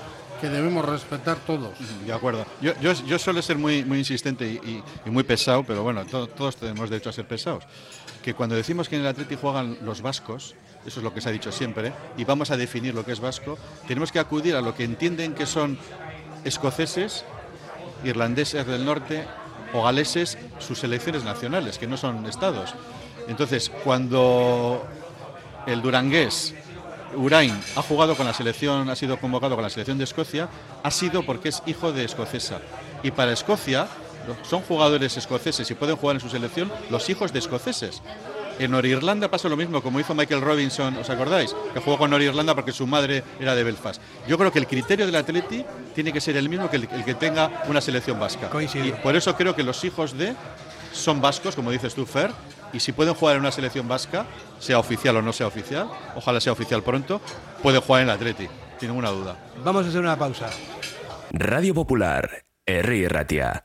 que 0.40 0.48
debemos 0.48 0.84
respetar 0.84 1.36
todos. 1.46 1.72
De 2.06 2.12
acuerdo. 2.12 2.44
Yo, 2.60 2.72
yo, 2.80 2.92
yo 2.92 3.18
suelo 3.18 3.40
ser 3.42 3.56
muy, 3.58 3.84
muy 3.84 3.98
insistente 3.98 4.46
y, 4.46 4.54
y- 4.68 4.82
y 5.06 5.10
muy 5.10 5.22
pesado, 5.24 5.62
pero 5.64 5.82
bueno, 5.82 6.04
to- 6.06 6.26
todos 6.28 6.56
tenemos 6.56 6.88
derecho 6.90 7.10
a 7.10 7.12
ser 7.12 7.26
pesados. 7.26 7.64
Que 8.22 8.34
cuando 8.34 8.54
decimos 8.56 8.88
que 8.88 8.96
en 8.96 9.02
el 9.02 9.08
Atleti 9.08 9.36
juegan 9.36 9.76
los 9.82 10.00
vascos, 10.00 10.54
eso 10.86 11.00
es 11.00 11.04
lo 11.04 11.12
que 11.14 11.20
se 11.20 11.28
ha 11.28 11.32
dicho 11.32 11.52
siempre, 11.52 11.92
y 12.16 12.24
vamos 12.24 12.50
a 12.50 12.56
definir 12.56 12.94
lo 12.94 13.04
que 13.04 13.12
es 13.12 13.20
vasco, 13.20 13.56
tenemos 13.86 14.10
que 14.10 14.18
acudir 14.18 14.56
a 14.56 14.60
lo 14.62 14.74
que 14.74 14.84
entienden 14.84 15.34
que 15.34 15.46
son 15.46 15.78
escoceses, 16.44 17.24
irlandeses 18.02 18.66
del 18.66 18.84
norte 18.84 19.24
o 19.72 19.82
galeses, 19.82 20.38
sus 20.58 20.78
selecciones 20.78 21.24
nacionales, 21.24 21.78
que 21.78 21.86
no 21.86 21.96
son 21.96 22.26
estados. 22.26 22.74
Entonces, 23.28 23.70
cuando 23.82 24.86
el 25.66 25.82
durangués 25.82 26.54
Urain 27.16 27.58
ha 27.76 27.82
jugado 27.82 28.16
con 28.16 28.26
la 28.26 28.34
selección, 28.34 28.88
ha 28.90 28.96
sido 28.96 29.18
convocado 29.18 29.54
con 29.54 29.62
la 29.62 29.70
selección 29.70 29.98
de 29.98 30.04
Escocia, 30.04 30.48
ha 30.82 30.90
sido 30.90 31.24
porque 31.24 31.48
es 31.48 31.62
hijo 31.66 31.92
de 31.92 32.04
escocesa. 32.04 32.60
Y 33.02 33.10
para 33.10 33.32
Escocia, 33.32 33.88
son 34.42 34.62
jugadores 34.62 35.16
escoceses 35.16 35.70
y 35.70 35.74
pueden 35.74 35.96
jugar 35.96 36.16
en 36.16 36.20
su 36.20 36.28
selección 36.28 36.72
los 36.90 37.08
hijos 37.10 37.32
de 37.32 37.38
escoceses. 37.38 38.02
En 38.59 38.70
Norirlanda 38.70 39.31
pasa 39.31 39.48
lo 39.48 39.56
mismo, 39.56 39.82
como 39.82 39.98
hizo 40.01 40.14
Michael 40.14 40.40
Robinson, 40.40 40.97
¿os 40.97 41.10
acordáis? 41.10 41.55
Que 41.72 41.81
jugó 41.81 41.98
con 41.98 42.10
Norirlanda 42.10 42.55
porque 42.55 42.72
su 42.72 42.86
madre 42.86 43.22
era 43.40 43.55
de 43.55 43.64
Belfast. 43.64 44.01
Yo 44.28 44.39
creo 44.39 44.52
que 44.52 44.60
el 44.60 44.66
criterio 44.66 45.06
del 45.06 45.16
Atleti 45.16 45.64
tiene 45.94 46.12
que 46.12 46.20
ser 46.20 46.36
el 46.36 46.48
mismo 46.48 46.70
que 46.70 46.76
el, 46.76 46.89
que 46.89 47.14
tenga 47.14 47.64
una 47.68 47.81
selección 47.81 48.18
vasca. 48.18 48.51
Y 48.74 48.93
por 48.93 49.16
eso 49.16 49.36
creo 49.36 49.56
que 49.56 49.62
los 49.62 49.82
hijos 49.85 50.16
de 50.16 50.35
son 50.93 51.20
vascos, 51.20 51.56
como 51.56 51.70
dices 51.70 51.94
tú, 51.94 52.06
Fer, 52.06 52.31
y 52.72 52.81
si 52.81 52.93
pueden 52.93 53.14
jugar 53.14 53.36
en 53.36 53.40
una 53.40 53.52
selección 53.52 53.89
vasca, 53.89 54.26
sea 54.59 54.78
oficial 54.78 55.16
o 55.16 55.22
no 55.22 55.32
sea 55.32 55.47
oficial, 55.47 55.89
ojalá 56.14 56.40
sea 56.40 56.52
oficial 56.52 56.82
pronto, 56.82 57.20
pueden 57.62 57.81
jugar 57.81 58.02
en 58.02 58.09
el 58.09 58.14
Atleti, 58.14 58.48
sin 58.78 58.89
ninguna 58.89 59.10
duda. 59.10 59.36
Vamos 59.64 59.86
a 59.86 59.89
hacer 59.89 60.01
una 60.01 60.16
pausa. 60.16 60.48
Radio 61.32 61.74
Popular, 61.74 62.44
R. 62.66 63.09
Ratia. 63.09 63.64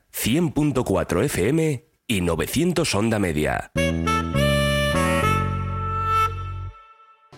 100.4 0.13 1.23
FM 1.25 1.85
y 2.07 2.21
900 2.21 2.95
Onda 2.95 3.19
Media. 3.19 3.71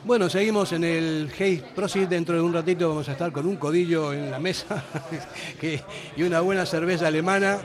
Bueno, 0.06 0.30
seguimos 0.30 0.74
en 0.74 0.84
el 0.84 1.32
Hey 1.38 1.64
Prosit. 1.74 2.10
Dentro 2.10 2.36
de 2.36 2.42
un 2.42 2.54
ratito 2.54 2.90
vamos 2.90 3.08
a 3.08 3.14
estar 3.14 3.32
con 3.32 3.48
un 3.48 3.56
codillo 3.56 4.12
en 4.12 4.30
la 4.30 4.40
mesa 4.40 4.84
y 6.18 6.24
una 6.24 6.42
buena 6.42 6.66
cerveza 6.66 7.08
alemana. 7.08 7.60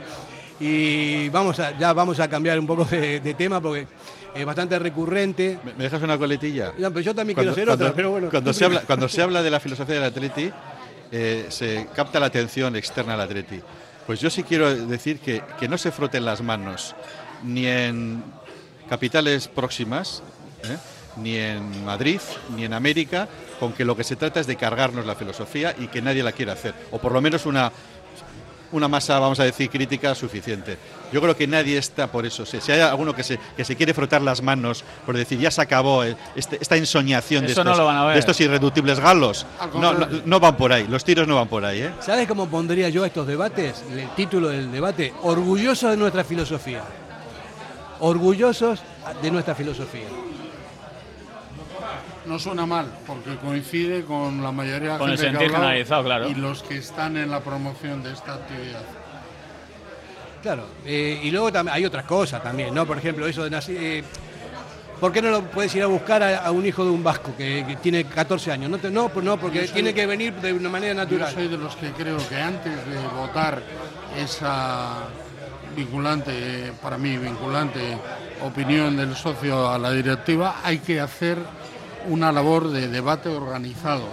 Y 0.59 1.29
vamos 1.29 1.59
a, 1.59 1.77
ya 1.77 1.91
vamos 1.93 2.19
a 2.19 2.29
cambiar 2.29 2.59
un 2.59 2.67
poco 2.67 2.85
de, 2.85 3.35
tema 3.37 3.59
porque 3.59 3.87
es 4.33 4.45
bastante 4.45 4.79
recurrente. 4.79 5.59
¿Me, 5.65 5.83
dejas 5.83 6.01
una 6.01 6.17
coletilla? 6.17 6.73
pero 6.77 7.01
yo 7.01 7.13
también 7.13 7.35
quiero 7.35 7.51
hacer 7.51 7.69
otra, 7.69 7.93
pero 7.93 8.11
bueno. 8.11 8.29
Cuando 8.29 8.53
se, 8.53 8.65
habla, 8.65 8.81
cuando 8.81 9.09
se 9.09 9.21
habla 9.21 9.43
de 9.43 9.49
la 9.49 9.59
filosofía 9.59 9.95
del 9.95 10.03
Atleti, 10.05 10.51
eh, 11.11 11.47
se 11.49 11.87
capta 11.93 12.19
la 12.19 12.27
atención 12.27 12.75
externa 12.75 13.15
al 13.15 13.21
Atleti. 13.21 13.59
Pues 14.09 14.21
yo 14.21 14.31
sí 14.31 14.41
quiero 14.41 14.75
decir 14.87 15.19
que, 15.19 15.43
que 15.59 15.67
no 15.67 15.77
se 15.77 15.91
froten 15.91 16.25
las 16.25 16.41
manos 16.41 16.95
ni 17.43 17.67
en 17.67 18.23
capitales 18.89 19.47
próximas, 19.47 20.23
¿eh? 20.63 20.77
ni 21.17 21.35
en 21.35 21.85
Madrid, 21.85 22.19
ni 22.55 22.63
en 22.63 22.73
América, 22.73 23.27
con 23.59 23.71
que 23.71 23.85
lo 23.85 23.95
que 23.95 24.03
se 24.03 24.15
trata 24.15 24.39
es 24.39 24.47
de 24.47 24.55
cargarnos 24.55 25.05
la 25.05 25.13
filosofía 25.13 25.75
y 25.77 25.89
que 25.89 26.01
nadie 26.01 26.23
la 26.23 26.31
quiera 26.31 26.53
hacer, 26.53 26.73
o 26.89 26.97
por 26.97 27.11
lo 27.11 27.21
menos 27.21 27.45
una, 27.45 27.71
una 28.71 28.87
masa, 28.87 29.19
vamos 29.19 29.39
a 29.39 29.43
decir, 29.43 29.69
crítica 29.69 30.13
suficiente. 30.15 30.77
Yo 31.11 31.21
creo 31.21 31.35
que 31.35 31.47
nadie 31.47 31.77
está 31.77 32.07
por 32.07 32.25
eso. 32.25 32.45
Si, 32.45 32.71
hay 32.71 32.79
alguno 32.81 33.15
que 33.15 33.23
se, 33.23 33.39
que 33.57 33.65
se 33.65 33.75
quiere 33.75 33.93
frotar 33.93 34.21
las 34.21 34.41
manos 34.41 34.83
por 35.05 35.17
decir 35.17 35.39
ya 35.39 35.51
se 35.51 35.61
acabó 35.61 36.03
eh, 36.03 36.15
este, 36.35 36.57
esta 36.61 36.75
ensoñación 36.75 37.45
de 37.45 37.51
estos, 38.15 38.39
irreductibles 38.39 38.99
galos, 38.99 39.45
no, 39.73 39.93
no, 40.25 40.39
van 40.39 40.55
por 40.55 40.71
ahí, 40.71 40.87
los 40.87 41.03
tiros 41.03 41.27
no 41.27 41.35
van 41.35 41.47
por 41.47 41.65
ahí. 41.65 41.81
¿eh? 41.81 41.91
¿Sabes 41.99 42.27
cómo 42.27 42.47
pondría 42.47 42.89
yo 42.89 43.05
estos 43.05 43.25
debates? 43.27 43.83
El 43.91 44.09
título 44.15 44.49
del 44.49 44.71
debate, 44.71 45.13
orgulloso 45.23 45.89
de 45.89 45.97
nuestra 45.97 46.23
filosofía. 46.23 46.83
Orgullosos 47.99 48.79
de 49.21 49.31
nuestra 49.31 49.55
filosofía 49.55 50.07
no 52.25 52.39
suena 52.39 52.65
mal, 52.65 52.87
porque 53.07 53.35
coincide 53.37 54.03
con 54.03 54.43
la 54.43 54.51
mayoría 54.51 54.93
de 54.93 54.97
con 54.97 55.09
gente 55.09 55.27
el 55.27 55.31
sentir 55.31 55.51
claro. 56.03 56.29
y 56.29 56.35
los 56.35 56.63
que 56.63 56.77
están 56.77 57.17
en 57.17 57.31
la 57.31 57.39
promoción 57.39 58.03
de 58.03 58.13
esta 58.13 58.35
actividad. 58.35 58.83
Claro, 60.41 60.67
eh, 60.85 61.19
y 61.23 61.31
luego 61.31 61.51
también 61.51 61.75
hay 61.75 61.85
otras 61.85 62.05
cosas 62.05 62.41
también, 62.41 62.73
¿no? 62.73 62.85
Por 62.85 62.97
ejemplo, 62.97 63.27
eso 63.27 63.43
de 63.43 63.49
nacer. 63.49 63.77
Eh, 63.79 64.03
¿Por 64.99 65.13
qué 65.13 65.21
no 65.21 65.31
lo 65.31 65.43
puedes 65.43 65.73
ir 65.75 65.83
a 65.83 65.87
buscar 65.87 66.21
a, 66.21 66.51
un 66.51 66.65
hijo 66.65 66.83
de 66.83 66.91
un 66.91 67.01
vasco 67.01 67.33
que, 67.37 67.77
tiene 67.81 68.03
14 68.03 68.51
años? 68.51 68.69
No, 68.69 68.89
no, 68.89 69.09
pues 69.09 69.25
no 69.25 69.39
porque 69.39 69.61
tiene 69.69 69.93
que 69.93 70.05
venir 70.05 70.33
de 70.35 70.51
una 70.51 70.67
manera 70.67 70.93
natural. 70.93 71.29
Yo 71.29 71.35
soy 71.35 71.47
de 71.47 71.57
los 71.57 71.75
que 71.77 71.91
creo 71.91 72.17
que 72.27 72.35
antes 72.35 72.73
de 72.85 72.97
votar 73.15 73.61
esa 74.17 74.97
vinculante, 75.73 76.73
para 76.81 76.97
mí 76.97 77.17
vinculante, 77.17 77.97
opinión 78.41 78.97
del 78.97 79.15
socio 79.15 79.69
a 79.69 79.77
la 79.77 79.91
directiva, 79.91 80.57
hay 80.63 80.79
que 80.79 80.99
hacer 80.99 81.37
una 82.07 82.31
labor 82.31 82.69
de 82.69 82.87
debate 82.87 83.29
organizado 83.29 84.05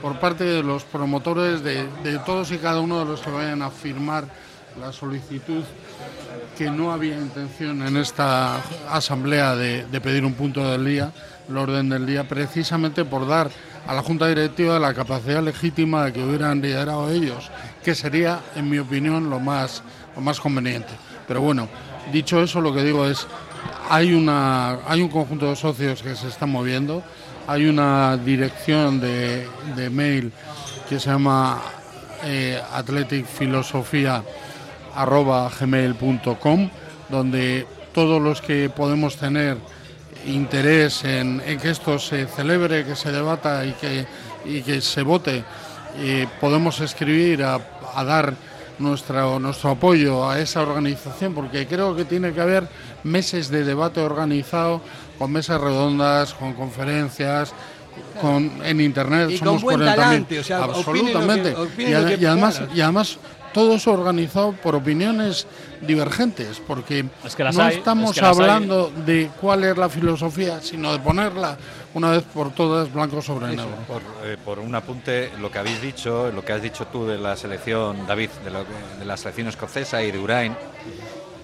por 0.00 0.18
parte 0.18 0.44
de 0.44 0.62
los 0.62 0.84
promotores, 0.84 1.62
de, 1.62 1.86
todos 2.24 2.50
y 2.52 2.58
cada 2.58 2.80
uno 2.80 3.00
de 3.00 3.04
los 3.04 3.20
que 3.20 3.30
vayan 3.30 3.62
a 3.62 3.70
firmar 3.70 4.24
la 4.80 4.92
solicitud, 4.92 5.62
que 6.56 6.70
no 6.70 6.92
había 6.92 7.16
intención 7.16 7.86
en 7.86 7.96
esta 7.96 8.60
asamblea 8.90 9.54
de, 9.56 10.00
pedir 10.00 10.24
un 10.24 10.34
punto 10.34 10.68
del 10.70 10.84
día, 10.84 11.12
el 11.48 11.56
orden 11.56 11.88
del 11.88 12.06
día, 12.06 12.26
precisamente 12.26 13.04
por 13.04 13.26
dar 13.26 13.50
a 13.86 13.94
la 13.94 14.02
Junta 14.02 14.26
Directiva 14.28 14.78
la 14.78 14.94
capacidad 14.94 15.42
legítima 15.42 16.04
de 16.04 16.12
que 16.12 16.24
hubieran 16.24 16.62
liderado 16.62 17.10
ellos, 17.10 17.50
que 17.82 17.94
sería, 17.94 18.40
en 18.54 18.70
mi 18.70 18.78
opinión, 18.78 19.28
lo 19.28 19.40
más, 19.40 19.82
lo 20.14 20.22
más 20.22 20.40
conveniente. 20.40 20.92
Pero 21.26 21.40
bueno, 21.40 21.68
dicho 22.12 22.42
eso, 22.42 22.60
lo 22.60 22.72
que 22.72 22.82
digo 22.82 23.06
es, 23.06 23.26
hay, 23.88 24.14
una, 24.14 24.78
hay 24.86 25.02
un 25.02 25.08
conjunto 25.08 25.46
de 25.46 25.56
socios 25.56 26.02
que 26.02 26.14
se 26.14 26.28
están 26.28 26.50
moviendo, 26.50 27.02
hay 27.50 27.66
una 27.66 28.16
dirección 28.16 29.00
de, 29.00 29.44
mail 29.90 30.30
que 30.88 31.00
se 31.00 31.10
llama 31.10 31.60
eh, 32.22 32.60
donde 37.08 37.66
todos 37.92 38.22
los 38.22 38.40
que 38.40 38.70
podemos 38.70 39.16
tener 39.16 39.56
interés 40.28 41.02
en, 41.02 41.40
que 41.60 41.70
esto 41.70 41.98
se 41.98 42.26
celebre, 42.26 42.84
que 42.84 42.94
se 42.94 43.10
debata 43.10 43.66
y 43.66 43.72
que, 43.72 44.06
y 44.44 44.62
que 44.62 44.80
se 44.80 45.02
vote, 45.02 45.42
eh, 45.96 46.28
podemos 46.40 46.78
escribir 46.78 47.42
a, 47.42 47.58
dar 48.04 48.32
nuestro, 48.78 49.40
nuestro 49.40 49.70
apoyo 49.70 50.30
a 50.30 50.38
esa 50.38 50.62
organización, 50.62 51.34
porque 51.34 51.66
creo 51.66 51.96
que 51.96 52.04
tiene 52.04 52.32
que 52.32 52.42
haber 52.42 52.68
meses 53.02 53.48
de 53.48 53.64
debate 53.64 54.00
organizado, 54.00 54.82
con 55.20 55.30
mesas 55.32 55.60
redondas, 55.60 56.32
con 56.32 56.54
conferencias, 56.54 57.52
con, 58.22 58.50
en 58.64 58.80
internet 58.80 59.30
Y 59.30 59.36
somos 59.36 59.62
con 59.62 59.74
buen 59.74 59.80
40.000. 59.80 59.94
talante, 59.94 60.38
o 60.40 60.44
sea, 60.44 60.64
opinen 60.64 60.72
lo 60.72 60.72
que- 60.72 60.78
absolutamente 60.90 61.50
y, 61.50 61.90
lo 61.90 61.98
ade- 61.98 62.16
que 62.16 62.22
y 62.22 62.26
además 62.26 62.62
y 62.74 62.80
además 62.80 63.18
todo 63.52 63.74
eso 63.74 63.92
organizado 63.92 64.52
por 64.52 64.74
opiniones 64.76 65.46
divergentes 65.82 66.62
porque 66.66 67.04
Es 67.24 67.34
que 67.34 67.44
las 67.44 67.56
no 67.56 67.64
hay, 67.64 67.76
estamos 67.76 68.10
es 68.10 68.14
que 68.16 68.20
las 68.22 68.38
hay. 68.38 68.42
hablando 68.44 68.90
de 69.04 69.28
cuál 69.40 69.64
es 69.64 69.76
la 69.76 69.88
filosofía 69.88 70.60
sino 70.62 70.92
de 70.92 71.00
ponerla 71.00 71.56
una 71.94 72.10
vez 72.12 72.22
por 72.22 72.52
todas 72.52 72.90
blanco 72.92 73.20
sobre 73.20 73.48
negro 73.48 73.66
Por, 73.88 74.02
eh, 74.24 74.36
por 74.44 74.60
un 74.60 74.72
apunte, 74.74 75.32
lo 75.40 75.50
que 75.50 75.58
habéis 75.58 75.82
dicho, 75.82 76.30
lo 76.32 76.44
que 76.44 76.52
has 76.52 76.62
dicho 76.62 76.86
tú 76.86 77.06
de 77.06 77.18
la 77.18 77.36
selección, 77.36 78.06
David, 78.06 78.30
de, 78.44 78.50
lo 78.52 78.64
de 78.98 79.04
la 79.04 79.16
selección 79.16 79.48
escocesa 79.48 80.00
y 80.02 80.12
de 80.12 80.18
Urain, 80.20 80.54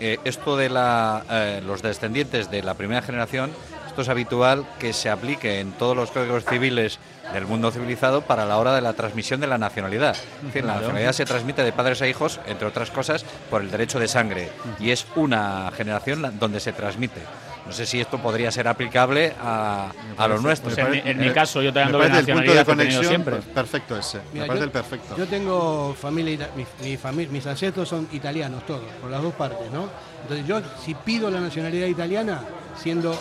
eh, 0.01 0.18
esto 0.24 0.56
de 0.56 0.68
la, 0.68 1.24
eh, 1.31 1.62
los 1.64 1.82
descendientes 1.82 2.51
de 2.51 2.62
la 2.62 2.74
primera 2.74 3.02
generación, 3.02 3.51
esto 3.86 4.02
es 4.02 4.09
habitual 4.09 4.66
que 4.78 4.93
se 4.93 5.09
aplique 5.09 5.60
en 5.60 5.73
todos 5.73 5.97
los 5.97 6.10
códigos 6.10 6.44
civiles 6.44 6.98
del 7.32 7.47
mundo 7.47 7.70
civilizado 7.70 8.20
para 8.23 8.44
la 8.44 8.59
hora 8.59 8.74
de 8.74 8.82
la 8.82 8.93
transmisión 8.93 9.40
de 9.40 9.47
la 9.47 9.59
nacionalidad. 9.59 10.14
Es 10.14 10.47
decir, 10.47 10.64
la 10.64 10.74
nacionalidad 10.74 11.12
se 11.12 11.24
transmite 11.24 11.62
de 11.62 11.73
padres 11.73 12.02
a 12.02 12.06
hijos, 12.06 12.39
entre 12.47 12.68
otras 12.68 12.90
cosas, 12.90 13.24
por 13.51 13.62
el 13.62 13.70
derecho 13.70 13.98
de 13.98 14.09
sangre. 14.09 14.51
Y 14.78 14.90
es 14.90 15.06
una 15.16 15.73
generación 15.77 16.39
donde 16.39 16.60
se 16.60 16.73
transmite. 16.73 17.23
No 17.66 17.72
sé 17.72 17.84
si 17.84 18.01
esto 18.01 18.18
podría 18.18 18.51
ser 18.52 18.68
aplicable 18.68 19.34
a, 19.43 19.90
a 20.16 20.28
lo 20.28 20.38
nuestro. 20.40 20.70
Pues 20.72 20.78
en 20.78 20.90
mi- 20.90 21.02
en 21.10 21.18
mi 21.18 21.30
caso, 21.30 21.60
yo 21.62 21.72
parece 21.72 21.93
doble 21.93 22.06
el 22.06 22.12
punto 22.12 22.52
de 22.52 22.59
nacionalidad 22.59 22.66
que 22.66 22.72
he 22.72 22.76
tenido 22.76 23.01
conexión 23.01 23.05
siempre. 23.06 23.36
perfecto 23.55 23.97
ese. 23.98 24.18
Mira, 24.32 24.43
me 24.43 24.47
parece 24.47 24.59
yo- 24.60 24.64
el 24.64 24.70
perfecto. 24.70 25.16
Yo 25.16 25.26
tengo 25.26 25.94
familia, 26.01 26.48
mi, 26.56 26.64
mi 26.88 26.97
fami- 26.97 27.28
mis 27.28 27.44
ancestros 27.47 27.88
son 27.88 28.09
italianos 28.12 28.64
todos, 28.66 28.84
por 29.01 29.10
las 29.10 29.20
dos 29.20 29.34
partes, 29.34 29.70
¿no? 29.72 29.88
Entonces 30.22 30.47
yo 30.47 30.60
si 30.84 30.94
pido 30.94 31.28
la 31.30 31.40
nacionalidad 31.40 31.88
italiana, 31.88 32.43
siendo 32.80 33.18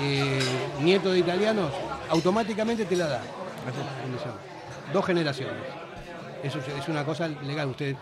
eh, 0.00 0.40
nieto 0.80 1.10
de 1.12 1.18
italianos, 1.18 1.70
automáticamente 2.08 2.84
te 2.86 2.96
la 2.96 3.06
da. 3.06 3.22
Dos 4.92 5.04
generaciones. 5.04 5.54
Eso 6.42 6.58
es- 6.58 6.68
es 6.82 6.88
una 6.88 7.04
cosa 7.04 7.28
legal, 7.28 7.68
usted 7.68 7.96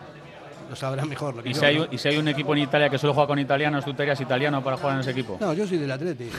lo 0.69 0.77
sabrá 0.77 1.05
mejor. 1.05 1.35
Lo 1.37 1.43
que 1.43 1.51
¿Y 1.51 1.53
yo, 1.55 1.61
si, 1.61 1.67
hay, 1.67 1.79
¿no? 1.79 1.87
y 1.91 1.99
si 1.99 2.09
hay 2.09 2.17
un 2.17 2.29
equipo 2.29 2.53
en 2.55 2.63
Italia 2.63 2.89
que 2.91 2.99
solo 2.99 3.15
juega 3.15 3.27
con 3.29 3.39
italianos, 3.39 3.85
tú 3.85 3.95
te 3.95 4.03
harías 4.03 4.21
italiano 4.21 4.63
para 4.63 4.77
jugar 4.77 4.95
en 4.95 5.01
ese 5.01 5.11
equipo? 5.11 5.37
No, 5.41 5.53
yo 5.53 5.67
soy 5.67 5.79
del 5.79 5.91
Atleti. 5.91 6.31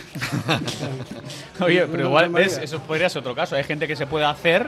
Oye, 1.61 1.85
pero 1.87 2.03
no, 2.03 2.09
igual, 2.09 2.29
¿ves? 2.29 2.57
Eso 2.57 2.79
podría 2.79 3.09
ser 3.09 3.19
otro 3.21 3.35
caso. 3.35 3.55
Hay 3.55 3.63
gente 3.63 3.87
que 3.87 3.95
se 3.95 4.07
puede 4.07 4.25
hacer, 4.25 4.67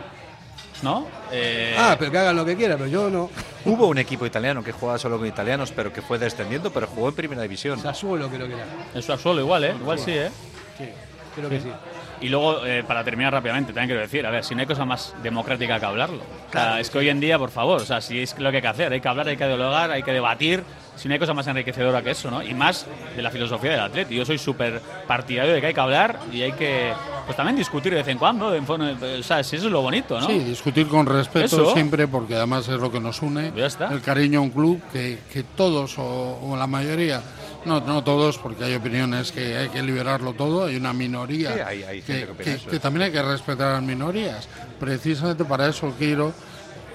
¿no? 0.83 1.07
Eh, 1.31 1.75
Ah, 1.77 1.95
pero 1.97 2.11
que 2.11 2.17
hagan 2.17 2.35
lo 2.35 2.45
que 2.45 2.55
quieran, 2.55 2.77
pero 2.77 2.89
yo 2.89 3.09
no. 3.09 3.29
Hubo 3.65 3.87
un 3.87 3.97
equipo 3.97 4.25
italiano 4.25 4.63
que 4.63 4.71
jugaba 4.71 4.97
solo 4.97 5.17
con 5.17 5.27
italianos, 5.27 5.71
pero 5.75 5.91
que 5.91 6.01
fue 6.01 6.17
descendiendo, 6.17 6.71
pero 6.71 6.87
jugó 6.87 7.09
en 7.09 7.15
primera 7.15 7.41
división. 7.41 7.79
Sassuolo 7.79 8.29
creo 8.29 8.47
que 8.47 8.53
era. 8.53 8.65
Eso 8.93 9.13
es 9.13 9.21
solo 9.21 9.41
igual, 9.41 9.63
¿eh? 9.65 9.75
Igual 9.79 9.99
sí, 9.99 10.11
¿eh? 10.11 10.29
Sí, 10.77 10.85
creo 11.35 11.49
que 11.49 11.59
sí. 11.59 11.69
Y 12.19 12.29
luego, 12.29 12.65
eh, 12.65 12.83
para 12.87 13.03
terminar 13.03 13.31
rápidamente, 13.33 13.73
también 13.73 13.89
quiero 13.89 14.01
decir, 14.01 14.25
a 14.25 14.31
ver, 14.31 14.43
si 14.43 14.55
no 14.55 14.61
hay 14.61 14.67
cosa 14.67 14.85
más 14.85 15.13
democrática 15.21 15.79
que 15.79 15.85
hablarlo. 15.85 16.17
O 16.17 16.19
sea, 16.19 16.49
Claro, 16.51 16.77
es 16.77 16.89
que 16.89 16.97
hoy 16.97 17.09
en 17.09 17.19
día, 17.19 17.37
por 17.37 17.51
favor, 17.51 17.81
o 17.81 17.85
sea, 17.85 18.01
si 18.01 18.19
es 18.21 18.37
lo 18.39 18.49
que 18.49 18.57
hay 18.57 18.61
que 18.61 18.67
hacer, 18.67 18.91
hay 18.91 19.01
que 19.01 19.07
hablar, 19.07 19.27
hay 19.27 19.37
que 19.37 19.45
dialogar, 19.47 19.91
hay 19.91 20.01
que 20.01 20.11
debatir, 20.13 20.63
si 20.95 21.07
no 21.07 21.13
hay 21.13 21.19
cosa 21.19 21.35
más 21.35 21.45
enriquecedora 21.45 22.01
que 22.01 22.09
eso, 22.11 22.31
¿no? 22.31 22.41
Y 22.41 22.55
más 22.55 22.87
de 23.15 23.21
la 23.21 23.29
filosofía 23.29 23.69
del 23.71 23.81
atleta. 23.81 24.09
Yo 24.09 24.25
soy 24.25 24.39
súper 24.39 24.81
partidario 25.07 25.53
de 25.53 25.61
que 25.61 25.67
hay 25.67 25.73
que 25.75 25.79
hablar 25.79 26.17
y 26.33 26.41
hay 26.41 26.53
que, 26.53 26.91
pues 27.25 27.37
también 27.37 27.55
discutir 27.55 27.91
de 27.91 27.99
vez 27.99 28.07
en 28.07 28.17
cuando, 28.17 28.51
forma- 28.63 28.93
o 29.19 29.23
sea, 29.23 29.43
si 29.43 29.57
eso 29.57 29.67
es 29.67 29.71
lo 29.71 29.81
bonito, 29.83 30.19
¿no? 30.19 30.25
Sí, 30.25 30.39
discutir 30.39 30.87
con 30.87 31.05
respeto 31.05 31.45
Eso. 31.45 31.73
siempre, 31.73 32.07
porque 32.07 32.33
además 32.35 32.67
es 32.67 32.79
lo 32.79 32.91
que 32.91 32.99
nos 32.99 33.21
une. 33.21 33.51
Ya 33.55 33.67
está. 33.67 33.89
El 33.93 34.01
cariño 34.01 34.39
a 34.39 34.41
un 34.41 34.49
club 34.49 34.81
que, 34.91 35.19
que 35.31 35.43
todos, 35.43 35.99
o, 35.99 36.39
o 36.41 36.57
la 36.57 36.65
mayoría, 36.65 37.21
no, 37.65 37.81
no 37.81 38.03
todos, 38.03 38.37
porque 38.37 38.63
hay 38.63 38.75
opiniones 38.75 39.31
que 39.31 39.57
hay 39.57 39.69
que 39.69 39.81
liberarlo 39.83 40.33
todo, 40.33 40.65
hay 40.65 40.75
una 40.77 40.93
minoría 40.93 41.53
Sí, 41.53 41.59
hay- 41.59 41.83
hay 41.83 42.01
gente 42.01 42.27
que 42.69 42.79
también 42.79 43.03
hay 43.05 43.11
que 43.11 43.21
respetar 43.21 43.67
a 43.69 43.73
las 43.73 43.83
minorías. 43.83 44.47
Precisamente 44.79 45.43
para 45.45 45.67
eso 45.67 45.93
quiero 45.97 46.33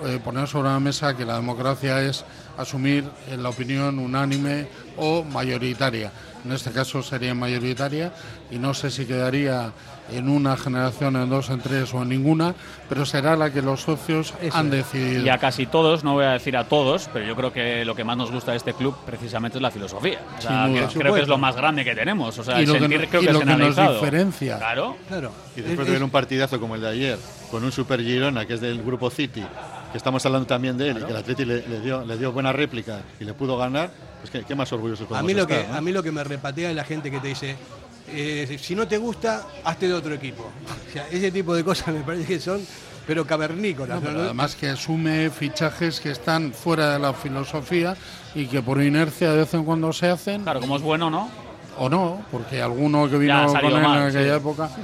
eh, 0.04 0.18
poner 0.24 0.48
sobre 0.48 0.68
la 0.70 0.80
mesa 0.80 1.16
que 1.16 1.24
la 1.24 1.36
democracia 1.36 2.02
es 2.02 2.24
asumir 2.58 3.04
la 3.36 3.48
opinión 3.50 3.98
unánime 3.98 4.66
o 4.96 5.22
mayoritaria. 5.22 6.10
En 6.44 6.50
este 6.52 6.72
caso 6.72 7.02
sería 7.04 7.34
mayoritaria 7.34 8.12
y 8.50 8.58
no 8.58 8.74
sé 8.74 8.90
si 8.90 9.06
quedaría 9.06 9.72
en 10.10 10.28
una 10.28 10.56
generación, 10.56 11.16
en 11.16 11.30
dos, 11.30 11.48
en 11.50 11.60
tres 11.60 11.94
o 11.94 12.02
en 12.02 12.08
ninguna, 12.08 12.54
pero 12.88 13.06
será 13.06 13.36
la 13.36 13.50
que 13.52 13.62
los 13.62 13.80
socios 13.82 14.34
han 14.52 14.68
decidido. 14.70 15.24
Y 15.24 15.28
a 15.28 15.38
casi 15.38 15.66
todos, 15.66 16.04
no 16.04 16.14
voy 16.14 16.24
a 16.24 16.32
decir 16.32 16.56
a 16.56 16.64
todos, 16.68 17.08
pero 17.12 17.24
yo 17.24 17.36
creo 17.36 17.52
que 17.52 17.84
lo 17.84 17.94
que 17.94 18.04
más 18.04 18.16
nos 18.16 18.30
gusta 18.30 18.50
de 18.50 18.56
este 18.58 18.74
club 18.74 18.94
precisamente 19.06 19.58
es 19.58 19.62
la 19.62 19.70
filosofía. 19.70 20.20
O 20.38 20.42
sea, 20.42 20.66
Sin 20.66 20.74
que 20.74 20.98
creo 20.98 21.14
que 21.14 21.22
es 21.22 21.28
lo 21.28 21.38
más 21.38 21.56
grande 21.56 21.84
que 21.84 21.94
tenemos. 21.94 22.38
O 22.38 22.44
sea, 22.44 22.58
Y 22.60 22.64
el 22.64 22.68
lo 22.68 22.74
que 22.74 22.80
sentir 22.80 23.00
no- 23.00 23.06
creo 23.08 23.22
y 23.22 23.26
que 23.26 23.32
lo 23.32 23.38
es 23.38 23.44
que 23.46 23.56
nos 23.56 23.94
diferencia. 23.94 24.58
Claro. 24.58 24.96
Claro. 25.08 25.32
Y 25.56 25.60
después 25.60 25.80
Es- 25.80 25.86
de 25.86 25.92
ver 25.92 26.02
un 26.04 26.10
partidazo 26.10 26.58
como 26.60 26.74
el 26.74 26.80
de 26.82 26.88
ayer, 26.88 27.18
con 27.50 27.62
un 27.64 27.72
Super 27.72 28.00
Girona, 28.02 28.44
que 28.46 28.54
es 28.54 28.60
del 28.60 28.82
grupo 28.82 29.08
City, 29.10 29.42
que 29.92 29.98
estamos 29.98 30.24
hablando 30.26 30.46
también 30.46 30.76
de 30.76 30.88
él, 30.90 30.98
y 31.00 31.04
que 31.04 31.10
el 31.10 31.16
Atleti 31.16 31.44
le, 31.44 31.66
le 31.68 31.80
dio, 31.80 32.04
le 32.04 32.16
dio 32.18 32.32
buena 32.32 32.52
réplica 32.52 33.00
y 33.20 33.24
le 33.24 33.34
pudo 33.34 33.56
ganar, 33.56 33.90
pues 34.20 34.30
qué, 34.30 34.42
qué 34.44 34.54
más 34.54 34.72
orgullosos 34.72 35.04
A 35.06 35.08
podemos 35.08 35.26
mí, 35.26 35.34
lo 35.34 35.46
que, 35.46 35.54
estar, 35.60 35.72
¿no? 35.72 35.78
a 35.78 35.80
mí 35.80 35.92
lo 35.92 36.02
que 36.02 36.12
me 36.12 36.24
repatea 36.24 36.70
es 36.70 36.76
la 36.76 36.84
gente 36.84 37.10
que 37.10 37.20
te 37.20 37.28
dice, 37.28 37.56
eh, 38.12 38.58
si 38.60 38.74
no 38.74 38.86
te 38.86 38.98
gusta, 38.98 39.46
hazte 39.64 39.88
de 39.88 39.94
otro 39.94 40.14
equipo. 40.14 40.44
O 40.44 40.92
sea, 40.92 41.06
ese 41.08 41.30
tipo 41.30 41.54
de 41.54 41.64
cosas 41.64 41.88
me 41.94 42.00
parece 42.00 42.26
que 42.26 42.40
son, 42.40 42.64
pero 43.06 43.26
cavernícolas. 43.26 43.96
No, 43.96 44.00
pero 44.00 44.18
¿no? 44.18 44.24
además 44.24 44.54
que 44.54 44.68
asume 44.68 45.30
fichajes 45.30 46.00
que 46.00 46.10
están 46.10 46.52
fuera 46.52 46.92
de 46.92 46.98
la 46.98 47.12
filosofía 47.12 47.96
y 48.34 48.46
que 48.46 48.62
por 48.62 48.82
inercia 48.82 49.30
de 49.32 49.38
vez 49.38 49.54
en 49.54 49.64
cuando 49.64 49.92
se 49.92 50.08
hacen. 50.08 50.42
Claro, 50.42 50.60
como 50.60 50.76
es 50.76 50.82
bueno, 50.82 51.10
¿no? 51.10 51.28
O 51.78 51.88
no, 51.88 52.22
porque 52.30 52.60
alguno 52.60 53.08
que 53.08 53.16
vino 53.18 53.46
con 53.46 53.64
él 53.64 53.80
mal, 53.80 54.02
en 54.02 54.08
aquella 54.08 54.34
sí. 54.34 54.40
época. 54.40 54.70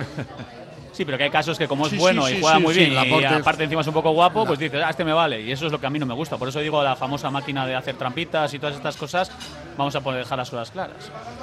Sí, 0.99 1.05
pero 1.05 1.17
que 1.17 1.23
hay 1.23 1.31
casos 1.31 1.57
que 1.57 1.69
como 1.69 1.87
es 1.87 1.93
Sí, 1.93 1.97
bueno 1.97 2.27
sí, 2.27 2.35
y 2.35 2.41
juega 2.41 2.57
sí, 2.57 2.63
muy 2.65 2.75
sí, 2.75 2.81
bien 2.81 2.95
la 2.97 3.07
y 3.07 3.25
aparte 3.25 3.63
encima 3.63 3.83
es 3.83 3.87
un 3.87 3.95
poco 3.95 4.11
guapo, 4.11 4.45
pues 4.45 4.59
dices, 4.59 4.83
ah, 4.85 4.91
este 4.91 5.05
me 5.05 5.13
vale. 5.13 5.41
Y 5.41 5.53
eso 5.53 5.67
es 5.67 5.71
lo 5.71 5.79
que 5.79 5.87
a 5.87 5.91
mí 5.91 6.01
no 6.01 6.07
me 6.07 6.15
gusta. 6.15 6.37
Por 6.37 6.49
eso 6.49 6.59
digo 6.59 6.83
la 6.83 6.97
famosa 6.97 7.31
máquina 7.31 7.65
de 7.65 7.77
hacer 7.77 7.95
trampitas 7.95 8.53
y 8.53 8.59
todas 8.59 8.75
estas 8.75 8.97
cosas, 8.97 9.31
vamos 9.77 9.95
a 9.95 10.01
poder 10.01 10.25
dejar 10.25 10.39
las 10.39 10.51
cosas 10.51 10.73
claras. 10.73 10.97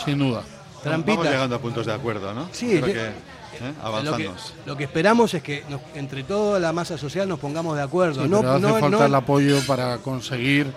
Sin 0.03 0.19
duda. 0.19 0.43
Vamos 0.85 1.25
llegando 1.25 1.55
a 1.55 1.59
puntos 1.59 1.85
de 1.85 1.93
acuerdo, 1.93 2.33
¿no? 2.33 2.47
Sí, 2.51 2.67
Creo 2.81 2.87
yo- 2.87 2.93
que, 2.93 3.05
¿eh? 3.07 3.11
Lo 3.59 3.81
que, 3.81 3.87
avanzamos. 3.87 4.53
lo 4.65 4.77
que 4.77 4.83
esperamos 4.83 5.33
es 5.33 5.41
que 5.43 5.63
nos- 5.69 5.81
entre 5.95 6.23
toda 6.23 6.59
la 6.59 6.71
masa 6.73 6.97
social 6.97 7.27
nos 7.27 7.39
pongamos 7.39 7.75
de 7.75 7.83
acuerdo. 7.83 8.23
Sí, 8.23 8.29
no, 8.29 8.39
pero 8.41 8.51
hace 8.53 8.61
no- 8.61 8.69
falta 8.79 8.89
no- 8.89 9.05
el 9.05 9.15
apoyo 9.15 9.59
para 9.65 9.97
conseguir 9.97 10.67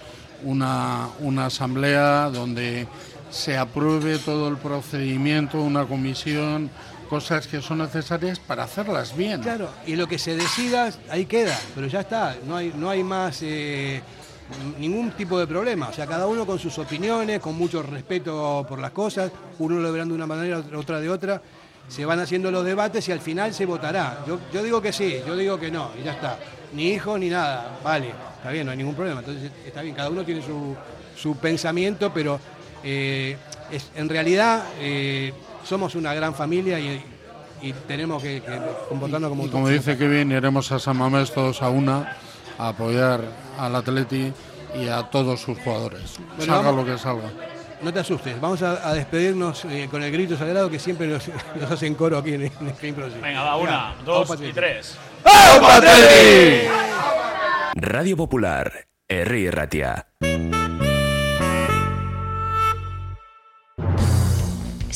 una, 0.44 1.08
una 1.20 1.46
asamblea 1.46 2.30
donde 2.30 2.86
se 3.30 3.58
apruebe 3.58 4.18
todo 4.18 4.48
el 4.48 4.56
procedimiento, 4.56 5.60
una 5.60 5.84
comisión, 5.86 6.70
cosas 7.10 7.46
que 7.46 7.60
son 7.60 7.78
necesarias 7.78 8.38
para 8.38 8.64
hacerlas 8.64 9.16
bien. 9.16 9.40
Claro, 9.42 9.68
y 9.86 9.96
lo 9.96 10.06
que 10.06 10.18
se 10.18 10.36
decida, 10.36 10.90
ahí 11.10 11.26
queda, 11.26 11.58
pero 11.74 11.86
ya 11.86 12.00
está, 12.00 12.36
no 12.46 12.56
hay, 12.56 12.72
no 12.76 12.88
hay 12.90 13.02
más 13.02 13.38
eh, 13.42 14.02
ningún 14.78 15.10
tipo 15.12 15.38
de 15.38 15.46
problema. 15.46 15.88
O 15.88 15.92
sea, 15.92 16.06
cada 16.06 16.26
uno 16.26 16.46
con 16.46 16.58
sus 16.58 16.78
opiniones, 16.78 17.40
con 17.40 17.56
mucho 17.56 17.82
respeto 17.82 18.64
por 18.68 18.78
las 18.78 18.90
cosas, 18.92 19.30
uno 19.58 19.78
lo 19.78 19.92
verán 19.92 20.08
de 20.08 20.14
una 20.14 20.26
manera, 20.26 20.62
otra 20.76 21.00
de 21.00 21.10
otra, 21.10 21.40
se 21.88 22.04
van 22.04 22.20
haciendo 22.20 22.50
los 22.50 22.64
debates 22.64 23.08
y 23.08 23.12
al 23.12 23.20
final 23.20 23.52
se 23.54 23.66
votará. 23.66 24.18
Yo, 24.26 24.38
yo 24.52 24.62
digo 24.62 24.80
que 24.82 24.92
sí, 24.92 25.16
yo 25.26 25.36
digo 25.36 25.58
que 25.58 25.70
no, 25.70 25.90
y 26.00 26.04
ya 26.04 26.12
está. 26.12 26.38
Ni 26.74 26.88
hijos 26.90 27.18
ni 27.18 27.28
nada, 27.30 27.78
vale, 27.82 28.12
está 28.36 28.50
bien, 28.50 28.66
no 28.66 28.72
hay 28.72 28.78
ningún 28.78 28.94
problema. 28.94 29.20
Entonces 29.20 29.50
está 29.66 29.80
bien, 29.82 29.94
cada 29.94 30.10
uno 30.10 30.22
tiene 30.24 30.42
su, 30.42 30.76
su 31.16 31.36
pensamiento, 31.36 32.12
pero 32.12 32.38
eh, 32.84 33.36
es- 33.72 33.90
en 33.96 34.08
realidad 34.08 34.64
eh, 34.80 35.32
somos 35.64 35.94
una 35.94 36.12
gran 36.14 36.34
familia 36.34 36.78
y, 36.78 37.02
y 37.62 37.72
tenemos 37.86 38.22
que, 38.22 38.40
que 38.42 38.60
comportarnos 38.88 39.30
como 39.30 39.46
Y 39.46 39.48
como 39.48 39.68
dice 39.68 39.96
Kevin, 39.96 40.30
iremos 40.32 40.70
a 40.72 40.78
San 40.78 40.96
Mamés 40.98 41.32
todos 41.32 41.62
a 41.62 41.70
una 41.70 42.16
a 42.58 42.68
apoyar 42.68 43.20
al 43.58 43.74
Atleti 43.76 44.32
y 44.74 44.88
a 44.88 45.04
todos 45.04 45.40
sus 45.40 45.58
jugadores. 45.60 46.16
Bueno, 46.36 46.52
salga 46.54 46.70
vamos- 46.70 46.86
lo 46.86 46.92
que 46.92 46.98
salga. 46.98 47.30
No 47.80 47.92
te 47.92 48.00
asustes, 48.00 48.40
vamos 48.40 48.60
a, 48.62 48.88
a 48.88 48.92
despedirnos 48.92 49.64
eh, 49.66 49.86
con 49.88 50.02
el 50.02 50.10
grito 50.10 50.36
sagrado 50.36 50.68
que 50.68 50.80
siempre 50.80 51.06
nos, 51.06 51.28
nos 51.60 51.70
hacen 51.70 51.94
coro 51.94 52.18
aquí 52.18 52.34
en, 52.34 52.42
en 52.42 52.74
Screen 52.74 52.94
Pro. 52.94 53.06
Venga, 53.22 53.42
va, 53.44 53.56
una, 53.56 53.94
dos 54.04 54.28
vamos, 54.28 54.44
y 54.44 54.52
tres. 54.52 54.98
Radio 57.76 58.16
Popular, 58.16 58.88
Herri 59.08 59.48
Ratia. 59.50 60.08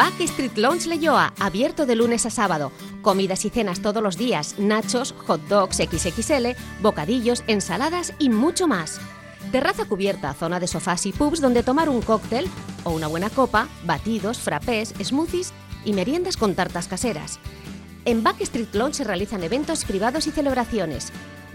Backstreet 0.00 0.56
Lounge 0.56 0.86
Leyoa, 0.86 1.34
abierto 1.38 1.84
de 1.84 1.94
lunes 1.94 2.24
a 2.24 2.30
sábado. 2.30 2.72
Comidas 3.02 3.44
y 3.44 3.50
cenas 3.50 3.82
todos 3.82 4.02
los 4.02 4.16
días, 4.16 4.54
nachos, 4.58 5.14
hot 5.26 5.42
dogs 5.42 5.76
XXL, 5.76 6.56
bocadillos, 6.80 7.44
ensaladas 7.48 8.14
y 8.18 8.30
mucho 8.30 8.66
más. 8.66 8.98
Terraza 9.52 9.84
cubierta, 9.84 10.32
zona 10.32 10.58
de 10.58 10.68
sofás 10.68 11.04
y 11.04 11.12
pubs 11.12 11.42
donde 11.42 11.62
tomar 11.62 11.90
un 11.90 12.00
cóctel 12.00 12.48
o 12.84 12.92
una 12.92 13.08
buena 13.08 13.28
copa, 13.28 13.68
batidos, 13.84 14.38
frappés, 14.38 14.94
smoothies 15.04 15.52
y 15.84 15.92
meriendas 15.92 16.38
con 16.38 16.54
tartas 16.54 16.88
caseras. 16.88 17.38
En 18.06 18.22
Backstreet 18.22 18.74
Lounge 18.74 18.94
se 18.94 19.04
realizan 19.04 19.44
eventos 19.44 19.84
privados 19.84 20.26
y 20.26 20.30
celebraciones. 20.30 21.12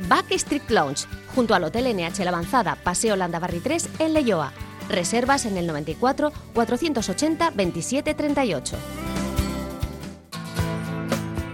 Backstreet 0.07 0.69
Lounge, 0.69 1.07
junto 1.33 1.55
al 1.55 1.63
Hotel 1.63 1.97
NH 1.97 2.23
La 2.23 2.29
Avanzada, 2.29 2.75
Paseo 2.75 3.15
Landabarri 3.15 3.59
3 3.59 3.89
en 3.97 4.13
Leyoa. 4.13 4.53
Reservas 4.89 5.45
en 5.45 5.57
el 5.57 5.67
94 5.67 6.31
480 6.53 7.51
27 7.51 8.13
38. 8.13 8.77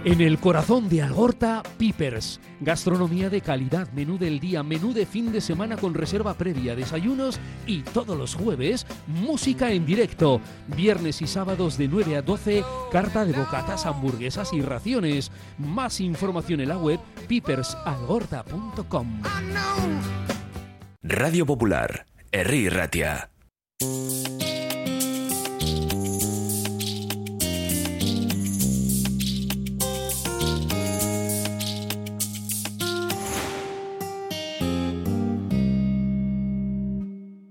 En 0.04 0.20
el 0.20 0.38
corazón 0.40 0.88
de 0.88 1.00
Algorta, 1.00 1.62
Pipers. 1.78 2.40
Gastronomía 2.60 3.30
de 3.30 3.40
calidad, 3.40 3.88
menú 3.92 4.18
del 4.18 4.40
día, 4.40 4.64
menú 4.64 4.92
de 4.92 5.06
fin 5.06 5.30
de 5.30 5.40
semana 5.40 5.76
con 5.76 5.94
reserva 5.94 6.34
previa, 6.34 6.74
desayunos 6.74 7.38
y 7.68 7.82
todos 7.82 8.18
los 8.18 8.34
jueves, 8.34 8.84
música 9.06 9.70
en 9.70 9.86
directo. 9.86 10.40
Viernes 10.76 11.22
y 11.22 11.28
sábados 11.28 11.78
de 11.78 11.86
9 11.86 12.16
a 12.16 12.22
12, 12.22 12.64
carta 12.90 13.24
de 13.24 13.32
bocatas, 13.32 13.86
hamburguesas 13.86 14.52
y 14.52 14.60
raciones. 14.60 15.30
Más 15.56 16.00
información 16.00 16.60
en 16.60 16.70
la 16.70 16.78
web 16.78 16.98
pipersalgorta.com. 17.28 19.22
Radio 21.04 21.46
Popular, 21.46 22.06
herri 22.32 22.64
irratia. 22.66 23.28